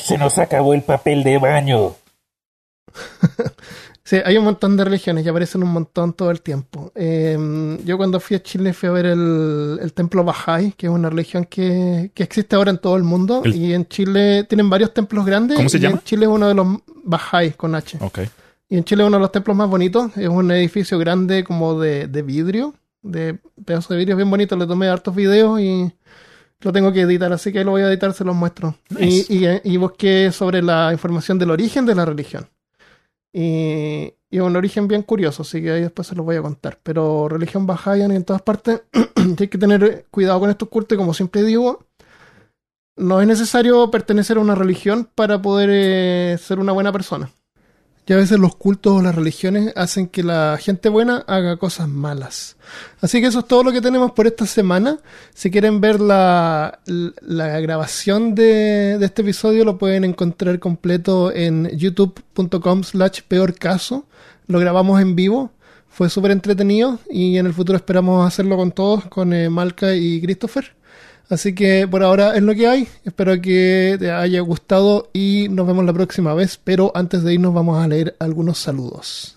Se 0.02 0.16
nos 0.18 0.38
acabó 0.38 0.74
el 0.74 0.82
papel 0.82 1.24
de 1.24 1.38
baño. 1.38 1.94
Sí, 4.08 4.18
hay 4.24 4.38
un 4.38 4.44
montón 4.44 4.76
de 4.76 4.84
religiones 4.84 5.26
y 5.26 5.28
aparecen 5.28 5.64
un 5.64 5.70
montón 5.70 6.12
todo 6.12 6.30
el 6.30 6.40
tiempo. 6.40 6.92
Eh, 6.94 7.76
yo 7.84 7.96
cuando 7.96 8.20
fui 8.20 8.36
a 8.36 8.40
Chile 8.40 8.72
fui 8.72 8.88
a 8.88 8.92
ver 8.92 9.04
el, 9.06 9.80
el 9.82 9.92
templo 9.94 10.22
Bahá'í, 10.24 10.74
que 10.76 10.86
es 10.86 10.92
una 10.92 11.10
religión 11.10 11.44
que, 11.44 12.12
que 12.14 12.22
existe 12.22 12.54
ahora 12.54 12.70
en 12.70 12.78
todo 12.78 12.94
el 12.94 13.02
mundo. 13.02 13.42
El- 13.44 13.56
Y 13.56 13.74
en 13.74 13.84
Chile 13.88 14.44
tienen 14.44 14.70
varios 14.70 14.94
templos 14.94 15.26
grandes. 15.26 15.56
¿Cómo 15.56 15.68
se 15.68 15.78
y 15.78 15.80
llama? 15.80 15.96
En 15.96 16.02
Chile 16.04 16.26
es 16.26 16.30
uno 16.30 16.46
de 16.46 16.54
los 16.54 16.66
Bahá'í 17.04 17.56
con 17.56 17.74
H. 17.74 17.98
Ok. 18.00 18.20
Y 18.68 18.76
en 18.76 18.84
Chile 18.84 19.02
es 19.02 19.08
uno 19.08 19.16
de 19.16 19.22
los 19.22 19.32
templos 19.32 19.56
más 19.56 19.68
bonitos. 19.68 20.16
Es 20.16 20.28
un 20.28 20.52
edificio 20.52 21.00
grande 21.00 21.42
como 21.42 21.80
de, 21.80 22.06
de 22.06 22.22
vidrio, 22.22 22.74
de 23.02 23.36
pedazos 23.64 23.88
de 23.88 23.96
vidrio 23.96 24.14
bien 24.14 24.30
bonito. 24.30 24.54
Le 24.54 24.68
tomé 24.68 24.86
hartos 24.86 25.16
videos 25.16 25.58
y 25.60 25.92
lo 26.60 26.72
tengo 26.72 26.92
que 26.92 27.02
editar, 27.02 27.32
así 27.32 27.52
que 27.52 27.58
ahí 27.58 27.64
lo 27.64 27.72
voy 27.72 27.82
a 27.82 27.88
editar, 27.88 28.12
se 28.12 28.24
los 28.24 28.34
muestro. 28.34 28.76
Nice. 28.90 29.32
Y, 29.32 29.46
y, 29.46 29.60
y 29.64 29.76
busqué 29.76 30.32
sobre 30.32 30.62
la 30.62 30.90
información 30.92 31.38
del 31.38 31.50
origen 31.50 31.86
de 31.86 31.94
la 31.94 32.04
religión. 32.04 32.48
Y, 33.32 34.14
y 34.30 34.38
un 34.38 34.56
origen 34.56 34.88
bien 34.88 35.02
curioso, 35.02 35.42
así 35.42 35.62
que 35.62 35.70
ahí 35.70 35.82
después 35.82 36.08
se 36.08 36.14
los 36.14 36.24
voy 36.24 36.36
a 36.36 36.42
contar. 36.42 36.78
Pero 36.82 37.28
religión 37.28 37.66
Bahá'í 37.66 38.02
en 38.02 38.24
todas 38.24 38.42
partes, 38.42 38.82
hay 39.38 39.48
que 39.48 39.58
tener 39.58 40.06
cuidado 40.10 40.40
con 40.40 40.50
estos 40.50 40.68
cultos 40.68 40.98
como 40.98 41.14
siempre 41.14 41.42
digo, 41.42 41.86
no 42.96 43.20
es 43.20 43.26
necesario 43.26 43.90
pertenecer 43.90 44.38
a 44.38 44.40
una 44.40 44.54
religión 44.54 45.08
para 45.14 45.40
poder 45.40 45.70
eh, 45.72 46.38
ser 46.38 46.58
una 46.58 46.72
buena 46.72 46.92
persona. 46.92 47.30
Que 48.06 48.14
a 48.14 48.18
veces 48.18 48.38
los 48.38 48.54
cultos 48.54 48.92
o 48.92 49.02
las 49.02 49.16
religiones 49.16 49.72
hacen 49.74 50.06
que 50.06 50.22
la 50.22 50.56
gente 50.60 50.88
buena 50.88 51.24
haga 51.26 51.56
cosas 51.56 51.88
malas. 51.88 52.56
Así 53.00 53.20
que 53.20 53.26
eso 53.26 53.40
es 53.40 53.48
todo 53.48 53.64
lo 53.64 53.72
que 53.72 53.80
tenemos 53.80 54.12
por 54.12 54.28
esta 54.28 54.46
semana. 54.46 55.00
Si 55.34 55.50
quieren 55.50 55.80
ver 55.80 56.00
la, 56.00 56.78
la 56.86 57.60
grabación 57.60 58.36
de, 58.36 58.96
de 58.98 59.04
este 59.04 59.22
episodio, 59.22 59.64
lo 59.64 59.76
pueden 59.76 60.04
encontrar 60.04 60.60
completo 60.60 61.32
en 61.32 61.68
youtube.com 61.76 62.84
slash 62.84 63.22
peor 63.26 63.54
caso. 63.54 64.06
Lo 64.46 64.60
grabamos 64.60 65.00
en 65.00 65.16
vivo. 65.16 65.50
Fue 65.88 66.08
súper 66.08 66.30
entretenido 66.30 67.00
y 67.10 67.38
en 67.38 67.46
el 67.46 67.54
futuro 67.54 67.76
esperamos 67.76 68.24
hacerlo 68.24 68.56
con 68.56 68.70
todos, 68.70 69.06
con 69.06 69.32
eh, 69.32 69.50
Malca 69.50 69.96
y 69.96 70.20
Christopher. 70.20 70.75
Así 71.28 71.54
que 71.54 71.88
por 71.88 72.02
ahora 72.02 72.36
es 72.36 72.42
lo 72.42 72.54
que 72.54 72.68
hay. 72.68 72.88
Espero 73.04 73.40
que 73.40 73.96
te 73.98 74.10
haya 74.10 74.40
gustado 74.40 75.10
y 75.12 75.48
nos 75.50 75.66
vemos 75.66 75.84
la 75.84 75.92
próxima 75.92 76.34
vez. 76.34 76.58
Pero 76.62 76.92
antes 76.94 77.22
de 77.24 77.34
irnos 77.34 77.52
vamos 77.52 77.82
a 77.82 77.88
leer 77.88 78.14
algunos 78.20 78.58
saludos. 78.58 79.36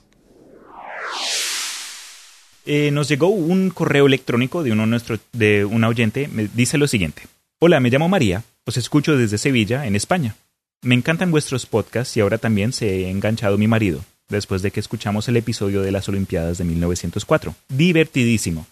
Eh, 2.65 2.91
nos 2.91 3.07
llegó 3.07 3.29
un 3.29 3.71
correo 3.71 4.05
electrónico 4.05 4.61
de 4.61 4.71
uno 4.71 4.85
nuestro, 4.85 5.17
de 5.33 5.65
un 5.65 5.83
oyente. 5.83 6.27
Me 6.27 6.47
dice 6.53 6.77
lo 6.77 6.87
siguiente: 6.87 7.23
Hola, 7.59 7.79
me 7.79 7.89
llamo 7.89 8.07
María. 8.07 8.43
Os 8.65 8.77
escucho 8.77 9.17
desde 9.17 9.39
Sevilla, 9.39 9.87
en 9.87 9.95
España. 9.95 10.35
Me 10.83 10.93
encantan 10.93 11.31
vuestros 11.31 11.65
podcasts 11.65 12.15
y 12.15 12.19
ahora 12.19 12.37
también 12.37 12.71
se 12.71 13.05
ha 13.05 13.09
enganchado 13.09 13.57
mi 13.57 13.67
marido, 13.67 14.05
después 14.29 14.61
de 14.61 14.69
que 14.69 14.79
escuchamos 14.79 15.27
el 15.27 15.37
episodio 15.37 15.81
de 15.81 15.91
las 15.91 16.07
Olimpiadas 16.07 16.59
de 16.59 16.63
1904. 16.65 17.55
Divertidísimo. 17.67 18.67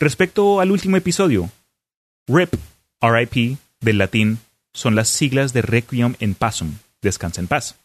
Respecto 0.00 0.60
al 0.60 0.70
último 0.70 0.96
episodio, 0.96 1.50
RIP, 2.28 2.54
RIP, 3.00 3.58
del 3.80 3.98
latín, 3.98 4.38
son 4.72 4.94
las 4.94 5.08
siglas 5.08 5.52
de 5.52 5.62
Requiem 5.62 6.14
en 6.20 6.34
Pasum, 6.34 6.74
descansa 7.02 7.40
en 7.40 7.46
paz. 7.48 7.76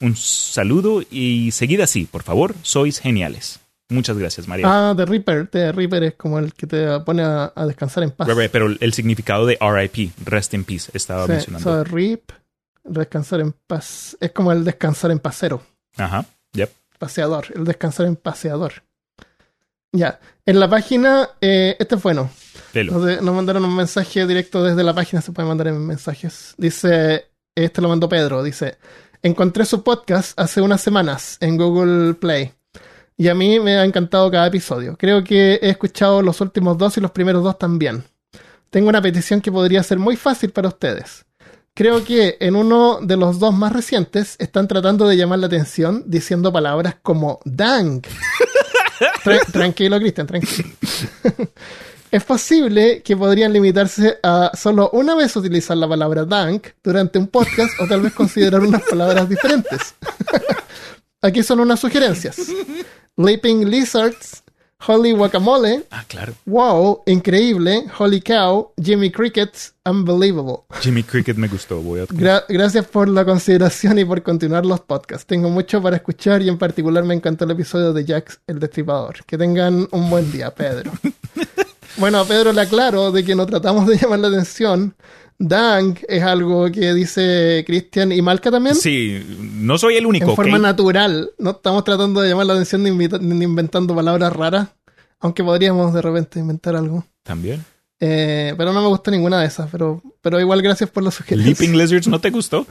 Un 0.00 0.14
saludo 0.16 1.02
y 1.10 1.50
seguid 1.52 1.80
así, 1.80 2.04
por 2.04 2.22
favor, 2.22 2.54
sois 2.62 2.98
geniales. 3.00 3.60
Muchas 3.88 4.18
gracias, 4.18 4.48
María. 4.48 4.66
Ah, 4.68 4.94
The 4.96 5.06
Reaper. 5.06 5.46
The 5.46 5.70
Reaper 5.72 6.02
es 6.02 6.14
como 6.14 6.38
el 6.40 6.52
que 6.54 6.66
te 6.66 7.00
pone 7.00 7.22
a, 7.22 7.52
a 7.54 7.66
descansar 7.66 8.02
en 8.02 8.10
paz. 8.10 8.28
Pero 8.50 8.66
el 8.80 8.92
significado 8.92 9.46
de 9.46 9.56
RIP, 9.60 10.10
Rest 10.24 10.54
in 10.54 10.64
Peace, 10.64 10.90
estaba 10.92 11.24
Sí, 11.26 11.32
mencionando. 11.32 11.70
so, 11.70 11.84
RIP, 11.84 12.32
descansar 12.82 13.40
en 13.40 13.52
paz. 13.52 14.16
Es 14.20 14.32
como 14.32 14.50
el 14.50 14.64
descansar 14.64 15.12
en 15.12 15.20
pasero. 15.20 15.62
Ajá, 15.96 16.26
yep. 16.52 16.70
Paseador. 16.98 17.46
El 17.54 17.64
descansar 17.64 18.06
en 18.06 18.16
paseador. 18.16 18.82
Ya. 19.92 20.18
En 20.44 20.58
la 20.60 20.68
página, 20.68 21.30
eh, 21.40 21.76
este 21.78 21.94
es 21.94 22.02
bueno. 22.02 22.28
Nos, 22.84 23.22
nos 23.22 23.34
mandaron 23.34 23.64
un 23.64 23.74
mensaje 23.74 24.26
directo 24.26 24.62
desde 24.62 24.82
la 24.82 24.94
página, 24.94 25.22
se 25.22 25.32
puede 25.32 25.48
mandar 25.48 25.68
en 25.68 25.86
mensajes. 25.86 26.54
Dice, 26.56 27.26
este 27.54 27.80
lo 27.80 27.88
mandó 27.88 28.08
Pedro, 28.08 28.42
dice, 28.42 28.78
encontré 29.22 29.64
su 29.64 29.82
podcast 29.82 30.38
hace 30.38 30.60
unas 30.60 30.80
semanas 30.80 31.36
en 31.40 31.56
Google 31.56 32.14
Play 32.14 32.52
y 33.16 33.28
a 33.28 33.34
mí 33.34 33.58
me 33.60 33.76
ha 33.78 33.84
encantado 33.84 34.30
cada 34.30 34.46
episodio. 34.46 34.96
Creo 34.98 35.24
que 35.24 35.54
he 35.62 35.70
escuchado 35.70 36.22
los 36.22 36.40
últimos 36.40 36.76
dos 36.76 36.96
y 36.98 37.00
los 37.00 37.10
primeros 37.12 37.42
dos 37.42 37.58
también. 37.58 38.04
Tengo 38.70 38.88
una 38.88 39.00
petición 39.00 39.40
que 39.40 39.50
podría 39.50 39.82
ser 39.82 39.98
muy 39.98 40.16
fácil 40.16 40.50
para 40.50 40.68
ustedes. 40.68 41.24
Creo 41.72 42.04
que 42.04 42.36
en 42.40 42.56
uno 42.56 43.00
de 43.02 43.16
los 43.16 43.38
dos 43.38 43.54
más 43.54 43.72
recientes 43.72 44.36
están 44.38 44.66
tratando 44.66 45.06
de 45.06 45.16
llamar 45.16 45.38
la 45.38 45.46
atención 45.46 46.04
diciendo 46.06 46.52
palabras 46.52 46.96
como 47.02 47.38
dang. 47.44 48.02
Tra- 49.24 49.44
tranquilo, 49.52 49.98
Cristian, 49.98 50.26
tranquilo. 50.26 50.68
Es 52.10 52.24
posible 52.24 53.02
que 53.02 53.16
podrían 53.16 53.52
limitarse 53.52 54.18
a 54.22 54.52
solo 54.54 54.90
una 54.92 55.14
vez 55.14 55.34
utilizar 55.36 55.76
la 55.76 55.88
palabra 55.88 56.24
dank 56.24 56.68
durante 56.82 57.18
un 57.18 57.26
podcast 57.28 57.70
o 57.80 57.86
tal 57.86 58.00
vez 58.00 58.12
considerar 58.14 58.60
unas 58.62 58.82
palabras 58.82 59.28
diferentes. 59.28 59.94
Aquí 61.22 61.42
son 61.42 61.60
unas 61.60 61.80
sugerencias. 61.80 62.36
Leaping 63.16 63.68
Lizards, 63.68 64.44
Holy 64.86 65.12
Guacamole, 65.12 65.84
Ah, 65.90 66.04
claro. 66.06 66.34
Wow, 66.44 67.02
increíble, 67.06 67.86
Holy 67.98 68.20
Cow, 68.20 68.72
Jimmy 68.80 69.10
Crickets, 69.10 69.74
Unbelievable. 69.86 70.58
Jimmy 70.80 71.02
Cricket 71.02 71.36
me 71.36 71.48
gustó, 71.48 71.80
voy 71.80 72.00
a... 72.00 72.06
Gra- 72.06 72.44
gracias 72.48 72.86
por 72.86 73.08
la 73.08 73.24
consideración 73.24 73.98
y 73.98 74.04
por 74.04 74.22
continuar 74.22 74.66
los 74.66 74.80
podcasts. 74.80 75.26
Tengo 75.26 75.48
mucho 75.48 75.80
para 75.80 75.96
escuchar 75.96 76.42
y 76.42 76.48
en 76.48 76.58
particular 76.58 77.04
me 77.04 77.14
encantó 77.14 77.44
el 77.44 77.52
episodio 77.52 77.92
de 77.92 78.04
Jax 78.04 78.40
el 78.46 78.58
Destripador. 78.58 79.24
Que 79.24 79.38
tengan 79.38 79.88
un 79.90 80.10
buen 80.10 80.30
día, 80.30 80.52
Pedro. 80.54 80.92
Bueno, 81.96 82.18
a 82.18 82.24
Pedro 82.24 82.52
le 82.52 82.60
aclaro 82.60 83.12
de 83.12 83.24
que 83.24 83.34
no 83.34 83.46
tratamos 83.46 83.86
de 83.86 83.96
llamar 84.00 84.20
la 84.20 84.28
atención. 84.28 84.94
Dank 85.38 86.00
es 86.08 86.22
algo 86.22 86.70
que 86.70 86.94
dice 86.94 87.62
Cristian 87.66 88.10
y 88.10 88.22
Malca 88.22 88.50
también. 88.50 88.74
Sí, 88.74 89.22
no 89.38 89.76
soy 89.76 89.96
el 89.96 90.06
único, 90.06 90.30
en 90.30 90.36
forma 90.36 90.58
natural. 90.58 91.30
No 91.38 91.50
estamos 91.50 91.84
tratando 91.84 92.20
de 92.20 92.30
llamar 92.30 92.46
la 92.46 92.54
atención 92.54 92.82
ni, 92.82 92.88
inventando 93.44 93.94
palabras 93.94 94.32
raras. 94.32 94.68
Aunque 95.20 95.44
podríamos 95.44 95.92
de 95.92 96.02
repente 96.02 96.38
inventar 96.38 96.76
algo. 96.76 97.04
También. 97.22 97.64
Eh, 98.00 98.54
pero 98.56 98.72
no 98.72 98.82
me 98.82 98.88
gusta 98.88 99.10
ninguna 99.10 99.40
de 99.40 99.46
esas. 99.46 99.70
Pero, 99.70 100.02
pero 100.22 100.40
igual 100.40 100.62
gracias 100.62 100.88
por 100.88 101.02
la 101.02 101.10
sugerencia. 101.10 101.48
Leaping 101.48 101.78
Lizards, 101.78 102.08
¿no 102.08 102.20
te 102.20 102.30
gustó? 102.30 102.66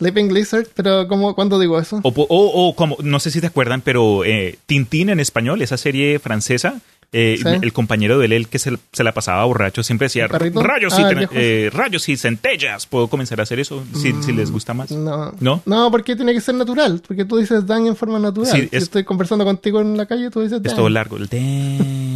Leaping 0.00 0.32
Lizard, 0.32 0.68
pero 0.74 1.08
¿cómo, 1.08 1.34
¿cuándo 1.34 1.58
digo 1.58 1.78
eso? 1.80 2.00
O, 2.04 2.08
o, 2.08 2.68
o 2.68 2.76
como, 2.76 2.96
no 3.02 3.18
sé 3.18 3.30
si 3.30 3.40
te 3.40 3.48
acuerdan, 3.48 3.80
pero 3.80 4.24
eh, 4.24 4.56
Tintín 4.66 5.08
en 5.08 5.18
español, 5.18 5.60
esa 5.60 5.76
serie 5.76 6.20
francesa, 6.20 6.80
eh, 7.12 7.38
Sí. 7.42 7.48
el 7.62 7.72
compañero 7.72 8.18
de 8.18 8.26
él, 8.26 8.32
el 8.32 8.48
que 8.48 8.58
se, 8.58 8.76
se 8.92 9.04
la 9.04 9.12
pasaba 9.12 9.44
borracho, 9.44 9.82
siempre 9.82 10.06
decía 10.06 10.26
rayos, 10.28 10.94
Ah, 10.98 11.12
y 11.12 11.26
eh, 11.32 11.70
rayos 11.72 12.08
y 12.08 12.16
centellas. 12.16 12.86
¿Puedo 12.86 13.08
comenzar 13.08 13.40
a 13.40 13.44
hacer 13.44 13.60
eso 13.60 13.82
si, 13.94 14.12
si 14.22 14.32
les 14.32 14.50
gusta 14.50 14.74
más? 14.74 14.90
No. 14.90 15.32
¿No? 15.40 15.62
No, 15.64 15.90
porque 15.90 16.16
tiene 16.16 16.34
que 16.34 16.40
ser 16.40 16.54
natural. 16.54 17.02
Porque 17.06 17.24
tú 17.24 17.36
dices 17.38 17.66
Dan 17.66 17.86
en 17.86 17.96
forma 17.96 18.18
natural. 18.18 18.50
Sí, 18.52 18.68
si 18.70 18.76
es- 18.76 18.82
estoy 18.84 19.04
conversando 19.04 19.44
contigo 19.44 19.80
en 19.80 19.96
la 19.96 20.06
calle, 20.06 20.30
tú 20.30 20.40
dices 20.42 20.62
Dan. 20.62 20.70
Es 20.70 20.76
todo 20.76 20.88
largo. 20.88 21.16
el. 21.16 21.28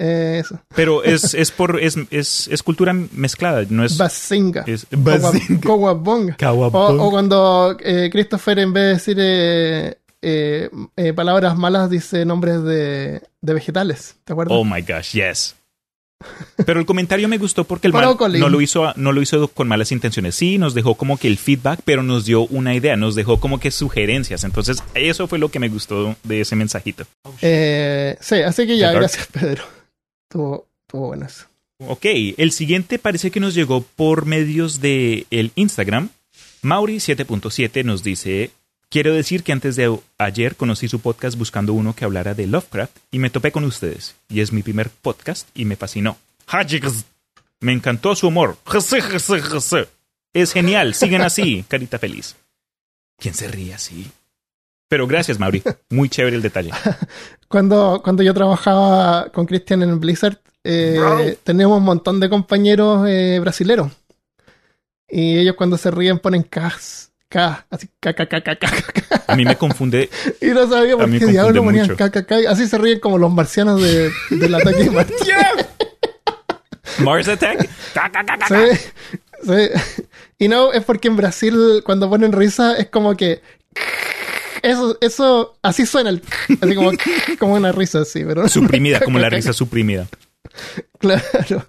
Eh, 0.00 0.38
eso. 0.44 0.60
Pero 0.76 1.02
es, 1.02 1.34
es 1.38 1.50
por 1.50 1.80
es, 1.80 1.96
es, 2.10 2.46
es 2.52 2.62
cultura 2.62 2.92
mezclada, 2.92 3.64
no 3.68 3.84
es, 3.84 3.96
Bazinga. 3.98 4.62
es. 4.66 4.86
O, 6.72 7.10
cuando 7.10 7.76
eh, 7.80 8.08
Christopher, 8.10 8.60
en 8.60 8.72
vez 8.72 9.06
de 9.06 9.14
decir 9.14 9.97
eh, 10.22 10.70
eh, 10.96 11.12
palabras 11.12 11.56
malas, 11.56 11.90
dice 11.90 12.24
nombres 12.24 12.62
de, 12.62 13.22
de 13.40 13.54
vegetales. 13.54 14.16
¿Te 14.24 14.32
acuerdas? 14.32 14.56
Oh 14.56 14.64
my 14.64 14.82
gosh, 14.82 15.12
yes. 15.12 15.54
Pero 16.66 16.80
el 16.80 16.86
comentario 16.86 17.28
me 17.28 17.38
gustó 17.38 17.62
porque 17.64 17.86
el 17.86 17.92
man 17.92 18.16
no 18.38 18.48
lo 18.48 18.60
hizo 18.60 18.92
no 18.96 19.12
lo 19.12 19.22
hizo 19.22 19.46
con 19.48 19.68
malas 19.68 19.92
intenciones. 19.92 20.34
Sí, 20.34 20.58
nos 20.58 20.74
dejó 20.74 20.96
como 20.96 21.16
que 21.16 21.28
el 21.28 21.38
feedback, 21.38 21.80
pero 21.84 22.02
nos 22.02 22.24
dio 22.24 22.42
una 22.46 22.74
idea, 22.74 22.96
nos 22.96 23.14
dejó 23.14 23.38
como 23.38 23.60
que 23.60 23.70
sugerencias. 23.70 24.42
Entonces, 24.42 24.82
eso 24.94 25.28
fue 25.28 25.38
lo 25.38 25.50
que 25.50 25.60
me 25.60 25.68
gustó 25.68 26.16
de 26.24 26.40
ese 26.40 26.56
mensajito. 26.56 27.04
Eh, 27.40 28.16
sí, 28.20 28.36
así 28.36 28.66
que 28.66 28.76
ya, 28.76 28.92
gracias, 28.92 29.28
Pedro. 29.28 29.62
Estuvo, 30.24 30.66
estuvo 30.86 31.06
bueno 31.06 31.26
eso. 31.26 31.46
Ok, 31.86 32.06
el 32.36 32.50
siguiente 32.50 32.98
parece 32.98 33.30
que 33.30 33.38
nos 33.38 33.54
llegó 33.54 33.82
por 33.82 34.26
medios 34.26 34.80
de 34.80 35.26
el 35.30 35.52
Instagram. 35.54 36.08
Mauri7.7 36.64 37.84
nos 37.84 38.02
dice, 38.02 38.50
quiero 38.90 39.12
decir 39.12 39.42
que 39.42 39.52
antes 39.52 39.76
de 39.76 39.98
ayer 40.18 40.56
conocí 40.56 40.88
su 40.88 41.00
podcast 41.00 41.38
buscando 41.38 41.72
uno 41.72 41.94
que 41.94 42.04
hablara 42.04 42.34
de 42.34 42.46
Lovecraft 42.46 42.96
y 43.10 43.18
me 43.18 43.30
topé 43.30 43.52
con 43.52 43.64
ustedes. 43.64 44.14
Y 44.28 44.40
es 44.40 44.52
mi 44.52 44.62
primer 44.62 44.90
podcast 44.90 45.48
y 45.54 45.64
me 45.64 45.76
fascinó. 45.76 46.16
Me 47.60 47.72
encantó 47.72 48.14
su 48.14 48.28
humor. 48.28 48.56
Es 50.32 50.52
genial, 50.52 50.94
sigan 50.94 51.22
así, 51.22 51.64
carita 51.68 51.98
feliz. 51.98 52.36
¿Quién 53.18 53.34
se 53.34 53.48
ríe 53.48 53.74
así? 53.74 54.10
Pero 54.88 55.06
gracias, 55.06 55.38
Mauri. 55.38 55.62
Muy 55.90 56.08
chévere 56.08 56.36
el 56.36 56.42
detalle. 56.42 56.70
Cuando, 57.48 58.02
cuando 58.04 58.22
yo 58.22 58.34
trabajaba 58.34 59.30
con 59.30 59.46
Cristian 59.46 59.82
en 59.82 59.98
Blizzard, 59.98 60.38
eh, 60.64 60.96
Bro. 60.98 61.34
teníamos 61.44 61.78
un 61.78 61.84
montón 61.84 62.20
de 62.20 62.28
compañeros 62.28 63.08
eh, 63.08 63.38
brasileros. 63.40 63.90
Y 65.08 65.38
ellos 65.38 65.54
cuando 65.56 65.78
se 65.78 65.90
ríen 65.90 66.18
ponen 66.18 66.42
K, 66.42 66.76
K, 67.28 67.66
así 67.68 67.88
K, 68.00 68.14
K, 68.14 68.26
K, 68.26 68.40
K, 68.40 68.56
K, 68.56 68.68
K. 68.68 69.24
A 69.26 69.36
mí 69.36 69.44
me 69.44 69.56
confunde. 69.56 70.08
Y 70.40 70.46
no 70.46 70.68
sabía 70.68 70.96
por 70.96 71.10
qué 71.10 71.26
diablo 71.26 71.62
ponían. 71.62 71.94
K, 71.94 72.10
K, 72.10 72.24
K. 72.24 72.36
Así 72.48 72.66
se 72.66 72.78
ríen 72.78 73.00
como 73.00 73.18
los 73.18 73.30
marcianos 73.32 73.82
de, 73.82 74.10
del 74.30 74.54
ataque 74.54 74.84
de 74.84 74.90
Marte. 74.90 75.14
Mars 77.00 77.28
Attack. 77.28 77.68
Sí, 78.48 78.54
sí. 79.44 80.04
Y 80.38 80.48
no, 80.48 80.72
es 80.72 80.84
porque 80.84 81.08
en 81.08 81.16
Brasil 81.16 81.82
cuando 81.84 82.08
ponen 82.08 82.32
risa 82.32 82.76
es 82.76 82.86
como 82.88 83.16
que... 83.16 83.42
Eso, 84.62 84.98
eso, 85.00 85.58
así 85.62 85.86
suena 85.86 86.10
el... 86.10 86.22
Así 86.60 86.74
como, 86.74 86.92
como 87.38 87.54
una 87.54 87.72
risa 87.72 88.00
así, 88.00 88.24
pero... 88.24 88.48
Suprimida, 88.48 89.00
como 89.00 89.18
la 89.18 89.28
risa 89.28 89.52
suprimida. 89.52 90.08
Claro. 90.98 91.64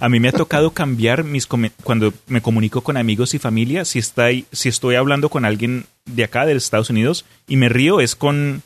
A 0.00 0.08
mí 0.08 0.18
me 0.18 0.28
ha 0.28 0.32
tocado 0.32 0.72
cambiar 0.72 1.22
mis 1.22 1.46
cuando 1.46 2.12
me 2.26 2.42
comunico 2.42 2.80
con 2.80 2.96
amigos 2.96 3.32
y 3.34 3.38
familia, 3.38 3.84
si 3.84 4.00
estoy, 4.00 4.46
si 4.50 4.68
estoy 4.68 4.96
hablando 4.96 5.28
con 5.28 5.44
alguien 5.44 5.86
de 6.06 6.24
acá, 6.24 6.44
de 6.44 6.54
Estados 6.54 6.90
Unidos, 6.90 7.24
y 7.46 7.54
me 7.56 7.68
río, 7.68 8.00
es 8.00 8.16
con, 8.16 8.62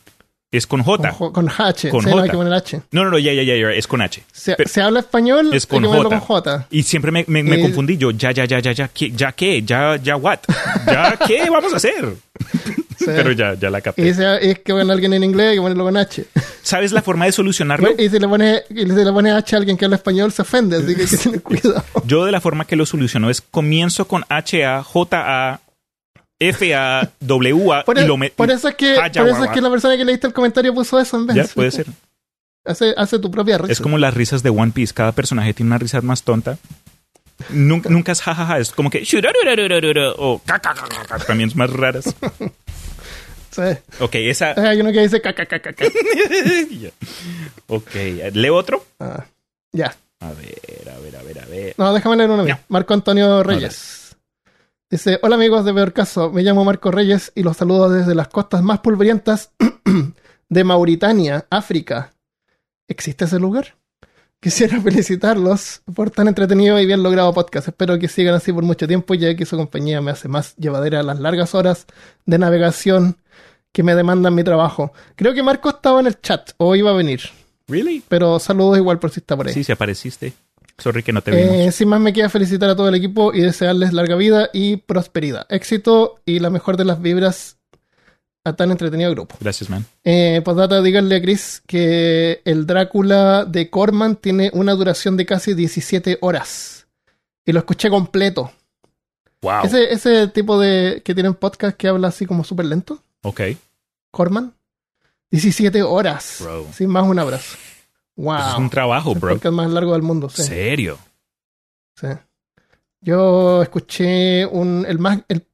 es 0.50 0.66
con 0.66 0.82
J. 0.82 1.10
Con, 1.12 1.50
H. 1.50 1.90
Con 1.90 2.02
sí, 2.04 2.08
no, 2.08 2.14
hay 2.16 2.20
J. 2.22 2.30
que 2.30 2.36
poner 2.38 2.52
H. 2.54 2.80
No, 2.90 3.04
no, 3.04 3.10
no, 3.10 3.18
ya, 3.18 3.34
ya, 3.34 3.42
ya, 3.42 3.54
ya, 3.54 3.70
es 3.72 3.86
con 3.86 4.00
H. 4.00 4.24
Se, 4.32 4.56
Pero- 4.56 4.70
se 4.70 4.80
habla 4.80 5.00
español, 5.00 5.52
es 5.52 5.66
con 5.66 5.84
J. 5.84 6.08
con 6.08 6.20
J. 6.20 6.66
Y 6.70 6.84
siempre 6.84 7.12
me, 7.12 7.24
me, 7.28 7.42
me 7.42 7.58
Y- 7.58 7.62
confundí 7.62 7.98
yo, 7.98 8.10
ya, 8.10 8.32
ya, 8.32 8.46
ya, 8.46 8.60
ya, 8.60 8.72
ya, 8.72 8.88
¿qué? 8.88 9.10
¿Ya 9.10 9.32
qué? 9.32 9.62
¿Ya, 9.62 9.96
ya 9.96 10.16
what? 10.16 10.38
¿Ya 10.86 11.18
qué 11.26 11.50
vamos 11.50 11.74
a 11.74 11.76
hacer? 11.76 12.14
Sí. 13.04 13.04
Pero 13.06 13.30
ya, 13.32 13.54
ya 13.54 13.70
la 13.70 13.78
Y 13.78 13.82
capté. 13.82 14.02
dice, 14.02 14.24
es 14.50 14.58
que 14.58 14.72
bueno, 14.72 14.92
alguien 14.92 15.12
en 15.12 15.22
inglés 15.22 15.50
hay 15.50 15.54
que 15.56 15.60
ponerlo 15.62 15.84
con 15.84 15.96
H. 15.96 16.24
¿Sabes 16.62 16.90
la 16.92 17.00
forma 17.00 17.26
de 17.26 17.32
solucionarlo? 17.32 17.90
Y 17.98 18.08
si 18.08 18.18
le 18.18 18.26
pone, 18.26 18.62
y 18.70 18.80
si 18.80 18.86
le 18.86 19.12
pone 19.12 19.30
H 19.30 19.54
a 19.54 19.58
alguien 19.58 19.76
que 19.76 19.84
habla 19.84 19.96
español, 19.96 20.32
se 20.32 20.42
ofende, 20.42 20.76
así 20.78 20.94
que 20.96 21.02
hay 21.02 21.08
que 21.08 21.16
tener 21.22 21.42
cuidado. 21.42 21.84
Yo 22.04 22.24
de 22.24 22.32
la 22.32 22.40
forma 22.40 22.64
que 22.64 22.74
lo 22.76 22.84
soluciono 22.86 23.30
es 23.30 23.40
comienzo 23.40 24.08
con 24.08 24.24
H-A, 24.28 24.82
J-A, 24.82 25.60
F-A-W-A 26.40 27.84
Por, 27.84 27.98
y 27.98 28.00
e- 28.00 28.06
lo 28.06 28.16
me... 28.16 28.30
por 28.30 28.50
eso 28.50 28.68
es 28.68 28.74
que, 28.74 28.96
por 29.14 29.28
eso 29.28 29.44
es 29.44 29.50
que 29.50 29.60
la 29.60 29.70
persona 29.70 29.96
que 29.96 30.04
leíste 30.04 30.26
el 30.26 30.32
comentario 30.32 30.74
puso 30.74 30.98
eso 30.98 31.16
en 31.18 31.26
vez. 31.26 31.36
Ya, 31.36 31.44
puede 31.54 31.70
ser. 31.70 31.86
Hace, 32.64 32.94
hace 32.96 33.18
tu 33.18 33.30
propia 33.30 33.58
risa. 33.58 33.72
Es 33.72 33.80
como 33.80 33.96
las 33.98 34.12
risas 34.14 34.42
de 34.42 34.50
One 34.50 34.72
Piece. 34.72 34.92
Cada 34.92 35.12
personaje 35.12 35.54
tiene 35.54 35.68
una 35.70 35.78
risa 35.78 36.00
más 36.00 36.22
tonta. 36.22 36.58
Nunca, 37.50 37.88
nunca 37.88 38.12
es 38.12 38.20
jajaja, 38.20 38.58
es 38.58 38.72
como 38.72 38.90
que 38.90 39.04
o 40.16 40.42
también 41.26 41.48
es 41.48 41.56
más 41.56 41.70
raras. 41.70 42.14
Sí. 43.50 43.62
Ok, 44.00 44.14
esa. 44.14 44.54
Hay 44.56 44.80
uno 44.80 44.92
que 44.92 45.00
dice 45.00 45.20
caca, 45.20 45.46
caca, 45.46 45.72
caca. 45.72 45.92
Ok, 47.68 47.94
¿leo 48.32 48.56
otro? 48.56 48.84
Ah, 48.98 49.24
ya. 49.72 49.94
A 50.20 50.32
ver, 50.32 50.88
a 50.94 50.98
ver, 50.98 51.16
a 51.16 51.22
ver, 51.22 51.38
a 51.40 51.46
ver. 51.46 51.74
No, 51.76 51.92
déjame 51.92 52.16
leer 52.16 52.30
uno. 52.30 52.46
Ya. 52.46 52.62
Marco 52.68 52.94
Antonio 52.94 53.42
Reyes. 53.42 54.16
Dice, 54.90 55.18
hola 55.22 55.34
amigos 55.36 55.66
de 55.66 55.74
Peor 55.74 55.92
Caso, 55.92 56.30
me 56.30 56.42
llamo 56.42 56.64
Marco 56.64 56.90
Reyes 56.90 57.30
y 57.34 57.42
los 57.42 57.58
saludo 57.58 57.90
desde 57.90 58.14
las 58.14 58.28
costas 58.28 58.62
más 58.62 58.78
pulverientas 58.80 59.50
de 60.48 60.64
Mauritania, 60.64 61.44
África. 61.50 62.14
¿Existe 62.88 63.26
ese 63.26 63.38
lugar? 63.38 63.74
Quisiera 64.40 64.80
felicitarlos 64.82 65.82
por 65.94 66.10
tan 66.10 66.26
entretenido 66.28 66.80
y 66.80 66.86
bien 66.86 67.02
logrado 67.02 67.34
podcast. 67.34 67.68
Espero 67.68 67.98
que 67.98 68.08
sigan 68.08 68.34
así 68.34 68.50
por 68.50 68.64
mucho 68.64 68.88
tiempo, 68.88 69.12
ya 69.12 69.36
que 69.36 69.44
su 69.44 69.58
compañía 69.58 70.00
me 70.00 70.10
hace 70.10 70.28
más 70.28 70.56
llevadera 70.56 71.02
las 71.02 71.20
largas 71.20 71.54
horas 71.54 71.86
de 72.24 72.38
navegación 72.38 73.18
que 73.78 73.84
me 73.84 73.94
demandan 73.94 74.34
mi 74.34 74.42
trabajo. 74.42 74.92
Creo 75.14 75.34
que 75.34 75.42
Marco 75.44 75.68
estaba 75.68 76.00
en 76.00 76.08
el 76.08 76.20
chat 76.20 76.50
o 76.56 76.74
iba 76.74 76.90
a 76.90 76.94
venir, 76.94 77.20
¿Really? 77.68 78.02
pero 78.08 78.40
saludos 78.40 78.76
igual 78.76 78.98
por 78.98 79.12
si 79.12 79.20
está 79.20 79.36
por 79.36 79.46
ahí. 79.46 79.54
Sí, 79.54 79.62
si 79.62 79.70
apareciste. 79.70 80.32
Sorry 80.78 81.04
que 81.04 81.12
no 81.12 81.22
te 81.22 81.30
vimos. 81.30 81.54
Eh, 81.54 81.70
sin 81.70 81.86
más 81.88 82.00
me 82.00 82.12
queda 82.12 82.28
felicitar 82.28 82.68
a 82.70 82.74
todo 82.74 82.88
el 82.88 82.96
equipo 82.96 83.32
y 83.32 83.40
desearles 83.40 83.92
larga 83.92 84.16
vida 84.16 84.50
y 84.52 84.78
prosperidad, 84.78 85.46
éxito 85.48 86.18
y 86.26 86.40
la 86.40 86.50
mejor 86.50 86.76
de 86.76 86.86
las 86.86 87.00
vibras 87.00 87.58
a 88.42 88.56
tan 88.56 88.72
entretenido 88.72 89.12
grupo. 89.12 89.36
Gracias, 89.38 89.70
man. 89.70 89.86
Eh, 90.02 90.42
postdata, 90.44 90.82
díganle 90.82 91.14
a 91.14 91.22
Chris 91.22 91.62
que 91.64 92.42
el 92.44 92.66
Drácula 92.66 93.44
de 93.44 93.70
Corman 93.70 94.16
tiene 94.16 94.50
una 94.54 94.72
duración 94.72 95.16
de 95.16 95.24
casi 95.24 95.54
17 95.54 96.18
horas. 96.20 96.88
Y 97.46 97.52
lo 97.52 97.60
escuché 97.60 97.90
completo. 97.90 98.50
Wow. 99.40 99.62
Ese, 99.62 99.92
ese 99.92 100.26
tipo 100.26 100.58
de 100.58 101.00
que 101.04 101.14
tienen 101.14 101.34
podcast 101.34 101.76
que 101.76 101.86
habla 101.86 102.08
así 102.08 102.26
como 102.26 102.42
súper 102.42 102.66
lento, 102.66 103.04
Ok. 103.22 103.40
Corman. 104.10 104.54
17 105.30 105.82
horas. 105.82 106.38
Bro. 106.40 106.66
Sin 106.72 106.88
más 106.90 107.04
un 107.06 107.18
abrazo. 107.18 107.56
Wow. 108.16 108.36
Eso 108.38 108.48
es 108.50 108.58
un 108.58 108.70
trabajo, 108.70 109.10
Es 109.10 109.16
el 109.16 109.20
bro. 109.38 109.52
más 109.52 109.70
largo 109.70 109.92
del 109.92 110.02
mundo. 110.02 110.28
sí. 110.28 110.42
¿Serio? 110.42 110.98
Sí. 111.96 112.08
Yo 113.00 113.62
escuché 113.62 114.44
un, 114.46 114.84
el, 114.88 114.98
más, 114.98 115.20
el, 115.28 115.46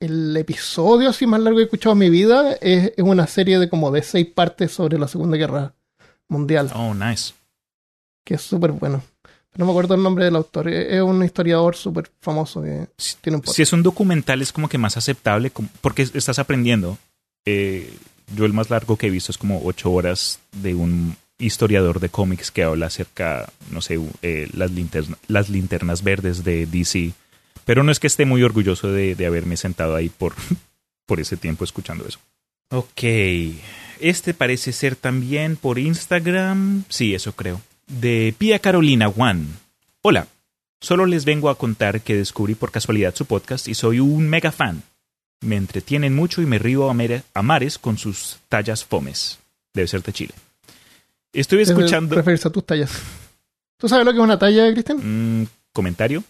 el 0.00 0.36
episodio 0.36 1.08
así 1.10 1.26
más 1.26 1.40
largo 1.40 1.56
que 1.56 1.62
he 1.62 1.64
escuchado 1.64 1.94
en 1.94 1.98
mi 1.98 2.10
vida. 2.10 2.52
Es, 2.60 2.92
es 2.96 3.04
una 3.04 3.26
serie 3.26 3.58
de 3.58 3.68
como 3.68 3.90
de 3.90 4.02
seis 4.02 4.26
partes 4.26 4.72
sobre 4.72 4.98
la 4.98 5.08
Segunda 5.08 5.36
Guerra 5.36 5.74
Mundial, 6.28 6.70
Oh, 6.74 6.94
nice. 6.94 7.34
que 8.24 8.34
es 8.34 8.42
súper 8.42 8.70
bueno. 8.72 9.02
No 9.56 9.64
me 9.64 9.72
acuerdo 9.72 9.94
el 9.96 10.02
nombre 10.02 10.24
del 10.24 10.36
autor. 10.36 10.68
Es 10.68 10.92
es 10.94 11.02
un 11.02 11.24
historiador 11.24 11.74
súper 11.74 12.08
famoso 12.20 12.62
que 12.62 12.86
Si- 12.96 13.16
tiene 13.20 13.36
un 13.36 13.40
podcast. 13.42 13.56
Si 13.56 13.62
es 13.62 13.72
un 13.72 13.82
documental 13.82 14.40
es 14.42 14.52
como 14.52 14.68
que 14.68 14.78
más 14.78 14.96
aceptable 14.96 15.50
porque 15.80 16.02
estás 16.02 16.38
aprendiendo. 16.38 16.96
Eh, 17.44 17.92
yo 18.34 18.44
el 18.44 18.52
más 18.52 18.70
largo 18.70 18.96
que 18.96 19.08
he 19.08 19.10
visto 19.10 19.32
es 19.32 19.38
como 19.38 19.62
ocho 19.64 19.90
horas 19.90 20.40
de 20.52 20.74
un 20.74 21.16
historiador 21.38 22.00
de 22.00 22.10
cómics 22.10 22.50
que 22.50 22.62
habla 22.62 22.86
acerca, 22.86 23.50
no 23.70 23.80
sé, 23.80 23.98
eh, 24.22 24.48
las, 24.52 24.70
las 25.26 25.48
linternas 25.48 26.02
verdes 26.04 26.44
de 26.44 26.66
DC. 26.66 27.12
Pero 27.64 27.82
no 27.82 27.92
es 27.92 28.00
que 28.00 28.06
esté 28.06 28.24
muy 28.24 28.42
orgulloso 28.42 28.92
de, 28.92 29.16
haberme 29.26 29.56
sentado 29.56 29.96
ahí 29.96 30.08
por, 30.08 30.34
por 31.06 31.20
ese 31.20 31.36
tiempo 31.36 31.64
escuchando 31.64 32.06
eso. 32.06 32.18
Ok. 32.70 33.02
Este 34.00 34.32
parece 34.34 34.72
ser 34.72 34.96
también 34.96 35.56
por 35.56 35.78
Instagram. 35.78 36.84
Sí, 36.88 37.14
eso 37.14 37.32
creo. 37.32 37.60
De 37.86 38.34
Pia 38.36 38.58
Carolina 38.58 39.08
One. 39.08 39.46
Hola. 40.02 40.28
Solo 40.82 41.04
les 41.04 41.26
vengo 41.26 41.50
a 41.50 41.58
contar 41.58 42.00
que 42.00 42.16
descubrí 42.16 42.54
por 42.54 42.70
casualidad 42.70 43.14
su 43.14 43.26
podcast 43.26 43.68
y 43.68 43.74
soy 43.74 44.00
un 44.00 44.26
mega 44.26 44.50
fan. 44.50 44.82
Me 45.40 45.56
entretienen 45.56 46.14
mucho 46.14 46.42
y 46.42 46.46
me 46.46 46.58
río 46.58 46.90
a, 46.90 46.94
mere- 46.94 47.22
a 47.34 47.42
mares 47.42 47.78
con 47.78 47.96
sus 47.98 48.38
tallas 48.48 48.84
fomes. 48.84 49.38
Debe 49.72 49.88
ser 49.88 50.02
de 50.02 50.12
Chile. 50.12 50.34
Estoy 51.32 51.62
escuchando... 51.62 52.16
referirse 52.16 52.48
a 52.48 52.50
tus 52.50 52.66
tallas. 52.66 52.90
¿Tú 53.78 53.88
sabes 53.88 54.04
lo 54.04 54.12
que 54.12 54.18
es 54.18 54.24
una 54.24 54.38
talla, 54.38 54.70
Cristian? 54.72 55.40
Mm, 55.42 55.46
¿Comentario? 55.72 56.22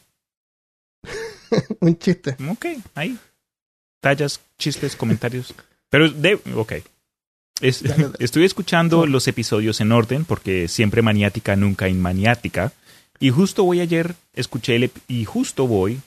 un 1.81 1.99
chiste. 1.99 2.37
Ok, 2.49 2.67
ahí. 2.95 3.19
Tallas, 4.01 4.41
chistes, 4.59 4.97
comentarios. 4.97 5.55
Pero, 5.89 6.11
de, 6.11 6.39
ok. 6.55 6.73
Es- 7.61 7.83
Dale, 7.83 8.03
dale. 8.05 8.15
estoy 8.21 8.45
escuchando 8.45 9.07
los 9.07 9.27
episodios 9.29 9.81
en 9.81 9.93
orden 9.93 10.25
porque 10.25 10.69
siempre 10.69 11.03
maniática, 11.03 11.57
nunca 11.57 11.89
inmaniática. 11.89 12.73
Y 13.19 13.31
justo 13.31 13.65
voy 13.65 13.81
ayer, 13.81 14.15
escuché 14.35 14.77
el, 14.77 14.91
y 15.09 15.25
justo 15.25 15.67
voy. 15.67 16.01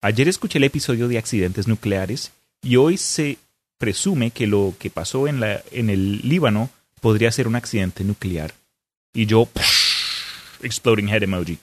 Ayer 0.00 0.28
escuché 0.28 0.58
el 0.58 0.64
episodio 0.64 1.08
de 1.08 1.18
accidentes 1.18 1.66
nucleares 1.66 2.32
y 2.62 2.76
hoy 2.76 2.96
se 2.98 3.38
presume 3.78 4.30
que 4.30 4.46
lo 4.46 4.74
que 4.78 4.90
pasó 4.90 5.26
en, 5.26 5.40
la, 5.40 5.60
en 5.72 5.90
el 5.90 6.20
Líbano 6.28 6.70
podría 7.00 7.32
ser 7.32 7.48
un 7.48 7.56
accidente 7.56 8.04
nuclear. 8.04 8.54
Y 9.12 9.26
yo, 9.26 9.48
exploding 10.62 11.08
head 11.08 11.24
emoji. 11.24 11.58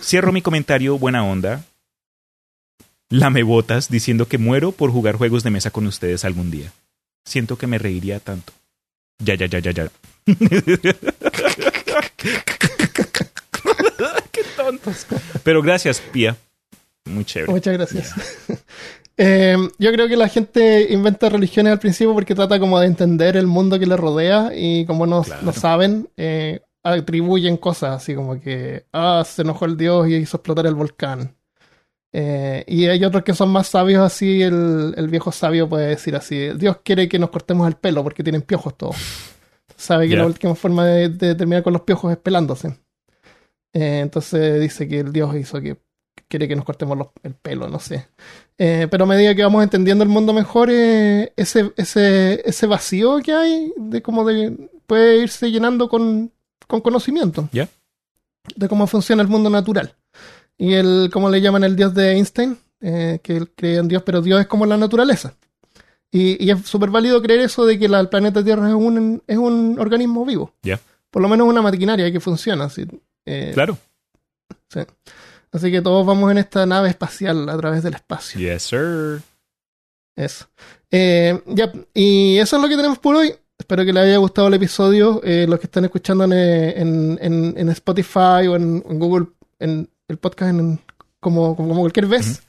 Cierro 0.00 0.32
mi 0.32 0.42
comentario, 0.42 0.96
buena 0.96 1.24
onda. 1.24 1.64
Lamebotas 3.08 3.88
diciendo 3.90 4.28
que 4.28 4.38
muero 4.38 4.70
por 4.70 4.92
jugar 4.92 5.16
juegos 5.16 5.42
de 5.42 5.50
mesa 5.50 5.72
con 5.72 5.86
ustedes 5.86 6.24
algún 6.24 6.52
día. 6.52 6.72
Siento 7.24 7.58
que 7.58 7.66
me 7.66 7.78
reiría 7.78 8.20
tanto. 8.20 8.52
Ya, 9.18 9.34
ya, 9.34 9.46
ya, 9.46 9.58
ya, 9.58 9.72
ya. 9.72 9.90
Qué 14.30 14.44
tontos. 14.56 15.06
Pero 15.42 15.62
gracias, 15.62 16.00
Pia. 16.00 16.36
Muy 17.06 17.24
chévere. 17.24 17.52
Muchas 17.52 17.74
gracias. 17.74 18.14
Eh, 19.18 19.56
yo 19.78 19.92
creo 19.92 20.08
que 20.08 20.16
la 20.16 20.26
gente 20.26 20.86
inventa 20.90 21.28
religiones 21.28 21.70
al 21.74 21.78
principio 21.78 22.14
porque 22.14 22.34
trata 22.34 22.58
como 22.58 22.80
de 22.80 22.86
entender 22.86 23.36
el 23.36 23.46
mundo 23.46 23.78
que 23.78 23.84
le 23.84 23.94
rodea 23.96 24.52
y 24.56 24.86
como 24.86 25.06
no, 25.06 25.22
Claro. 25.22 25.42
no 25.42 25.52
saben, 25.52 26.08
eh, 26.16 26.60
atribuyen 26.82 27.58
cosas 27.58 27.90
así 28.02 28.14
como 28.14 28.40
que, 28.40 28.86
ah, 28.90 29.22
se 29.26 29.42
enojó 29.42 29.66
el 29.66 29.76
dios 29.76 30.08
y 30.08 30.14
hizo 30.16 30.38
explotar 30.38 30.66
el 30.66 30.74
volcán. 30.74 31.36
Eh, 32.14 32.64
y 32.66 32.86
hay 32.86 33.04
otros 33.04 33.22
que 33.22 33.34
son 33.34 33.50
más 33.50 33.68
sabios 33.68 34.02
así, 34.02 34.40
el, 34.42 34.94
el 34.96 35.08
viejo 35.08 35.30
sabio 35.30 35.68
puede 35.68 35.88
decir 35.88 36.16
así, 36.16 36.48
Dios 36.56 36.78
quiere 36.82 37.06
que 37.06 37.18
nos 37.18 37.28
cortemos 37.28 37.68
el 37.68 37.74
pelo 37.76 38.02
porque 38.02 38.22
tienen 38.24 38.40
piojos 38.42 38.76
todos. 38.78 38.96
Sabe 39.76 40.06
que 40.08 40.14
Ya. 40.14 40.20
la 40.20 40.26
última 40.26 40.54
forma 40.54 40.86
de, 40.86 41.10
de 41.10 41.34
terminar 41.34 41.62
con 41.62 41.74
los 41.74 41.82
piojos 41.82 42.10
es 42.12 42.18
pelándose. 42.18 42.68
Eh, 43.74 44.00
entonces 44.00 44.58
dice 44.60 44.88
que 44.88 45.00
el 45.00 45.12
dios 45.12 45.36
hizo 45.36 45.60
que 45.60 45.76
quiere 46.32 46.48
que 46.48 46.56
nos 46.56 46.64
cortemos 46.64 46.96
los- 46.96 47.08
el 47.22 47.34
pelo, 47.34 47.68
no 47.68 47.78
sé. 47.78 48.06
Eh, 48.56 48.88
pero 48.90 49.04
a 49.04 49.06
medida 49.06 49.34
que 49.34 49.42
vamos 49.42 49.62
entendiendo 49.62 50.02
el 50.02 50.08
mundo 50.08 50.32
mejor, 50.32 50.70
eh, 50.70 51.32
ese, 51.36 51.72
ese, 51.76 52.40
ese 52.48 52.66
vacío 52.66 53.18
que 53.18 53.32
hay, 53.34 53.70
de 53.76 54.00
como 54.00 54.24
de, 54.24 54.70
puede 54.86 55.18
irse 55.22 55.50
llenando 55.50 55.90
con, 55.90 56.32
con 56.66 56.80
conocimiento. 56.80 57.50
Ya. 57.52 57.68
De 58.56 58.66
cómo 58.68 58.86
funciona 58.86 59.20
el 59.22 59.28
mundo 59.28 59.50
natural. 59.50 59.94
Y 60.56 60.72
el, 60.72 61.10
como 61.12 61.28
le 61.28 61.40
llaman 61.42 61.64
el 61.64 61.76
dios 61.76 61.92
de 61.94 62.12
Einstein, 62.12 62.56
eh, 62.80 63.18
que 63.22 63.36
él 63.36 63.50
cree 63.54 63.76
en 63.76 63.88
Dios, 63.88 64.02
pero 64.04 64.22
Dios 64.22 64.40
es 64.40 64.46
como 64.46 64.64
la 64.64 64.76
naturaleza. 64.78 65.34
Y, 66.10 66.42
y 66.42 66.50
es 66.50 66.66
súper 66.66 66.88
válido 66.90 67.20
creer 67.20 67.40
eso 67.40 67.66
de 67.66 67.78
que 67.78 67.88
la- 67.88 68.00
el 68.00 68.08
planeta 68.08 68.42
Tierra 68.42 68.68
es 68.68 68.74
un, 68.74 69.22
es 69.26 69.36
un 69.38 69.76
organismo 69.78 70.24
vivo. 70.24 70.52
Ya. 70.62 70.80
Por 71.10 71.20
lo 71.20 71.28
menos 71.28 71.46
una 71.46 71.60
maquinaria 71.62 72.10
que 72.10 72.20
funciona. 72.20 72.64
así. 72.64 72.86
Claro. 73.52 73.76
sí. 74.68 74.80
Así 75.52 75.70
que 75.70 75.82
todos 75.82 76.06
vamos 76.06 76.30
en 76.30 76.38
esta 76.38 76.64
nave 76.66 76.88
espacial 76.88 77.48
a 77.48 77.56
través 77.58 77.82
del 77.82 77.94
espacio. 77.94 78.40
Yes, 78.40 78.62
sir. 78.62 79.20
Eso. 80.16 80.46
Eh, 80.90 81.40
ya, 81.46 81.72
y 81.94 82.38
eso 82.38 82.56
es 82.56 82.62
lo 82.62 82.68
que 82.68 82.76
tenemos 82.76 82.98
por 82.98 83.16
hoy. 83.16 83.34
Espero 83.58 83.84
que 83.84 83.92
les 83.92 84.02
haya 84.04 84.16
gustado 84.16 84.48
el 84.48 84.54
episodio. 84.54 85.20
Eh, 85.24 85.46
los 85.48 85.58
que 85.60 85.66
están 85.66 85.84
escuchando 85.84 86.24
en, 86.24 86.32
en, 86.32 87.18
en- 87.20 87.54
en 87.56 87.68
Spotify 87.70 88.46
o 88.48 88.56
en, 88.56 88.80
Google, 88.98 89.26
en 89.58 89.88
el 90.08 90.16
podcast 90.18 90.50
en- 90.50 90.80
como, 91.20 91.54
como 91.54 91.78
cualquier 91.78 92.06
vez. 92.06 92.42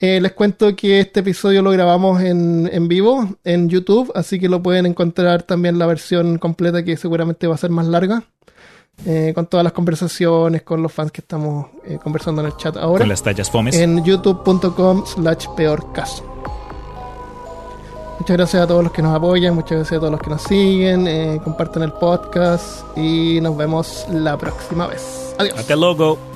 Eh, 0.00 0.20
les 0.20 0.32
cuento 0.32 0.74
que 0.74 1.00
este 1.00 1.20
episodio 1.20 1.62
lo 1.62 1.70
grabamos 1.70 2.20
en, 2.22 2.68
en 2.72 2.88
vivo 2.88 3.36
en 3.44 3.68
YouTube, 3.68 4.10
así 4.14 4.38
que 4.40 4.48
lo 4.48 4.62
pueden 4.62 4.86
encontrar 4.86 5.42
también 5.44 5.78
la 5.78 5.86
versión 5.86 6.38
completa 6.38 6.82
que 6.84 6.96
seguramente 6.96 7.46
va 7.46 7.54
a 7.54 7.58
ser 7.58 7.70
más 7.70 7.86
larga. 7.86 8.24
Eh, 9.06 9.32
con 9.34 9.46
todas 9.46 9.64
las 9.64 9.72
conversaciones, 9.72 10.62
con 10.62 10.82
los 10.82 10.92
fans 10.92 11.12
que 11.12 11.20
estamos 11.20 11.66
eh, 11.84 11.98
conversando 12.02 12.40
en 12.42 12.46
el 12.48 12.56
chat 12.56 12.76
ahora 12.76 13.00
Con 13.00 13.08
las 13.08 13.22
tallas 13.22 13.50
fomes. 13.50 13.74
en 13.76 14.02
youtube.com 14.04 15.04
slash 15.06 15.46
peor 15.56 15.92
caso. 15.92 16.24
Muchas 18.20 18.36
gracias 18.36 18.62
a 18.62 18.66
todos 18.66 18.82
los 18.84 18.92
que 18.92 19.02
nos 19.02 19.14
apoyan, 19.14 19.54
muchas 19.54 19.72
gracias 19.78 19.96
a 19.96 20.00
todos 20.00 20.12
los 20.12 20.20
que 20.20 20.30
nos 20.30 20.42
siguen, 20.42 21.06
eh, 21.08 21.40
compartan 21.42 21.82
el 21.82 21.92
podcast 21.92 22.84
y 22.96 23.40
nos 23.42 23.56
vemos 23.56 24.06
la 24.08 24.36
próxima 24.38 24.86
vez. 24.86 25.34
Adiós. 25.38 25.58
Hasta 25.58 25.76
luego. 25.76 26.33